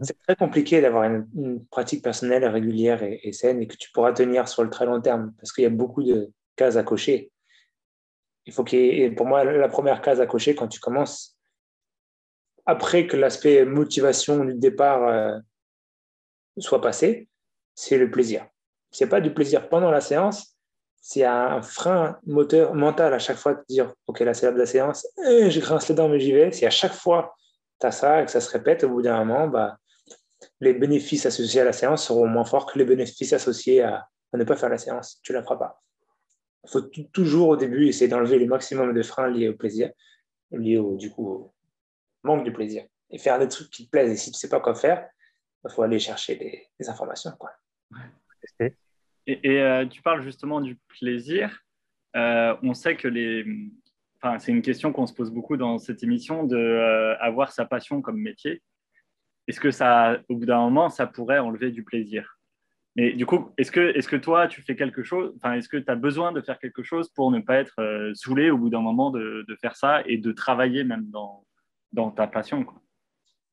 C'est 0.02 0.18
très 0.20 0.36
compliqué 0.36 0.82
d'avoir 0.82 1.04
une, 1.04 1.66
pratique 1.70 2.04
personnelle 2.04 2.46
régulière 2.46 3.04
et, 3.04 3.34
saine 3.34 3.62
et 3.62 3.68
que 3.68 3.76
tu 3.76 3.92
pourras 3.92 4.14
tenir 4.14 4.48
sur 4.48 4.64
le 4.64 4.70
très 4.70 4.86
long 4.86 5.02
terme 5.02 5.34
parce 5.38 5.52
qu'il 5.52 5.64
y 5.64 5.68
a 5.68 5.72
beaucoup 5.72 6.04
de 6.04 6.32
cases 6.56 6.78
à 6.78 6.84
cocher. 6.84 7.32
Il 8.46 8.54
faut 8.54 8.64
qu'il 8.64 9.16
pour 9.16 9.26
moi, 9.26 9.44
la 9.44 9.70
première 9.70 10.02
case 10.02 10.20
à 10.20 10.26
cocher 10.26 10.56
quand 10.56 10.68
tu 10.68 10.80
commences, 10.80 11.38
après 12.66 13.08
que 13.08 13.18
l'aspect 13.18 13.66
motivation 13.66 14.46
du 14.46 14.56
départ 14.56 15.08
euh, 15.08 15.38
soit 16.58 16.82
passé, 16.82 17.28
c'est 17.76 17.98
le 17.98 18.10
plaisir. 18.12 18.46
Ce 18.92 19.04
n'est 19.04 19.10
pas 19.10 19.22
du 19.22 19.34
plaisir 19.34 19.70
pendant 19.70 19.92
la 19.92 20.02
séance, 20.02 20.58
c'est 21.02 21.26
un 21.26 21.62
frein 21.62 22.18
moteur 22.26 22.76
mental 22.76 23.14
à 23.14 23.20
chaque 23.20 23.38
fois 23.38 23.56
de 23.56 23.64
dire 23.68 23.94
Ok, 24.08 24.22
là 24.22 24.34
c'est 24.34 24.52
de 24.52 24.58
la 24.58 24.66
séance, 24.66 25.06
eh, 25.28 25.52
je 25.52 25.60
grince 25.60 25.90
les 25.90 25.96
dents, 25.96 26.08
mais 26.08 26.20
j'y 26.20 26.32
vais. 26.32 26.52
Si 26.52 26.66
à 26.66 26.70
chaque 26.70 26.94
fois 26.94 27.36
tu 27.82 27.88
as 27.88 27.92
ça 27.92 28.22
et 28.22 28.26
que 28.26 28.32
ça 28.32 28.40
se 28.40 28.50
répète, 28.50 28.84
au 28.86 28.90
bout 28.90 29.02
d'un 29.02 29.24
moment, 29.24 29.48
bah, 29.48 29.78
les 30.62 30.74
bénéfices 30.74 31.26
associés 31.26 31.62
à 31.62 31.66
la 31.66 31.74
séance 31.74 32.06
seront 32.06 32.28
moins 32.28 32.46
forts 32.46 32.66
que 32.66 32.80
les 32.80 32.86
bénéfices 32.86 33.34
associés 33.34 33.82
à, 33.82 34.08
ne 34.34 34.44
pas 34.44 34.56
faire 34.56 34.70
la 34.70 34.78
séance. 34.78 35.20
Tu 35.24 35.32
ne 35.32 35.38
la 35.38 35.44
feras 35.44 35.58
pas. 35.58 35.83
Il 36.64 36.70
faut 36.70 36.82
toujours 36.82 37.50
au 37.50 37.58
début 37.58 37.88
essayer 37.88 38.08
d'enlever 38.08 38.40
le 38.40 38.46
maximum 38.46 38.94
de 38.94 39.02
freins 39.04 39.30
liés 39.30 39.50
au 39.50 39.54
plaisir, 39.54 39.92
liés 40.52 40.78
au, 40.78 40.96
du 40.96 41.10
coup, 41.12 41.28
au 41.28 41.54
manque 42.24 42.46
de 42.46 42.52
plaisir, 42.52 42.86
et 43.10 43.18
faire 43.18 43.38
des 43.38 43.48
trucs 43.48 43.70
qui 43.70 43.86
te 43.86 43.92
plaisent. 43.92 44.12
Et 44.12 44.16
si 44.16 44.32
tu 44.32 44.36
ne 44.36 44.40
sais 44.40 44.50
pas 44.50 44.62
quoi 44.62 44.76
faire, 44.76 45.08
il 45.66 45.72
faut 45.72 45.84
aller 45.84 46.00
chercher 46.00 46.36
des, 46.36 46.90
informations. 46.90 47.32
Quoi. 47.38 47.52
Et, 49.28 49.62
euh, 49.62 49.86
tu 49.86 50.02
parles 50.02 50.22
justement 50.22 50.62
du 50.62 50.76
plaisir. 51.00 51.62
Euh, 52.16 52.56
on 52.62 52.74
sait 52.74 52.96
que 52.96 53.08
les. 53.08 53.46
Enfin, 54.22 54.40
c'est 54.40 54.52
une 54.52 54.62
question 54.62 54.94
qu'on 54.94 55.06
se 55.06 55.14
pose 55.14 55.32
beaucoup 55.32 55.58
dans 55.58 55.78
cette 55.78 56.04
émission 56.04 56.44
de 56.44 56.58
euh, 56.58 57.18
avoir 57.20 57.52
sa 57.52 57.66
passion 57.66 58.02
comme 58.02 58.18
métier. 58.18 58.62
Est-ce 59.48 59.60
que 59.60 59.72
ça, 59.72 60.20
au 60.30 60.36
bout 60.38 60.46
d'un 60.46 60.60
moment, 60.62 60.90
ça 60.90 61.08
pourrait 61.08 61.40
enlever 61.40 61.72
du 61.72 61.84
plaisir? 61.84 62.33
Mais 62.96 63.14
du 63.14 63.26
coup, 63.26 63.50
est-ce 63.58 63.72
que, 63.72 63.98
est 63.98 64.08
que 64.08 64.16
toi, 64.16 64.48
tu 64.48 64.62
fais 64.62 64.76
quelque 64.76 65.04
chose 65.04 65.34
Enfin, 65.38 65.54
est-ce 65.54 65.68
que 65.68 65.78
tu 65.78 65.92
as 65.92 65.96
besoin 65.96 66.32
de 66.32 66.42
faire 66.42 66.60
quelque 66.60 66.84
chose 66.84 67.10
pour 67.10 67.32
ne 67.32 67.40
pas 67.40 67.56
être 67.56 67.76
saoulé 68.14 68.52
au 68.52 68.58
bout 68.58 68.70
d'un 68.70 68.82
moment 68.82 69.10
de, 69.10 69.46
faire 69.62 69.76
ça 69.76 70.04
et 70.06 70.18
de 70.18 70.32
travailler 70.32 70.84
même 70.84 71.10
dans, 71.10 71.44
dans 71.92 72.12
ta 72.12 72.28
passion 72.28 72.66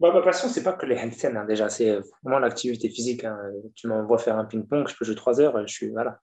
ma 0.08 0.22
passion, 0.22 0.48
c'est 0.48 0.62
pas 0.62 0.72
que 0.72 0.86
les 0.86 0.98
handstands, 0.98 1.36
hein, 1.36 1.44
déjà, 1.44 1.68
c'est 1.68 2.00
vraiment 2.22 2.38
l'activité 2.38 2.88
physique. 2.88 3.24
Hein. 3.24 3.38
Tu 3.74 3.86
m'envoies 3.86 4.18
faire 4.18 4.38
un 4.38 4.44
ping-pong, 4.44 4.88
je 4.88 4.96
peux 4.96 5.04
jouer 5.04 5.14
trois 5.14 5.40
heures, 5.40 5.66
je 5.66 5.72
suis. 5.72 5.90
Voilà. 5.90 6.18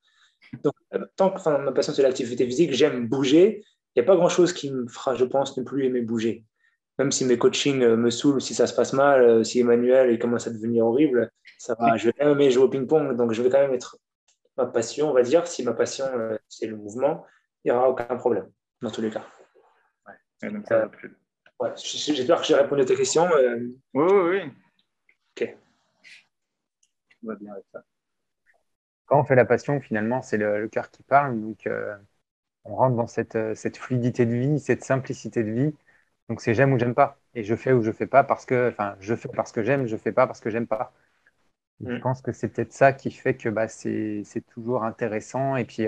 Donc, 0.63 0.73
euh, 0.93 1.57
ma 1.59 1.71
passion, 1.71 1.93
c'est 1.93 2.01
l'activité 2.01 2.45
physique, 2.45 2.73
j'aime 2.73 3.07
bouger. 3.07 3.63
Il 3.95 4.01
n'y 4.01 4.03
a 4.03 4.05
pas 4.05 4.15
grand-chose 4.15 4.53
qui 4.53 4.71
me 4.71 4.87
fera, 4.87 5.15
je 5.15 5.25
pense, 5.25 5.57
ne 5.57 5.63
plus 5.63 5.85
aimer 5.85 6.01
bouger. 6.01 6.43
Même 6.99 7.11
si 7.11 7.25
mes 7.25 7.37
coachings 7.37 7.81
euh, 7.83 7.95
me 7.95 8.09
saoulent, 8.09 8.41
si 8.41 8.55
ça 8.55 8.65
se 8.65 8.73
passe 8.73 8.93
mal, 8.93 9.21
euh, 9.21 9.43
si 9.43 9.59
Emmanuel 9.59 10.11
il 10.11 10.19
commence 10.19 10.47
à 10.47 10.51
devenir 10.51 10.85
horrible, 10.85 11.31
ça 11.57 11.75
va. 11.79 11.95
Je 11.95 12.07
vais 12.07 12.13
quand 12.13 12.25
même 12.25 12.33
aimer 12.39 12.49
jouer 12.49 12.63
au 12.63 12.69
ping-pong, 12.69 13.15
donc 13.15 13.33
je 13.33 13.41
vais 13.41 13.49
quand 13.49 13.59
même 13.59 13.73
être 13.73 13.97
ma 14.57 14.65
passion, 14.65 15.11
on 15.11 15.13
va 15.13 15.21
dire. 15.21 15.47
Si 15.47 15.63
ma 15.63 15.73
passion, 15.73 16.05
c'est 16.49 16.65
le 16.65 16.75
mouvement, 16.75 17.25
il 17.63 17.71
n'y 17.71 17.77
aura 17.77 17.89
aucun 17.89 18.15
problème, 18.15 18.49
dans 18.81 18.89
tous 18.89 19.01
les 19.01 19.11
cas. 19.11 19.23
Ouais, 20.41 20.51
donc 20.51 20.65
ça 20.67 20.79
va 20.79 20.87
plus. 20.87 21.15
Ouais, 21.59 21.71
J'espère 21.75 22.39
que 22.39 22.45
j'ai 22.45 22.55
répondu 22.55 22.81
à 22.81 22.85
ta 22.85 22.95
question. 22.95 23.27
Euh. 23.35 23.57
Oui, 23.93 24.05
oui, 24.11 24.29
oui. 24.29 24.51
Ok. 25.35 25.57
On 27.23 27.27
va 27.27 27.35
bien 27.35 27.51
avec 27.51 27.65
ça. 27.73 27.83
Quand 29.07 29.19
on 29.19 29.23
fait 29.23 29.35
la 29.35 29.45
passion, 29.45 29.79
finalement, 29.81 30.21
c'est 30.21 30.37
le, 30.37 30.67
cœur 30.67 30.91
qui 30.91 31.01
parle. 31.01 31.39
Donc, 31.41 31.65
euh, 31.65 31.95
on 32.63 32.75
rentre 32.75 32.95
dans 32.95 33.07
cette, 33.07 33.35
euh, 33.35 33.55
cette, 33.55 33.77
fluidité 33.77 34.25
de 34.25 34.35
vie, 34.35 34.59
cette 34.59 34.83
simplicité 34.83 35.43
de 35.43 35.51
vie. 35.51 35.75
Donc, 36.29 36.41
c'est 36.41 36.53
j'aime 36.53 36.73
ou 36.73 36.79
j'aime 36.79 36.95
pas. 36.95 37.19
Et 37.35 37.43
je 37.43 37.55
fais 37.55 37.73
ou 37.73 37.81
je 37.81 37.91
fais 37.91 38.07
pas 38.07 38.23
parce 38.23 38.45
que, 38.45 38.69
enfin, 38.69 38.95
je 38.99 39.15
fais 39.15 39.29
parce 39.29 39.51
que 39.51 39.63
j'aime, 39.63 39.87
je 39.87 39.97
fais 39.97 40.11
pas 40.11 40.27
parce 40.27 40.39
que 40.41 40.49
j'aime 40.49 40.67
pas. 40.67 40.93
Je 41.85 41.93
mm. 41.93 42.01
pense 42.01 42.21
que 42.21 42.31
c'est 42.31 42.49
peut-être 42.49 42.73
ça 42.73 42.93
qui 42.93 43.11
fait 43.11 43.35
que 43.37 43.49
bah, 43.49 43.67
c'est 43.67 44.23
toujours 44.49 44.83
intéressant. 44.83 45.55
Et 45.57 45.65
puis, 45.65 45.87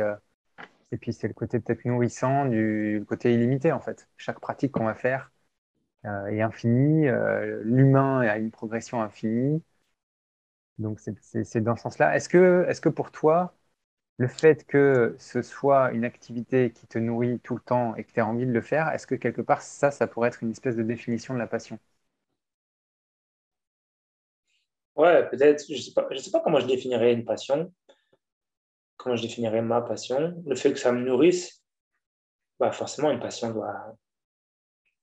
et 0.92 0.98
puis 0.98 1.14
c'est 1.14 1.28
le 1.28 1.34
côté 1.34 1.60
peut-être 1.60 1.86
nourrissant 1.86 2.46
du 2.46 3.04
côté 3.08 3.34
illimité, 3.34 3.72
en 3.72 3.80
fait. 3.80 4.08
Chaque 4.18 4.40
pratique 4.40 4.72
qu'on 4.72 4.86
va 4.86 4.96
faire, 4.96 5.32
euh, 6.06 6.28
est 6.28 6.42
infini, 6.42 7.08
euh, 7.08 7.62
l'humain 7.64 8.22
a 8.22 8.38
une 8.38 8.52
progression 8.52 9.02
infinie. 9.02 9.64
Donc 10.78 11.00
c'est 11.00 11.62
dans 11.62 11.76
ce 11.76 11.84
sens-là. 11.84 12.16
Est-ce 12.16 12.30
que, 12.30 12.66
est 12.68 12.82
que 12.82 12.90
pour 12.90 13.12
toi, 13.12 13.54
le 14.20 14.28
fait 14.28 14.66
que 14.68 15.16
ce 15.18 15.42
soit 15.42 15.92
une 15.94 16.06
activité 16.06 16.72
qui 16.72 16.86
te 16.86 17.00
nourrit 17.00 17.40
tout 17.40 17.56
le 17.56 17.62
temps 17.62 17.96
et 17.96 18.04
que 18.04 18.12
tu 18.12 18.20
as 18.20 18.28
envie 18.28 18.46
de 18.46 18.52
le 18.52 18.62
faire, 18.62 18.90
est-ce 18.92 19.08
que 19.08 19.16
quelque 19.16 19.42
part 19.42 19.64
ça, 19.64 19.90
ça 19.90 20.06
pourrait 20.06 20.28
être 20.30 20.44
une 20.44 20.52
espèce 20.52 20.76
de 20.76 20.84
définition 20.84 21.34
de 21.34 21.40
la 21.40 21.48
passion? 21.48 21.80
Ouais, 24.96 25.28
peut-être. 25.30 25.66
Je 25.68 25.74
ne 25.74 25.80
sais, 25.80 25.94
pas, 25.94 26.08
sais 26.18 26.30
pas 26.32 26.42
comment 26.42 26.60
je 26.60 26.68
définirais 26.68 27.14
une 27.14 27.26
passion, 27.26 27.74
comment 28.98 29.16
je 29.16 29.24
définirais 29.24 29.62
ma 29.64 29.82
passion? 29.82 30.44
Le 30.46 30.56
fait 30.56 30.74
que 30.74 30.80
ça 30.80 30.92
me 30.92 31.02
nourrisse, 31.04 31.64
bah 32.60 32.72
forcément, 32.72 33.12
une 33.12 33.20
passion 33.20 33.52
doit, 33.52 33.96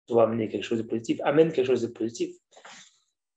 doit 0.08 0.24
amener 0.24 0.48
quelque 0.48 0.64
chose 0.64 0.78
de 0.78 0.84
positif, 0.84 1.20
amène 1.24 1.52
quelque 1.52 1.66
chose 1.66 1.82
de 1.82 1.88
positif. 1.88 2.34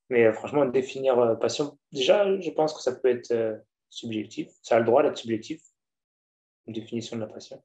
Mais 0.10 0.26
euh, 0.26 0.34
franchement, 0.34 0.66
définir 0.66 1.20
euh, 1.20 1.36
passion, 1.36 1.78
déjà, 1.92 2.26
je 2.40 2.50
pense 2.52 2.74
que 2.74 2.82
ça 2.82 2.96
peut 2.96 3.10
être 3.10 3.32
euh, 3.32 3.58
subjectif. 3.90 4.50
Ça 4.62 4.76
a 4.78 4.80
le 4.80 4.86
droit 4.86 5.04
d'être 5.04 5.18
subjectif, 5.18 5.62
une 6.70 6.74
définition 6.74 7.18
de 7.18 7.22
la 7.22 7.28
passion. 7.28 7.62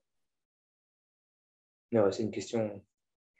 Mais 1.93 2.01
ouais, 2.01 2.11
c'est 2.11 2.23
une 2.23 2.31
question, 2.31 2.83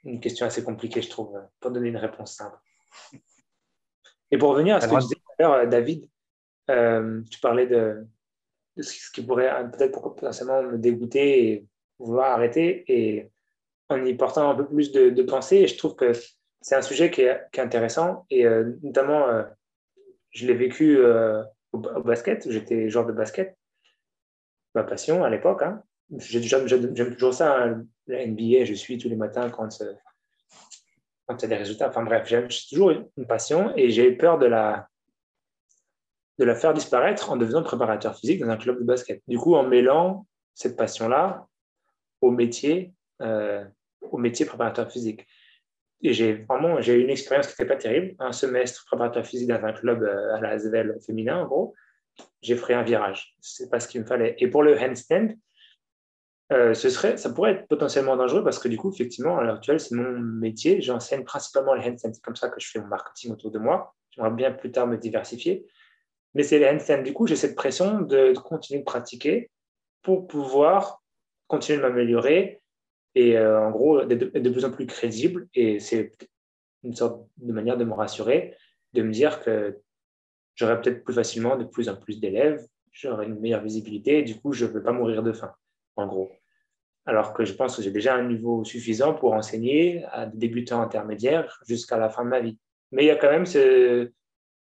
une 0.03 0.19
question 0.19 0.45
assez 0.45 0.63
compliquée, 0.63 1.01
je 1.01 1.09
trouve, 1.09 1.41
pour 1.59 1.71
donner 1.71 1.89
une 1.89 1.97
réponse 1.97 2.35
simple. 2.35 2.57
Et 4.31 4.37
pour 4.37 4.51
revenir 4.51 4.75
à 4.75 4.81
ce 4.81 4.87
que 4.87 4.93
tu 4.93 5.01
disais 5.01 5.15
tout 5.15 5.31
à 5.39 5.43
l'heure, 5.43 5.67
David, 5.67 6.09
tu 6.67 7.39
parlais 7.41 7.67
de, 7.67 8.07
de, 8.77 8.81
ce 8.81 9.11
qui 9.11 9.23
pourrait 9.23 9.69
peut-être 9.71 9.99
potentiellement 9.99 10.63
me 10.63 10.77
dégoûter 10.77 11.51
et 11.51 11.67
vouloir 11.99 12.31
arrêter. 12.31 12.85
Et 12.87 13.31
en 13.89 14.03
y 14.03 14.13
portant 14.15 14.49
un 14.49 14.55
peu 14.55 14.67
plus 14.67 14.91
de, 14.91 15.21
pensée. 15.23 15.57
Et 15.57 15.67
je 15.67 15.77
trouve 15.77 15.95
que 15.95 16.11
c'est 16.61 16.75
un 16.75 16.81
sujet 16.81 17.11
qui 17.11 17.21
est, 17.21 17.59
intéressant. 17.59 18.25
Et 18.29 18.45
euh, 18.45 18.73
notamment, 18.81 19.27
euh, 19.27 19.43
je 20.31 20.47
l'ai 20.47 20.55
vécu 20.55 20.97
euh, 20.97 21.43
au, 21.71 21.79
basket. 21.79 22.49
J'étais 22.49 22.89
joueur 22.89 23.05
de 23.05 23.11
basket. 23.11 23.57
Ma 24.75 24.83
passion 24.83 25.23
à 25.23 25.29
l'époque. 25.29 25.63
Hein. 25.63 25.81
J'aime 26.17 27.13
toujours 27.13 27.33
ça. 27.33 27.63
Hein. 27.63 27.85
La 28.07 28.25
NBA, 28.25 28.65
je 28.65 28.73
suis 28.73 28.97
tous 28.97 29.09
les 29.09 29.15
matins 29.15 29.49
quand, 29.49 29.69
quand 31.25 31.37
il 31.37 31.41
y 31.41 31.45
a 31.45 31.47
des 31.47 31.55
résultats. 31.55 31.89
Enfin 31.89 32.03
bref, 32.03 32.27
j'ai 32.27 32.45
toujours 32.69 32.91
une 32.91 33.25
passion 33.25 33.73
et 33.75 33.89
j'ai 33.89 34.11
eu 34.11 34.17
peur 34.17 34.37
de 34.37 34.45
la, 34.45 34.87
de 36.37 36.45
la 36.45 36.55
faire 36.55 36.73
disparaître 36.73 37.31
en 37.31 37.37
devenant 37.37 37.63
préparateur 37.63 38.15
physique 38.15 38.41
dans 38.41 38.49
un 38.49 38.57
club 38.57 38.77
de 38.77 38.83
basket. 38.83 39.23
Du 39.27 39.39
coup, 39.39 39.55
en 39.55 39.63
mêlant 39.63 40.27
cette 40.53 40.77
passion-là 40.77 41.47
au 42.21 42.31
métier 42.31 42.93
euh, 43.21 43.63
au 44.11 44.17
métier 44.17 44.45
préparateur 44.45 44.91
physique. 44.91 45.25
Et 46.01 46.13
j'ai 46.13 46.33
vraiment 46.33 46.81
j'ai 46.81 46.95
une 46.95 47.09
expérience 47.09 47.47
qui 47.47 47.53
n'était 47.53 47.73
pas 47.73 47.79
terrible. 47.79 48.15
Un 48.19 48.31
semestre 48.31 48.85
préparateur 48.85 49.25
physique 49.25 49.47
dans 49.47 49.63
un 49.63 49.73
club 49.73 50.03
euh, 50.03 50.35
à 50.35 50.41
la 50.41 50.49
Asvel 50.49 50.97
féminin, 51.05 51.39
en 51.41 51.45
gros. 51.45 51.73
J'ai 52.41 52.55
fait 52.55 52.73
un 52.73 52.83
virage. 52.83 53.35
C'est 53.41 53.69
pas 53.69 53.79
ce 53.79 53.87
qu'il 53.87 54.01
me 54.01 54.05
fallait. 54.05 54.35
Et 54.39 54.47
pour 54.47 54.63
le 54.63 54.77
handstand, 54.79 55.35
euh, 56.51 56.73
ce 56.73 56.89
serait, 56.89 57.17
ça 57.17 57.31
pourrait 57.31 57.53
être 57.53 57.67
potentiellement 57.67 58.15
dangereux 58.15 58.43
parce 58.43 58.59
que 58.59 58.67
du 58.67 58.77
coup, 58.77 58.91
effectivement, 58.91 59.37
à 59.37 59.43
l'heure 59.43 59.55
actuelle, 59.55 59.79
c'est 59.79 59.95
mon 59.95 60.19
métier. 60.19 60.81
J'enseigne 60.81 61.23
principalement 61.23 61.73
les 61.73 61.87
handstands. 61.87 62.13
C'est 62.13 62.23
comme 62.23 62.35
ça 62.35 62.49
que 62.49 62.59
je 62.59 62.69
fais 62.69 62.79
mon 62.79 62.87
marketing 62.87 63.31
autour 63.31 63.51
de 63.51 63.59
moi. 63.59 63.95
J'aimerais 64.11 64.31
bien 64.31 64.51
plus 64.51 64.71
tard 64.71 64.87
me 64.87 64.97
diversifier. 64.97 65.65
Mais 66.35 66.43
c'est 66.43 66.59
les 66.59 66.69
handstands. 66.69 67.01
Du 67.01 67.13
coup, 67.13 67.25
j'ai 67.25 67.35
cette 67.35 67.55
pression 67.55 68.01
de 68.01 68.33
continuer 68.33 68.81
de 68.81 68.85
pratiquer 68.85 69.49
pour 70.03 70.27
pouvoir 70.27 71.01
continuer 71.47 71.79
de 71.79 71.83
m'améliorer 71.83 72.61
et 73.15 73.37
euh, 73.37 73.59
en 73.59 73.71
gros, 73.71 74.03
de, 74.03 74.15
de, 74.15 74.49
plus 74.49 74.65
en 74.65 74.71
plus 74.71 74.85
crédible. 74.85 75.47
Et 75.55 75.79
c'est 75.79 76.11
une 76.83 76.93
sorte 76.93 77.27
de 77.37 77.53
manière 77.53 77.77
de 77.77 77.85
me 77.85 77.93
rassurer, 77.93 78.55
de 78.93 79.01
me 79.01 79.11
dire 79.11 79.41
que 79.41 79.79
j'aurai 80.55 80.81
peut-être 80.81 81.03
plus 81.03 81.13
facilement 81.13 81.55
de 81.57 81.65
plus 81.65 81.89
en 81.89 81.95
plus 81.95 82.19
d'élèves, 82.19 82.65
j'aurai 82.91 83.27
une 83.27 83.39
meilleure 83.39 83.61
visibilité, 83.61 84.19
et 84.19 84.23
du 84.23 84.39
coup, 84.39 84.53
je 84.53 84.65
ne 84.65 84.71
veux 84.71 84.83
pas 84.83 84.91
mourir 84.91 85.21
de 85.21 85.33
faim, 85.33 85.53
en 85.95 86.07
gros. 86.07 86.31
Alors 87.05 87.33
que 87.33 87.45
je 87.45 87.53
pense 87.53 87.75
que 87.75 87.83
j'ai 87.83 87.91
déjà 87.91 88.15
un 88.15 88.27
niveau 88.27 88.63
suffisant 88.63 89.13
pour 89.13 89.33
enseigner 89.33 90.03
à 90.05 90.25
des 90.25 90.37
débutants 90.37 90.81
intermédiaires 90.81 91.61
jusqu'à 91.67 91.97
la 91.97 92.09
fin 92.09 92.23
de 92.23 92.29
ma 92.29 92.39
vie. 92.39 92.57
Mais 92.91 93.03
il 93.03 93.07
y 93.07 93.11
a 93.11 93.15
quand 93.15 93.29
même 93.29 93.45
ce, 93.45 94.11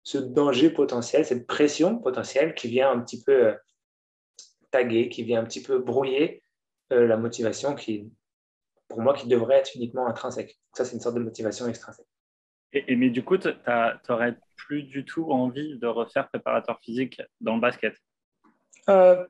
ce 0.03 0.18
danger 0.18 0.70
potentiel, 0.70 1.24
cette 1.24 1.47
pression 1.47 1.99
potentielle 1.99 2.55
qui 2.55 2.68
vient 2.68 2.91
un 2.91 3.01
petit 3.01 3.22
peu 3.22 3.47
euh, 3.47 3.55
taguer, 4.70 5.09
qui 5.09 5.22
vient 5.22 5.41
un 5.41 5.45
petit 5.45 5.62
peu 5.62 5.78
brouiller 5.78 6.43
euh, 6.93 7.07
la 7.07 7.16
motivation 7.16 7.74
qui, 7.74 8.12
pour 8.89 9.01
moi, 9.01 9.14
qui 9.14 9.28
devrait 9.28 9.57
être 9.57 9.74
uniquement 9.74 10.07
intrinsèque. 10.07 10.61
Ça, 10.74 10.84
c'est 10.84 10.95
une 10.95 11.01
sorte 11.01 11.16
de 11.16 11.22
motivation 11.22 11.66
extrinsèque. 11.66 12.07
Et, 12.73 12.97
mais 12.97 13.11
du 13.11 13.25
coup, 13.25 13.39
tu 13.39 13.49
n'aurais 14.09 14.37
plus 14.57 14.83
du 14.83 15.05
tout 15.05 15.31
envie 15.31 15.79
de 15.79 15.87
refaire 15.87 16.29
préparateur 16.29 16.79
physique 16.81 17.23
dans 17.41 17.55
le 17.55 17.61
basket? 17.61 17.95
Euh, 18.89 19.27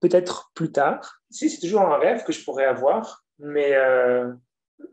Peut-être 0.00 0.50
plus 0.54 0.72
tard. 0.72 1.20
Si, 1.30 1.48
c'est 1.48 1.60
toujours 1.60 1.82
un 1.82 1.96
rêve 1.96 2.24
que 2.24 2.32
je 2.32 2.44
pourrais 2.44 2.64
avoir, 2.64 3.24
mais 3.38 3.72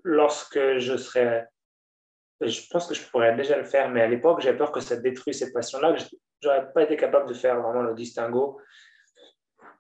lorsque 0.04 0.78
je 0.78 0.97
serai 0.97 1.45
je 2.41 2.62
pense 2.70 2.88
que 2.88 2.93
je 2.93 3.06
pourrais 3.10 3.36
déjà 3.36 3.58
le 3.58 3.66
faire, 3.66 3.89
mais 3.89 4.02
à 4.02 4.08
l'époque, 4.08 4.41
j'ai 4.41 4.54
peur 4.54 4.72
que 4.72 4.80
ça 4.80 4.95
détruise 4.95 5.38
cette 5.38 5.54
passion-là, 5.54 5.93
que 5.93 6.00
je 6.00 6.47
n'aurais 6.47 6.72
pas 6.72 6.84
été 6.84 6.95
capable 6.95 7.28
de 7.28 7.34
faire 7.34 7.62
vraiment 7.62 7.82
le 7.82 7.93
distinguo. 7.93 8.60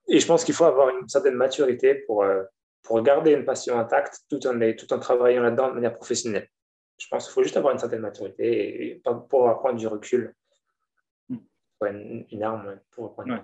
Et 0.07 0.19
je 0.19 0.27
pense 0.27 0.43
qu'il 0.43 0.53
faut 0.53 0.65
avoir 0.65 0.89
une 0.89 1.07
certaine 1.07 1.35
maturité 1.35 1.95
pour, 1.95 2.23
euh, 2.23 2.43
pour 2.83 3.01
garder 3.01 3.31
une 3.31 3.45
passion 3.45 3.79
intacte 3.79 4.19
tout 4.29 4.45
en, 4.47 4.59
tout 4.73 4.91
en 4.93 4.99
travaillant 4.99 5.43
là-dedans 5.43 5.69
de 5.69 5.75
manière 5.75 5.95
professionnelle. 5.95 6.49
Je 6.99 7.07
pense 7.07 7.25
qu'il 7.25 7.33
faut 7.33 7.43
juste 7.43 7.57
avoir 7.57 7.73
une 7.73 7.79
certaine 7.79 8.01
maturité 8.01 8.85
et 8.85 9.01
pour 9.29 9.57
prendre 9.59 9.77
du 9.77 9.87
recul. 9.87 10.35
Une, 11.81 12.25
une 12.29 12.43
arme 12.43 12.77
pour 12.91 13.13
prendre 13.13 13.41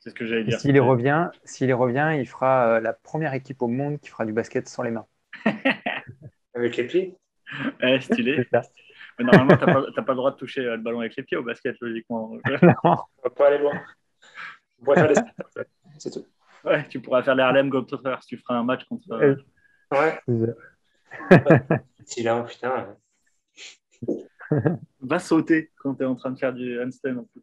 C'est 0.00 0.10
ce 0.10 0.14
que 0.14 0.26
j'allais 0.26 0.42
dire. 0.42 0.58
S'il 0.58 0.74
y 0.74 0.80
revient, 0.80 1.30
s'il 1.44 1.72
revient, 1.72 2.16
il 2.18 2.26
fera 2.26 2.76
euh, 2.76 2.80
la 2.80 2.92
première 2.92 3.32
équipe 3.32 3.62
au 3.62 3.68
monde 3.68 4.00
qui 4.00 4.10
fera 4.10 4.26
du 4.26 4.32
basket 4.32 4.68
sans 4.68 4.82
les 4.82 4.90
mains. 4.90 5.06
Avec 6.54 6.76
les 6.76 6.84
pieds? 6.84 7.16
Eh, 7.80 8.00
stylé. 8.00 8.44
Mais 9.18 9.24
normalement, 9.24 9.56
tu 9.56 9.64
n'as 9.64 9.72
pas, 9.72 10.02
pas, 10.02 10.12
le 10.12 10.16
droit 10.16 10.32
de 10.32 10.36
toucher 10.36 10.62
euh, 10.62 10.76
le 10.76 10.82
ballon 10.82 11.00
avec 11.00 11.16
les 11.16 11.22
pieds 11.22 11.38
au 11.38 11.42
basket, 11.42 11.76
logiquement. 11.80 12.32
non. 12.62 12.74
On 12.84 13.22
va 13.22 13.30
pas 13.30 13.46
aller 13.46 13.58
loin. 13.58 13.72
On 14.80 14.84
pourrait 14.84 15.06
faire 15.06 15.24
des 15.24 15.62
c'est 15.98 16.10
tout. 16.10 16.26
Ouais, 16.64 16.86
tu 16.88 17.00
pourras 17.00 17.22
faire 17.22 17.34
les 17.34 17.42
Harlem 17.42 17.70
Globetrotters 17.70 18.22
si 18.22 18.28
tu 18.28 18.36
feras 18.36 18.56
un 18.56 18.64
match 18.64 18.84
contre. 18.84 19.10
Euh... 19.12 19.36
Ouais. 19.92 20.20
si 22.04 22.22
là, 22.22 22.42
putain. 22.42 22.96
Va 25.00 25.18
sauter 25.18 25.70
quand 25.78 25.94
tu 25.94 26.02
es 26.02 26.06
en 26.06 26.14
train 26.14 26.30
de 26.30 26.38
faire 26.38 26.52
du 26.52 26.80
handstand 26.80 27.18
en 27.18 27.24
plus. 27.24 27.42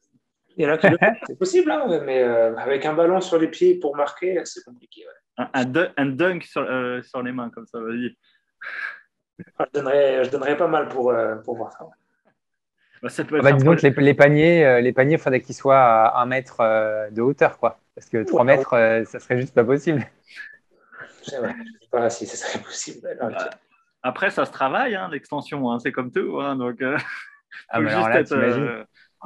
Il 0.55 0.63
y 0.63 0.67
en 0.67 0.73
a 0.73 0.77
qui 0.77 0.87
le 0.87 0.97
c'est 1.25 1.39
possible, 1.39 1.71
hein, 1.71 2.01
mais 2.05 2.21
euh, 2.21 2.55
avec 2.57 2.85
un 2.85 2.93
ballon 2.93 3.19
sur 3.21 3.39
les 3.39 3.47
pieds 3.47 3.79
pour 3.79 3.95
marquer, 3.95 4.39
c'est 4.45 4.63
compliqué. 4.63 5.01
Ouais. 5.01 5.45
Un, 5.53 5.71
un, 5.97 6.05
dunk 6.05 6.43
sur, 6.43 6.61
euh, 6.61 7.01
sur 7.01 7.23
les 7.23 7.31
mains, 7.31 7.49
comme 7.49 7.65
ça, 7.65 7.79
vas-y. 7.79 8.15
Ah, 9.57 9.65
je, 9.67 9.79
donnerais, 9.79 10.23
je 10.23 10.29
donnerais 10.29 10.57
pas 10.57 10.67
mal 10.67 10.89
pour, 10.89 11.11
euh, 11.11 11.35
pour 11.37 11.57
voir 11.57 11.71
ça. 11.71 11.87
Bah, 13.01 13.09
ça 13.09 13.23
peut 13.23 13.37
ah 13.39 13.43
bah, 13.43 13.51
disons 13.53 13.75
que 13.75 13.81
les, 13.81 13.91
les, 13.91 14.13
paniers, 14.13 14.65
euh, 14.65 14.81
les 14.81 14.93
paniers, 14.93 15.15
il 15.15 15.19
faudrait 15.19 15.41
qu'ils 15.41 15.55
soient 15.55 15.79
à 15.79 16.21
un 16.21 16.25
mètre 16.25 16.61
euh, 16.61 17.09
de 17.09 17.21
hauteur, 17.21 17.57
quoi. 17.57 17.79
Parce 17.95 18.07
que 18.09 18.23
3 18.23 18.43
mètres, 18.43 19.03
ça 19.05 19.19
serait 19.19 19.39
juste 19.39 19.53
pas 19.53 19.63
possible. 19.63 20.03
Je 21.23 21.31
sais 21.31 21.41
pas 21.91 22.09
si 22.09 22.25
ça 22.25 22.37
serait 22.37 22.63
possible. 22.63 23.01
Bah, 23.19 23.49
après, 24.01 24.29
ça 24.29 24.45
se 24.45 24.51
travaille, 24.51 24.95
hein, 24.95 25.09
l'extension. 25.11 25.71
Hein, 25.71 25.79
c'est 25.79 25.91
comme 25.91 26.11
tout. 26.11 26.39
Hein, 26.39 26.55
donc, 26.55 26.81
ah, 27.69 27.79
mais 27.79 27.91
alors 27.91 28.09
là, 28.09 28.19
être, 28.19 28.35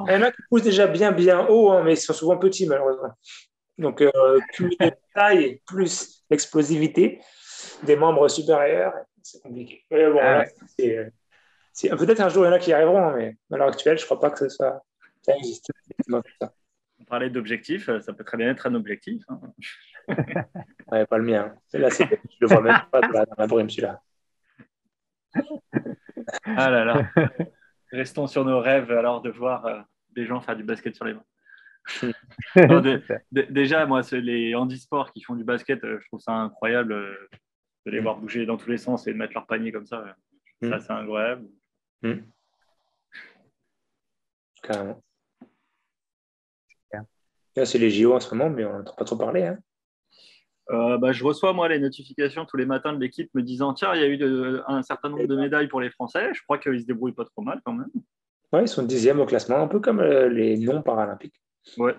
Il 0.07 0.13
y 0.13 0.15
en 0.15 0.21
a 0.21 0.31
qui 0.31 0.41
poussent 0.49 0.63
déjà 0.63 0.87
bien, 0.87 1.11
bien 1.11 1.47
haut, 1.47 1.71
hein, 1.71 1.83
mais 1.83 1.93
ils 1.93 1.97
sont 1.97 2.13
souvent 2.13 2.37
petits, 2.37 2.67
malheureusement. 2.67 3.11
Donc, 3.77 4.03
plus 4.53 4.75
la 4.79 4.91
taille, 5.13 5.61
plus 5.65 6.23
l'explosivité 6.29 7.21
des 7.83 7.95
membres 7.95 8.27
supérieurs, 8.27 8.93
c'est 9.21 9.41
compliqué. 9.41 9.83
bon, 9.89 10.19
ah 10.21 10.45
Peut-être 11.95 12.21
un 12.21 12.29
jour, 12.29 12.43
il 12.43 12.47
y 12.47 12.49
en 12.49 12.53
a 12.53 12.59
qui 12.59 12.71
y 12.71 12.73
arriveront, 12.73 13.11
mais 13.13 13.37
à 13.51 13.57
l'heure 13.57 13.67
actuelle, 13.67 13.97
je 13.97 14.03
ne 14.03 14.05
crois 14.05 14.19
pas 14.19 14.31
que 14.31 14.39
ce 14.39 14.49
soit... 14.49 14.81
ça 15.21 15.35
existe. 15.35 15.71
Parlait 17.07 17.29
d'objectif, 17.29 17.89
ça 18.01 18.13
peut 18.13 18.23
très 18.23 18.37
bien 18.37 18.49
être 18.49 18.67
un 18.67 18.75
objectif. 18.75 19.23
Hein. 19.29 19.39
ouais, 20.91 21.05
pas 21.05 21.17
le 21.17 21.23
mien. 21.23 21.55
Là, 21.73 21.89
je 21.89 22.03
le 22.41 22.47
vois 22.47 22.61
même 22.61 22.81
pas 22.91 23.01
dans 23.01 23.25
la, 23.37 23.47
brume, 23.47 23.69
celui-là. 23.69 24.01
Ah 26.43 26.69
là 26.69 26.83
là. 26.85 27.09
Restons 27.91 28.27
sur 28.27 28.43
nos 28.43 28.59
rêves 28.59 28.91
alors 28.91 29.21
de 29.21 29.29
voir 29.29 29.65
euh, 29.65 29.79
des 30.11 30.25
gens 30.25 30.41
faire 30.41 30.57
du 30.57 30.63
basket 30.63 30.95
sur 30.95 31.05
les 31.05 31.13
mains. 31.13 31.25
déjà, 33.31 33.85
moi, 33.85 34.01
les 34.11 34.55
handisports 34.55 35.13
qui 35.13 35.21
font 35.21 35.35
du 35.35 35.45
basket, 35.45 35.81
euh, 35.85 35.99
je 36.01 36.07
trouve 36.07 36.19
ça 36.19 36.33
incroyable. 36.33 36.91
Euh, 36.91 37.29
de 37.87 37.91
les 37.91 37.99
mm. 37.99 38.03
voir 38.03 38.17
bouger 38.17 38.45
dans 38.45 38.57
tous 38.57 38.69
les 38.69 38.77
sens 38.77 39.07
et 39.07 39.13
de 39.13 39.17
mettre 39.17 39.33
leur 39.33 39.47
panier 39.47 39.71
comme 39.71 39.87
ça. 39.87 40.15
Ça, 40.61 40.77
mm. 40.77 40.79
c'est 40.81 40.91
incroyable. 40.91 41.47
Mm. 42.01 42.13
Carrément. 44.61 45.01
C'est 47.65 47.79
les 47.79 47.89
JO 47.89 48.13
en 48.13 48.19
ce 48.19 48.33
moment, 48.33 48.49
mais 48.49 48.65
on 48.65 48.77
n'entend 48.77 48.93
pas 48.95 49.05
trop 49.05 49.17
parler. 49.17 49.43
Hein. 49.43 49.57
Euh, 50.69 50.97
bah, 50.97 51.13
je 51.13 51.23
reçois 51.23 51.53
moi 51.53 51.69
les 51.69 51.79
notifications 51.79 52.45
tous 52.45 52.57
les 52.57 52.65
matins 52.65 52.91
de 52.91 52.99
l'équipe 52.99 53.33
me 53.33 53.41
disant 53.41 53.73
tiens 53.73 53.95
il 53.95 54.01
y 54.01 54.03
a 54.03 54.07
eu 54.07 54.59
un 54.67 54.83
certain 54.83 55.07
nombre 55.07 55.25
de 55.25 55.35
médailles 55.37 55.69
pour 55.69 55.79
les 55.79 55.89
Français 55.89 56.33
je 56.33 56.43
crois 56.43 56.57
qu'ils 56.57 56.81
se 56.81 56.85
débrouillent 56.85 57.13
pas 57.13 57.23
trop 57.23 57.41
mal 57.41 57.61
quand 57.63 57.71
même 57.71 57.87
ouais 58.51 58.63
ils 58.63 58.67
sont 58.67 58.83
dixième 58.83 59.21
au 59.21 59.25
classement 59.25 59.59
un 59.59 59.67
peu 59.67 59.79
comme 59.79 60.01
euh, 60.01 60.27
les 60.27 60.57
non 60.57 60.81
paralympiques 60.81 61.41
ouais 61.77 61.95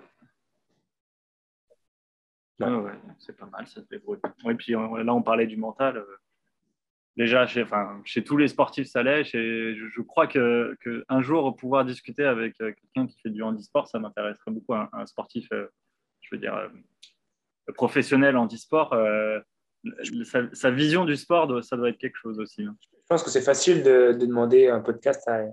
Ouais. 2.61 2.93
c'est 3.19 3.37
pas 3.37 3.47
mal, 3.47 3.67
ça 3.69 3.81
se 3.81 3.87
débrouille. 3.89 4.19
Oui, 4.45 4.55
puis 4.55 4.73
là, 4.73 5.15
on 5.15 5.23
parlait 5.23 5.47
du 5.47 5.57
mental. 5.57 5.99
Euh, 5.99 6.17
déjà, 7.17 7.47
chez, 7.47 7.63
enfin, 7.63 8.01
chez 8.05 8.23
tous 8.23 8.37
les 8.37 8.49
sportifs, 8.49 8.89
ça 8.89 9.03
l'est. 9.03 9.25
Je, 9.25 9.75
je, 9.75 10.03
crois 10.03 10.27
qu'un 10.27 10.75
que 10.81 11.05
un 11.09 11.23
jour, 11.23 11.55
pouvoir 11.57 11.85
discuter 11.85 12.25
avec 12.25 12.61
euh, 12.61 12.73
quelqu'un 12.73 13.07
qui 13.07 13.21
fait 13.21 13.31
du 13.31 13.43
handisport, 13.43 13.89
ça 13.89 13.99
m'intéresserait 13.99 14.51
beaucoup. 14.51 14.75
Un, 14.75 14.89
un 14.93 15.07
sportif, 15.07 15.49
euh, 15.53 15.67
je 16.21 16.35
veux 16.35 16.41
dire, 16.41 16.71
professionnel 17.75 18.37
handisport, 18.37 18.95
sa, 20.25 20.55
sa, 20.55 20.71
vision 20.71 21.05
du 21.05 21.17
sport, 21.17 21.63
ça 21.65 21.77
doit 21.77 21.91
être 21.91 21.99
quelque 21.99 22.19
chose 22.19 22.39
aussi. 22.41 22.63
Hein. 22.63 22.77
Je 22.93 23.07
pense 23.09 23.23
que 23.23 23.31
c'est 23.31 23.43
facile 23.43 23.83
de, 23.83 24.13
de, 24.13 24.27
demander 24.27 24.69
un 24.69 24.81
podcast 24.81 25.27
à, 25.29 25.45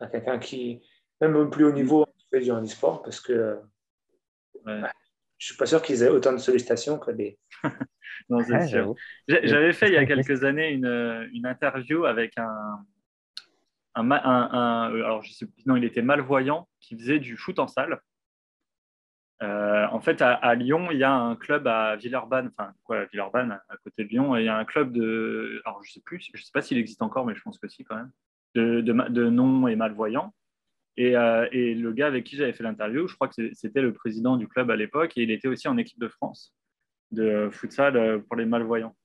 à 0.00 0.06
quelqu'un 0.06 0.38
qui, 0.38 0.80
même 1.20 1.36
au 1.36 1.48
plus 1.48 1.64
haut 1.64 1.72
niveau, 1.72 2.06
fait 2.32 2.40
du 2.40 2.50
handisport, 2.50 3.02
parce 3.02 3.20
que 3.20 3.58
je 5.42 5.48
suis 5.48 5.56
pas 5.56 5.66
sûr 5.66 5.82
qu'ils 5.82 6.04
aient 6.04 6.08
autant 6.08 6.32
de 6.32 6.38
sollicitations 6.38 7.00
que 7.00 7.10
des. 7.10 7.36
non, 8.30 8.44
c'est 8.44 8.68
sûr. 8.68 8.94
J'avais 9.26 9.72
fait 9.72 9.88
il 9.88 9.94
y 9.94 9.96
a 9.96 10.06
quelques 10.06 10.44
années 10.44 10.70
une, 10.70 11.28
une 11.32 11.46
interview 11.46 12.04
avec 12.04 12.38
un, 12.38 12.78
un, 13.96 14.08
un, 14.12 14.94
alors 14.94 15.24
je 15.24 15.32
sais 15.32 15.48
non, 15.66 15.74
il 15.74 15.82
était 15.82 16.00
malvoyant 16.00 16.68
qui 16.80 16.96
faisait 16.96 17.18
du 17.18 17.36
foot 17.36 17.58
en 17.58 17.66
salle. 17.66 18.00
Euh, 19.42 19.88
en 19.90 19.98
fait, 19.98 20.22
à, 20.22 20.54
Lyon, 20.54 20.92
il 20.92 20.98
y 20.98 21.02
a 21.02 21.12
un 21.12 21.34
club 21.34 21.66
à 21.66 21.96
Villeurbanne, 21.96 22.52
enfin 22.56 22.72
quoi, 22.84 23.06
Villeurbanne, 23.06 23.58
à 23.68 23.76
côté 23.78 24.04
de 24.04 24.10
Lyon, 24.10 24.36
et 24.36 24.42
il 24.42 24.46
y 24.46 24.48
a 24.48 24.56
un 24.56 24.64
club 24.64 24.92
de, 24.92 25.60
alors 25.64 25.82
je 25.82 25.90
sais 25.90 26.02
plus, 26.04 26.24
je 26.32 26.40
sais 26.40 26.52
pas 26.54 26.62
s'il 26.62 26.78
existe 26.78 27.02
encore, 27.02 27.26
mais 27.26 27.34
je 27.34 27.42
pense 27.42 27.58
que 27.58 27.66
si 27.66 27.82
quand 27.82 27.96
même, 27.96 28.12
de, 28.54 28.80
de, 28.80 28.92
de 29.08 29.28
non 29.28 29.66
et 29.66 29.74
malvoyants. 29.74 30.32
Euh, 31.00 31.48
et, 31.52 31.74
le 31.74 31.92
gars 31.92 32.06
avec 32.06 32.24
qui 32.24 32.36
j'avais 32.36 32.52
fait 32.52 32.62
l'interview, 32.62 33.08
je 33.08 33.14
crois 33.14 33.28
que 33.28 33.34
c'était 33.54 33.80
le 33.80 33.92
président 33.92 34.36
du 34.36 34.46
club 34.46 34.70
à 34.70 34.76
l'époque, 34.76 35.12
et 35.16 35.22
il 35.22 35.30
était 35.30 35.48
aussi 35.48 35.68
en 35.68 35.76
équipe 35.76 35.98
de 35.98 36.08
France 36.08 36.54
de 37.10 37.50
futsal 37.50 37.96
euh, 37.96 38.18
pour 38.18 38.36
les 38.36 38.46
malvoyants. 38.46 38.96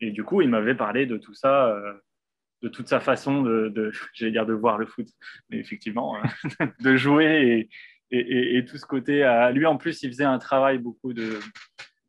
Et 0.00 0.10
du 0.10 0.24
coup, 0.24 0.40
il 0.40 0.48
m'avait 0.48 0.74
parlé 0.74 1.06
de 1.06 1.16
tout 1.16 1.34
ça, 1.34 1.68
euh, 1.68 1.92
de 2.62 2.68
toute 2.68 2.88
sa 2.88 3.00
façon 3.00 3.42
de, 3.42 3.92
j'allais 4.14 4.32
dire 4.32 4.46
de 4.46 4.52
voir 4.52 4.78
le 4.78 4.86
foot, 4.86 5.06
mais 5.50 5.58
effectivement, 5.58 6.16
de 6.80 6.96
jouer 6.96 7.68
et, 8.10 8.64
tout 8.66 8.76
ce 8.76 8.86
côté. 8.86 9.24
lui, 9.54 9.64
en 9.64 9.76
plus, 9.78 10.02
il 10.02 10.10
faisait 10.10 10.24
un 10.24 10.38
travail 10.38 10.78
beaucoup 10.78 11.12
de 11.12 11.38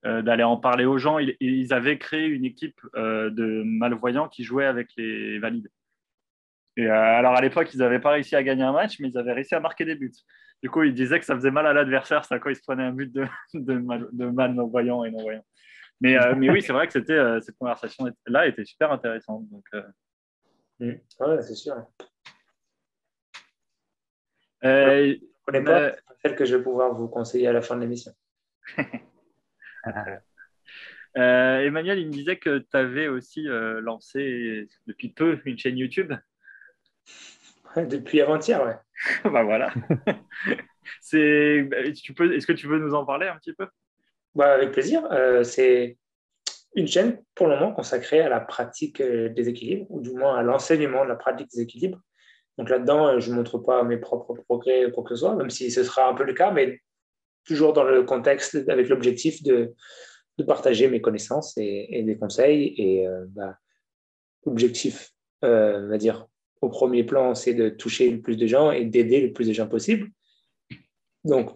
d'aller 0.03 0.43
en 0.43 0.57
parler 0.57 0.84
aux 0.84 0.97
gens. 0.97 1.18
Ils, 1.18 1.38
ils 1.39 1.72
avaient 1.73 1.97
créé 1.97 2.27
une 2.27 2.43
équipe 2.43 2.81
de 2.93 3.64
malvoyants 3.64 4.27
qui 4.27 4.43
jouait 4.43 4.65
avec 4.65 4.89
les 4.97 5.39
valides. 5.39 5.69
Et 6.75 6.87
euh, 6.87 6.93
alors 6.93 7.35
à 7.35 7.41
l'époque, 7.41 7.73
ils 7.73 7.77
n'avaient 7.77 7.99
pas 7.99 8.11
réussi 8.11 8.35
à 8.35 8.43
gagner 8.43 8.63
un 8.63 8.73
match, 8.73 8.99
mais 8.99 9.09
ils 9.09 9.17
avaient 9.17 9.33
réussi 9.33 9.55
à 9.55 9.59
marquer 9.59 9.85
des 9.85 9.95
buts. 9.95 10.11
Du 10.61 10.69
coup, 10.69 10.83
ils 10.83 10.93
disaient 10.93 11.19
que 11.19 11.25
ça 11.25 11.35
faisait 11.35 11.51
mal 11.51 11.67
à 11.67 11.73
l'adversaire, 11.73 12.23
c'est 12.25 12.33
à 12.33 12.39
quoi 12.39 12.51
ils 12.51 12.55
se 12.55 12.61
prenaient 12.61 12.83
un 12.83 12.93
but 12.93 13.11
de, 13.11 13.25
de, 13.53 13.73
mal, 13.73 14.07
de 14.11 14.25
mal 14.25 14.53
non-voyant 14.53 15.03
et 15.03 15.11
non-voyant. 15.11 15.43
Mais, 16.03 16.17
euh, 16.17 16.35
mais 16.35 16.49
oui, 16.49 16.61
c'est 16.61 16.73
vrai 16.73 16.85
que 16.85 16.93
c'était, 16.93 17.13
euh, 17.13 17.39
cette 17.39 17.57
conversation-là 17.57 18.47
était 18.47 18.65
super 18.65 18.91
intéressante. 18.91 19.47
Donc, 19.49 19.65
mm. 20.79 20.91
Ouais, 21.19 21.41
c'est 21.41 21.55
sûr. 21.55 21.75
Euh, 24.65 25.15
ne 25.51 25.59
pas 25.61 25.95
celle 26.21 26.35
que 26.35 26.45
je 26.45 26.57
vais 26.57 26.63
pouvoir 26.63 26.93
vous 26.93 27.07
conseiller 27.07 27.47
à 27.47 27.53
la 27.53 27.61
fin 27.61 27.75
de 27.75 27.81
l'émission. 27.81 28.11
Emmanuel, 31.15 31.99
il 31.99 32.07
me 32.07 32.11
disait 32.11 32.37
que 32.37 32.59
tu 32.59 32.77
avais 32.77 33.07
aussi 33.07 33.43
lancé 33.43 34.67
depuis 34.87 35.09
peu 35.09 35.39
une 35.45 35.57
chaîne 35.57 35.77
YouTube. 35.77 36.13
Depuis 37.75 38.21
avant-hier, 38.21 38.63
ouais. 38.63 38.75
bah 39.31 39.43
voilà. 39.43 39.73
c'est, 41.01 41.67
tu 42.03 42.13
peux, 42.13 42.34
est-ce 42.34 42.45
que 42.45 42.53
tu 42.53 42.67
veux 42.67 42.80
nous 42.80 42.93
en 42.93 43.05
parler 43.05 43.27
un 43.27 43.38
petit 43.38 43.53
peu? 43.53 43.67
Bah, 44.35 44.53
Avec 44.53 44.71
plaisir. 44.71 45.05
Euh, 45.11 45.43
c'est 45.43 45.97
une 46.75 46.88
chaîne 46.88 47.21
pour 47.35 47.47
le 47.47 47.55
moment 47.55 47.73
consacrée 47.73 48.21
à 48.21 48.30
la 48.30 48.39
pratique 48.39 49.01
euh, 49.01 49.30
des 49.30 49.49
équilibres, 49.49 49.85
ou 49.89 50.01
du 50.01 50.11
moins 50.11 50.38
à 50.38 50.43
l'enseignement 50.43 51.03
de 51.03 51.09
la 51.09 51.15
pratique 51.15 51.49
des 51.51 51.61
équilibres. 51.61 51.99
Donc 52.57 52.69
là-dedans, 52.69 53.19
je 53.19 53.31
ne 53.31 53.35
montre 53.35 53.57
pas 53.57 53.84
mes 53.84 53.97
propres 53.97 54.35
progrès 54.47 54.85
ou 54.85 54.91
quoi 54.91 55.03
que 55.03 55.15
ce 55.15 55.21
soit, 55.21 55.35
même 55.35 55.49
si 55.49 55.71
ce 55.71 55.84
sera 55.84 56.07
un 56.07 56.13
peu 56.13 56.23
le 56.23 56.34
cas, 56.34 56.51
mais 56.51 56.80
toujours 57.45 57.73
dans 57.73 57.84
le 57.84 58.03
contexte 58.03 58.55
avec 58.69 58.89
l'objectif 58.89 59.43
de, 59.43 59.73
de, 60.38 60.43
partager 60.43 60.88
mes 60.88 61.01
connaissances 61.01 61.53
et, 61.57 62.03
des 62.03 62.17
conseils. 62.17 62.73
Et 62.77 63.07
euh, 63.07 63.25
bah, 63.30 63.57
l'objectif, 64.45 65.11
euh, 65.43 65.85
on 65.85 65.89
va 65.89 65.97
dire, 65.97 66.27
au 66.64 66.69
premier 66.69 67.03
plan, 67.03 67.35
c'est 67.35 67.53
de 67.53 67.68
toucher 67.68 68.10
le 68.10 68.22
plus 68.22 68.38
de 68.38 68.48
gens 68.48 68.72
et 68.72 68.85
d'aider 68.85 69.19
le 69.19 69.34
plus 69.34 69.48
de 69.48 69.53
gens 69.53 69.68
possible. 69.68 70.10
Donc, 71.26 71.52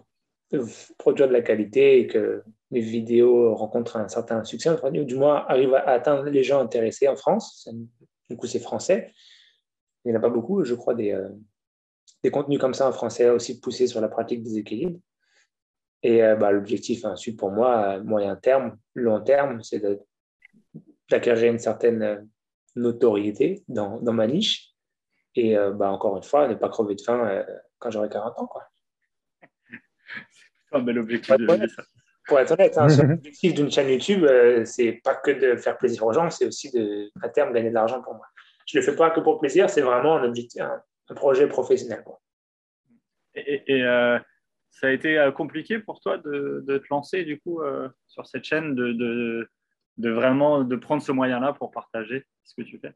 produire 0.98 1.28
de 1.28 1.32
la 1.32 1.40
qualité 1.40 2.00
et 2.00 2.06
que 2.06 2.42
mes 2.70 2.80
vidéos 2.80 3.54
rencontrent 3.54 3.96
un 3.96 4.08
certain 4.08 4.44
succès, 4.44 4.70
ou 4.70 5.04
du 5.04 5.16
moins 5.16 5.46
arrivent 5.48 5.74
à 5.74 5.90
atteindre 5.90 6.24
les 6.24 6.42
gens 6.42 6.60
intéressés 6.60 7.08
en 7.08 7.16
France. 7.16 7.68
Du 8.28 8.36
coup, 8.36 8.46
c'est 8.46 8.58
français. 8.58 9.12
Il 10.04 10.10
n'y 10.10 10.16
en 10.16 10.20
a 10.20 10.22
pas 10.22 10.28
beaucoup, 10.28 10.62
je 10.62 10.74
crois, 10.74 10.94
des, 10.94 11.12
euh, 11.12 11.30
des 12.22 12.30
contenus 12.30 12.58
comme 12.58 12.74
ça 12.74 12.88
en 12.88 12.92
français 12.92 13.30
aussi 13.30 13.60
poussés 13.60 13.86
sur 13.86 14.02
la 14.02 14.08
pratique 14.08 14.42
des 14.42 14.58
équilibres. 14.58 14.98
Et 16.02 16.22
euh, 16.22 16.36
bah, 16.36 16.52
l'objectif 16.52 17.04
ensuite 17.06 17.38
pour 17.38 17.50
moi, 17.50 17.98
moyen 18.00 18.36
terme, 18.36 18.76
long 18.94 19.20
terme, 19.22 19.62
c'est 19.62 19.82
d'acquérir 21.10 21.50
une 21.50 21.58
certaine 21.58 22.28
notoriété 22.76 23.64
dans, 23.68 24.00
dans, 24.00 24.12
ma 24.12 24.26
niche. 24.26 24.74
Et 25.38 25.56
euh, 25.56 25.72
bah, 25.72 25.90
encore 25.90 26.16
une 26.16 26.22
fois, 26.22 26.48
ne 26.48 26.54
pas 26.54 26.68
crever 26.68 26.94
de 26.94 27.00
faim 27.00 27.44
quand 27.78 27.90
j'aurai 27.90 28.08
40 28.08 28.38
ans. 28.38 28.46
Quoi. 28.46 28.64
C'est 29.40 30.76
un 30.76 30.80
bel 30.80 30.98
objectif 30.98 31.36
de 31.36 31.66
ça. 31.66 31.82
Pour 32.26 32.38
être 32.38 32.50
honnête, 32.50 32.76
hein, 32.76 32.88
l'objectif 32.88 33.54
d'une 33.54 33.70
chaîne 33.70 33.88
YouTube, 33.88 34.26
ce 34.26 34.62
c'est 34.66 35.00
pas 35.02 35.14
que 35.14 35.30
de 35.30 35.56
faire 35.56 35.78
plaisir 35.78 36.04
aux 36.04 36.12
gens, 36.12 36.28
c'est 36.28 36.46
aussi 36.46 36.70
de, 36.72 37.10
à 37.22 37.30
terme, 37.30 37.54
gagner 37.54 37.70
de 37.70 37.74
l'argent 37.74 38.02
pour 38.02 38.14
moi 38.14 38.26
je 38.68 38.76
ne 38.78 38.82
le 38.82 38.90
fais 38.90 38.96
pas 38.96 39.10
que 39.10 39.20
pour 39.20 39.40
plaisir, 39.40 39.70
c'est 39.70 39.80
vraiment 39.80 40.16
un, 40.16 40.24
objectif, 40.24 40.60
un, 40.60 41.14
projet 41.14 41.48
professionnel. 41.48 42.04
Et, 43.34 43.82
euh, 43.82 44.18
ça 44.70 44.88
a 44.88 44.90
été 44.90 45.18
euh, 45.18 45.32
compliqué 45.32 45.78
pour 45.78 46.00
toi 46.00 46.18
de, 46.18 46.62
te 46.66 46.86
lancer 46.90 47.24
du 47.24 47.40
coup 47.40 47.62
euh, 47.62 47.88
sur 48.06 48.26
cette 48.26 48.44
chaîne, 48.44 48.74
de, 48.74 48.92
de, 49.96 50.10
vraiment 50.10 50.64
de 50.64 50.76
prendre 50.76 51.02
ce 51.02 51.12
moyen-là 51.12 51.54
pour 51.54 51.70
partager 51.70 52.26
ce 52.44 52.54
que 52.54 52.62
tu 52.62 52.78
fais? 52.78 52.92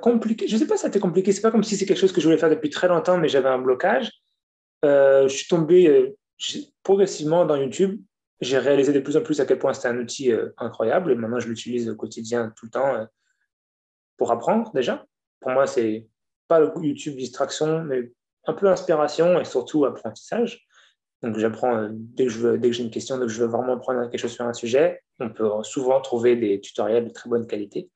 Compliqué. 0.00 0.46
Je 0.48 0.54
ne 0.54 0.58
sais 0.58 0.66
pas 0.66 0.76
si 0.76 0.86
a 0.86 0.88
été 0.88 1.00
compliqué. 1.00 1.32
C'est 1.32 1.40
pas 1.40 1.50
comme 1.50 1.64
si 1.64 1.76
c'est 1.76 1.86
quelque 1.86 1.98
chose 1.98 2.12
que 2.12 2.20
je 2.20 2.26
voulais 2.26 2.38
faire 2.38 2.50
depuis 2.50 2.70
très 2.70 2.88
longtemps, 2.88 3.18
mais 3.18 3.28
j'avais 3.28 3.48
un 3.48 3.58
blocage. 3.58 4.10
je 4.82 5.26
suis 5.28 5.48
tombé 5.48 6.14
progressivement 6.82 7.44
dans 7.44 7.56
YouTube. 7.56 8.00
J'ai 8.40 8.58
réalisé 8.58 8.92
de 8.92 9.00
plus 9.00 9.16
en 9.16 9.22
plus 9.22 9.40
à 9.40 9.46
quel 9.46 9.58
point 9.58 9.72
c'était 9.72 9.88
un 9.88 9.98
outil 9.98 10.32
incroyable. 10.58 11.12
Et 11.12 11.14
maintenant, 11.14 11.40
je 11.40 11.48
l'utilise 11.48 11.88
au 11.88 11.96
quotidien 11.96 12.52
tout 12.56 12.66
le 12.66 12.70
temps 12.70 13.06
pour 14.16 14.32
apprendre 14.32 14.72
déjà. 14.72 15.04
Pour 15.40 15.52
moi, 15.52 15.66
c'est 15.66 16.06
pas 16.48 16.60
YouTube 16.82 17.16
distraction, 17.16 17.84
mais 17.84 18.12
un 18.46 18.52
peu 18.52 18.68
inspiration 18.68 19.40
et 19.40 19.44
surtout 19.44 19.84
apprentissage. 19.84 20.66
Donc, 21.22 21.38
j'apprends 21.38 21.76
euh, 21.76 21.88
dès 21.90 22.26
dès 22.58 22.68
que 22.68 22.72
j'ai 22.72 22.82
une 22.82 22.90
question, 22.90 23.18
dès 23.18 23.26
que 23.26 23.32
je 23.32 23.40
veux 23.40 23.48
vraiment 23.48 23.74
apprendre 23.74 24.08
quelque 24.10 24.20
chose 24.20 24.32
sur 24.32 24.44
un 24.44 24.52
sujet, 24.52 25.00
on 25.20 25.30
peut 25.30 25.48
souvent 25.62 26.00
trouver 26.00 26.36
des 26.36 26.60
tutoriels 26.60 27.08
de 27.08 27.12
très 27.12 27.30
bonne 27.30 27.46
qualité. 27.46 27.90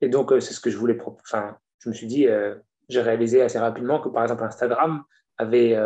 Et 0.00 0.08
donc, 0.08 0.32
euh, 0.32 0.40
c'est 0.40 0.54
ce 0.54 0.60
que 0.60 0.70
je 0.70 0.76
voulais. 0.76 0.98
Enfin, 1.04 1.56
je 1.78 1.88
me 1.88 1.94
suis 1.94 2.06
dit, 2.06 2.26
euh, 2.26 2.54
j'ai 2.88 3.02
réalisé 3.02 3.42
assez 3.42 3.58
rapidement 3.58 4.00
que 4.00 4.08
par 4.08 4.22
exemple 4.22 4.44
Instagram 4.44 5.04
avait 5.38 5.76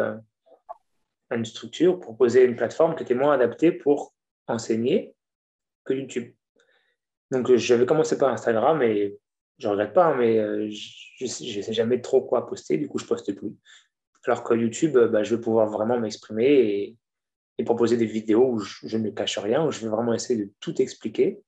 une 1.30 1.44
structure, 1.44 2.00
proposait 2.00 2.44
une 2.44 2.56
plateforme 2.56 2.96
qui 2.96 3.02
était 3.02 3.14
moins 3.14 3.34
adaptée 3.34 3.72
pour 3.72 4.14
enseigner 4.46 5.14
que 5.84 5.94
YouTube. 5.94 6.32
Donc, 7.30 7.54
j'avais 7.56 7.86
commencé 7.86 8.18
par 8.18 8.32
Instagram 8.32 8.82
et 8.82 9.18
je 9.58 9.68
regrette 9.68 9.92
pas, 9.92 10.06
hein, 10.06 10.16
mais 10.18 10.38
euh, 10.38 10.68
je 10.70 11.24
ne 11.24 11.28
sais 11.28 11.72
jamais 11.72 12.00
trop 12.00 12.22
quoi 12.22 12.46
poster, 12.46 12.76
du 12.76 12.88
coup, 12.88 12.98
je 12.98 13.06
poste 13.06 13.32
plus. 13.34 13.52
Alors 14.26 14.42
que 14.42 14.54
YouTube, 14.54 14.96
bah, 14.96 15.22
je 15.22 15.34
vais 15.34 15.40
pouvoir 15.40 15.68
vraiment 15.68 15.98
m'exprimer 15.98 16.96
et, 17.58 17.64
proposer 17.64 17.96
des 17.96 18.06
vidéos 18.06 18.52
où 18.52 18.58
je, 18.58 18.96
ne 18.96 19.10
cache 19.10 19.38
rien, 19.38 19.64
où 19.64 19.70
je 19.70 19.80
vais 19.80 19.88
vraiment 19.88 20.12
essayer 20.12 20.44
de 20.44 20.50
tout 20.60 20.80
expliquer. 20.82 21.40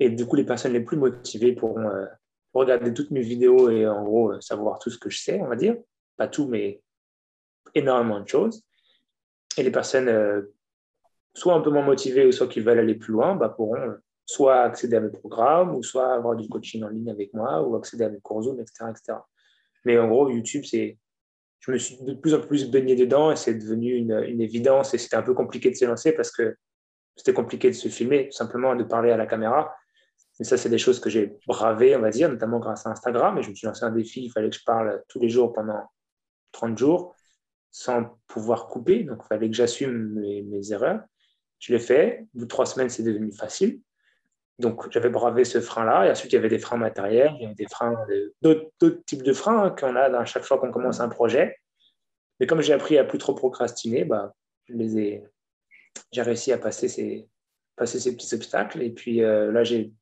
Et 0.00 0.10
du 0.10 0.26
coup, 0.26 0.36
les 0.36 0.44
personnes 0.44 0.72
les 0.72 0.80
plus 0.80 0.96
motivées 0.96 1.52
pourront 1.52 1.88
euh, 1.88 2.06
regarder 2.54 2.92
toutes 2.92 3.10
mes 3.10 3.20
vidéos 3.20 3.70
et 3.70 3.86
en 3.86 4.02
gros 4.02 4.32
euh, 4.32 4.40
savoir 4.40 4.78
tout 4.78 4.90
ce 4.90 4.98
que 4.98 5.10
je 5.10 5.18
sais, 5.18 5.40
on 5.40 5.48
va 5.48 5.56
dire. 5.56 5.76
Pas 6.16 6.28
tout, 6.28 6.46
mais 6.46 6.82
énormément 7.74 8.20
de 8.20 8.28
choses. 8.28 8.62
Et 9.56 9.62
les 9.62 9.70
personnes 9.70 10.46
soit 11.34 11.54
un 11.54 11.60
peu 11.60 11.70
moins 11.70 11.84
motivées 11.84 12.26
ou 12.26 12.32
soit 12.32 12.48
qui 12.48 12.60
veulent 12.60 12.78
aller 12.78 12.94
plus 12.94 13.12
loin 13.12 13.34
bah, 13.34 13.50
pourront 13.50 13.96
soit 14.24 14.62
accéder 14.62 14.96
à 14.96 15.00
mes 15.00 15.10
programmes, 15.10 15.74
ou 15.74 15.82
soit 15.82 16.14
avoir 16.14 16.36
du 16.36 16.48
coaching 16.48 16.84
en 16.84 16.88
ligne 16.88 17.10
avec 17.10 17.34
moi, 17.34 17.62
ou 17.62 17.76
accéder 17.76 18.04
à 18.04 18.08
mes 18.08 18.20
cours 18.20 18.42
Zoom, 18.42 18.60
etc. 18.60 18.86
etc. 18.90 19.18
Mais 19.84 19.98
en 19.98 20.08
gros, 20.08 20.30
YouTube, 20.30 20.64
c'est, 20.64 20.98
je 21.60 21.72
me 21.72 21.78
suis 21.78 21.98
de 22.02 22.14
plus 22.14 22.34
en 22.34 22.40
plus 22.40 22.70
baigné 22.70 22.94
dedans 22.94 23.32
et 23.32 23.36
c'est 23.36 23.54
devenu 23.54 23.94
une, 23.94 24.12
une 24.26 24.40
évidence. 24.40 24.94
Et 24.94 24.98
c'était 24.98 25.16
un 25.16 25.22
peu 25.22 25.34
compliqué 25.34 25.70
de 25.70 25.74
se 25.74 25.84
lancer 25.84 26.12
parce 26.12 26.30
que 26.30 26.56
c'était 27.16 27.34
compliqué 27.34 27.68
de 27.68 27.74
se 27.74 27.88
filmer, 27.88 28.28
tout 28.28 28.36
simplement 28.36 28.74
de 28.74 28.84
parler 28.84 29.10
à 29.10 29.16
la 29.16 29.26
caméra. 29.26 29.74
Et 30.40 30.44
ça, 30.44 30.56
c'est 30.56 30.68
des 30.68 30.78
choses 30.78 30.98
que 30.98 31.10
j'ai 31.10 31.38
bravées, 31.46 31.94
on 31.96 32.00
va 32.00 32.10
dire, 32.10 32.28
notamment 32.28 32.58
grâce 32.58 32.86
à 32.86 32.90
Instagram. 32.90 33.38
Et 33.38 33.42
je 33.42 33.50
me 33.50 33.54
suis 33.54 33.66
lancé 33.66 33.84
un 33.84 33.90
défi, 33.90 34.24
il 34.24 34.30
fallait 34.30 34.50
que 34.50 34.56
je 34.56 34.64
parle 34.64 35.02
tous 35.08 35.20
les 35.20 35.28
jours 35.28 35.52
pendant 35.52 35.82
30 36.52 36.78
jours 36.78 37.14
sans 37.70 38.18
pouvoir 38.26 38.68
couper. 38.68 39.04
Donc, 39.04 39.20
il 39.24 39.26
fallait 39.28 39.48
que 39.48 39.56
j'assume 39.56 40.20
mes, 40.20 40.72
erreurs. 40.72 41.00
Je 41.58 41.72
l'ai 41.72 41.78
fait. 41.78 42.26
Au 42.34 42.40
bout 42.40 42.44
de 42.44 42.48
trois 42.48 42.66
semaines, 42.66 42.88
c'est 42.88 43.02
devenu 43.02 43.32
facile. 43.32 43.80
Donc, 44.58 44.90
j'avais 44.90 45.10
bravé 45.10 45.44
ce 45.44 45.60
frein-là. 45.60 46.06
Et 46.06 46.10
ensuite, 46.10 46.32
il 46.32 46.36
y 46.36 46.38
avait 46.38 46.48
des 46.48 46.58
freins 46.58 46.76
matériels, 46.76 47.32
il 47.36 47.42
y 47.42 47.46
avait 47.46 47.54
des 47.54 47.68
freins, 47.68 47.94
d'autres 48.42 49.02
types 49.06 49.22
de 49.22 49.32
freins 49.32 49.64
hein, 49.64 49.70
qu'on 49.70 49.96
a 49.96 50.18
à 50.18 50.24
chaque 50.24 50.44
fois 50.44 50.58
qu'on 50.58 50.70
commence 50.70 51.00
un 51.00 51.08
projet. 51.08 51.56
Mais 52.40 52.46
comme 52.46 52.60
j'ai 52.60 52.72
appris 52.72 52.98
à 52.98 53.04
plus 53.04 53.18
trop 53.18 53.34
procrastiner, 53.34 54.04
bah, 54.04 54.34
j'ai 54.68 55.22
réussi 56.16 56.52
à 56.52 56.58
passer 56.58 56.88
ces, 56.88 57.28
passer 57.76 58.00
ces 58.00 58.14
petits 58.16 58.34
obstacles. 58.34 58.82
Et 58.82 58.90
puis 58.90 59.22
euh, 59.22 59.52
là, 59.52 59.64
j'ai 59.64 59.92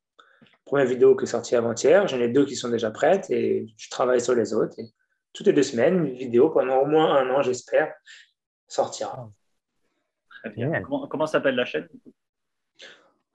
première 0.71 0.87
vidéo 0.87 1.17
qui 1.17 1.25
est 1.25 1.27
sortie 1.27 1.57
avant-hier. 1.57 2.07
J'en 2.07 2.21
ai 2.21 2.29
deux 2.29 2.45
qui 2.45 2.55
sont 2.55 2.69
déjà 2.69 2.91
prêtes 2.91 3.29
et 3.29 3.67
je 3.75 3.89
travaille 3.89 4.21
sur 4.21 4.33
les 4.33 4.53
autres. 4.53 4.79
Et 4.79 4.85
toutes 5.33 5.47
les 5.47 5.51
deux 5.51 5.63
semaines, 5.63 6.05
une 6.05 6.13
vidéo 6.13 6.49
pendant 6.49 6.77
au 6.77 6.85
moins 6.85 7.13
un 7.13 7.29
an, 7.29 7.41
j'espère, 7.41 7.93
sortira. 8.69 9.29
Très 10.29 10.49
bien. 10.51 10.81
Comment, 10.83 11.07
comment 11.07 11.27
s'appelle 11.27 11.55
la 11.55 11.65
chaîne 11.65 11.89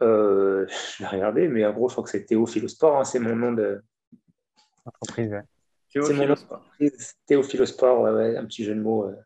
euh, 0.03 0.67
je 0.69 1.03
vais 1.03 1.09
regarder, 1.09 1.49
mais 1.49 1.65
en 1.65 1.73
gros, 1.73 1.89
je 1.89 1.95
crois 1.95 2.05
que 2.05 2.11
c'est 2.11 2.27
Théophilosport, 2.27 2.99
hein, 2.99 3.05
c'est 3.05 3.19
mon 3.19 3.35
nom 3.35 3.53
de. 3.53 3.83
Entreprise, 4.85 5.31
ouais. 5.33 5.41
Théophilosport. 5.91 6.63
Théophilosport, 7.25 8.03
ouais, 8.03 8.37
un 8.37 8.45
petit 8.45 8.63
jeu 8.65 8.75
de 8.75 8.81
mots 8.81 9.07
euh, 9.07 9.17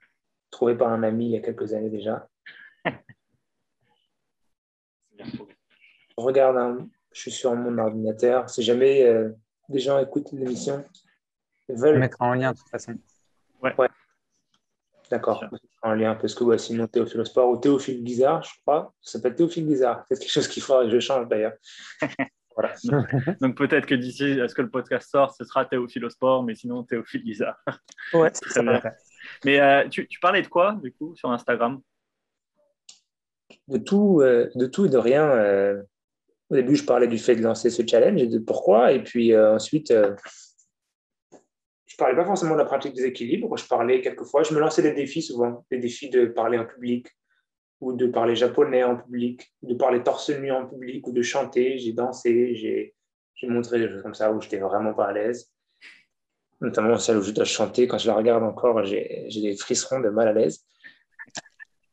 trouvé 0.49 0.77
par 0.77 0.93
un 0.93 1.03
ami 1.03 1.27
il 1.27 1.33
y 1.33 1.37
a 1.37 1.41
quelques 1.41 1.75
années 1.75 1.91
déjà. 1.91 2.29
regarde, 6.17 6.57
hein, 6.57 6.89
je 7.13 7.21
suis 7.21 7.31
sur 7.31 7.55
mon 7.55 7.79
ordinateur. 7.79 8.49
Si 8.51 8.63
jamais 8.63 9.05
euh, 9.05 9.31
des 9.69 9.81
gens 9.81 9.99
écoutent 9.99 10.33
l'émission, 10.33 10.85
veulent. 11.69 11.99
mettre 11.99 12.21
en 12.21 12.35
lien 12.35 12.53
de 12.53 12.59
toute 12.59 12.69
façon. 12.69 12.95
Ouais. 13.63 13.75
ouais. 13.79 13.89
D'accord. 15.11 15.45
En 15.83 15.95
lien, 15.95 16.15
parce 16.15 16.35
que 16.35 16.57
sinon 16.57 16.87
Théophile 16.87 17.27
Sport 17.27 17.51
ou 17.51 17.57
Théophile 17.57 18.05
Guizard, 18.05 18.45
je 18.45 18.53
crois, 18.63 18.95
ça 19.01 19.13
s'appelle 19.13 19.35
Théophile 19.35 19.67
Guizard. 19.67 20.05
C'est 20.09 20.19
quelque 20.21 20.31
chose 20.31 20.47
qu'il 20.47 20.63
faudra 20.63 20.85
que 20.85 20.91
je 20.91 21.01
change 21.01 21.27
d'ailleurs. 21.27 21.55
voilà. 22.55 22.75
Donc, 23.41 23.57
peut-être 23.57 23.87
que 23.87 23.97
d'ici 23.97 24.41
à 24.41 24.47
ce 24.47 24.55
que 24.55 24.63
le 24.63 24.71
podcast 24.71 25.11
sort, 25.11 25.35
ce 25.35 25.45
sera 25.45 25.65
Théophile 25.65 26.09
Sport, 26.11 26.45
mais 26.45 26.55
sinon 26.55 26.85
Théophile 26.85 27.25
Guizard. 27.25 27.57
Ouais, 28.13 28.31
c'est 28.33 28.49
très 28.49 28.63
bien. 28.63 28.83
Mais 29.45 29.61
euh, 29.61 29.89
tu, 29.89 30.07
parlais 30.21 30.43
de 30.43 30.49
quoi, 30.49 30.79
du 30.83 30.93
coup, 30.93 31.15
sur 31.15 31.31
Instagram? 31.31 31.81
De 33.69 33.79
tout, 33.79 34.21
euh, 34.21 34.51
de 34.55 34.67
tout 34.67 34.87
et 34.87 34.89
de 34.89 34.99
rien. 34.99 35.83
Euh, 36.51 36.55
au 36.55 36.57
début, 36.57 36.77
je 36.77 36.85
parlais 36.85 37.09
du 37.09 37.19
fait 37.19 37.37
de 37.37 37.43
lancer 37.43 37.71
ce 37.71 37.83
challenge 37.87 38.21
et 38.23 38.27
de 38.27 38.39
pourquoi. 38.39 38.93
Et 38.93 39.03
puis 39.03 39.37
ensuite, 39.37 39.93
parlais 42.01 42.17
pas 42.17 42.25
forcément 42.25 42.55
de 42.55 42.59
la 42.59 42.65
pratique 42.65 42.95
des 42.95 43.05
équilibres. 43.05 43.57
Je 43.57 43.67
parlais 43.67 44.01
quelquefois, 44.01 44.43
je 44.43 44.55
me 44.55 44.59
lançais 44.59 44.83
des 44.83 44.93
défis 44.93 45.23
souvent, 45.23 45.65
des 45.71 45.79
défis 45.79 46.09
de 46.09 46.25
parler 46.25 46.59
en 46.59 46.65
public 46.65 47.07
ou 47.81 47.93
de 47.93 48.07
parler 48.07 48.35
japonais 48.35 48.83
en 48.83 48.97
public, 48.97 49.55
de 49.63 49.75
parler 49.75 50.03
torse 50.03 50.31
nu 50.31 50.51
en 50.51 50.67
public 50.67 51.07
ou 51.07 51.13
de 51.13 51.23
chanter. 51.23 51.79
J'ai 51.79 51.93
dansé, 51.93 52.55
j'ai 52.55 53.49
montré 53.49 53.79
des 53.79 53.89
choses 53.89 54.03
comme 54.03 54.15
ça 54.15 54.33
où 54.33 54.41
j'étais 54.41 54.59
vraiment 54.59 54.95
pas 54.95 55.07
à 55.07 55.13
l'aise. 55.13 55.53
Notamment 56.61 56.99
celle 56.99 57.19
où 57.19 57.23
je 57.23 57.33
dois 57.33 57.45
chanter. 57.45 57.87
Quand 57.87 57.99
je 57.99 58.07
la 58.07 58.15
regarde 58.15 58.43
encore, 58.43 58.85
j'ai 58.85 59.29
des 59.31 59.57
frissons 59.57 60.01
de 60.01 60.09
mal 60.09 60.29
à 60.29 60.33
l'aise. 60.33 60.67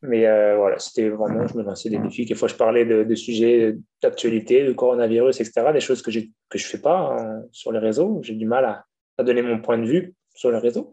Mais 0.04 0.28
euh, 0.28 0.58
voilà, 0.58 0.78
c'était 0.78 1.10
vraiment, 1.10 1.48
je 1.48 1.58
me 1.58 1.64
lançais 1.64 1.90
des 1.90 1.98
défis. 1.98 2.26
Quelquefois, 2.26 2.48
je 2.48 2.56
parlais 2.56 2.86
de, 2.86 3.16
sujets 3.16 3.76
d'actualité, 4.02 4.64
de 4.64 4.74
coronavirus, 4.74 5.40
etc. 5.40 5.72
Des 5.74 5.80
choses 5.80 6.02
que, 6.02 6.12
que 6.12 6.58
je 6.58 6.66
ne 6.66 6.70
fais 6.70 6.82
pas 6.82 7.18
hein, 7.20 7.44
sur 7.52 7.72
les 7.72 7.80
réseaux. 7.80 8.20
J'ai 8.22 8.36
du 8.36 8.46
mal 8.46 8.66
à, 8.66 8.86
à 9.18 9.24
donner 9.24 9.42
mon 9.42 9.60
point 9.60 9.78
de 9.78 9.86
vue 9.86 10.14
sur 10.36 10.52
le 10.52 10.58
réseau. 10.58 10.92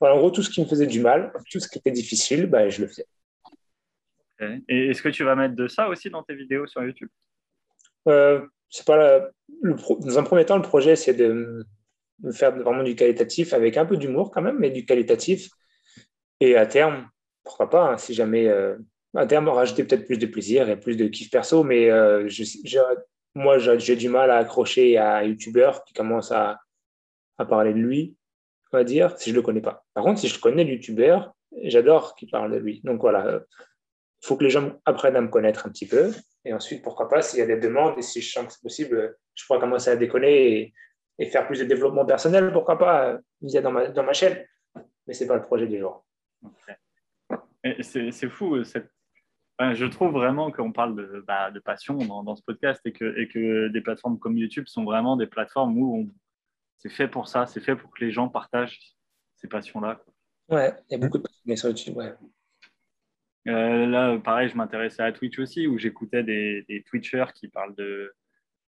Voilà, 0.00 0.16
en 0.16 0.18
gros, 0.18 0.30
tout 0.30 0.42
ce 0.42 0.50
qui 0.50 0.60
me 0.60 0.66
faisait 0.66 0.86
du 0.86 1.00
mal, 1.00 1.32
tout 1.50 1.60
ce 1.60 1.68
qui 1.68 1.78
était 1.78 1.90
difficile, 1.90 2.46
bah, 2.46 2.68
je 2.68 2.82
le 2.82 2.88
faisais. 2.88 3.06
Et 4.68 4.88
est-ce 4.88 5.02
que 5.02 5.08
tu 5.08 5.24
vas 5.24 5.34
mettre 5.34 5.54
de 5.54 5.66
ça 5.66 5.88
aussi 5.88 6.10
dans 6.10 6.22
tes 6.22 6.34
vidéos 6.34 6.66
sur 6.66 6.82
YouTube? 6.84 7.08
Euh, 8.08 8.46
c'est 8.68 8.84
pas 8.84 8.96
le, 9.62 9.72
Dans 10.00 10.18
un 10.18 10.22
premier 10.22 10.44
temps, 10.44 10.56
le 10.56 10.62
projet, 10.62 10.96
c'est 10.96 11.14
de, 11.14 11.64
faire 12.32 12.54
vraiment 12.56 12.82
du 12.82 12.94
qualitatif 12.94 13.52
avec 13.52 13.76
un 13.76 13.86
peu 13.86 13.96
d'humour 13.96 14.30
quand 14.30 14.42
même, 14.42 14.58
mais 14.58 14.70
du 14.70 14.84
qualitatif. 14.84 15.48
Et 16.40 16.56
à 16.56 16.66
terme, 16.66 17.08
pourquoi 17.46 17.70
pas, 17.70 17.92
hein, 17.92 17.96
si 17.96 18.12
jamais, 18.12 18.48
euh, 18.48 18.76
à 19.14 19.26
terme, 19.26 19.48
rajouter 19.48 19.84
peut-être 19.84 20.04
plus 20.04 20.18
de 20.18 20.26
plaisir 20.26 20.68
et 20.68 20.78
plus 20.78 20.96
de 20.96 21.06
kiff 21.06 21.30
perso, 21.30 21.62
mais 21.64 21.90
euh, 21.90 22.28
moi, 23.34 23.58
j'ai 23.58 23.96
du 23.96 24.08
mal 24.08 24.30
à 24.30 24.38
accrocher 24.38 24.98
à 24.98 25.16
un 25.18 25.22
YouTuber 25.22 25.70
qui 25.86 25.94
commence 25.94 26.32
à, 26.32 26.60
parler 27.48 27.72
de 27.72 27.78
lui, 27.78 28.16
on 28.72 28.78
va 28.78 28.84
dire, 28.84 29.16
si 29.18 29.30
je 29.30 29.34
ne 29.34 29.40
le 29.40 29.42
connais 29.42 29.60
pas. 29.60 29.84
Par 29.94 30.04
contre, 30.04 30.20
si 30.20 30.28
je 30.28 30.40
connais 30.40 30.64
le 30.64 30.72
YouTuber, 30.72 31.18
j'adore 31.64 32.14
qu'il 32.14 32.30
parle 32.30 32.50
de 32.52 32.56
lui. 32.56 32.80
Donc 32.82 33.00
voilà, 33.00 33.40
il 34.22 34.26
faut 34.26 34.36
que 34.36 34.44
les 34.44 34.50
gens 34.50 34.72
apprennent 34.86 35.16
à 35.16 35.20
me 35.20 35.28
connaître 35.28 35.66
un 35.66 35.70
petit 35.70 35.86
peu. 35.86 36.12
Et 36.46 36.54
ensuite, 36.54 36.82
pourquoi 36.82 37.08
pas, 37.08 37.20
s'il 37.20 37.38
y 37.38 37.42
a 37.42 37.46
des 37.46 37.58
demandes 37.58 37.98
et 37.98 38.02
si 38.02 38.22
je 38.22 38.32
sens 38.32 38.46
que 38.46 38.52
c'est 38.54 38.62
possible, 38.62 39.16
je 39.34 39.44
pourrais 39.46 39.60
commencer 39.60 39.90
à 39.90 39.96
déconner 39.96 40.74
et, 41.18 41.26
faire 41.26 41.46
plus 41.46 41.58
de 41.58 41.64
développement 41.64 42.06
personnel, 42.06 42.52
pourquoi 42.52 42.78
pas, 42.78 43.18
via 43.42 43.60
dans 43.60 43.72
ma, 43.72 43.88
dans 43.88 44.02
ma 44.02 44.14
chaîne. 44.14 44.44
Mais 45.06 45.12
ce 45.12 45.24
n'est 45.24 45.28
pas 45.28 45.36
le 45.36 45.42
projet 45.42 45.66
du 45.66 45.78
jour. 45.78 46.06
C'est 47.80 48.28
fou. 48.28 48.62
Cette... 48.64 48.90
je 49.60 49.86
trouve 49.86 50.12
vraiment 50.12 50.50
qu'on 50.50 50.72
parle 50.72 50.96
de, 50.96 51.24
bah, 51.26 51.50
de 51.50 51.60
passion 51.60 51.96
dans, 51.96 52.36
ce 52.36 52.42
podcast 52.42 52.80
et 52.84 52.92
que, 52.92 53.18
et 53.18 53.28
que 53.28 53.68
des 53.68 53.80
plateformes 53.80 54.18
comme 54.18 54.36
YouTube 54.36 54.66
sont 54.66 54.84
vraiment 54.84 55.16
des 55.16 55.26
plateformes 55.26 55.76
où 55.78 56.10
c'est 56.78 56.90
fait 56.90 57.08
pour 57.08 57.28
ça, 57.28 57.46
c'est 57.46 57.60
fait 57.60 57.76
pour 57.76 57.90
que 57.90 58.04
les 58.04 58.10
gens 58.10 58.28
partagent 58.28 58.80
ces 59.36 59.48
passions-là. 59.48 60.02
Ouais, 60.48 60.72
il 60.88 60.92
y 60.92 60.94
a 60.96 60.98
beaucoup 60.98 61.18
de 61.18 61.22
passionnés 61.22 61.56
sur 61.56 61.68
YouTube. 61.70 61.96
Ouais. 61.96 62.14
Euh, 63.48 63.86
là, 63.86 64.18
pareil, 64.18 64.48
je 64.48 64.56
m'intéressais 64.56 65.02
à 65.02 65.12
Twitch 65.12 65.38
aussi, 65.38 65.66
où 65.66 65.78
j'écoutais 65.78 66.22
des, 66.22 66.64
des, 66.68 66.82
Twitchers 66.82 67.32
qui 67.34 67.48
parlent 67.48 67.74
de, 67.76 68.12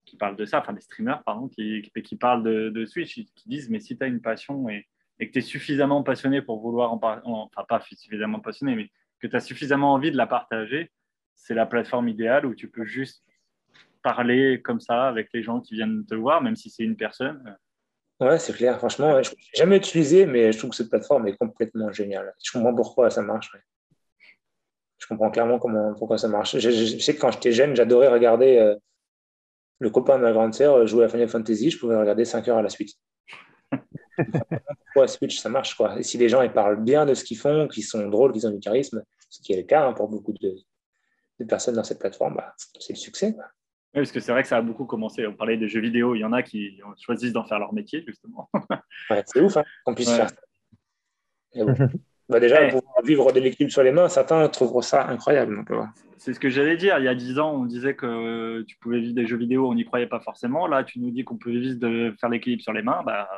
qui 0.04 0.16
parlent 0.16 0.36
de 0.36 0.44
ça, 0.44 0.60
enfin 0.60 0.72
des 0.72 0.80
streamers, 0.80 1.22
pardon, 1.24 1.48
qui, 1.48 1.82
qui 1.82 2.16
parlent 2.16 2.42
de, 2.42 2.70
de 2.70 2.86
Switch, 2.86 3.14
qui 3.14 3.48
disent, 3.48 3.70
mais 3.70 3.80
si 3.80 3.96
tu 3.96 4.04
as 4.04 4.06
une 4.06 4.20
passion 4.20 4.68
et, 4.68 4.86
et 5.18 5.28
que 5.28 5.32
tu 5.32 5.38
es 5.38 5.42
suffisamment 5.42 6.02
passionné 6.02 6.42
pour 6.42 6.60
vouloir 6.60 6.92
en 6.92 6.98
parler, 6.98 7.22
enfin 7.24 7.64
pas 7.68 7.80
suffisamment 7.80 8.40
passionné, 8.40 8.74
mais 8.74 8.90
que 9.20 9.26
tu 9.26 9.36
as 9.36 9.40
suffisamment 9.40 9.94
envie 9.94 10.10
de 10.10 10.16
la 10.16 10.26
partager, 10.26 10.92
c'est 11.34 11.54
la 11.54 11.66
plateforme 11.66 12.08
idéale 12.08 12.46
où 12.46 12.54
tu 12.54 12.70
peux 12.70 12.84
juste 12.84 13.24
parler 14.02 14.60
comme 14.62 14.80
ça 14.80 15.08
avec 15.08 15.28
les 15.32 15.42
gens 15.42 15.60
qui 15.60 15.74
viennent 15.74 16.04
te 16.06 16.14
voir, 16.14 16.42
même 16.42 16.56
si 16.56 16.70
c'est 16.70 16.84
une 16.84 16.96
personne. 16.96 17.56
Ouais, 18.20 18.38
c'est 18.38 18.54
clair. 18.54 18.78
Franchement, 18.78 19.22
je 19.22 19.30
n'ai 19.30 19.36
jamais 19.54 19.76
utilisé, 19.76 20.26
mais 20.26 20.52
je 20.52 20.58
trouve 20.58 20.70
que 20.70 20.76
cette 20.76 20.88
plateforme 20.88 21.26
est 21.26 21.36
complètement 21.36 21.92
géniale. 21.92 22.32
Je 22.42 22.52
comprends 22.52 22.74
pourquoi 22.74 23.10
ça 23.10 23.22
marche 23.22 23.50
je 24.98 25.06
comprends 25.06 25.30
clairement 25.30 25.58
comment, 25.58 25.94
pourquoi 25.94 26.18
ça 26.18 26.28
marche. 26.28 26.58
Je, 26.58 26.98
sais 26.98 27.14
que 27.14 27.20
quand 27.20 27.30
j'étais 27.30 27.52
jeune, 27.52 27.76
j'adorais 27.76 28.08
regarder 28.08 28.58
euh, 28.58 28.74
le 29.78 29.90
copain 29.90 30.18
de 30.18 30.22
ma 30.22 30.32
grande 30.32 30.54
sœur 30.54 30.86
jouer 30.86 31.04
à 31.04 31.08
Final 31.08 31.28
Fantasy. 31.28 31.70
Je 31.70 31.78
pouvais 31.78 31.96
regarder 31.96 32.24
5 32.24 32.48
heures 32.48 32.58
à 32.58 32.62
la 32.62 32.68
suite. 32.68 32.96
pourquoi 34.84 35.08
Switch, 35.08 35.38
ça 35.38 35.48
marche 35.48 35.74
quoi. 35.74 35.98
Et 35.98 36.02
si 36.02 36.18
les 36.18 36.28
gens 36.28 36.42
ils 36.42 36.52
parlent 36.52 36.82
bien 36.82 37.06
de 37.06 37.14
ce 37.14 37.24
qu'ils 37.24 37.38
font, 37.38 37.68
qu'ils 37.68 37.84
sont 37.84 38.06
drôles, 38.08 38.32
qu'ils 38.32 38.46
ont 38.46 38.50
du 38.50 38.60
charisme, 38.60 39.02
ce 39.28 39.42
qui 39.42 39.52
est 39.52 39.56
le 39.56 39.62
cas 39.62 39.86
hein, 39.86 39.92
pour 39.92 40.08
beaucoup 40.08 40.32
de, 40.32 40.56
personnes 41.46 41.74
dans 41.74 41.84
cette 41.84 41.98
plateforme, 41.98 42.34
bah, 42.36 42.54
c'est 42.78 42.94
le 42.94 42.98
succès. 42.98 43.34
Oui, 43.94 44.02
parce 44.02 44.12
que 44.12 44.20
c'est 44.20 44.32
vrai 44.32 44.42
que 44.42 44.48
ça 44.48 44.58
a 44.58 44.62
beaucoup 44.62 44.84
commencé. 44.84 45.26
On 45.26 45.34
parlait 45.34 45.56
des 45.56 45.68
jeux 45.68 45.80
vidéo, 45.80 46.14
il 46.14 46.20
y 46.20 46.24
en 46.24 46.32
a 46.32 46.42
qui 46.42 46.80
choisissent 47.00 47.32
d'en 47.32 47.46
faire 47.46 47.58
leur 47.58 47.72
métier, 47.72 48.04
justement. 48.06 48.50
ouais, 49.10 49.22
c'est 49.26 49.40
ouf 49.40 49.56
hein, 49.56 49.64
qu'on 49.84 49.94
puisse 49.94 50.10
faire 50.10 50.30
ça. 50.30 50.36
Bah 52.28 52.40
déjà, 52.40 52.66
pour 52.68 52.82
vivre 53.04 53.30
des 53.30 53.40
lectures 53.40 53.70
sur 53.70 53.84
les 53.84 53.92
mains, 53.92 54.08
certains 54.08 54.48
trouveront 54.48 54.80
ça 54.80 55.06
incroyable. 55.06 55.64
C'est 56.18 56.34
ce 56.34 56.40
que 56.40 56.50
j'allais 56.50 56.76
dire. 56.76 56.98
Il 56.98 57.04
y 57.04 57.08
a 57.08 57.14
dix 57.14 57.38
ans, 57.38 57.52
on 57.54 57.64
disait 57.66 57.94
que 57.94 58.62
tu 58.62 58.76
pouvais 58.78 58.98
vivre 58.98 59.14
des 59.14 59.26
jeux 59.26 59.36
vidéo, 59.36 59.68
on 59.70 59.74
n'y 59.74 59.84
croyait 59.84 60.08
pas 60.08 60.18
forcément. 60.18 60.66
Là, 60.66 60.82
tu 60.82 60.98
nous 60.98 61.12
dis 61.12 61.22
qu'on 61.22 61.36
peut 61.36 61.56
vivre 61.56 61.78
de 61.78 62.12
faire 62.20 62.28
l'équilibre 62.28 62.62
sur 62.62 62.72
les 62.72 62.82
mains. 62.82 63.02
Bah, 63.06 63.28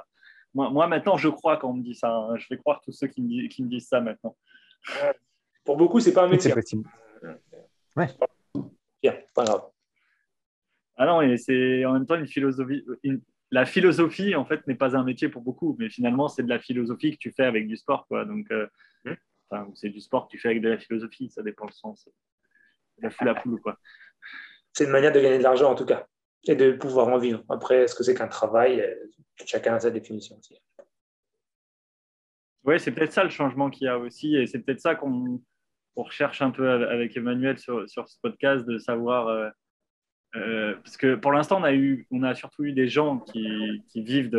moi, 0.55 0.71
moi, 0.71 0.87
maintenant, 0.87 1.17
je 1.17 1.29
crois 1.29 1.57
quand 1.57 1.71
on 1.71 1.75
me 1.75 1.83
dit 1.83 1.95
ça. 1.95 2.15
Hein. 2.15 2.37
Je 2.37 2.47
vais 2.51 2.59
croire 2.59 2.81
tous 2.81 2.93
ceux 2.93 3.07
qui 3.07 3.23
me, 3.23 3.49
qui 3.49 3.63
me 3.63 3.69
disent 3.69 3.89
ça 3.89 4.01
maintenant. 4.01 4.37
Pour 5.65 5.77
beaucoup, 5.77 6.01
c'est 6.01 6.13
pas 6.13 6.25
un 6.25 6.29
métier. 6.29 6.51
C'est 6.51 6.55
possible. 6.55 6.89
Ouais. 7.97 8.09
Bien, 9.03 9.15
pas 9.35 9.45
grave. 9.45 9.63
Ah 10.97 11.07
non, 11.07 11.23
et 11.23 11.37
c'est 11.37 11.85
en 11.85 11.93
même 11.93 12.07
temps 12.07 12.17
une 12.17 12.27
philosophie, 12.27 12.85
la 13.51 13.65
philosophie, 13.65 14.35
en 14.35 14.45
fait, 14.45 14.67
n'est 14.67 14.75
pas 14.75 14.97
un 14.97 15.05
métier 15.05 15.29
pour 15.29 15.43
beaucoup, 15.43 15.77
mais 15.79 15.89
finalement, 15.89 16.29
c'est 16.29 16.43
de 16.43 16.49
la 16.49 16.59
philosophie 16.59 17.13
que 17.13 17.19
tu 17.19 17.33
fais 17.33 17.45
avec 17.45 17.67
du 17.67 17.77
sport. 17.77 18.07
Quoi. 18.07 18.25
Donc, 18.25 18.51
euh, 18.51 18.67
mmh. 19.05 19.75
c'est 19.75 19.89
du 19.89 20.01
sport 20.01 20.27
que 20.27 20.33
tu 20.33 20.39
fais 20.39 20.49
avec 20.49 20.63
de 20.63 20.69
la 20.69 20.79
philosophie, 20.79 21.31
ça 21.31 21.43
dépend 21.43 21.67
le 21.67 21.73
sens. 21.73 22.09
La 22.99 23.11
foule 23.11 23.29
à 23.29 23.35
poule, 23.35 23.61
quoi. 23.61 23.79
C'est 24.73 24.85
une 24.85 24.91
manière 24.91 25.13
de 25.13 25.21
gagner 25.21 25.39
de 25.39 25.43
l'argent, 25.43 25.71
en 25.71 25.75
tout 25.75 25.87
cas, 25.87 26.07
et 26.47 26.55
de 26.55 26.73
pouvoir 26.73 27.09
en 27.09 27.19
vivre. 27.19 27.43
Après, 27.49 27.83
est-ce 27.83 27.95
que 27.95 28.03
c'est 28.05 28.15
qu'un 28.15 28.29
travail? 28.29 28.81
Euh, 28.81 28.95
Chacun 29.47 29.75
a 29.75 29.81
sa 29.81 29.91
définition 29.91 30.37
aussi. 30.37 30.59
Oui, 32.65 32.81
c'est 32.81 32.91
peut-être 32.93 33.13
ça 33.13 33.25
le 33.25 33.31
changement 33.31 33.71
qu'il 33.71 33.85
y 33.85 33.89
a 33.89 33.99
aussi, 33.99 34.37
et 34.37 34.47
c'est 34.47 34.59
peut-être 34.59 34.81
ça 34.81 34.95
qu'on 34.95 35.41
recherche 35.95 36.43
un 36.43 36.51
peu 36.51 36.69
avec 36.69 37.17
Emmanuel 37.17 37.59
sur, 37.59 37.89
sur 37.89 38.09
ce 38.09 38.19
podcast, 38.21 38.67
de 38.67 38.79
savoir. 38.79 39.29
Euh, 39.29 39.49
euh, 40.37 40.75
parce 40.77 40.97
que 40.97 41.15
pour 41.15 41.33
l'instant, 41.33 41.61
on, 41.61 41.65
a 41.65 41.73
on 42.11 42.23
a 42.23 42.35
surtout 42.35 42.65
eu 42.65 42.73
des 42.73 42.89
gens 42.89 43.21
qui, 43.21 43.83
qui 43.89 44.03
vivent 44.03 44.31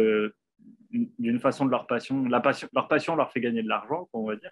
d'une 0.91 1.39
façon 1.39 1.65
de 1.65 1.71
leur 1.71 1.87
passion. 1.87 2.25
La 2.25 2.41
passion. 2.41 2.67
Leur 2.73 2.87
passion 2.87 3.15
leur 3.15 3.31
fait 3.31 3.41
gagner 3.41 3.63
de 3.63 3.69
l'argent, 3.69 4.09
on 4.13 4.25
va 4.25 4.35
dire. 4.35 4.51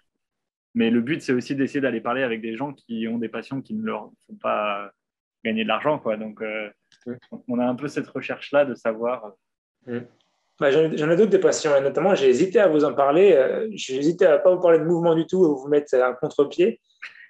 Mais 0.74 0.90
le 0.90 1.00
but, 1.00 1.22
c'est 1.22 1.32
aussi 1.32 1.54
d'essayer 1.54 1.80
d'aller 1.80 2.00
parler 2.00 2.22
avec 2.22 2.40
des 2.40 2.56
gens 2.56 2.72
qui 2.72 3.06
ont 3.06 3.18
des 3.18 3.28
passions 3.28 3.62
qui 3.62 3.74
ne 3.74 3.84
leur 3.84 4.10
font 4.26 4.36
pas 4.36 4.90
gagner 5.44 5.62
de 5.62 5.68
l'argent. 5.68 6.02
Donc, 6.18 6.42
on 7.48 7.58
a 7.58 7.64
un 7.64 7.74
peu 7.74 7.88
cette 7.88 8.08
recherche-là 8.08 8.64
de 8.64 8.74
savoir. 8.74 9.32
Bah, 10.60 10.70
J'en 10.70 11.10
ai 11.10 11.16
d'autres 11.16 11.30
des 11.30 11.38
passions, 11.38 11.74
et 11.76 11.80
notamment, 11.80 12.14
j'ai 12.14 12.28
hésité 12.28 12.58
à 12.58 12.68
vous 12.68 12.84
en 12.84 12.94
parler. 12.94 13.32
Euh, 13.32 13.68
j'ai 13.72 13.96
hésité 13.96 14.26
à 14.26 14.38
ne 14.38 14.42
pas 14.42 14.54
vous 14.54 14.60
parler 14.60 14.78
de 14.78 14.84
mouvement 14.84 15.14
du 15.14 15.26
tout, 15.26 15.56
vous 15.56 15.68
mettre 15.68 15.94
un 15.94 16.14
contre-pied. 16.14 16.80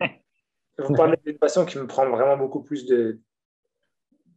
vous 0.79 0.95
parlez 0.95 1.17
d'une 1.25 1.39
passion 1.39 1.65
qui 1.65 1.79
me 1.79 1.87
prend 1.87 2.09
vraiment 2.09 2.37
beaucoup 2.37 2.63
plus 2.63 2.87
de, 2.87 3.21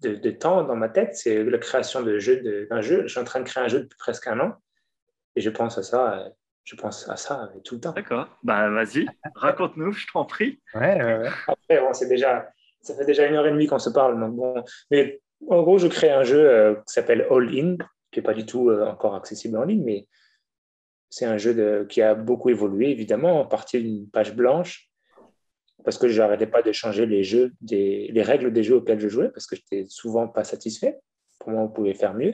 de, 0.02 0.32
temps 0.32 0.64
dans 0.64 0.76
ma 0.76 0.90
tête, 0.90 1.16
c'est 1.16 1.44
la 1.44 1.58
création 1.58 2.02
de 2.02 2.18
jeu, 2.20 2.68
d'un 2.70 2.82
jeu. 2.82 3.04
Je 3.04 3.08
suis 3.08 3.20
en 3.20 3.24
train 3.24 3.40
de 3.40 3.46
créer 3.46 3.64
un 3.64 3.68
jeu 3.68 3.82
depuis 3.82 3.98
presque 3.98 4.28
un 4.28 4.40
an 4.40 4.56
et 5.36 5.42
je 5.42 5.50
pense 5.50 5.78
à 5.78 5.84
ça, 5.84 6.30
je 6.64 6.76
pense 6.76 7.08
à 7.10 7.18
ça 7.18 7.52
tout 7.64 7.76
le 7.76 7.82
temps. 7.82 7.92
D'accord. 7.92 8.28
Bah 8.44 8.70
vas-y, 8.70 9.06
raconte-nous, 9.36 9.92
je 9.92 10.08
t'en 10.12 10.26
prie. 10.26 10.60
Ouais, 10.74 11.02
ouais, 11.02 11.30
Après, 11.48 11.80
bon, 11.80 11.94
c'est 11.94 12.08
déjà, 12.08 12.52
ça 12.82 12.96
fait 12.96 13.06
déjà 13.06 13.28
une 13.28 13.36
heure 13.36 13.48
et 13.48 13.52
demie 13.52 13.68
qu'on 13.68 13.80
se 13.80 13.90
parle, 13.90 14.20
donc 14.20 14.36
bon. 14.36 14.64
Mais 14.90 15.22
en 15.50 15.62
gros, 15.62 15.78
je 15.78 15.88
crée 15.88 16.12
un 16.12 16.24
jeu 16.24 16.50
euh, 16.50 16.76
qui 16.76 16.94
s'appelle 16.94 17.28
All 17.30 17.50
In, 17.50 17.78
qui 18.12 18.20
n'est 18.20 18.24
pas 18.24 18.34
du 18.34 18.46
tout 18.46 18.70
euh, 18.70 18.86
encore 18.86 19.16
accessible 19.16 19.58
en 19.58 19.64
ligne, 19.64 19.84
mais 19.84 20.08
c'est 21.10 21.26
un 21.26 21.38
jeu 21.38 21.86
qui 21.90 22.02
a 22.02 22.16
beaucoup 22.16 22.50
évolué, 22.50 22.90
évidemment, 22.90 23.42
en 23.42 23.46
partie 23.46 23.82
d'une 23.82 24.10
page 24.10 24.34
blanche 24.34 24.92
parce 25.84 25.98
que 25.98 26.08
je 26.08 26.22
n'arrêtais 26.22 26.48
pas 26.48 26.62
de 26.62 26.72
changer 26.72 27.06
les, 27.06 27.24
jeux 27.24 27.54
les 27.70 28.22
règles 28.22 28.54
des 28.54 28.64
jeux 28.64 28.76
auxquels 28.76 29.00
je 29.00 29.08
jouais, 29.08 29.30
parce 29.30 29.48
que 29.48 29.56
je 29.56 29.62
n'étais 29.72 29.90
souvent 29.90 30.28
pas 30.28 30.44
satisfait. 30.44 31.00
Pour 31.40 31.52
moi, 31.52 31.64
on 31.64 31.70
pouvait 31.70 31.94
faire 31.94 32.14
mieux. 32.14 32.34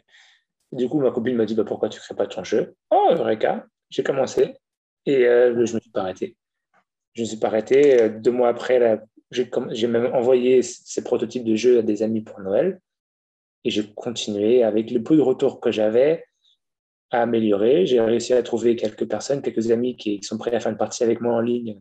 Du 0.72 0.90
coup, 0.90 1.00
ma 1.00 1.12
copine 1.12 1.36
m'a 1.36 1.46
dit 1.46 1.56
bah, 1.56 1.64
Pourquoi 1.66 1.90
tu 1.90 1.98
ne 1.98 2.02
crées 2.02 2.16
pas 2.16 2.28
ton 2.28 2.44
jeu? 2.44 2.76
Oh, 2.92 3.16
cas. 3.40 3.66
J'ai 3.90 4.04
commencé 4.04 4.54
et 5.06 5.26
euh, 5.26 5.54
je 5.66 5.72
ne 5.72 5.76
me 5.76 5.80
suis 5.80 5.92
pas 5.92 6.02
arrêté. 6.02 6.36
Je 7.14 7.22
ne 7.22 7.26
me 7.26 7.30
suis 7.30 7.40
pas 7.40 7.48
arrêté. 7.48 8.10
Deux 8.10 8.32
mois 8.32 8.50
après, 8.50 9.00
j'ai 9.32 9.88
même 9.88 10.14
envoyé 10.14 10.62
ces 10.62 11.04
prototypes 11.04 11.44
de 11.44 11.56
jeux 11.56 11.80
à 11.80 11.82
des 11.82 12.04
amis 12.04 12.22
pour 12.22 12.40
Noël. 12.40 12.80
Et 13.64 13.70
j'ai 13.70 13.92
continué 13.94 14.64
avec 14.64 14.92
le 14.92 15.04
peu 15.04 15.18
de 15.18 15.22
retours 15.22 15.60
que 15.60 15.72
j'avais 15.72 16.24
à 17.12 17.24
améliorer. 17.24 17.86
J'ai 17.86 18.00
réussi 18.00 18.34
à 18.34 18.42
trouver 18.44 18.76
quelques 18.76 19.08
personnes, 19.08 19.42
quelques 19.42 19.72
amis 19.72 19.98
qui 19.98 20.22
sont 20.24 20.38
prêts 20.38 20.54
à 20.56 20.60
faire 20.60 20.72
une 20.72 20.78
partie 20.78 21.04
avec 21.04 21.22
moi 21.22 21.34
en 21.34 21.42
ligne 21.42 21.80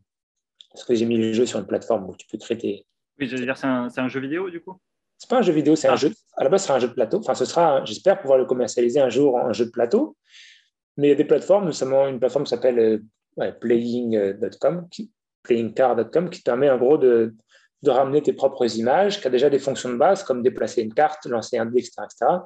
parce 0.77 0.85
que 0.85 0.95
j'ai 0.95 1.07
mis 1.07 1.17
le 1.17 1.33
jeu 1.33 1.47
sur 1.47 1.59
une 1.59 1.67
plateforme 1.67 2.11
où 2.11 2.15
tu 2.17 2.27
peux 2.27 2.37
traiter. 2.37 2.87
Oui, 3.19 3.27
je 3.27 3.37
veux 3.37 3.45
dire, 3.45 3.57
c'est 3.57 3.67
un, 3.67 3.89
un, 3.97 4.09
jeu 4.09 4.21
vidéo 4.21 4.51
du 4.51 4.61
coup? 4.61 4.79
C'est 5.17 5.31
pas 5.31 5.39
un 5.39 5.43
jeu 5.43 5.55
vidéo, 5.55 5.75
c'est 5.75 5.89
un 5.89 5.95
ah. 5.95 5.97
jeu. 5.97 6.13
À 6.37 6.45
la 6.45 6.51
base, 6.51 6.67
c'est 6.67 6.73
un 6.73 6.79
jeu 6.79 6.89
de 6.89 6.93
plateau. 6.93 7.19
Enfin, 7.19 7.35
ce 7.35 7.47
sera, 7.47 7.83
j'espère 7.87 8.21
pouvoir 8.21 8.39
le 8.39 8.45
commercialiser 8.45 9.01
un 9.01 9.09
jour 9.09 9.37
en 9.37 9.55
jeu 9.55 9.65
de 9.65 9.71
plateau. 9.71 10.19
Mais 10.99 11.07
il 11.07 11.11
y 11.11 11.13
a 11.15 11.17
des 11.17 11.25
plateformes, 11.25 11.65
notamment 11.65 12.07
une 12.09 12.19
plateforme 12.19 12.45
qui 12.45 12.51
s'appelle 12.51 12.79
euh, 13.41 13.53
playing.com, 13.53 14.87
playingcar.com, 15.47 16.31
qui 16.31 16.43
permet 16.43 16.71
en 16.71 16.79
gros 16.79 16.99
de, 16.99 17.35
ramener 17.87 18.21
tes 18.21 18.33
propres 18.33 18.77
images, 18.79 19.21
qui 19.21 19.29
a 19.29 19.31
déjà 19.31 19.49
des 19.49 19.61
fonctions 19.61 19.89
de 19.89 19.97
base 19.97 20.25
comme 20.25 20.43
déplacer 20.43 20.83
une 20.83 20.93
carte, 20.93 21.25
lancer 21.27 21.57
un 21.57 21.67
dé, 21.67 21.79
etc., 21.79 21.93
etc. 22.03 22.39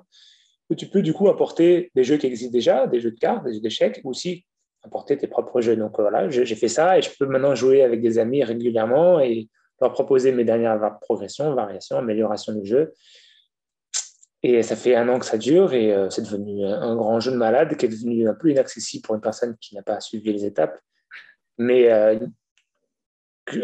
Où 0.69 0.75
tu 0.75 0.87
peux 0.87 1.01
du 1.01 1.15
coup 1.15 1.31
apporter 1.31 1.91
des 1.95 2.05
jeux 2.05 2.19
qui 2.19 2.27
existent 2.27 2.53
déjà, 2.53 2.87
des 2.87 3.01
jeux 3.01 3.13
de 3.13 3.19
cartes, 3.19 3.45
des 3.45 3.55
jeux 3.55 3.61
d'échecs, 3.61 4.01
ou 4.05 4.11
aussi 4.11 4.45
apporter 4.83 5.17
tes 5.17 5.27
propres 5.27 5.63
jeux. 5.63 5.77
Donc 5.77 5.99
voilà, 5.99 6.29
j'ai 6.29 6.55
fait 6.55 6.69
ça 6.69 6.99
et 6.99 7.03
je 7.03 7.11
peux 7.19 7.27
maintenant 7.27 7.55
jouer 7.55 7.83
avec 7.83 8.03
des 8.03 8.19
amis 8.19 8.45
régulièrement 8.45 9.19
et 9.19 9.49
leur 9.81 9.93
proposer 9.93 10.33
mes 10.33 10.45
dernières 10.45 10.99
progressions, 11.01 11.55
variations, 11.55 11.97
améliorations 11.97 12.53
du 12.53 12.67
jeu. 12.67 12.93
Et 14.43 14.63
ça 14.63 14.75
fait 14.75 14.95
un 14.95 15.09
an 15.09 15.19
que 15.19 15.27
ça 15.27 15.37
dure 15.37 15.75
et 15.75 15.93
euh, 15.93 16.09
c'est 16.09 16.23
devenu 16.23 16.65
un 16.65 16.97
grand 16.97 17.21
jeu 17.21 17.31
de 17.31 17.37
malade 17.37 17.77
qui 17.77 17.85
est 17.85 17.91
devenu 17.91 18.27
un 18.27 18.35
peu 18.35 18.51
inaccessible 18.51 19.03
pour 19.03 19.15
une 19.15 19.21
personne 19.21 19.57
qui 19.61 19.75
n'a 19.75 19.83
pas 19.83 20.01
suivi 20.01 20.33
les 20.33 20.47
étapes. 20.47 20.79
Mais 21.59 21.93
euh, 21.93 22.19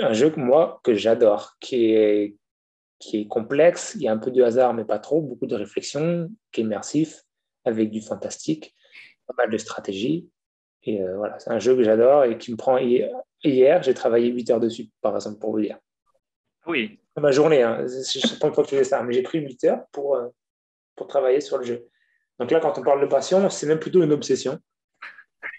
un 0.01 0.13
jeu 0.13 0.31
que 0.31 0.41
moi, 0.41 0.81
que 0.83 0.95
j'adore, 0.95 1.57
qui 1.61 1.93
est, 1.93 2.37
qui 2.99 3.21
est 3.21 3.27
complexe, 3.27 3.95
il 3.97 4.03
y 4.03 4.09
a 4.09 4.13
un 4.13 4.19
peu 4.19 4.31
de 4.31 4.43
hasard 4.43 4.75
mais 4.75 4.85
pas 4.85 4.99
trop, 4.99 5.21
beaucoup 5.21 5.47
de 5.47 5.55
réflexion, 5.55 6.31
qui 6.53 6.61
est 6.61 6.65
immersif, 6.65 7.23
avec 7.65 7.91
du 7.91 8.01
fantastique 8.01 8.77
pas 9.27 9.35
mal 9.37 9.51
de 9.51 9.59
stratégie. 9.59 10.29
Et 10.85 11.03
euh, 11.03 11.17
voilà, 11.17 11.39
c'est 11.39 11.51
un 11.51 11.59
jeu 11.59 11.75
que 11.77 11.83
j'adore 11.83 12.25
et 12.25 12.39
qui 12.39 12.53
me 12.53 12.57
prend. 12.57 12.79
Hier, 12.79 13.83
j'ai 13.83 13.95
travaillé 13.95 14.29
8 14.29 14.51
heures 14.51 14.61
dessus, 14.61 14.89
par 15.01 15.15
exemple, 15.15 15.39
pour 15.39 15.53
vous 15.53 15.61
dire. 15.61 15.79
Oui. 16.67 17.01
Ma 17.17 17.31
journée, 17.31 17.63
hein. 17.63 17.79
je 17.87 17.97
ne 17.97 18.03
sais 18.03 18.39
pas 18.39 18.49
pourquoi 18.49 18.65
je 18.65 18.71
faisais 18.71 18.85
ça, 18.85 19.03
mais 19.03 19.13
j'ai 19.13 19.23
pris 19.23 19.39
8 19.39 19.65
heures 19.65 19.87
pour, 19.93 20.17
euh, 20.17 20.29
pour 20.95 21.07
travailler 21.07 21.41
sur 21.41 21.59
le 21.59 21.65
jeu. 21.65 21.89
Donc 22.39 22.51
là, 22.51 22.61
quand 22.61 22.79
on 22.79 22.83
parle 22.83 23.01
de 23.01 23.07
passion, 23.07 23.49
c'est 23.49 23.67
même 23.67 23.79
plutôt 23.79 24.03
une 24.03 24.13
obsession 24.13 24.59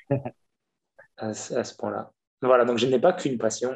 à, 1.18 1.34
ce 1.34 1.76
point-là. 1.76 2.12
Voilà, 2.42 2.66
donc 2.66 2.78
je 2.78 2.86
n'ai 2.86 3.00
pas 3.00 3.14
qu'une 3.14 3.40
passion. 3.40 3.76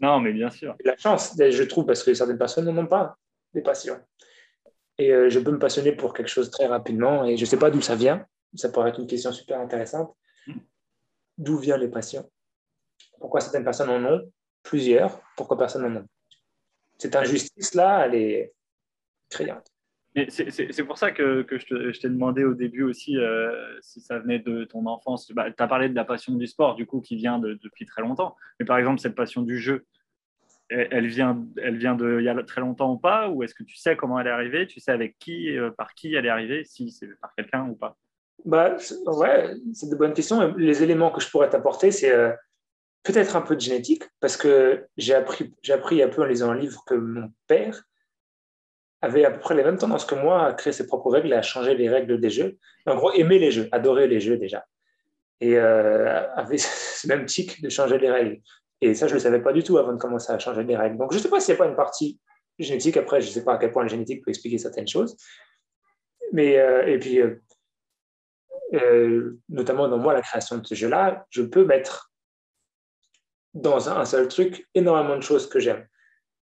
Non, 0.00 0.20
mais 0.20 0.32
bien 0.32 0.50
sûr. 0.50 0.76
La 0.84 0.96
chance, 0.96 1.34
je 1.38 1.62
trouve, 1.64 1.86
parce 1.86 2.02
que 2.02 2.14
certaines 2.14 2.38
personnes 2.38 2.66
n'en 2.66 2.82
ont 2.82 2.86
pas 2.86 3.16
des 3.54 3.62
passions. 3.62 3.98
Et 4.98 5.12
euh, 5.12 5.30
je 5.30 5.38
peux 5.38 5.50
me 5.50 5.58
passionner 5.58 5.92
pour 5.92 6.12
quelque 6.12 6.28
chose 6.28 6.50
très 6.50 6.66
rapidement 6.66 7.24
et 7.24 7.36
je 7.36 7.42
ne 7.42 7.46
sais 7.46 7.58
pas 7.58 7.70
d'où 7.70 7.80
ça 7.80 7.94
vient. 7.94 8.26
Ça 8.54 8.68
pourrait 8.68 8.90
être 8.90 8.98
une 8.98 9.06
question 9.06 9.32
super 9.32 9.60
intéressante. 9.60 10.14
Hmm. 10.46 10.58
D'où 11.36 11.58
viennent 11.58 11.80
les 11.80 11.88
passions 11.88 12.28
Pourquoi 13.20 13.40
certaines 13.40 13.64
personnes 13.64 13.90
en 13.90 14.04
ont? 14.04 14.32
Plusieurs. 14.62 15.20
Pourquoi 15.36 15.56
personne 15.56 15.82
n'en 15.82 16.00
a? 16.00 16.04
Cette 16.98 17.14
injustice-là, 17.14 18.06
elle 18.06 18.14
est 18.16 18.52
criante. 19.30 19.70
C'est 20.28 20.84
pour 20.84 20.98
ça 20.98 21.10
que, 21.10 21.46
je 21.50 22.00
t'ai 22.00 22.08
demandé 22.08 22.44
au 22.44 22.54
début 22.54 22.82
aussi 22.82 23.16
euh, 23.16 23.52
si 23.80 24.00
ça 24.00 24.18
venait 24.18 24.38
de 24.38 24.64
ton 24.64 24.86
enfance. 24.86 25.30
Bah, 25.32 25.50
tu 25.50 25.62
as 25.62 25.68
parlé 25.68 25.88
de 25.88 25.94
la 25.94 26.04
passion 26.04 26.34
du 26.34 26.46
sport, 26.46 26.74
du 26.74 26.86
coup, 26.86 27.00
qui 27.00 27.16
vient 27.16 27.38
de, 27.38 27.58
depuis 27.62 27.86
très 27.86 28.02
longtemps. 28.02 28.36
Mais 28.58 28.66
par 28.66 28.78
exemple, 28.78 29.00
cette 29.00 29.14
passion 29.14 29.42
du 29.42 29.58
jeu, 29.58 29.84
elle, 30.70 31.06
vient, 31.06 31.46
elle 31.56 31.76
vient 31.76 31.94
de 31.94 32.18
il 32.20 32.24
y 32.24 32.28
a 32.28 32.42
très 32.42 32.60
longtemps 32.60 32.92
ou 32.92 32.98
pas? 32.98 33.28
Ou 33.28 33.42
est-ce 33.42 33.54
que 33.54 33.62
tu 33.62 33.76
sais 33.76 33.96
comment 33.96 34.20
elle 34.20 34.26
est 34.26 34.30
arrivée? 34.30 34.66
Tu 34.66 34.80
sais 34.80 34.92
avec 34.92 35.18
qui, 35.18 35.56
euh, 35.56 35.70
par 35.70 35.94
qui 35.94 36.14
elle 36.14 36.26
est 36.26 36.30
arrivée 36.30 36.64
Si 36.64 36.90
c'est 36.90 37.08
par 37.20 37.34
quelqu'un 37.34 37.66
ou 37.68 37.74
pas? 37.74 37.96
Bah, 38.44 38.76
Ouais, 39.06 39.54
c'est 39.72 39.90
de 39.90 39.96
bonnes 39.96 40.12
questions. 40.12 40.54
Les 40.56 40.82
éléments 40.82 41.10
que 41.10 41.20
je 41.20 41.30
pourrais 41.30 41.48
t'apporter, 41.48 41.90
c'est 41.90 42.14
euh, 42.14 42.32
peut-être 43.02 43.36
un 43.36 43.40
peu 43.40 43.56
de 43.56 43.60
génétique, 43.60 44.04
parce 44.20 44.36
que 44.36 44.86
j'ai 44.96 45.14
appris, 45.14 45.54
appris 45.70 46.02
un 46.02 46.08
peu 46.08 46.22
en 46.22 46.26
lisant 46.26 46.50
un 46.50 46.56
livre 46.56 46.84
que 46.86 46.94
mon 46.94 47.32
père 47.46 47.82
avait 49.00 49.24
à 49.24 49.30
peu 49.30 49.38
près 49.38 49.54
les 49.54 49.62
mêmes 49.62 49.78
tendances 49.78 50.04
que 50.04 50.14
moi 50.14 50.46
à 50.46 50.52
créer 50.52 50.72
ses 50.72 50.86
propres 50.86 51.10
règles 51.10 51.32
et 51.32 51.36
à 51.36 51.42
changer 51.42 51.74
les 51.74 51.88
règles 51.88 52.20
des 52.20 52.30
jeux. 52.30 52.58
En 52.86 52.96
gros, 52.96 53.12
aimer 53.12 53.38
les 53.38 53.50
jeux, 53.50 53.68
adorer 53.72 54.08
les 54.08 54.20
jeux 54.20 54.36
déjà. 54.36 54.64
Et 55.40 55.56
euh, 55.56 56.28
avait 56.34 56.58
ce 56.58 57.06
même 57.06 57.26
tic 57.26 57.62
de 57.62 57.68
changer 57.68 57.98
les 57.98 58.10
règles. 58.10 58.40
Et 58.80 58.94
ça, 58.94 59.06
je 59.06 59.12
ne 59.12 59.18
le 59.18 59.20
savais 59.20 59.40
pas 59.40 59.52
du 59.52 59.62
tout 59.62 59.78
avant 59.78 59.92
de 59.92 59.98
commencer 59.98 60.32
à 60.32 60.38
changer 60.38 60.64
les 60.64 60.76
règles. 60.76 60.98
Donc, 60.98 61.12
je 61.12 61.18
ne 61.18 61.22
sais 61.22 61.28
pas 61.28 61.40
s'il 61.40 61.54
n'y 61.54 61.60
a 61.60 61.64
pas 61.64 61.70
une 61.70 61.76
partie 61.76 62.20
génétique. 62.58 62.96
Après, 62.96 63.20
je 63.20 63.28
ne 63.28 63.32
sais 63.32 63.44
pas 63.44 63.54
à 63.54 63.58
quel 63.58 63.72
point 63.72 63.82
la 63.82 63.88
génétique 63.88 64.24
peut 64.24 64.30
expliquer 64.30 64.58
certaines 64.58 64.88
choses. 64.88 65.16
Mais, 66.32 66.58
euh, 66.58 66.86
et 66.86 66.98
puis, 66.98 67.20
euh, 68.74 69.38
notamment 69.48 69.88
dans 69.88 69.98
moi, 69.98 70.12
la 70.12 70.22
création 70.22 70.58
de 70.58 70.66
ce 70.66 70.74
jeu-là, 70.74 71.26
je 71.30 71.42
peux 71.42 71.64
mettre 71.64 72.12
dans 73.54 73.88
un 73.88 74.04
seul 74.04 74.28
truc 74.28 74.68
énormément 74.74 75.16
de 75.16 75.22
choses 75.22 75.48
que 75.48 75.58
j'aime 75.58 75.86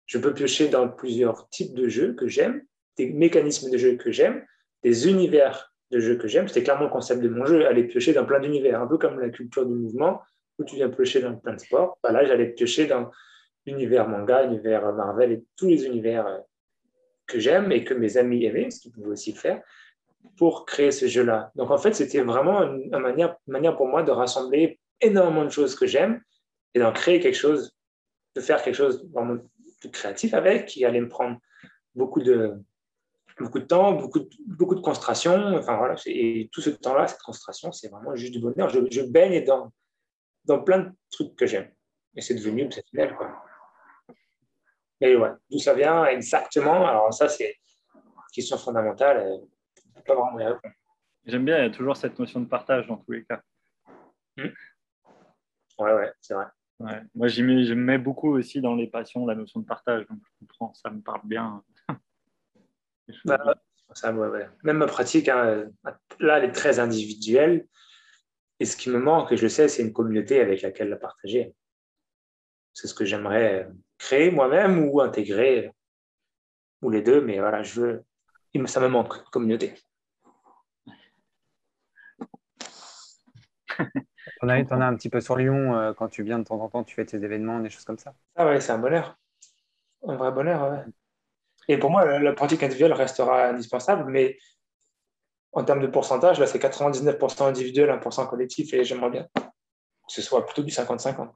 je 0.07 0.19
peux 0.19 0.33
piocher 0.33 0.69
dans 0.69 0.89
plusieurs 0.89 1.49
types 1.51 1.75
de 1.75 1.89
jeux 1.89 2.15
que 2.15 2.29
j'aime, 2.29 2.63
des 2.97 3.11
mécanismes 3.11 3.71
de 3.71 3.77
jeu 3.77 3.97
que 3.97 4.11
j'aime, 4.11 4.45
des 4.83 5.09
univers 5.09 5.73
de 5.91 6.01
jeux 6.01 6.17
que 6.17 6.29
j'aime. 6.29 6.49
C'était 6.49 6.63
clairement 6.63 6.85
le 6.85 6.91
concept 6.91 7.23
de 7.23 7.29
mon 7.29 7.45
jeu, 7.45 7.67
aller 7.67 7.85
piocher 7.85 8.13
dans 8.13 8.25
plein 8.25 8.41
d'univers, 8.41 8.81
un 8.81 8.87
peu 8.87 8.99
comme 8.99 9.21
la 9.21 9.31
culture 9.31 9.67
du 9.67 9.75
mouvement, 9.75 10.21
où 10.59 10.65
tu 10.65 10.77
viens 10.77 10.89
piocher 10.89 11.21
dans 11.21 11.35
plein 11.35 11.55
de 11.55 11.61
sports. 11.61 11.99
Là, 12.05 12.25
j'allais 12.25 12.49
piocher 12.49 12.87
dans 12.87 13.11
l'univers 13.67 14.09
manga, 14.09 14.45
l'univers 14.45 14.93
Marvel 14.93 15.33
et 15.33 15.45
tous 15.57 15.67
les 15.67 15.85
univers 15.85 16.27
euh, 16.27 16.39
que 17.27 17.39
j'aime 17.39 17.73
et 17.73 17.85
que 17.85 17.95
mes 17.95 18.17
amis 18.17 18.45
aimaient, 18.45 18.71
ce 18.71 18.81
qu'ils 18.81 18.93
pouvaient 18.93 19.09
aussi 19.09 19.33
faire, 19.33 19.61
pour 20.39 20.65
créer 20.65 20.93
ce 20.93 21.07
jeu-là. 21.07 21.51
Donc 21.57 21.71
en 21.71 21.79
fait, 21.79 21.95
c'était 21.95 22.23
vraiment 22.23 22.63
une, 22.63 22.91
manière, 22.99 23.37
une 23.47 23.53
manière 23.53 23.77
pour 23.77 23.89
moi 23.89 24.03
de 24.03 24.13
rassembler 24.13 24.79
énormément 25.01 25.45
de 25.45 25.51
choses 25.51 25.75
que 25.75 25.87
j'aime 25.87 26.21
et 26.75 26.79
d'en 26.79 26.93
créer 26.93 27.21
quelque 27.21 27.37
chose, 27.37 27.77
de 28.35 28.41
faire 28.41 28.63
quelque 28.63 28.77
chose 28.77 29.09
vraiment 29.13 29.39
créatif 29.93 30.35
avec, 30.35 30.67
qui 30.67 30.85
allait 30.85 31.01
me 31.01 31.09
prendre 31.09 31.39
beaucoup 31.95 32.21
de, 32.21 32.55
beaucoup 33.39 33.59
de 33.59 33.65
temps, 33.65 33.93
beaucoup 33.93 34.21
de, 34.21 34.29
beaucoup 34.47 34.75
de 34.75 34.81
concentration. 34.81 35.57
Enfin, 35.57 35.77
voilà, 35.77 35.95
et 36.07 36.49
tout 36.53 36.61
ce 36.61 36.71
temps-là, 36.71 37.07
cette 37.07 37.23
concentration, 37.23 37.73
c'est 37.73 37.89
vraiment 37.89 38.15
juste 38.15 38.33
du 38.33 38.41
bonheur. 38.41 38.69
Je, 38.69 38.81
je, 38.91 39.03
baigne 39.03 39.45
dans, 39.45 39.73
dans 40.45 40.63
plein 40.63 40.79
de 40.79 40.93
trucs 41.11 41.37
que 41.37 41.47
j'aime. 41.47 41.71
Et 42.15 42.21
c'est 42.21 42.35
devenu 42.35 42.65
obsessionnel. 42.65 43.15
Quoi. 43.17 43.43
Mais 45.01 45.15
ouais, 45.15 45.31
d'où 45.51 45.59
ça 45.59 45.75
vient 45.75 46.07
exactement? 46.07 46.87
Alors, 46.87 47.13
ça, 47.13 47.29
c'est 47.29 47.57
une 47.95 48.01
question 48.33 48.57
fondamentale. 48.57 49.41
Pas 50.07 50.15
vraiment 50.15 50.41
y 50.41 50.71
J'aime 51.27 51.45
bien, 51.45 51.59
il 51.59 51.63
y 51.65 51.67
a 51.67 51.71
toujours 51.71 51.97
cette 51.97 52.19
notion 52.19 52.41
de 52.41 52.47
partage 52.47 52.87
dans 52.87 52.97
tous 52.99 53.13
les 53.13 53.25
cas. 53.25 53.43
Hmm. 54.37 54.49
Ouais, 55.79 55.93
ouais, 55.93 56.13
c'est 56.21 56.35
vrai. 56.35 56.47
Moi, 56.79 57.29
j'y 57.29 57.43
mets, 57.43 57.65
je 57.65 57.75
mets 57.75 57.99
beaucoup 57.99 58.31
aussi 58.37 58.61
dans 58.61 58.75
les 58.75 58.87
passions 58.87 59.27
la 59.27 59.35
notion 59.35 59.61
de 59.61 59.67
partage, 59.67 60.07
donc 60.09 60.19
je 60.23 60.31
comprends, 60.41 60.75
ça 60.75 60.91
me 60.91 61.01
parle 61.01 61.23
bien. 61.25 61.63
Bah, 63.25 63.39
ça, 63.95 64.13
Même 64.13 64.79
ma 64.79 64.87
pratique, 64.87 65.29
hein, 65.29 65.71
là, 66.19 66.39
elle 66.39 66.45
est 66.51 66.53
très 66.53 66.81
individuelle. 66.81 67.69
Et 68.59 68.65
ce 68.65 68.77
qui 68.77 68.91
me 68.91 68.99
manque, 68.99 69.31
et 69.33 69.37
je 69.37 69.45
le 69.45 69.49
sais, 69.49 69.69
c'est 69.69 69.83
une 69.83 69.93
communauté 69.93 70.41
avec 70.41 70.63
laquelle 70.63 70.89
la 70.89 70.97
partager. 70.97 71.55
C'est 72.73 72.89
ce 72.89 72.95
que 72.95 73.05
j'aimerais 73.05 73.69
créer 73.99 74.31
moi-même 74.33 74.89
ou 74.89 75.01
intégrer, 75.01 75.71
ou 76.83 76.91
les 76.91 77.03
deux, 77.03 77.21
mais 77.21 77.39
voilà, 77.39 77.63
je 77.63 77.81
veux, 77.81 78.05
ça 78.67 78.81
me 78.81 78.89
manque, 78.89 79.23
communauté. 79.31 79.75
Tu 84.41 84.45
en, 84.45 84.49
as 84.51 84.87
un 84.87 84.95
petit 84.95 85.09
peu 85.09 85.21
sur 85.21 85.37
Lyon 85.37 85.77
euh, 85.77 85.93
quand 85.95 86.09
tu 86.09 86.23
viens 86.23 86.39
de 86.39 86.45
temps 86.45 86.61
en 86.61 86.69
temps, 86.69 86.85
tu 86.85 86.95
fais 86.95 87.07
tes 87.07 87.17
événements, 87.17 87.61
des 87.61 87.71
choses 87.71 87.85
comme 87.85 87.99
ça 87.99 88.15
Ah 88.35 88.47
ouais, 88.47 88.61
c'est 88.61 88.73
un 88.73 88.79
bonheur. 88.79 89.17
Un 90.07 90.17
vrai 90.17 90.31
bonheur, 90.31 90.71
ouais. 90.71 90.85
Et 91.69 91.79
pour 91.79 91.91
moi, 91.91 92.19
la, 92.19 92.33
pratique 92.33 92.63
individuelle 92.63 92.93
restera 92.93 93.49
indispensable, 93.49 94.11
mais 94.11 94.39
en 95.53 95.65
termes 95.65 95.81
de 95.81 95.87
pourcentage, 95.87 96.39
là, 96.39 96.47
c'est 96.47 96.63
99% 96.63 97.45
individuel, 97.49 97.91
1% 97.91 98.29
collectif, 98.29 98.73
et 98.75 98.85
j'aimerais 98.85 99.11
bien 99.11 99.27
que 99.35 100.13
ce 100.13 100.23
soit 100.23 100.45
plutôt 100.45 100.63
du 100.63 100.71
50-50. 100.71 101.31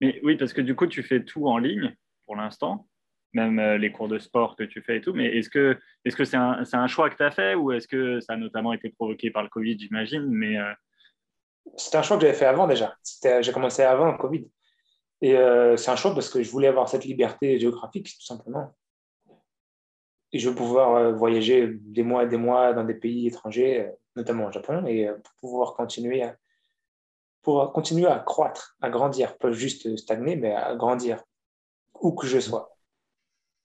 Mais 0.00 0.20
oui, 0.22 0.36
parce 0.36 0.52
que 0.52 0.60
du 0.60 0.74
coup, 0.74 0.86
tu 0.86 1.02
fais 1.02 1.22
tout 1.24 1.46
en 1.46 1.58
ligne 1.58 1.94
pour 2.24 2.36
l'instant, 2.36 2.88
même 3.34 3.58
euh, 3.58 3.78
les 3.78 3.92
cours 3.92 4.08
de 4.08 4.18
sport 4.18 4.56
que 4.56 4.64
tu 4.64 4.80
fais 4.80 4.96
et 4.96 5.00
tout. 5.00 5.12
Mais 5.12 5.36
est-ce 5.36 5.50
que 5.50 5.78
c'est 6.04 6.10
-ce 6.10 6.36
un, 6.36 6.80
un, 6.80 6.86
choix 6.86 7.10
que 7.10 7.16
tu 7.16 7.22
as 7.22 7.30
fait 7.30 7.54
ou 7.54 7.72
est-ce 7.72 7.86
que 7.86 8.20
ça 8.20 8.34
a 8.34 8.36
notamment 8.36 8.72
été 8.72 8.88
provoqué 8.90 9.30
par 9.30 9.42
le 9.42 9.48
Covid, 9.48 9.78
j'imagine 9.78 10.26
Mais 10.28 10.58
euh, 10.58 10.72
c'était 11.76 11.96
un 11.96 12.02
choix 12.02 12.16
que 12.16 12.22
j'avais 12.22 12.36
fait 12.36 12.46
avant 12.46 12.66
déjà. 12.66 12.94
J'ai 13.40 13.52
commencé 13.52 13.82
avant 13.82 14.10
le 14.10 14.18
Covid. 14.18 14.48
Et 15.20 15.36
euh, 15.36 15.76
c'est 15.76 15.90
un 15.90 15.96
choix 15.96 16.12
parce 16.14 16.28
que 16.28 16.42
je 16.42 16.50
voulais 16.50 16.68
avoir 16.68 16.88
cette 16.88 17.04
liberté 17.04 17.58
géographique, 17.58 18.06
tout 18.06 18.26
simplement. 18.26 18.74
Et 20.32 20.38
je 20.38 20.48
veux 20.48 20.54
pouvoir 20.54 20.96
euh, 20.96 21.12
voyager 21.12 21.68
des 21.80 22.02
mois 22.02 22.24
et 22.24 22.28
des 22.28 22.36
mois 22.36 22.72
dans 22.72 22.84
des 22.84 22.94
pays 22.94 23.28
étrangers, 23.28 23.82
euh, 23.82 23.92
notamment 24.16 24.46
au 24.46 24.52
Japon, 24.52 24.84
et 24.86 25.08
pouvoir 25.40 25.74
continuer 25.74 26.24
à, 26.24 26.36
pour 27.42 27.72
continuer 27.72 28.06
à 28.06 28.18
croître, 28.18 28.76
à 28.80 28.90
grandir, 28.90 29.36
pas 29.38 29.52
juste 29.52 29.96
stagner, 29.96 30.34
mais 30.36 30.54
à 30.54 30.74
grandir, 30.74 31.22
où 32.00 32.12
que 32.12 32.26
je 32.26 32.40
sois. 32.40 32.76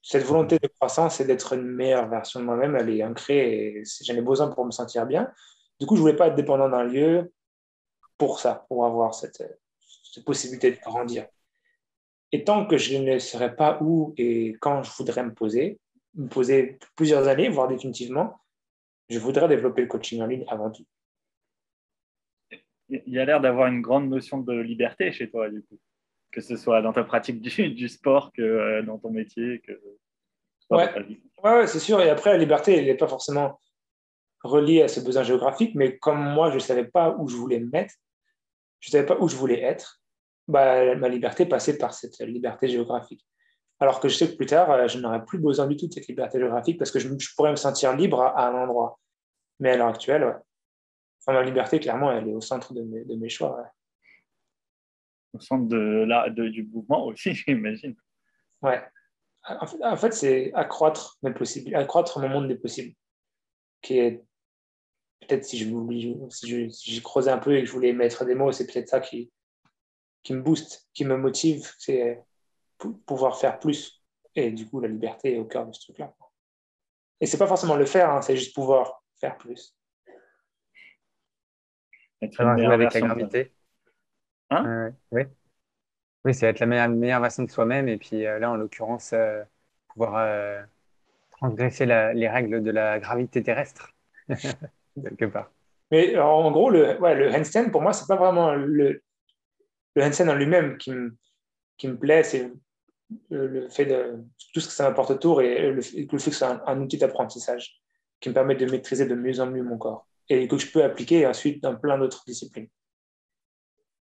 Cette 0.04 0.24
volonté 0.24 0.60
de 0.60 0.68
croissance 0.68 1.20
et 1.20 1.26
d'être 1.26 1.54
une 1.54 1.64
meilleure 1.64 2.08
version 2.08 2.40
de 2.40 2.46
moi-même, 2.46 2.76
elle 2.76 2.90
est 2.90 3.04
ancrée 3.04 3.80
et 3.80 3.84
j'en 4.04 4.16
ai 4.16 4.22
besoin 4.22 4.48
pour 4.48 4.64
me 4.64 4.72
sentir 4.72 5.06
bien. 5.08 5.32
Du 5.80 5.88
coup, 5.88 5.96
je 5.96 6.02
ne 6.02 6.04
voulais 6.04 6.16
pas 6.16 6.28
être 6.28 6.36
dépendant 6.36 6.70
d'un 6.70 6.84
lieu, 6.84 7.32
pour 8.18 8.40
ça, 8.40 8.66
pour 8.68 8.86
avoir 8.86 9.14
cette, 9.14 9.44
possibilité 10.26 10.72
de 10.72 10.80
grandir. 10.80 11.28
Et 12.32 12.44
tant 12.44 12.66
que 12.66 12.78
je 12.78 12.98
ne 12.98 13.20
saurais 13.20 13.56
pas 13.56 13.78
où 13.82 14.16
et 14.18 14.56
quand 14.60 14.82
je 14.82 14.92
voudrais 14.98 15.24
me 15.24 15.32
poser, 15.32 15.80
me 16.16 16.28
poser 16.28 16.80
plusieurs 16.96 17.28
années, 17.28 17.50
voire 17.50 17.68
définitivement, 17.68 18.36
je 19.10 19.20
voudrais 19.20 19.48
développer 19.48 19.84
le 19.84 19.88
coaching 19.88 20.22
en 20.22 20.26
ligne 20.26 20.44
avant 20.48 20.72
tout. 20.72 20.86
Il 22.90 23.14
y 23.14 23.20
a 23.20 23.26
l'air 23.26 23.42
d'avoir 23.42 23.68
une 23.68 23.82
grande 23.82 24.10
notion 24.10 24.40
de 24.40 24.54
liberté 24.54 25.12
chez 25.12 25.30
toi, 25.30 25.50
du 25.50 25.62
coup, 25.62 25.78
que 26.32 26.42
ce 26.42 26.56
soit 26.56 26.82
dans 26.82 26.94
ta 26.94 27.04
pratique 27.04 27.42
du, 27.42 27.70
du 27.70 27.88
sport 27.88 28.32
que 28.34 28.42
euh, 28.42 28.82
dans 28.82 28.98
ton 28.98 29.12
métier. 29.12 29.62
Que... 29.62 29.80
Ouais, 30.72 30.90
ouais 31.44 31.68
c'est 31.68 31.80
sûr. 31.80 32.02
Et 32.02 32.10
après, 32.10 32.32
la 32.32 32.38
liberté, 32.38 32.76
elle 32.76 32.86
n'est 32.86 32.98
pas 32.98 33.08
forcément 33.08 33.60
reliée 34.44 34.82
à 34.82 34.88
ce 34.88 35.00
besoin 35.00 35.24
géographique, 35.24 35.76
mais 35.76 35.98
comme 35.98 36.20
moi, 36.20 36.50
je 36.50 36.56
ne 36.56 36.60
savais 36.60 36.86
pas 36.86 37.16
où 37.18 37.28
je 37.28 37.36
voulais 37.36 37.60
me 37.60 37.70
mettre, 37.70 37.94
je 38.80 38.90
ne 38.90 38.92
savais 38.92 39.06
pas 39.06 39.18
où 39.20 39.28
je 39.28 39.36
voulais 39.36 39.62
être, 39.62 40.02
bah, 40.48 40.96
ma 40.96 41.10
liberté 41.10 41.46
passait 41.46 41.78
par 41.78 41.94
cette 41.94 42.20
liberté 42.20 42.68
géographique. 42.68 43.26
Alors 43.80 44.00
que 44.00 44.10
je 44.10 44.16
sais 44.16 44.32
que 44.32 44.36
plus 44.36 44.46
tard, 44.46 44.72
euh, 44.72 44.88
je 44.88 44.98
n'aurais 45.00 45.24
plus 45.24 45.38
besoin 45.38 45.68
du 45.68 45.76
tout 45.76 45.88
de 45.88 45.94
cette 45.94 46.08
liberté 46.08 46.40
géographique 46.40 46.78
parce 46.80 46.92
que 46.92 47.00
je, 47.00 47.10
pourrais 47.36 47.52
me 47.52 47.56
sentir 47.56 47.96
libre 47.96 48.22
à, 48.22 48.48
un 48.48 48.64
endroit. 48.64 49.00
Mais 49.60 49.72
à 49.72 49.78
l'heure 49.78 49.90
actuelle, 49.90 50.24
enfin, 51.22 51.34
ma 51.34 51.44
liberté, 51.44 51.80
clairement, 51.80 52.12
elle 52.12 52.28
est 52.28 52.34
au 52.34 52.42
centre 52.42 52.74
de 52.74 52.82
mes, 52.82 53.04
de 53.04 53.16
mes 53.16 53.30
choix. 53.30 53.72
Au 55.34 55.40
centre 55.40 55.68
de 55.68 56.06
la, 56.08 56.30
de, 56.30 56.48
du 56.48 56.64
mouvement 56.64 57.06
aussi, 57.06 57.34
j'imagine. 57.36 57.96
Ouais. 58.62 58.82
En 59.82 59.96
fait, 59.96 60.14
c'est 60.14 60.52
accroître 60.54 61.18
mes 61.22 61.34
possibles, 61.34 61.74
accroître 61.76 62.20
mon 62.20 62.28
monde 62.28 62.48
des 62.50 62.58
possibles, 62.58 62.94
qui 63.82 64.00
est 64.00 64.27
peut-être 65.22 65.44
si 65.44 65.58
je 65.58 66.70
si 66.70 66.92
j'ai 66.92 67.02
creusé 67.02 67.30
un 67.30 67.38
peu 67.38 67.56
et 67.56 67.62
que 67.62 67.68
je 67.68 67.72
voulais 67.72 67.94
mettre 67.94 68.26
des 68.26 68.36
mots, 68.36 68.52
c'est 68.52 68.66
peut-être 68.66 68.90
ça 68.90 69.00
qui, 69.00 69.32
qui 70.24 70.34
me 70.34 70.42
booste, 70.42 70.88
qui 70.94 71.06
me 71.06 71.18
motive, 71.18 71.72
c'est 71.80 72.24
pouvoir 73.06 73.40
faire 73.40 73.60
plus. 73.60 74.04
Et 74.36 74.52
du 74.52 74.68
coup, 74.68 74.80
la 74.80 74.88
liberté 74.88 75.36
est 75.36 75.40
au 75.40 75.46
cœur 75.46 75.66
de 75.66 75.74
ce 75.74 75.82
truc-là. 75.82 76.14
Et 77.20 77.26
c'est 77.26 77.38
pas 77.38 77.48
forcément 77.48 77.76
le 77.76 77.86
faire, 77.86 78.12
hein, 78.12 78.22
c'est 78.22 78.38
juste 78.38 78.54
pouvoir 78.54 79.04
faire 79.20 79.38
plus. 79.38 79.76
Être 82.22 82.42
avec 82.42 82.94
la 82.94 83.02
gravité. 83.02 83.52
Hein? 84.50 84.94
Oui. 85.12 85.24
Oui, 86.26 86.34
c'est 86.34 86.48
être 86.48 86.60
la 86.60 86.66
meilleure, 86.66 86.90
meilleure 86.90 87.22
version 87.22 87.44
de 87.44 87.50
soi-même. 87.50 87.88
Et 87.88 87.98
puis 87.98 88.26
euh, 88.26 88.40
là, 88.40 88.52
en 88.52 88.56
l'occurrence, 88.56 89.14
euh, 89.14 89.44
pouvoir 89.88 90.16
euh, 90.18 90.62
transgresser 91.32 91.86
les 91.86 92.28
règles 92.28 92.64
de 92.64 92.72
la 92.72 93.00
gravité 93.00 93.42
terrestre, 93.42 93.94
quelque 95.02 95.26
part. 95.26 95.52
Mais 95.92 96.18
en 96.18 96.52
gros, 96.52 96.70
le, 96.70 96.98
le 97.00 97.34
handstand, 97.34 97.70
pour 97.72 97.82
moi, 97.82 97.94
c'est 97.94 98.08
pas 98.08 98.18
vraiment 98.18 98.54
le, 98.54 99.02
le 99.96 100.04
handstand 100.04 100.28
en 100.30 100.36
lui-même 100.36 100.78
qui 100.78 100.92
me, 100.92 101.16
qui 101.78 101.88
me 101.88 101.98
plaît. 101.98 102.24
C'est 102.24 102.52
le, 103.30 103.70
fait 103.70 103.86
de 103.86 104.24
tout 104.54 104.60
ce 104.60 104.68
que 104.68 104.74
ça 104.74 104.88
m'apporte 104.90 105.12
autour 105.12 105.42
et 105.42 105.72
le, 105.72 105.82
fait 105.82 106.06
que 106.06 106.18
c'est 106.18 106.46
un, 106.46 106.82
outil 106.82 106.98
d'apprentissage 106.98 107.82
qui 108.20 108.30
me 108.30 108.34
permet 108.34 108.56
de 108.56 108.66
maîtriser 108.70 109.06
de 109.06 109.16
mieux 109.16 109.40
en 109.40 109.48
mieux 109.48 109.64
mon 109.64 109.78
corps 109.78 110.08
et 110.30 110.48
que 110.48 110.58
je 110.58 110.70
peux 110.72 110.84
appliquer 110.84 111.26
ensuite 111.26 111.64
dans 111.64 111.76
plein 111.76 111.98
d'autres 111.98 112.24
disciplines. 112.28 112.68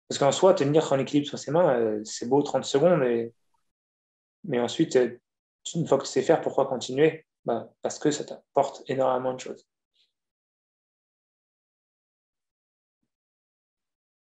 Parce 0.08 0.20
qu'en 0.20 0.32
soi, 0.32 0.54
tenir 0.54 0.92
en 0.94 1.00
équilibre 1.00 1.28
sur 1.28 1.40
ses 1.40 1.50
mains, 1.50 1.76
euh, 1.80 2.02
c'est 2.04 2.30
beau 2.30 2.42
30 2.44 2.66
secondes, 2.66 3.04
mais 4.44 4.60
ensuite, 4.60 4.96
euh, 4.96 5.18
une 5.74 5.88
fois 5.88 5.98
que 5.98 6.04
tu 6.04 6.10
sais 6.10 6.22
faire, 6.22 6.42
pourquoi 6.42 6.68
continuer? 6.68 7.26
Bah, 7.46 7.70
Parce 7.82 7.98
que 7.98 8.12
ça 8.12 8.24
t'apporte 8.24 8.84
énormément 8.88 9.34
de 9.34 9.40
choses. 9.40 9.68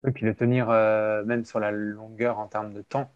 Et 0.06 0.12
puis 0.12 0.24
le 0.26 0.34
tenir 0.34 0.70
euh, 0.70 1.24
même 1.24 1.44
sur 1.44 1.60
la 1.60 1.70
longueur 1.70 2.38
en 2.38 2.46
termes 2.48 2.72
de 2.72 2.82
temps. 2.82 3.10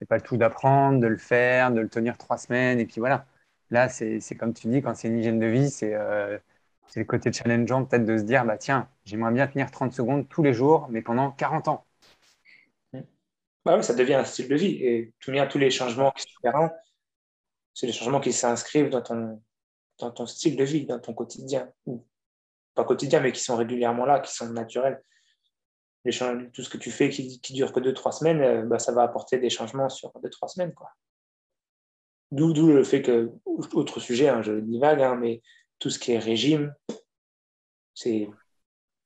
C'est 0.00 0.08
pas 0.08 0.20
tout 0.20 0.36
d'apprendre, 0.36 1.00
de 1.00 1.06
le 1.06 1.18
faire, 1.18 1.72
de 1.72 1.80
le 1.80 1.88
tenir 1.88 2.18
trois 2.18 2.38
semaines, 2.38 2.80
et 2.80 2.86
puis 2.86 3.00
voilà. 3.00 3.26
Là, 3.70 3.88
c'est 3.88 4.20
comme 4.38 4.54
tu 4.54 4.68
dis, 4.68 4.82
quand 4.82 4.94
c'est 4.96 5.08
une 5.08 5.18
hygiène 5.18 5.38
de 5.38 5.46
vie, 5.46 5.70
c'est 5.70 5.94
c'est 6.90 7.00
le 7.00 7.06
côté 7.06 7.32
challengeant 7.32 7.84
peut-être 7.84 8.04
de 8.04 8.18
se 8.18 8.24
dire, 8.24 8.44
bah 8.44 8.58
tiens, 8.58 8.88
j'aimerais 9.04 9.30
bien 9.30 9.46
tenir 9.46 9.70
30 9.70 9.92
secondes 9.92 10.28
tous 10.28 10.42
les 10.42 10.52
jours, 10.52 10.88
mais 10.90 11.02
pendant 11.02 11.30
40 11.30 11.68
ans. 11.68 11.86
Bah 13.64 13.76
oui, 13.76 13.84
ça 13.84 13.94
devient 13.94 14.14
un 14.14 14.24
style 14.24 14.48
de 14.48 14.56
vie. 14.56 14.84
Et 14.84 15.12
tous 15.20 15.30
les 15.30 15.70
changements 15.70 16.10
qui 16.10 16.22
sont 16.22 16.70
c'est 17.74 17.86
des 17.86 17.92
changements 17.92 18.20
qui 18.20 18.32
s'inscrivent 18.32 18.90
dans 18.90 19.02
ton, 19.02 19.40
dans 19.98 20.10
ton 20.10 20.26
style 20.26 20.56
de 20.56 20.64
vie, 20.64 20.84
dans 20.84 20.98
ton 20.98 21.14
quotidien. 21.14 21.70
Ou 21.86 22.04
pas 22.74 22.84
quotidien, 22.84 23.20
mais 23.20 23.30
qui 23.30 23.40
sont 23.40 23.56
régulièrement 23.56 24.04
là, 24.04 24.18
qui 24.18 24.34
sont 24.34 24.48
naturels. 24.50 25.00
Tout 26.04 26.62
ce 26.62 26.68
que 26.70 26.78
tu 26.78 26.90
fais 26.90 27.10
qui, 27.10 27.40
qui 27.40 27.52
dure 27.52 27.72
que 27.72 27.80
2-3 27.80 28.12
semaines, 28.12 28.40
euh, 28.40 28.62
bah, 28.62 28.78
ça 28.78 28.92
va 28.92 29.02
apporter 29.02 29.38
des 29.38 29.50
changements 29.50 29.88
sur 29.88 30.10
2-3 30.10 30.48
semaines. 30.48 30.74
D'où 32.30 32.52
le 32.52 32.84
fait 32.84 33.02
que, 33.02 33.30
autre 33.44 34.00
sujet, 34.00 34.28
hein, 34.28 34.40
je 34.40 34.52
divague, 34.52 35.02
hein, 35.02 35.16
mais 35.16 35.42
tout 35.78 35.90
ce 35.90 35.98
qui 35.98 36.12
est 36.12 36.18
régime, 36.18 36.74
c'est 37.94 38.30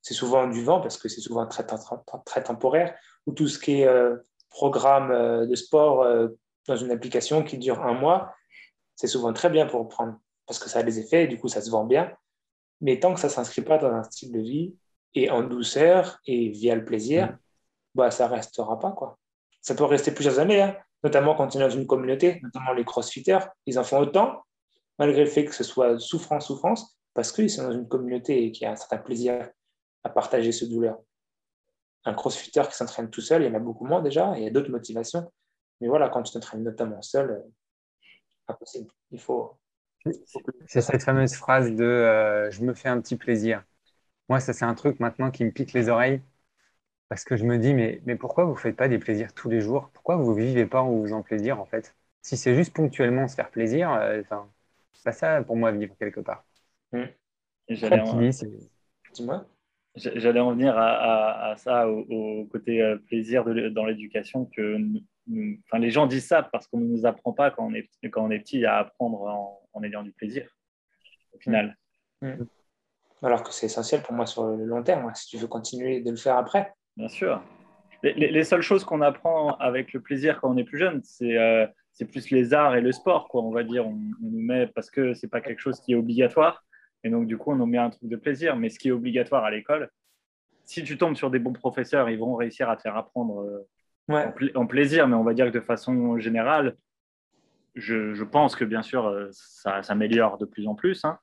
souvent 0.02 0.46
du 0.46 0.62
vent 0.62 0.80
parce 0.80 0.98
que 0.98 1.08
c'est 1.08 1.20
souvent 1.20 1.46
très, 1.46 1.64
très, 1.64 2.42
temporaire, 2.42 2.96
ou 3.26 3.32
tout 3.32 3.48
ce 3.48 3.58
qui 3.58 3.80
est 3.80 3.86
euh, 3.86 4.16
programme 4.50 5.10
euh, 5.10 5.46
de 5.46 5.54
sport 5.54 6.06
dans 6.68 6.76
une 6.76 6.90
application 6.90 7.42
qui 7.42 7.58
dure 7.58 7.82
un 7.82 7.94
mois, 7.94 8.34
c'est 8.94 9.08
souvent 9.08 9.32
très 9.32 9.50
bien 9.50 9.66
pour 9.66 9.88
prendre 9.88 10.18
parce 10.46 10.58
que 10.58 10.68
ça 10.68 10.80
a 10.80 10.82
des 10.82 10.98
effets 10.98 11.24
et 11.24 11.26
du 11.26 11.38
coup 11.38 11.48
ça 11.48 11.60
se 11.60 11.70
vend 11.70 11.84
bien. 11.84 12.12
Mais 12.80 13.00
tant 13.00 13.14
que 13.14 13.20
ça 13.20 13.28
ne 13.28 13.32
s'inscrit 13.32 13.62
pas 13.62 13.78
dans 13.78 13.90
un 13.90 14.02
style 14.02 14.32
de 14.32 14.40
vie 14.40 14.74
et 15.14 15.30
en 15.30 15.42
douceur 15.42 16.18
et 16.26 16.48
via 16.48 16.74
le 16.74 16.84
plaisir, 16.84 17.26
mm. 17.26 17.38
bah, 17.94 18.10
ça 18.10 18.28
ne 18.28 18.34
restera 18.34 18.78
pas. 18.78 18.92
Quoi. 18.92 19.18
Ça 19.60 19.74
peut 19.74 19.84
rester 19.84 20.12
plusieurs 20.12 20.38
années, 20.38 20.62
hein. 20.62 20.76
notamment 21.02 21.34
quand 21.34 21.48
tu 21.48 21.58
es 21.58 21.60
dans 21.60 21.70
une 21.70 21.86
communauté, 21.86 22.40
notamment 22.42 22.72
les 22.72 22.84
crossfitters, 22.84 23.46
ils 23.66 23.78
en 23.78 23.84
font 23.84 23.98
autant 23.98 24.42
malgré 24.98 25.24
le 25.24 25.30
fait 25.30 25.44
que 25.44 25.54
ce 25.54 25.64
soit 25.64 25.98
souffrance, 25.98 26.46
souffrance, 26.46 26.98
parce 27.14 27.32
qu'ils 27.32 27.50
sont 27.50 27.64
dans 27.64 27.72
une 27.72 27.88
communauté 27.88 28.44
et 28.44 28.52
qu'il 28.52 28.64
y 28.64 28.66
a 28.66 28.72
un 28.72 28.76
certain 28.76 28.98
plaisir 28.98 29.50
à 30.02 30.10
partager 30.10 30.52
ce 30.52 30.64
douleur. 30.64 30.98
Un 32.04 32.14
crossfitter 32.14 32.62
qui 32.68 32.76
s'entraîne 32.76 33.10
tout 33.10 33.20
seul, 33.20 33.42
il 33.42 33.48
y 33.48 33.50
en 33.50 33.54
a 33.54 33.60
beaucoup 33.60 33.86
moins 33.86 34.02
déjà, 34.02 34.34
il 34.36 34.44
y 34.44 34.46
a 34.46 34.50
d'autres 34.50 34.70
motivations. 34.70 35.32
Mais 35.80 35.88
voilà, 35.88 36.08
quand 36.08 36.22
tu 36.22 36.32
t'entraînes 36.32 36.62
notamment 36.62 37.02
seul, 37.02 37.30
euh, 37.30 37.40
impossible. 38.48 38.90
Il 39.10 39.20
faut. 39.20 39.58
C'est 40.66 40.82
cette 40.82 41.02
fameuse 41.02 41.34
phrase 41.34 41.72
de 41.72 41.84
euh, 41.84 42.50
je 42.50 42.62
me 42.62 42.74
fais 42.74 42.88
un 42.88 43.00
petit 43.00 43.16
plaisir. 43.16 43.64
Moi, 44.28 44.40
ça, 44.40 44.52
c'est 44.52 44.64
un 44.64 44.74
truc 44.74 45.00
maintenant 45.00 45.30
qui 45.30 45.44
me 45.44 45.50
pique 45.50 45.72
les 45.72 45.88
oreilles 45.88 46.20
parce 47.08 47.24
que 47.24 47.36
je 47.36 47.44
me 47.44 47.58
dis, 47.58 47.74
mais, 47.74 48.00
mais 48.06 48.16
pourquoi 48.16 48.44
vous 48.44 48.52
ne 48.54 48.58
faites 48.58 48.76
pas 48.76 48.88
des 48.88 48.98
plaisirs 48.98 49.32
tous 49.34 49.48
les 49.48 49.60
jours? 49.60 49.90
Pourquoi 49.92 50.16
vous 50.16 50.34
ne 50.34 50.40
vivez 50.40 50.66
pas 50.66 50.82
en 50.82 50.90
vous 50.90 51.02
faisant 51.04 51.22
plaisir 51.22 51.60
en 51.60 51.66
fait? 51.66 51.94
Si 52.22 52.36
c'est 52.36 52.54
juste 52.54 52.74
ponctuellement 52.74 53.28
se 53.28 53.34
faire 53.34 53.50
plaisir, 53.50 53.92
euh, 53.92 54.22
pas 55.04 55.12
ça 55.12 55.42
pour 55.42 55.56
moi 55.56 55.70
vivre 55.72 55.94
quelque 55.98 56.20
part. 56.20 56.44
Hmm. 56.92 57.04
J'allais 57.68 58.00
en... 58.00 58.20
J'allais 59.96 60.40
en 60.40 60.50
venir 60.52 60.74
à, 60.76 61.54
ça, 61.56 61.88
au, 61.88 62.46
côté 62.46 62.82
euh, 62.82 62.96
plaisir 62.96 63.44
dans 63.44 63.84
l'éducation, 63.84 64.46
que 64.46 64.76
enfin, 65.66 65.78
les 65.78 65.92
gens 65.92 66.08
disent 66.08 66.26
ça 66.26 66.42
parce 66.42 66.66
qu'on 66.66 66.80
ne 66.80 66.86
nous 66.86 67.06
apprend 67.06 67.32
pas 67.32 67.52
quand 67.52 67.64
on 67.64 67.74
est, 67.74 67.88
quand 68.10 68.26
on 68.26 68.30
est 68.32 68.40
petit 68.40 68.64
à 68.64 68.78
apprendre 68.78 69.22
en, 69.72 69.82
ayant 69.84 70.02
du 70.02 70.10
plaisir, 70.10 70.48
au 71.32 71.38
final. 71.38 71.76
Hmm. 72.22 72.30
Hmm. 72.30 72.46
Alors 73.24 73.42
que 73.42 73.52
c'est 73.52 73.66
essentiel 73.66 74.02
pour 74.02 74.12
moi 74.14 74.26
sur 74.26 74.44
le 74.44 74.64
long 74.64 74.82
terme, 74.82 75.10
si 75.14 75.26
tu 75.28 75.38
veux 75.38 75.46
continuer 75.46 76.00
de 76.00 76.10
le 76.10 76.16
faire 76.16 76.36
après. 76.36 76.72
Bien 76.96 77.08
sûr. 77.08 77.42
Les, 78.02 78.44
seules 78.44 78.60
choses 78.60 78.84
qu'on 78.84 79.00
apprend 79.00 79.56
avec 79.56 79.94
le 79.94 80.00
plaisir 80.00 80.40
quand 80.40 80.50
on 80.50 80.58
est 80.58 80.64
plus 80.64 80.78
jeune, 80.78 81.00
c'est 81.02 81.38
euh, 81.38 81.66
c'est 81.94 82.04
plus 82.04 82.30
les 82.30 82.52
arts 82.52 82.76
et 82.76 82.82
le 82.82 82.92
sport, 82.92 83.28
quoi, 83.28 83.42
on 83.42 83.50
va 83.50 83.62
dire. 83.62 83.86
On, 83.86 83.98
nous 84.20 84.42
met 84.42 84.66
parce 84.66 84.90
que 84.90 85.14
c'est 85.14 85.28
pas 85.28 85.40
quelque 85.40 85.60
chose 85.60 85.80
qui 85.80 85.92
est 85.92 85.94
obligatoire. 85.94 86.64
Et 87.02 87.08
donc, 87.08 87.26
du 87.26 87.38
coup, 87.38 87.52
on 87.52 87.56
nous 87.56 87.66
met 87.66 87.78
un 87.78 87.90
truc 87.90 88.10
de 88.10 88.16
plaisir. 88.16 88.56
Mais 88.56 88.68
ce 88.68 88.78
qui 88.78 88.88
est 88.88 88.92
obligatoire 88.92 89.44
à 89.44 89.50
l'école, 89.50 89.90
si 90.64 90.82
tu 90.82 90.98
tombes 90.98 91.16
sur 91.16 91.30
des 91.30 91.38
bons 91.38 91.52
professeurs, 91.52 92.10
ils 92.10 92.18
vont 92.18 92.34
réussir 92.34 92.68
à 92.68 92.76
te 92.76 92.82
faire 92.82 92.96
apprendre 92.96 93.42
euh, 94.10 94.32
en, 94.54 94.66
plaisir. 94.66 95.08
Mais 95.08 95.14
on 95.14 95.24
va 95.24 95.34
dire 95.34 95.46
que 95.46 95.56
de 95.56 95.60
façon 95.60 96.18
générale, 96.18 96.76
je, 97.74 98.22
pense 98.24 98.56
que 98.56 98.64
bien 98.64 98.82
sûr, 98.82 99.06
euh, 99.06 99.28
ça 99.32 99.82
s'améliore 99.82 100.36
de 100.36 100.44
plus 100.44 100.66
en 100.66 100.74
plus. 100.74 101.04
Hein. 101.04 101.18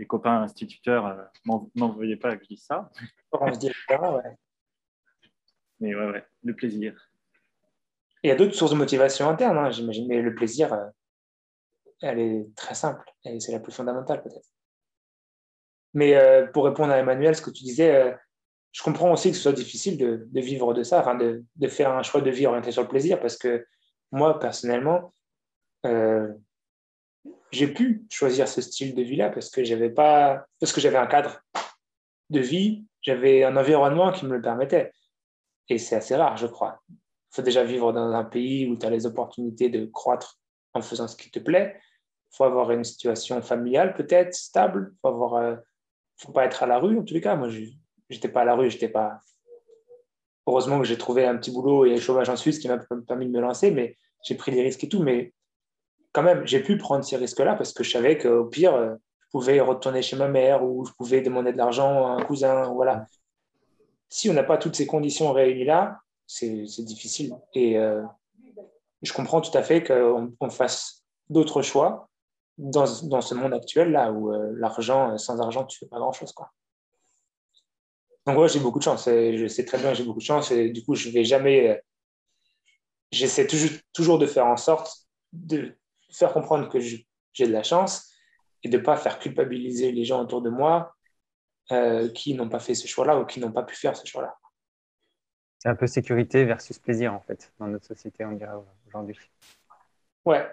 Les 0.00 0.06
copains 0.06 0.40
instituteurs, 0.40 1.06
euh, 1.06 1.90
veuillez 1.94 2.16
pas 2.16 2.34
que 2.34 2.42
je 2.44 2.48
dise 2.48 2.64
ça. 2.64 2.90
On 3.32 3.52
se 3.52 3.58
dit, 3.58 3.70
ouais. 3.90 4.36
Mais 5.78 5.94
ouais, 5.94 6.10
ouais, 6.10 6.24
le 6.42 6.56
plaisir. 6.56 7.10
Il 8.22 8.28
y 8.28 8.30
a 8.30 8.34
d'autres 8.34 8.54
sources 8.54 8.70
de 8.70 8.76
motivation 8.76 9.28
interne, 9.28 9.58
hein, 9.58 9.70
j'imagine, 9.70 10.08
mais 10.08 10.22
le 10.22 10.34
plaisir, 10.34 10.72
euh, 10.72 10.86
elle 12.00 12.18
est 12.18 12.56
très 12.56 12.74
simple 12.74 13.04
et 13.26 13.40
c'est 13.40 13.52
la 13.52 13.60
plus 13.60 13.72
fondamentale 13.72 14.22
peut-être. 14.22 14.48
Mais 15.92 16.16
euh, 16.16 16.46
pour 16.46 16.64
répondre 16.64 16.94
à 16.94 16.98
Emmanuel, 16.98 17.36
ce 17.36 17.42
que 17.42 17.50
tu 17.50 17.62
disais, 17.62 17.94
euh, 17.94 18.14
je 18.72 18.82
comprends 18.82 19.12
aussi 19.12 19.30
que 19.30 19.36
ce 19.36 19.42
soit 19.42 19.52
difficile 19.52 19.98
de, 19.98 20.26
vivre 20.32 20.72
de 20.72 20.82
ça, 20.82 21.00
enfin 21.00 21.14
de, 21.14 21.44
faire 21.68 21.90
un 21.92 22.02
choix 22.02 22.22
de 22.22 22.30
vie 22.30 22.46
orienté 22.46 22.72
sur 22.72 22.80
le 22.80 22.88
plaisir, 22.88 23.20
parce 23.20 23.36
que 23.36 23.66
moi, 24.12 24.38
personnellement, 24.38 25.12
j'ai 27.52 27.68
pu 27.68 28.04
choisir 28.10 28.48
ce 28.48 28.60
style 28.60 28.94
de 28.94 29.02
vie-là 29.02 29.30
parce 29.30 29.50
que 29.50 29.64
j'avais 29.64 29.90
pas, 29.90 30.44
parce 30.58 30.72
que 30.72 30.80
j'avais 30.80 30.96
un 30.96 31.06
cadre 31.06 31.40
de 32.30 32.40
vie, 32.40 32.84
j'avais 33.02 33.44
un 33.44 33.56
environnement 33.56 34.12
qui 34.12 34.26
me 34.26 34.36
le 34.36 34.42
permettait. 34.42 34.92
Et 35.68 35.78
c'est 35.78 35.96
assez 35.96 36.16
rare, 36.16 36.36
je 36.36 36.46
crois. 36.46 36.80
Il 36.88 36.96
faut 37.36 37.42
déjà 37.42 37.64
vivre 37.64 37.92
dans 37.92 38.12
un 38.12 38.24
pays 38.24 38.68
où 38.68 38.76
tu 38.76 38.86
as 38.86 38.90
les 38.90 39.06
opportunités 39.06 39.68
de 39.68 39.86
croître 39.86 40.38
en 40.74 40.82
faisant 40.82 41.08
ce 41.08 41.16
qui 41.16 41.30
te 41.30 41.38
plaît. 41.38 41.76
Il 42.32 42.36
faut 42.36 42.44
avoir 42.44 42.70
une 42.70 42.84
situation 42.84 43.40
familiale 43.42 43.94
peut-être 43.94 44.34
stable. 44.34 44.94
Il 45.04 45.10
ne 45.10 45.34
euh, 45.36 45.56
faut 46.16 46.32
pas 46.32 46.44
être 46.44 46.62
à 46.62 46.66
la 46.66 46.78
rue 46.78 46.98
en 46.98 47.04
tous 47.04 47.14
les 47.14 47.20
cas. 47.20 47.36
Moi, 47.36 47.48
je 47.48 47.64
n'étais 48.10 48.28
pas 48.28 48.42
à 48.42 48.44
la 48.44 48.54
rue, 48.54 48.70
j'étais 48.70 48.88
pas. 48.88 49.20
Heureusement 50.46 50.78
que 50.78 50.84
j'ai 50.84 50.98
trouvé 50.98 51.24
un 51.26 51.36
petit 51.36 51.50
boulot 51.50 51.84
et 51.84 51.94
un 51.94 52.00
chômage 52.00 52.28
en 52.28 52.36
Suisse 52.36 52.58
qui 52.58 52.68
m'a 52.68 52.78
permis 53.06 53.26
de 53.26 53.30
me 53.30 53.40
lancer, 53.40 53.70
mais 53.70 53.96
j'ai 54.24 54.34
pris 54.34 54.52
des 54.52 54.62
risques 54.62 54.84
et 54.84 54.88
tout. 54.88 55.02
Mais 55.02 55.32
quand 56.12 56.22
même, 56.22 56.46
j'ai 56.46 56.60
pu 56.60 56.76
prendre 56.76 57.04
ces 57.04 57.16
risques-là 57.16 57.54
parce 57.54 57.72
que 57.72 57.84
je 57.84 57.90
savais 57.90 58.18
qu'au 58.18 58.44
pire, 58.46 58.74
euh, 58.74 58.94
je 59.20 59.26
pouvais 59.30 59.60
retourner 59.60 60.02
chez 60.02 60.16
ma 60.16 60.28
mère 60.28 60.64
ou 60.64 60.84
je 60.84 60.92
pouvais 60.92 61.20
demander 61.20 61.52
de 61.52 61.58
l'argent 61.58 62.06
à 62.06 62.20
un 62.20 62.22
cousin. 62.22 62.72
Voilà. 62.72 63.06
Si 64.08 64.28
on 64.28 64.32
n'a 64.32 64.42
pas 64.42 64.58
toutes 64.58 64.74
ces 64.74 64.86
conditions 64.86 65.32
réunies 65.32 65.64
là, 65.64 66.00
c'est 66.26 66.64
difficile. 66.80 67.36
Et 67.54 67.78
euh, 67.78 68.02
je 69.02 69.12
comprends 69.12 69.40
tout 69.40 69.56
à 69.56 69.62
fait 69.62 69.84
qu'on 69.84 70.50
fasse 70.50 71.04
d'autres 71.28 71.62
choix 71.62 72.08
dans, 72.58 72.86
ce 72.86 73.34
monde 73.34 73.54
actuel 73.54 73.92
là 73.92 74.12
où 74.12 74.32
euh, 74.32 74.52
l'argent, 74.56 75.16
sans 75.16 75.40
argent, 75.40 75.64
tu 75.64 75.78
fais 75.78 75.86
pas 75.86 75.98
grand 75.98 76.12
chose. 76.12 76.32
Quoi. 76.32 76.50
Donc, 78.26 78.34
moi, 78.36 78.48
j'ai 78.48 78.60
beaucoup 78.60 78.80
de 78.80 78.84
chance. 78.84 79.04
Je 79.06 79.46
sais 79.48 79.64
très 79.64 79.78
bien 79.78 79.92
que 79.92 79.96
j'ai 79.96 80.04
beaucoup 80.04 80.18
de 80.18 80.24
chance. 80.24 80.50
Et 80.50 80.70
du 80.70 80.84
coup, 80.84 80.94
je 80.94 81.08
vais 81.08 81.24
jamais. 81.24 81.80
J'essaie 83.12 83.46
toujours 83.92 84.18
de 84.18 84.26
faire 84.26 84.46
en 84.46 84.56
sorte 84.56 85.06
de 85.32 85.76
faire 86.12 86.32
comprendre 86.32 86.68
que 86.68 86.80
j'ai 86.80 87.06
de 87.38 87.52
la 87.52 87.62
chance 87.62 88.12
et 88.62 88.68
de 88.68 88.76
ne 88.76 88.82
pas 88.82 88.96
faire 88.96 89.18
culpabiliser 89.18 89.92
les 89.92 90.04
gens 90.04 90.20
autour 90.20 90.42
de 90.42 90.50
moi 90.50 90.94
qui 92.14 92.34
n'ont 92.34 92.48
pas 92.48 92.58
fait 92.58 92.74
ce 92.74 92.88
choix-là 92.88 93.18
ou 93.18 93.24
qui 93.24 93.38
n'ont 93.38 93.52
pas 93.52 93.62
pu 93.62 93.76
faire 93.76 93.96
ce 93.96 94.04
choix-là. 94.06 94.36
C'est 95.58 95.68
un 95.68 95.76
peu 95.76 95.86
sécurité 95.86 96.44
versus 96.44 96.78
plaisir, 96.78 97.12
en 97.14 97.20
fait, 97.20 97.52
dans 97.58 97.68
notre 97.68 97.86
société, 97.86 98.24
on 98.24 98.32
dirait 98.32 98.56
aujourd'hui. 98.86 99.16
Ouais. 100.24 100.48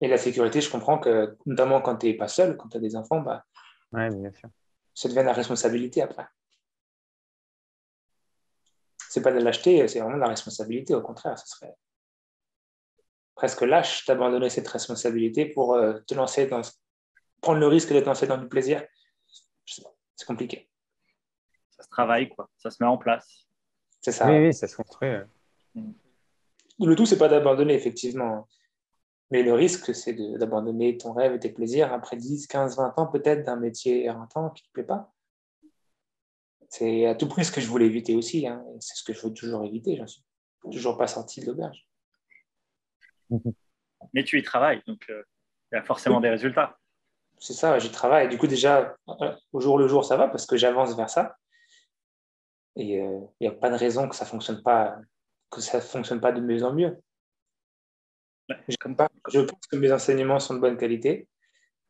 Et 0.00 0.08
la 0.08 0.16
sécurité, 0.16 0.60
je 0.60 0.70
comprends 0.70 0.98
que, 0.98 1.36
notamment 1.44 1.80
quand 1.80 1.96
tu 1.96 2.06
n'es 2.06 2.14
pas 2.14 2.28
seul, 2.28 2.56
quand 2.56 2.68
tu 2.68 2.76
as 2.76 2.80
des 2.80 2.96
enfants, 2.96 3.20
bah, 3.20 3.44
ouais, 3.92 4.08
bien 4.10 4.32
sûr. 4.32 4.48
ça 4.94 5.08
devient 5.08 5.22
la 5.24 5.32
responsabilité 5.32 6.02
après. 6.02 6.26
C'est 9.08 9.22
pas 9.22 9.32
de 9.32 9.38
l'acheter, 9.38 9.86
c'est 9.88 10.00
vraiment 10.00 10.16
la 10.16 10.28
responsabilité. 10.28 10.94
Au 10.94 11.02
contraire, 11.02 11.38
ce 11.38 11.48
serait 11.48 11.74
presque 13.36 13.60
lâche 13.60 14.06
d'abandonner 14.06 14.50
cette 14.50 14.66
responsabilité 14.66 15.46
pour 15.46 15.74
euh, 15.74 16.00
te 16.06 16.14
lancer 16.14 16.46
dans, 16.46 16.62
prendre 17.40 17.60
le 17.60 17.68
risque 17.68 17.92
de 17.92 18.00
te 18.00 18.06
lancer 18.06 18.26
dans 18.26 18.38
du 18.38 18.48
plaisir. 18.48 18.82
C'est 19.64 20.26
compliqué. 20.26 20.68
Ça 21.70 21.84
se 21.84 21.88
travaille, 21.88 22.30
quoi. 22.30 22.48
Ça 22.56 22.70
se 22.70 22.82
met 22.82 22.88
en 22.88 22.96
place. 22.96 23.46
C'est 24.00 24.12
ça. 24.12 24.28
Oui, 24.30 24.46
oui, 24.46 24.54
ça 24.54 24.66
se 24.66 24.74
construit. 24.74 25.10
Le 25.74 26.94
tout, 26.94 27.06
c'est 27.06 27.18
pas 27.18 27.28
d'abandonner, 27.28 27.74
effectivement. 27.74 28.48
Mais 29.30 29.42
le 29.42 29.52
risque, 29.52 29.94
c'est 29.94 30.14
d'abandonner 30.38 30.96
ton 30.96 31.12
rêve 31.12 31.34
et 31.34 31.38
tes 31.38 31.50
plaisirs 31.50 31.92
après 31.92 32.16
10, 32.16 32.46
15, 32.46 32.76
20 32.76 32.98
ans 32.98 33.06
peut-être 33.06 33.44
d'un 33.44 33.56
métier 33.56 34.04
éreintant 34.04 34.50
qui 34.50 34.62
ne 34.62 34.66
te 34.68 34.72
plaît 34.72 34.84
pas. 34.84 35.12
C'est 36.68 37.06
à 37.06 37.14
tout 37.14 37.28
prix 37.28 37.44
ce 37.44 37.52
que 37.52 37.60
je 37.60 37.68
voulais 37.68 37.86
éviter 37.86 38.14
aussi. 38.14 38.46
Hein. 38.46 38.64
C'est 38.80 38.96
ce 38.96 39.04
que 39.04 39.12
je 39.12 39.26
veux 39.26 39.32
toujours 39.32 39.64
éviter. 39.64 39.96
J'en 39.96 40.06
suis 40.06 40.24
toujours 40.70 40.96
pas 40.96 41.06
sorti 41.06 41.40
de 41.40 41.46
l'auberge. 41.46 41.86
Mais 44.14 44.24
tu 44.24 44.38
y 44.38 44.42
travailles, 44.42 44.82
donc 44.86 45.04
euh, 45.10 45.22
il 45.72 45.76
y 45.76 45.78
a 45.78 45.82
forcément 45.82 46.20
des 46.20 46.30
résultats. 46.30 46.78
C'est 47.38 47.52
ça, 47.52 47.78
j'y 47.78 47.90
travaille. 47.90 48.28
Du 48.28 48.38
coup, 48.38 48.46
déjà, 48.46 48.96
au 49.52 49.60
jour 49.60 49.78
le 49.78 49.88
jour, 49.88 50.04
ça 50.04 50.16
va 50.16 50.28
parce 50.28 50.46
que 50.46 50.56
j'avance 50.56 50.96
vers 50.96 51.10
ça. 51.10 51.36
Et 52.76 52.96
il 52.96 53.00
euh, 53.00 53.20
n'y 53.40 53.46
a 53.46 53.52
pas 53.52 53.70
de 53.70 53.76
raison 53.76 54.08
que 54.08 54.16
ça 54.16 54.24
fonctionne 54.24 54.62
pas, 54.62 54.96
que 55.50 55.60
ça 55.60 55.80
fonctionne 55.80 56.20
pas 56.20 56.32
de 56.32 56.40
mieux 56.40 56.62
en 56.62 56.72
mieux. 56.72 56.98
pas, 58.96 59.08
je 59.28 59.40
pense 59.40 59.66
que 59.70 59.76
mes 59.76 59.92
enseignements 59.92 60.38
sont 60.38 60.54
de 60.54 60.60
bonne 60.60 60.76
qualité. 60.76 61.28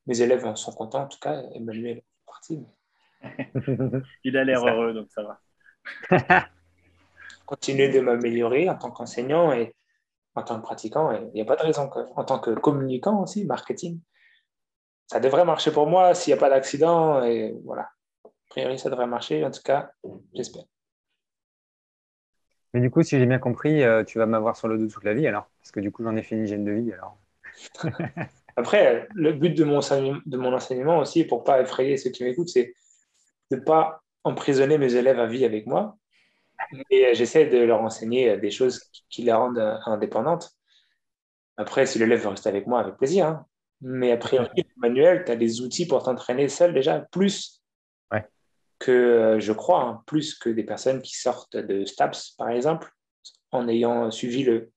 Mes 0.06 0.20
élèves 0.20 0.44
en 0.44 0.56
sont 0.56 0.72
contents, 0.72 1.02
en 1.02 1.08
tout 1.08 1.18
cas. 1.18 1.42
Emmanuel 1.54 1.98
est 1.98 2.04
parti. 2.24 2.64
il 4.24 4.36
a 4.36 4.44
l'air 4.44 4.64
heureux, 4.64 4.92
donc 4.92 5.10
ça 5.10 5.22
va. 5.22 5.40
Continuer 7.46 7.88
de 7.88 8.00
m'améliorer 8.00 8.68
en 8.68 8.76
tant 8.76 8.90
qu'enseignant 8.90 9.52
et 9.52 9.74
en 10.36 10.42
tant 10.42 10.56
que 10.56 10.62
pratiquant. 10.62 11.10
Il 11.10 11.32
n'y 11.32 11.40
a 11.40 11.44
pas 11.44 11.56
de 11.56 11.62
raison 11.62 11.88
que, 11.88 11.98
en 12.14 12.24
tant 12.24 12.38
que 12.38 12.50
communicant 12.50 13.22
aussi, 13.22 13.44
marketing, 13.44 14.00
ça 15.06 15.18
devrait 15.18 15.44
marcher 15.44 15.72
pour 15.72 15.86
moi 15.86 16.14
s'il 16.14 16.32
n'y 16.32 16.38
a 16.38 16.40
pas 16.40 16.50
d'accident. 16.50 17.24
Et 17.24 17.56
voilà. 17.64 17.88
A 18.24 18.28
priori, 18.50 18.78
ça 18.78 18.90
devrait 18.90 19.06
marcher. 19.06 19.44
En 19.44 19.50
tout 19.50 19.62
cas, 19.64 19.90
j'espère. 20.34 20.64
Mais 22.74 22.80
du 22.80 22.90
coup, 22.90 23.02
si 23.02 23.18
j'ai 23.18 23.26
bien 23.26 23.38
compris, 23.38 23.82
euh, 23.82 24.04
tu 24.04 24.18
vas 24.18 24.26
m'avoir 24.26 24.56
sur 24.56 24.68
le 24.68 24.78
dos 24.78 24.86
toute 24.86 25.04
la 25.04 25.14
vie 25.14 25.26
alors 25.26 25.48
Parce 25.60 25.70
que 25.70 25.80
du 25.80 25.90
coup, 25.90 26.04
j'en 26.04 26.14
ai 26.16 26.22
fait 26.22 26.36
une 26.36 26.44
hygiène 26.44 26.64
de 26.64 26.72
vie 26.72 26.92
alors. 26.92 27.16
Après, 28.56 29.08
le 29.14 29.32
but 29.32 29.56
de 29.56 29.64
mon, 29.64 29.80
de 29.80 30.36
mon 30.36 30.52
enseignement 30.52 30.98
aussi, 30.98 31.24
pour 31.24 31.40
ne 31.40 31.44
pas 31.44 31.60
effrayer 31.60 31.96
ceux 31.96 32.10
qui 32.10 32.24
m'écoutent, 32.24 32.48
c'est 32.48 32.74
de 33.50 33.56
ne 33.56 33.60
pas 33.60 34.02
emprisonner 34.24 34.76
mes 34.76 34.94
élèves 34.94 35.20
à 35.20 35.26
vie 35.26 35.44
avec 35.44 35.66
moi. 35.66 35.96
Et 36.90 37.14
j'essaie 37.14 37.46
de 37.46 37.58
leur 37.58 37.80
enseigner 37.80 38.36
des 38.38 38.50
choses 38.50 38.80
qui 39.10 39.22
les 39.22 39.32
rendent 39.32 39.80
indépendantes. 39.86 40.52
Après, 41.56 41.86
si 41.86 41.98
l'élève 41.98 42.22
veut 42.22 42.28
rester 42.28 42.48
avec 42.48 42.66
moi, 42.66 42.80
avec 42.80 42.96
plaisir. 42.96 43.26
Hein. 43.26 43.46
Mais 43.80 44.12
après, 44.12 44.38
manuel, 44.76 45.24
tu 45.24 45.32
as 45.32 45.36
des 45.36 45.60
outils 45.60 45.86
pour 45.86 46.02
t'entraîner 46.02 46.48
seul 46.48 46.74
déjà, 46.74 47.00
plus 47.00 47.62
que 48.78 48.92
euh, 48.92 49.40
je 49.40 49.52
crois, 49.52 49.82
hein, 49.82 50.02
plus 50.06 50.34
que 50.34 50.50
des 50.50 50.64
personnes 50.64 51.00
qui 51.00 51.16
sortent 51.16 51.56
de 51.56 51.84
STAPS, 51.84 52.32
par 52.36 52.50
exemple, 52.50 52.92
en 53.50 53.68
ayant 53.68 54.10
suivi 54.10 54.44
le 54.44 54.70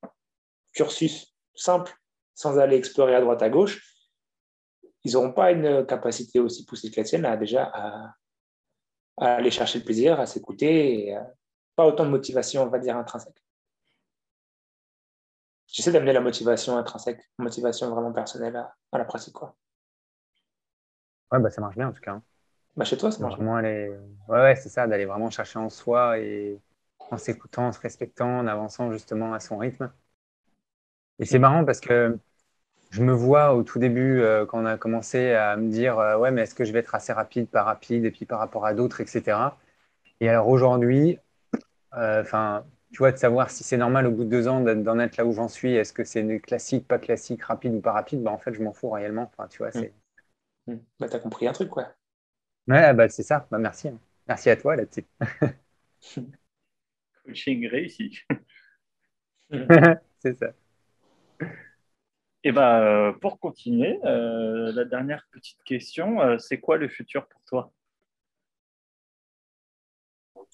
cursus 0.73 1.35
simple, 1.53 1.93
sans 2.33 2.57
aller 2.59 2.77
explorer 2.77 3.15
à 3.15 3.21
droite 3.21 3.41
à 3.41 3.49
gauche, 3.49 3.83
ils 5.03 5.13
n'auront 5.13 5.33
pas 5.33 5.51
une 5.51 5.85
capacité 5.85 6.39
aussi 6.39 6.65
poussée 6.65 6.91
que 6.91 6.99
la 6.99 7.03
tienne 7.03 7.25
à 7.25 7.35
déjà 7.35 7.63
à, 7.73 8.15
aller 9.17 9.51
chercher 9.51 9.79
le 9.79 9.85
plaisir, 9.85 10.19
à 10.19 10.25
s'écouter, 10.25 11.07
et 11.07 11.17
pas 11.79 11.85
autant 11.85 12.03
de 12.03 12.09
motivation, 12.09 12.63
on 12.63 12.67
va 12.67 12.77
dire, 12.77 12.97
intrinsèque. 12.97 13.41
J'essaie 15.65 15.93
d'amener 15.93 16.11
la 16.11 16.19
motivation 16.19 16.77
intrinsèque, 16.77 17.21
motivation 17.37 17.89
vraiment 17.89 18.11
personnelle 18.11 18.57
à, 18.57 18.97
la 18.97 19.05
pratique. 19.05 19.33
Quoi. 19.33 19.55
Ouais, 21.31 21.39
bah 21.39 21.49
ça 21.49 21.61
marche 21.61 21.77
bien 21.77 21.87
en 21.87 21.93
tout 21.93 22.01
cas. 22.01 22.11
Hein. 22.11 22.23
Bah, 22.75 22.83
chez 22.83 22.97
toi, 22.97 23.13
c'est 23.13 23.23
vraiment 23.23 23.55
aller... 23.55 23.97
Ouais, 24.27 24.41
ouais 24.41 24.55
c'est 24.57 24.67
ça, 24.67 24.87
d'aller 24.87 25.05
vraiment 25.05 25.29
chercher 25.29 25.57
en 25.57 25.69
soi 25.69 26.19
et 26.19 26.59
en 27.11 27.17
s'écoutant, 27.17 27.67
en 27.67 27.71
se 27.71 27.79
respectant, 27.79 28.39
en 28.39 28.47
avançant 28.47 28.91
justement 28.91 29.33
à 29.33 29.39
son 29.39 29.57
rythme. 29.57 29.89
Et 31.19 31.25
c'est 31.25 31.39
marrant 31.39 31.63
parce 31.63 31.79
que 31.79 32.19
je 32.89 33.01
me 33.01 33.13
vois 33.13 33.53
au 33.53 33.63
tout 33.63 33.79
début, 33.79 34.19
euh, 34.19 34.45
quand 34.45 34.61
on 34.61 34.65
a 34.65 34.77
commencé 34.77 35.31
à 35.31 35.55
me 35.55 35.69
dire 35.71 35.97
euh, 35.97 36.17
Ouais, 36.17 36.31
mais 36.31 36.41
est-ce 36.41 36.55
que 36.55 36.65
je 36.65 36.73
vais 36.73 36.79
être 36.79 36.93
assez 36.93 37.13
rapide, 37.13 37.47
pas 37.47 37.63
rapide, 37.63 38.03
et 38.03 38.11
puis 38.11 38.25
par 38.25 38.39
rapport 38.39 38.65
à 38.65 38.73
d'autres, 38.73 38.99
etc. 38.99 39.57
Et 40.19 40.27
alors 40.27 40.49
aujourd'hui, 40.49 41.19
enfin, 41.91 42.65
tu 42.91 42.99
vois, 42.99 43.11
de 43.11 43.17
savoir 43.17 43.49
si 43.49 43.63
c'est 43.63 43.77
normal 43.77 44.07
au 44.07 44.11
bout 44.11 44.23
de 44.23 44.29
deux 44.29 44.47
ans 44.47 44.61
d'en 44.61 44.99
être 44.99 45.17
là 45.17 45.25
où 45.25 45.33
j'en 45.33 45.47
suis, 45.47 45.73
est-ce 45.73 45.93
que 45.93 46.03
c'est 46.03 46.39
classique, 46.39 46.87
pas 46.87 46.99
classique, 46.99 47.43
rapide 47.43 47.73
ou 47.73 47.81
pas 47.81 47.93
rapide, 47.93 48.23
bah, 48.23 48.31
en 48.31 48.37
fait, 48.37 48.53
je 48.53 48.63
m'en 48.63 48.73
fous 48.73 48.89
réellement. 48.89 49.31
Enfin, 49.31 49.47
tu 49.47 49.59
vois, 49.59 49.71
c'est. 49.71 49.93
Mmh. 50.67 50.73
Mmh. 50.73 50.79
Bah, 50.99 51.09
t'as 51.09 51.19
compris 51.19 51.47
un 51.47 51.53
truc, 51.53 51.69
quoi. 51.69 51.89
Ouais, 52.67 52.93
bah, 52.93 53.09
c'est 53.09 53.23
ça. 53.23 53.47
Bah, 53.51 53.57
merci. 53.57 53.89
Hein. 53.89 53.99
Merci 54.27 54.49
à 54.49 54.55
toi 54.55 54.75
là-dessus. 54.75 55.05
Coaching 57.25 57.67
réussi. 57.67 58.19
c'est 60.19 60.37
ça. 60.37 60.53
Et 62.43 62.51
bah, 62.51 62.79
euh, 62.81 63.11
pour 63.13 63.39
continuer, 63.39 63.99
euh, 64.05 64.71
la 64.71 64.85
dernière 64.85 65.27
petite 65.31 65.61
question, 65.63 66.21
euh, 66.21 66.37
c'est 66.37 66.59
quoi 66.59 66.77
le 66.77 66.87
futur 66.87 67.27
pour 67.27 67.43
toi? 67.45 67.73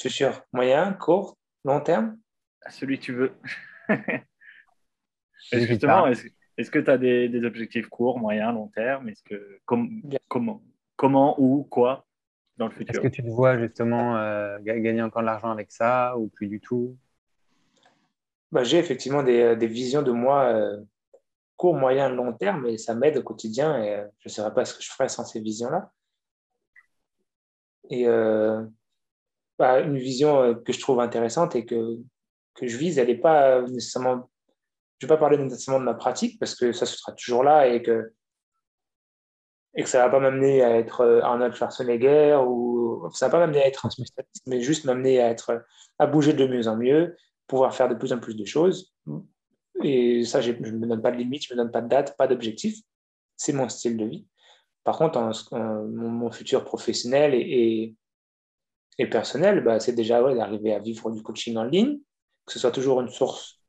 Futur 0.02 0.42
moyen, 0.52 0.94
court, 0.94 1.38
long 1.64 1.82
terme? 1.82 2.18
Celui 2.70 3.00
que 3.00 3.06
tu 3.06 3.14
veux. 3.14 3.32
Justement, 5.52 6.08
est-ce 6.08 6.72
que 6.72 6.80
tu 6.80 6.90
as 6.90 6.98
des, 6.98 7.44
objectifs 7.44 7.88
courts, 7.88 8.20
moyens, 8.20 8.54
long 8.54 8.68
terme? 8.68 9.10
Est-ce 9.10 9.24
que 9.24 9.60
comment 9.66 10.62
comment, 10.98 11.40
ou 11.40 11.64
quoi 11.64 12.06
dans 12.58 12.68
le 12.68 12.72
futur? 12.72 12.96
Est-ce 12.96 13.02
que 13.02 13.08
tu 13.08 13.24
te 13.24 13.28
vois 13.28 13.58
justement 13.60 14.18
euh, 14.18 14.58
gagner 14.62 15.02
encore 15.02 15.22
de 15.22 15.28
l'argent 15.28 15.52
avec 15.52 15.72
ça 15.72 16.18
ou 16.18 16.28
plus 16.28 16.48
du 16.48 16.60
tout? 16.60 16.98
Bah, 18.52 18.64
J'ai 18.64 18.78
effectivement 18.78 19.24
des, 19.24 19.42
euh, 19.42 19.56
visions 19.56 20.02
de 20.02 20.12
moi 20.12 20.46
euh, 20.46 20.82
court, 21.58 21.76
moyen, 21.76 22.10
long 22.10 22.34
terme 22.34 22.66
et 22.68 22.78
ça 22.78 22.96
m'aide 22.96 23.18
au 23.18 23.24
quotidien 23.24 23.84
et 23.84 24.06
je 24.20 24.30
ne 24.30 24.32
saurais 24.32 24.54
pas 24.54 24.66
ce 24.66 24.76
que 24.76 24.84
je 24.84 24.90
ferais 24.90 25.10
sans 25.10 25.26
ces 25.26 25.42
visions-là. 25.42 25.92
Et 27.90 28.08
bah, 29.58 29.80
une 29.80 29.98
vision 29.98 30.56
que 30.56 30.74
je 30.74 30.80
trouve 30.80 31.00
intéressante 31.00 31.56
et 31.56 31.66
que, 31.66 31.98
que 32.56 32.68
je 32.68 32.78
vise, 32.78 32.98
elle 32.98 33.08
n'est 33.08 33.16
pas 33.16 33.62
nécessairement. 33.62 34.30
Je 35.00 35.06
ne 35.06 35.10
vais 35.10 35.16
pas 35.16 35.20
parler 35.20 35.38
nécessairement 35.38 35.80
de 35.80 35.86
ma 35.86 35.94
pratique 35.94 36.40
parce 36.40 36.56
que 36.56 36.72
ça, 36.72 36.86
ce 36.86 36.98
sera 36.98 37.12
toujours 37.14 37.44
là 37.44 37.68
et 37.68 37.82
que 37.82 38.14
et 39.76 39.84
que 39.84 39.90
ça 39.90 40.00
va 40.00 40.10
pas 40.10 40.20
m'amener 40.20 40.64
à 40.64 40.78
être 40.78 41.02
euh, 41.02 41.22
Arnold 41.22 41.54
Schwarzenegger 41.54 42.40
ou 42.48 43.10
ça 43.14 43.28
va 43.28 43.32
pas 43.34 43.40
m'amener 43.40 43.62
à 43.62 43.68
être 43.68 43.86
un 43.86 43.90
spécialiste, 43.90 44.44
mais 44.48 44.62
juste 44.62 44.86
m'amener 44.86 45.22
à 45.22 45.36
à 46.00 46.08
bouger 46.08 46.34
de 46.34 46.48
mieux 46.48 46.68
en 46.68 46.78
mieux, 46.78 47.16
pouvoir 47.48 47.76
faire 47.76 47.90
de 47.90 47.96
plus 47.96 48.14
en 48.14 48.20
plus 48.20 48.36
de 48.36 48.46
choses. 48.46 48.94
Et 49.84 50.24
ça, 50.24 50.42
je 50.42 50.52
ne 50.52 50.72
me 50.72 50.88
donne 50.88 51.02
pas 51.02 51.12
de 51.12 51.18
limite, 51.18 51.46
je 51.46 51.54
ne 51.54 51.58
me 51.58 51.64
donne 51.64 51.72
pas 51.72 51.82
de 51.82 51.90
date, 51.90 52.16
pas 52.18 52.28
d'objectif. 52.28 52.80
C'est 53.36 53.54
mon 53.54 53.68
style 53.68 53.98
de 53.98 54.06
vie. 54.06 54.28
Par 54.84 54.98
contre, 54.98 55.20
mon, 55.54 56.32
futur 56.32 56.64
professionnel 56.64 57.34
et, 57.34 57.40
et, 57.40 57.96
personnel, 58.98 59.64
bah, 59.64 59.80
c'est 59.80 59.94
déjà 59.94 60.22
d'arriver 60.34 60.74
à 60.74 60.80
vivre 60.80 61.12
du 61.12 61.22
coaching 61.22 61.58
en 61.58 61.64
ligne, 61.64 62.00
que 62.46 62.54
ce 62.54 62.60
soit 62.60 62.72
toujours 62.72 63.02
une 63.02 63.10
source, 63.10 63.60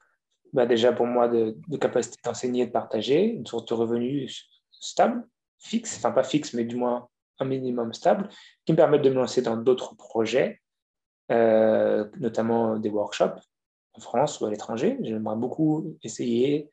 bah, 0.53 0.67
déjà 0.67 0.93
pour 0.93 1.07
moi, 1.07 1.29
de, 1.29 1.57
capacité 1.79 2.17
d'enseigner 2.25 2.63
et 2.63 2.67
de 2.67 2.73
partager, 2.73 3.25
une 3.25 3.47
source 3.47 3.65
de 3.67 3.75
revenus 3.75 4.49
stable 4.71 5.27
fixe, 5.59 5.97
enfin 5.97 6.13
pas 6.13 6.23
fixe, 6.23 6.55
mais 6.55 6.65
du 6.65 6.77
moins 6.77 7.09
un 7.39 7.45
minimum 7.45 7.93
stable, 7.93 8.29
qui 8.65 8.73
me 8.73 8.77
permettent 8.77 9.03
de 9.03 9.11
me 9.11 9.17
lancer 9.17 9.43
dans 9.43 9.57
d'autres 9.57 9.97
projets, 9.97 10.61
euh, 11.33 12.09
notamment 12.19 12.79
des 12.79 12.89
workshops 12.89 13.41
en 13.95 14.01
France 14.01 14.41
ou 14.41 14.47
à 14.47 14.51
l'étranger. 14.51 14.97
J'aimerais 15.03 15.37
beaucoup 15.37 15.97
essayer 16.03 16.71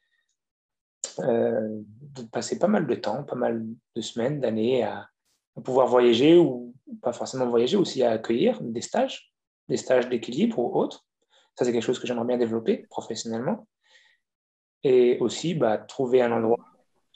euh, 1.19 1.81
de 2.01 2.23
passer 2.23 2.59
pas 2.59 2.67
mal 2.67 2.88
de 2.88 2.95
temps, 2.95 3.23
pas 3.23 3.35
mal 3.35 3.65
de 3.95 4.01
semaines, 4.01 4.39
d'années 4.39 4.84
à, 4.84 5.07
pouvoir 5.61 5.88
voyager 5.88 6.38
ou 6.38 6.73
pas 7.01 7.13
forcément 7.13 7.47
voyager, 7.47 7.77
aussi 7.77 8.03
à 8.03 8.11
accueillir 8.11 8.61
des 8.61 8.81
stages, 8.81 9.34
des 9.69 9.77
stages 9.77 10.09
d'équilibre 10.09 10.59
ou 10.59 10.77
autres. 10.77 11.05
Ça, 11.57 11.65
c'est 11.65 11.71
quelque 11.71 11.84
chose 11.84 11.99
que 11.99 12.07
j'aimerais 12.07 12.25
bien 12.25 12.38
développer 12.38 12.85
professionnellement. 12.89 13.67
Et 14.84 15.17
aussi, 15.19 15.53
bah, 15.53 15.77
trouver 15.77 16.21
un 16.21 16.31
endroit, 16.31 16.65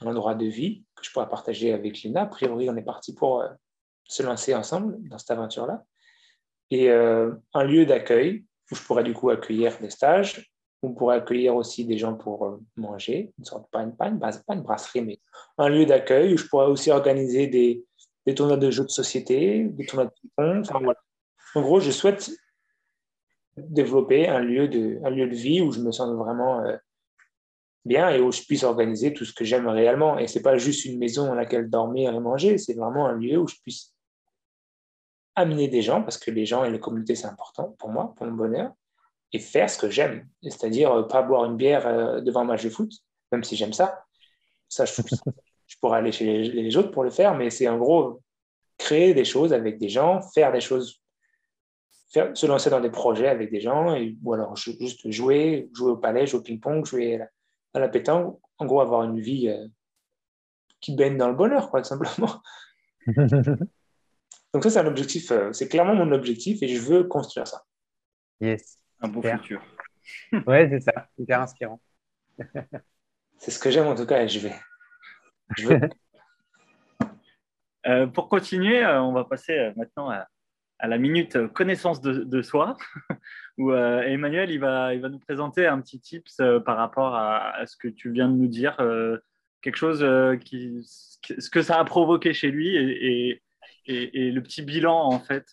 un 0.01 0.07
endroit 0.07 0.35
de 0.35 0.45
vie 0.45 0.85
que 0.95 1.03
je 1.03 1.11
pourrais 1.11 1.27
partager 1.27 1.73
avec 1.73 2.01
Lina. 2.01 2.22
A 2.22 2.26
priori, 2.27 2.69
on 2.69 2.76
est 2.77 2.84
parti 2.84 3.14
pour, 3.14 3.41
euh, 3.41 3.49
se 4.03 4.23
lancer 4.23 4.55
ensemble 4.55 4.97
dans 5.09 5.18
cette 5.18 5.31
aventure-là. 5.31 5.84
Et 6.69 6.89
un 6.89 7.64
lieu 7.64 7.85
d'accueil 7.85 8.45
où 8.72 8.76
je 8.76 8.84
pourrais 8.84 9.03
du 9.03 9.14
coup 9.14 9.30
accueillir 9.30 9.77
des 9.80 9.89
stages, 9.89 10.51
on 10.81 10.93
pourrait 10.93 11.18
accueillir 11.18 11.55
aussi 11.55 11.85
des 11.85 11.97
gens 11.97 12.15
pour 12.15 12.59
manger, 12.76 13.34
une 13.38 13.45
sorte, 13.45 13.69
pas 13.72 13.81
une, 13.81 13.95
pas 13.95 14.09
une 14.09 14.61
brasserie, 14.61 15.01
mais 15.01 15.19
un 15.57 15.69
lieu 15.69 15.85
d'accueil 15.85 16.34
où 16.34 16.38
je 16.38 16.45
pourrais 16.45 16.68
aussi 16.68 16.91
organiser 16.91 17.47
des, 17.47 17.84
des 18.28 18.36
tournois 18.36 18.58
de 18.58 18.70
jeux 18.70 18.84
de 18.84 18.90
société, 18.90 19.64
des 19.64 19.86
tournois 19.86 20.06
de 20.06 20.12
ping-pong. 20.12 20.94
En 21.56 21.62
gros, 21.62 21.80
je 21.80 21.91
souhaite 21.91 22.30
développer 23.56 24.28
un 24.28 24.40
lieu 24.40 24.68
de, 24.68 24.99
un 25.04 25.10
lieu 25.10 25.28
de 25.28 25.34
vie 25.34 25.62
où 25.62 25.72
je 25.72 25.80
me 25.80 25.94
sens 25.94 26.14
vraiment 26.14 26.60
euh, 26.60 26.76
bien 27.86 28.10
et 28.10 28.20
où 28.20 28.34
je 28.34 28.41
puisse 28.41 28.64
organiser 28.64 29.14
tout 29.14 29.24
ce 29.24 29.34
que 29.34 29.45
j'aime 29.45 29.68
réellement. 29.68 30.20
Et 30.20 30.28
ce 30.28 30.38
n'est 30.38 30.44
pas 30.44 30.58
juste 30.58 30.84
une 30.84 30.99
maison 30.99 31.26
dans 31.26 31.36
laquelle 31.36 31.70
dormir 31.70 32.14
et 32.14 32.20
manger, 32.20 32.58
c'est 32.58 32.74
vraiment 32.74 33.08
un 33.08 33.14
lieu 33.14 33.38
où 33.38 33.48
je 33.48 33.56
puisse 33.64 33.94
amener 35.36 35.70
des 35.70 35.82
gens, 35.82 36.04
parce 36.04 36.18
que 36.18 36.30
les 36.30 36.45
gens 36.45 36.66
et 36.66 36.70
les 36.70 36.82
communautés, 36.82 37.16
c'est 37.16 37.28
important 37.28 37.76
pour 37.80 37.90
moi, 37.90 38.14
pour 38.18 38.26
mon 38.26 38.34
bonheur, 38.34 38.74
et 39.32 39.40
faire 39.40 39.70
ce 39.70 39.78
que 39.78 39.90
j'aime. 39.90 40.28
C'est-à-dire 40.44 40.91
euh, 40.91 41.04
pas 41.04 41.22
boire 41.22 41.45
une 41.45 41.56
bière 41.56 41.88
euh, 41.88 42.20
devant 42.20 42.41
un 42.41 42.45
match 42.45 42.66
de 42.66 42.70
foot, 42.70 42.91
même 43.32 43.44
si 43.45 43.56
j'aime 43.56 43.74
ça. 43.74 44.04
Ça, 44.68 44.84
je, 44.84 44.94
je 45.68 45.76
pourrais 45.80 45.99
aller 45.99 46.11
chez 46.11 46.44
les 46.44 46.77
autres 46.77 46.91
pour 46.91 47.03
le 47.03 47.10
faire, 47.10 47.35
mais 47.35 47.49
c'est 47.49 47.68
en 47.68 47.77
gros 47.77 48.22
créer 48.77 49.14
des 49.14 49.26
choses 49.26 49.53
avec 49.53 49.77
des 49.77 49.89
gens, 49.89 50.22
faire 50.34 50.52
des 50.52 50.61
choses 50.61 51.02
se 52.34 52.45
lancer 52.45 52.69
dans 52.69 52.80
des 52.80 52.89
projets 52.89 53.27
avec 53.27 53.52
des 53.52 53.60
gens, 53.60 53.95
et, 53.95 54.15
ou 54.23 54.34
alors 54.34 54.56
juste 54.56 55.11
jouer, 55.11 55.69
jouer 55.73 55.91
au 55.91 55.98
palais, 55.98 56.26
jouer 56.26 56.39
au 56.39 56.44
ping-pong, 56.44 56.85
jouer 56.85 57.22
à 57.73 57.80
la, 57.80 57.89
pétanque, 57.89 58.39
en 58.57 58.65
gros 58.65 58.81
avoir 58.81 59.03
une 59.03 59.19
vie 59.19 59.49
euh, 59.49 59.68
qui 60.80 60.95
baigne 60.95 61.18
dans 61.18 61.27
le 61.27 61.35
bonheur, 61.35 61.69
quoi, 61.69 61.81
tout 61.81 61.89
simplement. 61.89 62.41
Donc 64.53 64.64
ça, 64.64 64.69
c'est 64.69 64.80
un 64.80 64.88
objectif, 64.88 65.31
euh, 65.31 65.52
c'est 65.52 65.68
clairement 65.68 65.95
mon 65.95 66.11
objectif 66.11 66.64
et 66.64 66.68
je 66.68 66.80
veux 66.80 67.03
construire 67.03 67.48
ça. 67.48 67.65
Yes. 68.39 68.80
Un 69.02 69.10
beau 69.10 69.22
futur. 69.22 69.61
ouais, 70.48 70.69
c'est 70.72 70.80
ça, 70.80 71.10
hyper 71.18 71.41
inspirant. 71.41 71.81
c'est 73.38 73.52
ce 73.52 73.60
que 73.60 73.69
j'aime 73.69 73.88
en 73.88 73.95
tout 73.95 74.06
cas 74.06 74.23
et 74.23 74.27
je 74.27 74.39
vais. 74.39 74.56
Je 75.56 75.68
veux. 75.68 75.80
Euh, 77.86 78.06
pour 78.06 78.28
continuer, 78.28 78.86
on 78.86 79.14
va 79.14 79.24
passer 79.24 79.72
maintenant 79.78 80.10
à, 80.10 80.28
à 80.80 80.88
la 80.88 80.98
minute 80.98 81.48
connaissance 81.53 82.02
de, 82.02 82.41
soi, 82.41 82.78
où 83.57 83.72
euh, 83.72 84.02
Emmanuel 84.02 84.52
il 84.52 84.60
va, 84.60 84.94
il 84.94 85.02
va 85.02 85.10
nous 85.10 85.19
présenter 85.19 85.65
un 85.65 85.82
petit 85.82 85.99
tips 85.99 86.40
euh, 86.40 86.60
par 86.60 86.78
rapport 86.78 87.15
à, 87.15 87.65
ce 87.65 87.76
que 87.78 87.88
tu 87.88 88.11
viens 88.11 88.30
de 88.30 88.36
nous 88.36 88.48
dire, 88.48 88.76
euh, 88.80 89.18
quelque 89.61 89.78
chose 89.78 90.06
qui, 90.41 90.80
ce 90.84 91.49
que 91.49 91.61
ça 91.61 91.80
a 91.80 91.86
provoqué 91.86 92.34
chez 92.34 92.52
lui 92.52 92.76
et, 92.76 93.41
et, 93.88 94.32
le 94.32 94.41
petit 94.41 94.61
bilan 94.61 94.98
en 94.98 95.19
fait 95.19 95.48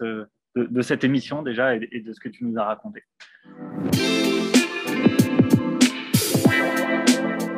de, 0.55 0.83
cette 0.83 1.05
émission 1.05 1.43
déjà 1.43 1.75
et, 1.75 2.01
de 2.01 2.13
ce 2.13 2.21
que 2.21 2.29
tu 2.29 2.45
nous 2.45 2.59
as 2.59 2.65
raconté. 2.65 3.03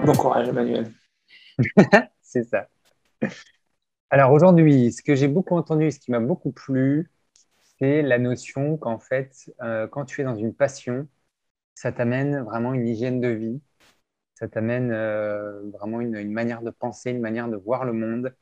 Bon 0.04 0.12
courage 0.12 0.48
Emmanuel. 0.48 0.92
C'est 2.26 2.42
ça. 2.42 2.68
Alors 4.10 4.32
aujourd'hui, 4.32 4.92
ce 4.92 5.02
que 5.02 5.14
j'ai 5.14 5.28
beaucoup 5.28 5.56
entendu, 5.56 5.90
ce 5.92 5.98
qui 6.00 6.10
m'a 6.10 6.20
beaucoup 6.20 6.52
plu, 6.52 7.10
c'est 7.78 8.02
la 8.02 8.18
notion 8.18 8.76
qu'en 8.78 8.98
fait, 8.98 9.52
euh, 9.62 9.86
quand 9.88 10.04
tu 10.06 10.20
es 10.20 10.24
dans 10.24 10.36
une 10.36 10.54
passion, 10.54 11.08
ça 11.74 11.92
t'amène 11.92 12.40
vraiment 12.42 12.74
une 12.74 12.88
hygiène 12.88 13.20
de 13.20 13.28
vie, 13.28 13.62
ça 14.34 14.48
t'amène 14.48 14.92
euh, 14.92 15.62
vraiment 15.72 16.00
une, 16.00 16.32
manière 16.32 16.62
de 16.62 16.70
penser, 16.70 17.10
une 17.12 17.20
manière 17.20 17.48
de 17.48 17.56
voir 17.56 17.84
le 17.84 17.92
monde. 17.94 18.34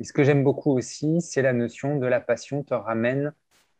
Et 0.00 0.04
ce 0.04 0.12
que 0.12 0.24
j'aime 0.24 0.44
beaucoup 0.44 0.72
aussi, 0.72 1.20
c'est 1.22 1.42
la 1.42 1.52
notion 1.54 1.98
de 1.98 2.06
la 2.06 2.20
passion 2.20 2.64
te 2.64 2.74
ramène 2.74 3.34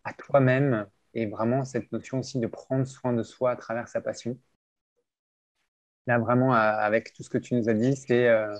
à 0.05 0.15
toi-même 0.15 0.87
et 1.15 1.27
vraiment 1.27 1.65
cette 1.65 1.93
notion 1.93 2.20
aussi 2.20 2.41
de 2.41 2.47
prendre 2.49 2.87
soin 2.87 3.12
de 3.15 3.23
soi 3.23 3.53
à 3.53 3.57
travers 3.57 3.89
sa 3.89 4.01
passion. 4.01 4.39
Là, 6.07 6.19
vraiment, 6.19 6.53
avec 6.53 7.12
tout 7.12 7.23
ce 7.23 7.31
que 7.31 7.39
tu 7.39 7.55
nous 7.55 7.69
as 7.69 7.74
dit, 7.74 7.95
c'est 7.97 8.28
euh, 8.28 8.57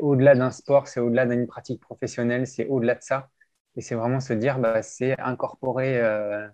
au-delà 0.00 0.34
d'un 0.34 0.50
sport, 0.50 0.88
c'est 0.88 1.00
au-delà 1.00 1.26
d'une 1.26 1.46
pratique 1.46 1.80
professionnelle, 1.80 2.46
c'est 2.46 2.66
au-delà 2.66 2.94
de 2.94 3.02
ça. 3.02 3.30
Et 3.76 3.80
c'est 3.82 3.94
vraiment 3.94 4.20
se 4.20 4.32
dire, 4.32 4.58
bah, 4.58 4.82
c'est 4.82 5.18
incorporer, 5.20 5.98
euh, 6.00 6.48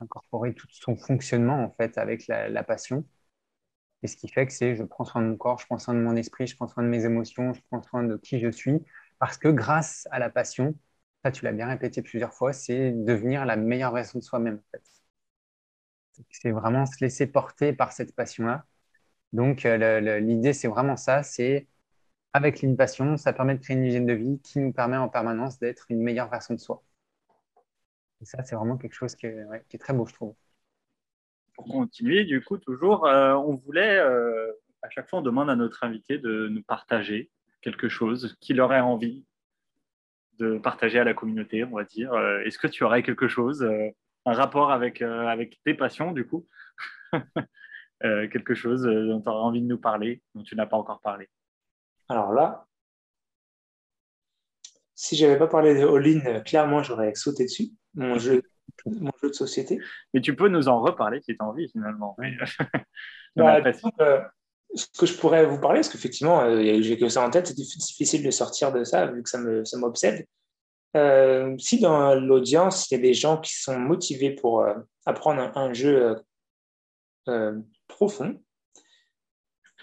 incorporer 0.00 0.54
tout 0.54 0.66
son 0.70 0.96
fonctionnement 0.96 1.64
en 1.64 1.70
fait 1.70 1.98
avec 1.98 2.26
la, 2.28 2.64
passion. 2.64 3.04
Et 4.02 4.08
ce 4.08 4.16
qui 4.16 4.28
fait 4.28 4.46
que 4.46 4.52
c'est 4.52 4.76
je 4.76 4.82
prends 4.84 5.04
soin 5.04 5.22
de 5.22 5.28
mon 5.28 5.36
corps, 5.36 5.58
je 5.58 5.66
prends 5.66 5.78
soin 5.78 5.94
de 5.94 6.00
mon 6.00 6.16
esprit, 6.16 6.46
je 6.46 6.56
prends 6.56 6.68
soin 6.68 6.82
de 6.82 6.88
mes 6.88 7.04
émotions, 7.04 7.52
je 7.54 7.60
prends 7.70 7.82
soin 7.82 8.02
de 8.04 8.16
qui 8.16 8.40
je 8.40 8.50
suis. 8.50 8.80
Parce 9.18 9.38
que 9.38 9.48
grâce 9.48 10.08
à 10.10 10.18
la 10.18 10.30
passion, 10.30 10.74
ça 11.24 11.30
tu 11.32 11.44
l'as 11.44 11.52
bien 11.52 11.68
répété 11.68 12.02
plusieurs 12.02 12.34
fois, 12.34 12.52
c'est 12.52 12.92
devenir 12.92 13.46
la 13.46 13.56
meilleure 13.56 13.92
version 13.92 14.18
de 14.18 14.24
soi-même. 14.24 14.56
En 14.56 14.70
fait. 14.72 14.82
C'est 16.30 16.50
vraiment 16.50 16.86
se 16.86 17.02
laisser 17.04 17.26
porter 17.26 17.72
par 17.72 17.92
cette 17.92 18.14
passion-là. 18.14 18.66
Donc 19.32 19.66
euh, 19.66 20.20
l'idée, 20.20 20.52
c'est 20.52 20.68
vraiment 20.68 20.96
ça, 20.96 21.22
c'est 21.22 21.66
avec 22.32 22.64
passion, 22.76 23.16
ça 23.16 23.32
permet 23.32 23.54
de 23.56 23.60
créer 23.62 23.76
une 23.76 23.84
hygiène 23.84 24.06
de 24.06 24.14
vie 24.14 24.40
qui 24.42 24.58
nous 24.58 24.72
permet 24.72 24.96
en 24.96 25.08
permanence 25.08 25.58
d'être 25.58 25.86
une 25.90 26.02
meilleure 26.02 26.30
version 26.30 26.54
de 26.54 26.60
soi. 26.60 26.82
Et 28.20 28.24
ça, 28.24 28.42
c'est 28.42 28.54
vraiment 28.54 28.78
quelque 28.78 28.94
chose 28.94 29.14
qui 29.14 29.26
est, 29.26 29.78
très 29.78 29.92
beau, 29.92 30.06
je 30.06 30.14
trouve. 30.14 30.34
Pour 31.54 31.66
continuer, 31.66 32.24
du 32.24 32.42
coup, 32.42 32.56
toujours, 32.56 33.06
euh, 33.06 33.34
on 33.34 33.56
voulait, 33.56 33.98
euh, 33.98 34.50
à 34.80 34.88
chaque 34.90 35.08
fois, 35.10 35.18
on 35.18 35.22
demande 35.22 35.50
à 35.50 35.56
notre 35.56 35.84
invité 35.84 36.18
de 36.18 36.48
nous 36.48 36.62
partager 36.62 37.30
quelque 37.60 37.88
chose 37.88 38.36
qu'il 38.40 38.60
aurait 38.60 38.80
envie 38.80 39.24
de 40.38 40.58
partager 40.58 40.98
à 40.98 41.04
la 41.04 41.14
communauté, 41.14 41.64
on 41.64 41.76
va 41.76 41.84
dire. 41.84 42.12
Euh, 42.14 42.40
est-ce 42.44 42.58
que 42.58 42.66
tu 42.66 42.84
aurais 42.84 43.02
quelque 43.02 43.28
chose, 43.28 43.68
un 44.24 44.32
rapport 44.32 44.70
avec, 44.72 45.02
avec 45.02 45.60
tes 45.64 45.74
passions, 45.74 46.12
du 46.12 46.26
coup? 46.26 46.46
Quelque 48.02 48.54
chose 48.54 48.82
dont 48.82 49.20
tu 49.20 49.28
aurais 49.28 49.44
envie 49.44 49.62
de 49.62 49.66
nous 49.66 49.78
parler, 49.78 50.22
dont 50.34 50.42
tu 50.42 50.56
n'as 50.56 50.66
pas 50.66 50.76
encore 50.76 51.00
parlé? 51.00 51.28
Alors 52.12 52.32
là, 52.32 52.66
si 54.94 55.16
je 55.16 55.26
n'avais 55.26 55.38
pas 55.38 55.48
parlé 55.48 55.74
de 55.74 55.86
all-in, 55.86 56.40
clairement, 56.42 56.82
j'aurais 56.82 57.14
sauté 57.14 57.44
dessus, 57.44 57.70
mon 57.94 58.18
jeu, 58.18 58.42
mon 58.86 59.10
jeu 59.20 59.30
de 59.30 59.34
société. 59.34 59.80
Mais 60.14 60.20
tu 60.20 60.36
peux 60.36 60.48
nous 60.48 60.68
en 60.68 60.80
reparler 60.80 61.20
si 61.20 61.34
tu 61.34 61.38
as 61.40 61.44
envie, 61.44 61.68
finalement. 61.70 62.16
Bah, 63.36 63.62
ce 64.74 64.86
que 64.98 65.06
je 65.06 65.16
pourrais 65.18 65.46
vous 65.46 65.58
parler, 65.58 65.80
parce 65.80 65.88
qu'effectivement, 65.88 66.42
euh, 66.42 66.80
j'ai 66.80 66.98
que 66.98 67.08
ça 67.08 67.22
en 67.22 67.30
tête, 67.30 67.46
c'est 67.46 67.54
difficile 67.54 68.22
de 68.22 68.30
sortir 68.30 68.72
de 68.72 68.84
ça, 68.84 69.06
vu 69.06 69.22
que 69.22 69.28
ça 69.28 69.78
m'obsède. 69.78 70.26
Euh, 70.96 71.56
si 71.58 71.80
dans 71.80 72.14
l'audience, 72.14 72.90
il 72.90 72.94
y 72.94 72.98
a 72.98 73.00
des 73.00 73.14
gens 73.14 73.38
qui 73.38 73.54
sont 73.54 73.78
motivés 73.78 74.30
pour 74.30 74.62
euh, 74.62 74.74
apprendre 75.06 75.50
un, 75.56 75.72
jeu 75.72 76.16
profond, 77.88 78.40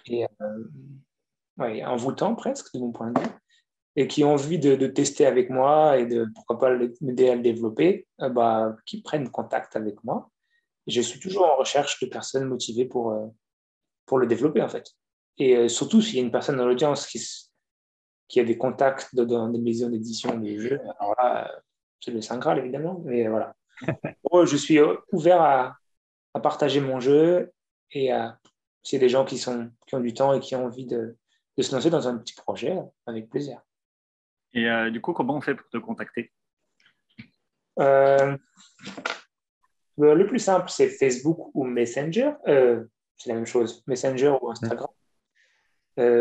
et 0.06 0.26
ouais, 1.60 1.84
envoûtant 1.86 2.36
presque, 2.36 2.73
de 2.73 2.80
mon 2.80 2.91
point 2.91 3.11
de 3.11 3.19
vue, 3.19 3.27
et 3.95 4.07
qui 4.07 4.23
ont 4.23 4.34
envie 4.34 4.60
de, 4.60 4.88
tester 4.88 5.26
avec 5.26 5.49
moi 5.49 5.98
et 5.98 6.06
de, 6.06 6.27
pourquoi 6.34 6.60
pas, 6.60 6.77
m'aider 7.02 7.30
à 7.30 7.36
le 7.36 7.41
développer, 7.41 8.07
euh, 8.22 8.30
bah, 8.30 8.76
qui 8.86 9.02
prennent 9.02 9.30
contact 9.30 9.76
avec 9.76 10.03
moi. 10.03 10.30
je 10.88 11.02
suis 11.02 11.19
toujours 11.19 11.45
en 11.45 11.57
recherche 11.57 11.99
de 12.02 12.07
personnes 12.07 12.45
motivées 12.45 12.86
pour, 12.86 13.11
euh, 13.11 13.27
pour 14.06 14.19
le 14.19 14.27
développer, 14.27 14.61
en 14.61 14.69
fait. 14.69 14.86
Et 15.38 15.56
euh, 15.56 15.68
surtout, 15.68 16.02
s'il 16.02 16.15
y 16.15 16.19
a 16.19 16.23
une 16.23 16.31
personne 16.31 16.57
dans 16.57 16.65
l'audience 16.65 17.07
qui, 17.07 17.22
qui 18.27 18.40
a 18.40 18.44
des 18.44 18.57
contacts 18.57 19.15
dans 19.15 19.49
des 19.49 19.60
maisons 19.60 19.90
d'édition 19.90 20.38
des 20.38 20.57
jeux, 20.60 20.80
alors 20.99 21.15
là, 21.18 21.52
c'est 21.99 22.11
le 22.11 22.22
Saint 22.22 22.38
Graal, 22.38 22.60
évidemment, 22.60 23.02
mais 23.03 23.27
voilà. 23.27 23.53
je 24.45 24.56
suis 24.56 24.80
ouvert 25.11 25.41
à, 25.41 25.76
à, 26.34 26.40
partager 26.40 26.81
mon 26.81 26.99
jeu 26.99 27.52
et 27.91 28.11
à, 28.11 28.38
s'il 28.84 28.98
y 28.98 29.02
a 29.02 29.06
des 29.06 29.10
gens 29.10 29.26
qui, 29.26 29.38
sont, 29.38 29.72
qui 29.88 29.95
ont 29.95 29.99
du 29.99 30.14
temps 30.14 30.34
et 30.34 30.40
qui 30.40 30.56
ont 30.56 30.65
envie 30.65 30.86
de, 30.86 31.18
de 31.60 31.64
se 31.64 31.76
lancer 31.76 31.90
dans 31.90 32.07
un 32.07 32.18
petit 32.18 32.34
projet 32.34 32.80
avec 33.06 33.30
plaisir. 33.30 33.61
Et 34.53 34.69
euh, 34.69 34.90
du 34.90 35.02
coup, 35.02 35.11
comment 35.11 35.36
on 35.36 35.41
fait 35.41 35.56
pour 35.56 35.68
te 35.68 35.77
contacter? 35.77 36.31
Euh, 37.80 38.38
Le 39.98 40.26
plus 40.26 40.40
simple, 40.40 40.69
c'est 40.69 40.88
Facebook 40.88 41.53
ou 41.53 41.65
Messenger. 41.65 42.31
Euh, 42.48 42.86
c'est 43.18 43.27
la 43.27 43.36
même 43.36 43.45
chose, 43.45 43.84
Messenger 43.88 44.38
ou 44.41 44.49
Instagram. 44.49 44.88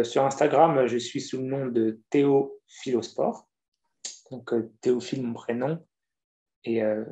sur 0.03 0.25
Instagram, 0.25 0.89
je 0.89 0.99
suis 0.99 1.21
sous 1.21 1.37
le 1.39 1.45
nom 1.45 1.67
de 1.67 2.01
Théo 2.11 2.61
Philosport. 2.67 3.49
Donc, 4.33 4.53
Théophile, 4.81 5.23
mon 5.23 5.35
prénom, 5.35 5.87
et 6.65 6.81
le 6.83 7.07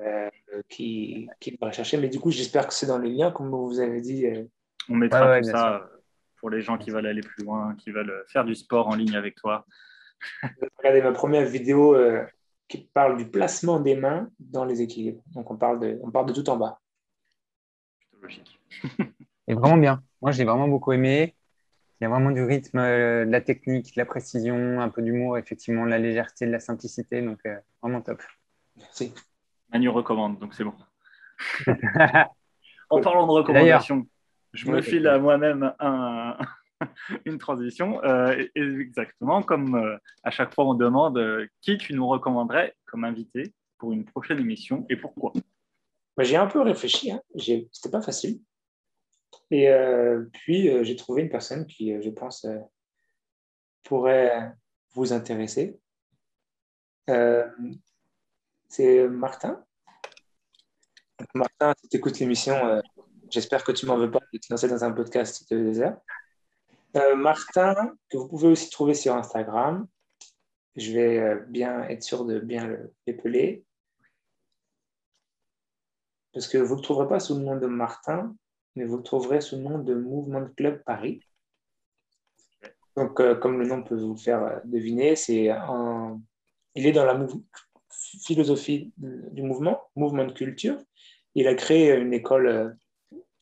euh, 0.00 0.30
qui, 0.68 1.28
qui 1.40 1.52
devrait 1.52 1.72
chercher. 1.72 1.96
Mais 1.96 2.08
du 2.08 2.20
coup, 2.20 2.30
j'espère 2.30 2.66
que 2.66 2.74
c'est 2.74 2.86
dans 2.86 2.98
les 2.98 3.10
liens, 3.10 3.30
comme 3.30 3.50
vous 3.50 3.80
avez 3.80 4.00
dit. 4.00 4.26
Euh. 4.26 4.44
On 4.88 4.96
mettra 4.96 5.40
tout 5.40 5.48
ça 5.48 5.88
pour 6.36 6.50
les 6.50 6.62
gens 6.62 6.78
qui 6.78 6.90
veulent 6.90 7.06
aller 7.06 7.20
plus 7.20 7.44
loin, 7.44 7.74
qui 7.76 7.90
veulent 7.90 8.24
faire 8.28 8.44
du 8.44 8.54
sport 8.54 8.88
en 8.88 8.94
ligne 8.94 9.14
avec 9.14 9.36
toi. 9.36 9.66
Regardez 10.78 11.02
ma 11.02 11.12
première 11.12 11.46
vidéo 11.46 11.94
euh, 11.94 12.24
qui 12.68 12.78
parle 12.78 13.16
du 13.16 13.28
placement 13.28 13.80
des 13.80 13.94
mains 13.94 14.30
dans 14.38 14.64
les 14.64 14.82
équilibres. 14.82 15.22
Donc, 15.34 15.50
on 15.50 15.56
parle 15.56 15.80
de, 15.80 15.98
on 16.02 16.10
parle 16.10 16.26
de 16.26 16.32
tout 16.32 16.48
en 16.48 16.56
bas. 16.56 16.80
Logique. 18.20 18.60
Et 19.48 19.54
vraiment 19.54 19.76
bien. 19.76 20.02
Moi, 20.22 20.32
j'ai 20.32 20.44
vraiment 20.44 20.68
beaucoup 20.68 20.92
aimé. 20.92 21.34
Il 22.00 22.04
y 22.04 22.06
a 22.06 22.08
vraiment 22.08 22.30
du 22.30 22.42
rythme, 22.42 22.78
euh, 22.78 23.26
de 23.26 23.30
la 23.30 23.40
technique, 23.40 23.94
de 23.94 24.00
la 24.00 24.06
précision, 24.06 24.80
un 24.80 24.88
peu 24.88 25.02
d'humour, 25.02 25.36
effectivement, 25.36 25.84
de 25.84 25.90
la 25.90 25.98
légèreté, 25.98 26.46
de 26.46 26.50
la 26.50 26.60
simplicité. 26.60 27.20
Donc, 27.20 27.40
euh, 27.44 27.58
vraiment 27.82 28.00
top. 28.00 28.22
Merci. 28.76 29.12
Manu 29.72 29.88
recommande, 29.88 30.38
donc 30.38 30.54
c'est 30.54 30.64
bon. 30.64 30.74
en 32.90 33.00
parlant 33.00 33.26
de 33.26 33.32
recommandations, 33.32 34.06
je 34.52 34.70
me 34.70 34.82
file 34.82 35.06
à 35.06 35.18
moi-même 35.18 35.72
une 37.24 37.38
transition. 37.38 38.02
Euh, 38.04 38.46
exactement 38.54 39.42
comme 39.42 39.98
à 40.22 40.30
chaque 40.30 40.54
fois 40.54 40.64
on 40.66 40.74
demande 40.74 41.48
qui 41.62 41.78
tu 41.78 41.94
nous 41.94 42.06
recommanderais 42.06 42.74
comme 42.84 43.04
invité 43.04 43.54
pour 43.78 43.92
une 43.92 44.04
prochaine 44.04 44.38
émission 44.38 44.86
et 44.90 44.96
pourquoi? 44.96 45.32
Bah, 46.16 46.24
j'ai 46.24 46.36
un 46.36 46.46
peu 46.46 46.60
réfléchi, 46.60 47.10
hein. 47.10 47.22
c'était 47.72 47.90
pas 47.90 48.02
facile. 48.02 48.40
Et 49.50 49.68
euh, 49.68 50.26
puis, 50.32 50.68
euh, 50.68 50.84
j'ai 50.84 50.96
trouvé 50.96 51.22
une 51.22 51.30
personne 51.30 51.66
qui, 51.66 51.92
euh, 51.92 52.00
je 52.02 52.10
pense, 52.10 52.46
pourrait 53.82 54.52
vous 54.94 55.12
intéresser. 55.12 55.78
C'est 58.70 59.06
Martin. 59.08 59.62
Martin, 61.34 61.74
si 61.82 61.88
tu 61.88 61.96
écoutes 61.98 62.18
l'émission, 62.20 62.80
j'espère 63.28 63.64
que 63.64 63.72
tu 63.72 63.84
m'en 63.84 63.98
veux 63.98 64.10
pas 64.10 64.20
de 64.32 64.38
te 64.38 64.46
lancer 64.48 64.68
dans 64.68 64.82
un 64.82 64.92
podcast 64.92 65.52
de 65.52 65.62
désert. 65.62 65.98
Martin, 67.16 67.94
que 68.08 68.16
vous 68.16 68.28
pouvez 68.28 68.48
aussi 68.48 68.70
trouver 68.70 68.94
sur 68.94 69.14
Instagram. 69.14 69.86
Je 70.76 70.92
vais 70.92 71.36
bien 71.48 71.82
être 71.82 72.02
sûr 72.02 72.24
de 72.24 72.38
bien 72.38 72.66
le 72.66 72.94
épeler. 73.06 73.64
Parce 76.32 76.46
que 76.46 76.58
vous 76.58 76.74
ne 76.74 76.80
le 76.80 76.84
trouverez 76.84 77.08
pas 77.08 77.20
sous 77.20 77.34
le 77.34 77.42
nom 77.42 77.56
de 77.56 77.66
Martin, 77.66 78.34
mais 78.76 78.84
vous 78.84 78.98
le 78.98 79.02
trouverez 79.02 79.40
sous 79.40 79.56
le 79.56 79.62
nom 79.62 79.78
de 79.78 79.94
Movement 79.94 80.48
Club 80.56 80.82
Paris. 80.84 81.20
Donc, 82.96 83.20
euh, 83.20 83.34
comme 83.34 83.58
le 83.58 83.66
nom 83.66 83.82
peut 83.82 83.96
vous 83.96 84.16
faire 84.16 84.42
euh, 84.42 84.58
deviner, 84.64 85.16
c'est 85.16 85.50
un... 85.50 86.20
il 86.74 86.86
est 86.86 86.92
dans 86.92 87.04
la 87.04 87.14
philosophie 88.22 88.92
du 88.96 89.42
mouvement, 89.42 89.80
mouvement 89.96 90.24
de 90.24 90.32
culture. 90.32 90.78
Il 91.34 91.46
a 91.46 91.54
créé 91.54 91.94
une 91.94 92.12
école, 92.12 92.46
euh, 92.46 92.70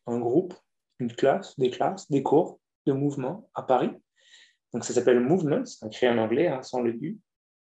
un 0.06 0.18
groupe, 0.18 0.54
une 0.98 1.12
classe, 1.12 1.58
des 1.58 1.70
classes, 1.70 2.10
des 2.10 2.22
cours 2.22 2.60
de 2.86 2.92
mouvement 2.92 3.48
à 3.54 3.62
Paris. 3.62 3.90
Donc, 4.72 4.84
ça 4.84 4.92
s'appelle 4.92 5.20
Movement, 5.20 5.64
c'est 5.64 5.90
créé 5.90 6.10
en 6.10 6.18
anglais, 6.18 6.48
hein, 6.48 6.62
sans 6.62 6.82
le 6.82 6.92
U. 6.92 7.18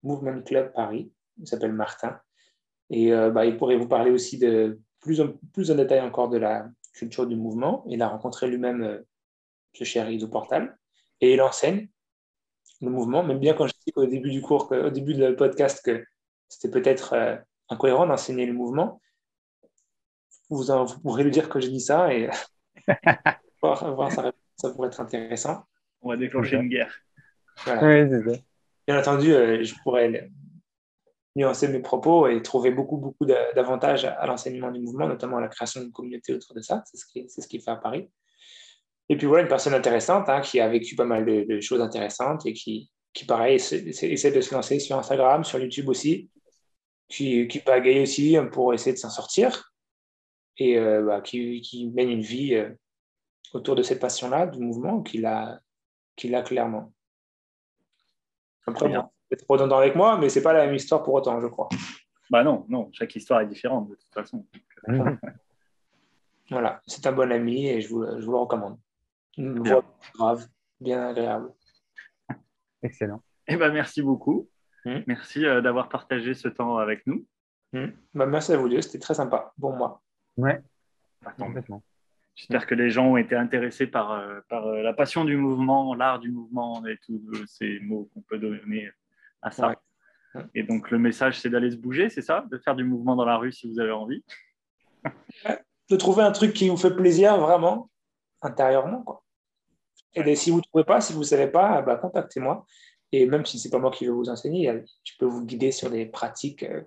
Movement 0.02 0.42
Club 0.42 0.72
Paris. 0.72 1.12
Il 1.38 1.46
s'appelle 1.46 1.72
Martin. 1.72 2.18
Et 2.88 3.10
bah, 3.12 3.46
il 3.46 3.56
pourrait 3.56 3.76
vous 3.76 3.86
parler 3.86 4.10
aussi 4.10 4.38
de 4.38 4.80
plus 5.00 5.20
en, 5.20 5.32
plus 5.52 5.70
en 5.70 5.74
détail 5.76 6.00
encore 6.00 6.28
de 6.28 6.38
la 6.38 6.68
culture 6.92 7.26
du 7.26 7.36
mouvement. 7.36 7.84
Il 7.88 8.02
a 8.02 8.08
rencontré 8.08 8.48
lui-même 8.48 8.82
euh, 8.82 8.98
ce 9.72 9.84
cher 9.84 10.10
Ido 10.10 10.28
Portal 10.28 10.76
et 11.20 11.34
il 11.34 11.40
enseigne 11.40 11.88
le 12.80 12.90
mouvement, 12.90 13.22
même 13.22 13.38
bien 13.38 13.54
quand 13.54 13.66
je 13.66 13.74
dis 13.86 13.92
au 13.94 14.06
début 14.06 14.30
du 14.30 14.40
cours, 14.40 14.70
au 14.72 14.90
début 14.90 15.14
du 15.14 15.34
podcast, 15.36 15.84
que 15.84 16.02
c'était 16.50 16.68
peut-être 16.68 17.14
euh, 17.14 17.36
incohérent 17.70 18.06
d'enseigner 18.06 18.44
le 18.44 18.52
mouvement. 18.52 19.00
Vous, 20.50 20.66
pourrez 21.02 21.22
lui 21.22 21.30
dire 21.30 21.48
que 21.48 21.60
j'ai 21.60 21.70
dit 21.70 21.80
ça 21.80 22.12
et 22.12 22.28
voir, 23.62 24.10
ça, 24.12 24.70
pourrait 24.74 24.88
être 24.88 25.00
intéressant. 25.00 25.62
On 26.02 26.10
va 26.10 26.16
déclencher 26.16 26.56
une 26.56 26.68
guerre. 26.68 26.92
Bien 28.86 28.98
entendu, 28.98 29.32
euh, 29.32 29.62
je 29.62 29.74
pourrais 29.84 30.28
nuancer 31.36 31.68
mes 31.68 31.78
propos 31.78 32.26
et 32.26 32.42
trouver 32.42 32.72
beaucoup, 32.72 32.96
beaucoup 32.96 33.24
d'avantages 33.24 34.04
à 34.04 34.26
l'enseignement 34.26 34.72
du 34.72 34.80
mouvement, 34.80 35.06
notamment 35.06 35.36
à 35.36 35.40
la 35.40 35.48
création 35.48 35.80
d'une 35.80 35.92
communauté 35.92 36.34
autour 36.34 36.56
de 36.56 36.60
ça. 36.60 36.82
C'est 36.86 36.96
ce 36.96 37.06
qu'il 37.06 37.30
ce 37.30 37.46
qui 37.46 37.60
fait 37.60 37.70
à 37.70 37.76
Paris. 37.76 38.10
Et 39.08 39.16
puis 39.16 39.28
voilà, 39.28 39.42
une 39.42 39.48
personne 39.48 39.74
intéressante 39.74 40.28
hein, 40.28 40.40
qui 40.40 40.58
a 40.58 40.68
vécu 40.68 40.96
pas 40.96 41.04
mal 41.04 41.24
de, 41.24 41.60
choses 41.60 41.80
intéressantes 41.80 42.44
et 42.46 42.52
qui, 42.52 42.90
qui 43.12 43.24
pareil, 43.24 43.56
essaie 43.56 44.30
de 44.32 44.40
se 44.40 44.54
lancer 44.54 44.80
sur 44.80 44.98
Instagram, 44.98 45.44
sur 45.44 45.60
YouTube 45.60 45.88
aussi, 45.88 46.30
qui, 47.10 47.46
qui 47.48 47.58
pagaille 47.58 48.02
aussi 48.02 48.36
pour 48.52 48.72
essayer 48.72 48.92
de 48.92 48.98
s'en 48.98 49.10
sortir 49.10 49.72
et 50.56 50.78
euh, 50.78 51.02
bah, 51.02 51.20
qui, 51.20 51.60
qui, 51.60 51.88
mène 51.88 52.10
une 52.10 52.20
vie 52.20 52.54
euh, 52.54 52.70
autour 53.52 53.74
de 53.74 53.82
cette 53.82 54.00
passion-là, 54.00 54.46
du 54.46 54.60
mouvement, 54.60 55.02
qu'il 55.02 55.26
a, 55.26 55.60
qu'il 56.16 56.34
a 56.34 56.42
clairement. 56.42 56.92
Après, 58.66 58.88
bien 58.88 59.10
être 59.32 59.44
redondant 59.48 59.78
avec 59.78 59.94
moi, 59.94 60.18
mais 60.18 60.28
c'est 60.28 60.42
pas 60.42 60.52
la 60.52 60.66
même 60.66 60.74
histoire 60.74 61.02
pour 61.02 61.14
autant, 61.14 61.40
je 61.40 61.46
crois. 61.46 61.68
Bah 62.30 62.42
non, 62.44 62.64
non, 62.68 62.90
chaque 62.92 63.14
histoire 63.14 63.40
est 63.40 63.46
différente 63.46 63.88
de 63.88 63.94
toute 63.94 64.12
façon. 64.12 64.46
voilà, 66.50 66.80
c'est 66.86 67.06
un 67.06 67.12
bon 67.12 67.30
ami 67.30 67.68
et 67.68 67.80
je 67.80 67.88
vous, 67.88 68.04
je 68.04 68.24
vous 68.24 68.32
le 68.32 68.38
recommande. 68.38 68.78
Une 69.36 69.60
voix 69.60 69.84
grave, 70.14 70.46
bien 70.80 71.08
agréable. 71.08 71.52
Excellent. 72.82 73.22
Eh 73.46 73.56
ben, 73.56 73.72
merci 73.72 74.02
beaucoup. 74.02 74.48
Hmm. 74.84 75.00
Merci 75.06 75.44
euh, 75.44 75.60
d'avoir 75.60 75.88
partagé 75.88 76.34
ce 76.34 76.48
temps 76.48 76.78
avec 76.78 77.06
nous. 77.06 77.26
Hmm. 77.72 77.88
Bah, 78.14 78.26
merci 78.26 78.52
à 78.52 78.56
vous 78.56 78.68
deux, 78.68 78.80
c'était 78.80 78.98
très 78.98 79.14
sympa 79.14 79.52
pour 79.60 79.72
moi. 79.74 80.02
Ouais, 80.36 80.62
complètement. 81.38 81.82
J'espère 82.34 82.66
que 82.66 82.74
les 82.74 82.90
gens 82.90 83.06
ont 83.06 83.16
été 83.16 83.36
intéressés 83.36 83.86
par, 83.86 84.12
euh, 84.12 84.40
par 84.48 84.66
euh, 84.66 84.82
la 84.82 84.94
passion 84.94 85.24
du 85.24 85.36
mouvement, 85.36 85.94
l'art 85.94 86.20
du 86.20 86.30
mouvement 86.30 86.84
et 86.86 86.98
tous 87.04 87.20
ces 87.46 87.80
mots 87.80 88.08
qu'on 88.14 88.22
peut 88.22 88.38
donner 88.38 88.90
à 89.42 89.50
ça. 89.50 89.74
Et 90.54 90.62
donc, 90.62 90.90
le 90.90 90.98
message, 90.98 91.38
c'est 91.40 91.50
d'aller 91.50 91.70
se 91.70 91.76
bouger, 91.76 92.08
c'est 92.08 92.22
ça? 92.22 92.46
De 92.50 92.56
faire 92.58 92.76
du 92.76 92.84
mouvement 92.84 93.16
dans 93.16 93.24
la 93.24 93.36
rue 93.36 93.52
si 93.52 93.68
vous 93.70 93.80
avez 93.80 93.90
envie 93.90 94.24
De 95.90 95.96
trouver 95.96 96.22
un 96.22 96.30
truc 96.30 96.52
qui 96.52 96.68
vous 96.68 96.76
fait 96.76 96.94
plaisir 96.94 97.36
vraiment, 97.36 97.90
intérieurement. 98.42 99.02
Quoi. 99.02 99.24
Et 100.14 100.36
si 100.36 100.50
vous 100.50 100.58
ne 100.58 100.62
trouvez 100.62 100.84
pas, 100.84 101.00
si 101.00 101.12
vous 101.12 101.20
ne 101.20 101.24
savez 101.24 101.48
pas, 101.48 101.82
bah, 101.82 101.96
contactez-moi. 101.96 102.64
Et 103.12 103.26
même 103.26 103.44
si 103.44 103.58
ce 103.58 103.66
n'est 103.66 103.72
pas 103.72 103.78
moi 103.78 103.90
qui 103.90 104.04
vais 104.04 104.12
vous 104.12 104.28
enseigner, 104.28 104.84
je 105.04 105.12
peux 105.18 105.26
vous 105.26 105.44
guider 105.44 105.72
sur 105.72 105.90
des 105.90 106.06
pratiques 106.06 106.62
euh, 106.62 106.82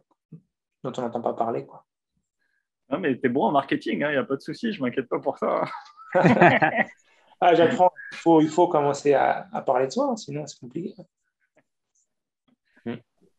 dont 0.83 0.93
on 0.97 1.01
n'entend 1.01 1.21
pas 1.21 1.33
parler. 1.33 1.65
Quoi. 1.65 1.85
Non, 2.89 2.99
mais 2.99 3.19
tu 3.19 3.25
es 3.25 3.29
bon 3.29 3.45
en 3.45 3.51
marketing, 3.51 3.99
il 3.99 4.03
hein, 4.03 4.11
n'y 4.11 4.17
a 4.17 4.23
pas 4.23 4.35
de 4.35 4.41
souci, 4.41 4.71
je 4.71 4.79
ne 4.79 4.85
m'inquiète 4.85 5.09
pas 5.09 5.19
pour 5.19 5.37
ça. 5.37 5.65
ah, 7.41 7.55
J'apprends, 7.55 7.91
il 8.11 8.17
faut, 8.17 8.41
il 8.41 8.49
faut 8.49 8.67
commencer 8.67 9.13
à, 9.13 9.47
à 9.51 9.61
parler 9.61 9.87
de 9.87 9.91
soi, 9.91 10.09
hein, 10.11 10.15
sinon 10.15 10.45
c'est 10.47 10.59
compliqué. 10.59 10.93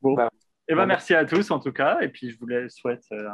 Bon. 0.04 0.12
Bah, 0.12 0.30
eh 0.68 0.74
ben, 0.74 0.84
merci 0.84 1.14
à 1.14 1.24
tous 1.24 1.50
en 1.50 1.58
tout 1.58 1.72
cas. 1.72 2.00
Et 2.02 2.08
puis 2.08 2.30
je 2.30 2.38
vous 2.38 2.46
souhaite 2.68 3.04
euh, 3.12 3.26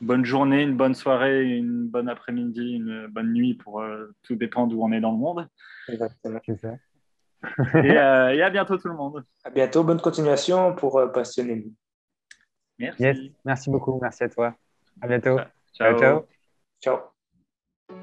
une 0.00 0.06
bonne 0.06 0.24
journée, 0.24 0.62
une 0.62 0.76
bonne 0.76 0.94
soirée, 0.94 1.44
une 1.44 1.86
bonne 1.86 2.08
après-midi, 2.08 2.72
une 2.72 3.06
bonne 3.06 3.32
nuit 3.32 3.54
pour 3.54 3.80
euh, 3.80 4.12
tout 4.22 4.34
dépend 4.34 4.66
d'où 4.66 4.82
on 4.82 4.90
est 4.90 5.00
dans 5.00 5.12
le 5.12 5.18
monde. 5.18 5.48
Exactement. 5.88 6.40
Euh, 7.74 8.28
et, 8.28 8.42
à 8.42 8.50
bientôt 8.50 8.76
tout 8.78 8.88
le 8.88 8.94
monde. 8.94 9.24
À 9.44 9.50
bientôt, 9.50 9.82
bonne 9.82 10.00
continuation 10.00 10.74
pour 10.74 11.02
passionner 11.12 11.66
Merci. 12.78 13.34
Merci 13.44 13.70
beaucoup, 13.70 13.98
merci 14.00 14.24
à 14.24 14.28
toi. 14.28 14.54
À 15.00 15.08
bientôt. 15.08 15.38
Ciao. 15.74 15.98
Ciao. 15.98 16.26
Ciao. 16.80 16.98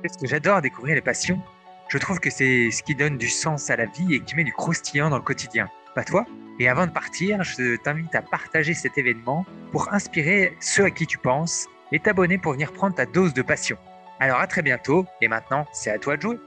Ce 0.04 0.18
que 0.18 0.28
j'adore 0.28 0.62
découvrir 0.62 0.96
les 0.96 1.02
passions, 1.02 1.42
je 1.90 1.98
trouve 1.98 2.20
que 2.20 2.30
c'est 2.30 2.70
ce 2.72 2.84
qui 2.84 2.96
donne 2.96 3.18
du 3.18 3.28
sens 3.28 3.70
à 3.70 3.76
la 3.76 3.86
vie 3.86 4.16
et 4.16 4.20
qui 4.20 4.36
met 4.36 4.44
du 4.44 4.54
croustillant 4.54 5.10
dans 5.10 5.18
le 5.18 5.24
quotidien. 5.24 5.70
Pas 5.96 6.04
toi 6.04 6.26
et 6.60 6.68
avant 6.68 6.86
de 6.86 6.92
partir, 6.92 7.42
je 7.44 7.78
t'invite 7.78 8.14
à 8.16 8.22
partager 8.22 8.74
cet 8.74 8.98
événement 8.98 9.46
pour 9.72 9.94
inspirer 9.94 10.58
ceux 10.60 10.84
à 10.84 10.92
qui 10.92 11.08
tu 11.08 11.18
penses 11.18 11.68
et 11.94 12.00
t'abonner 12.00 12.38
pour 12.38 12.52
venir 12.52 12.74
prendre 12.74 12.94
ta 12.94 13.06
dose 13.06 13.34
de 13.34 13.42
passion. 13.42 13.78
Alors 14.20 14.40
à 14.40 14.48
très 14.48 14.62
bientôt 14.62 15.06
et 15.22 15.30
maintenant 15.30 15.66
c'est 15.72 15.90
à 15.90 15.98
toi 15.98 16.18
de 16.18 16.22
jouer. 16.22 16.40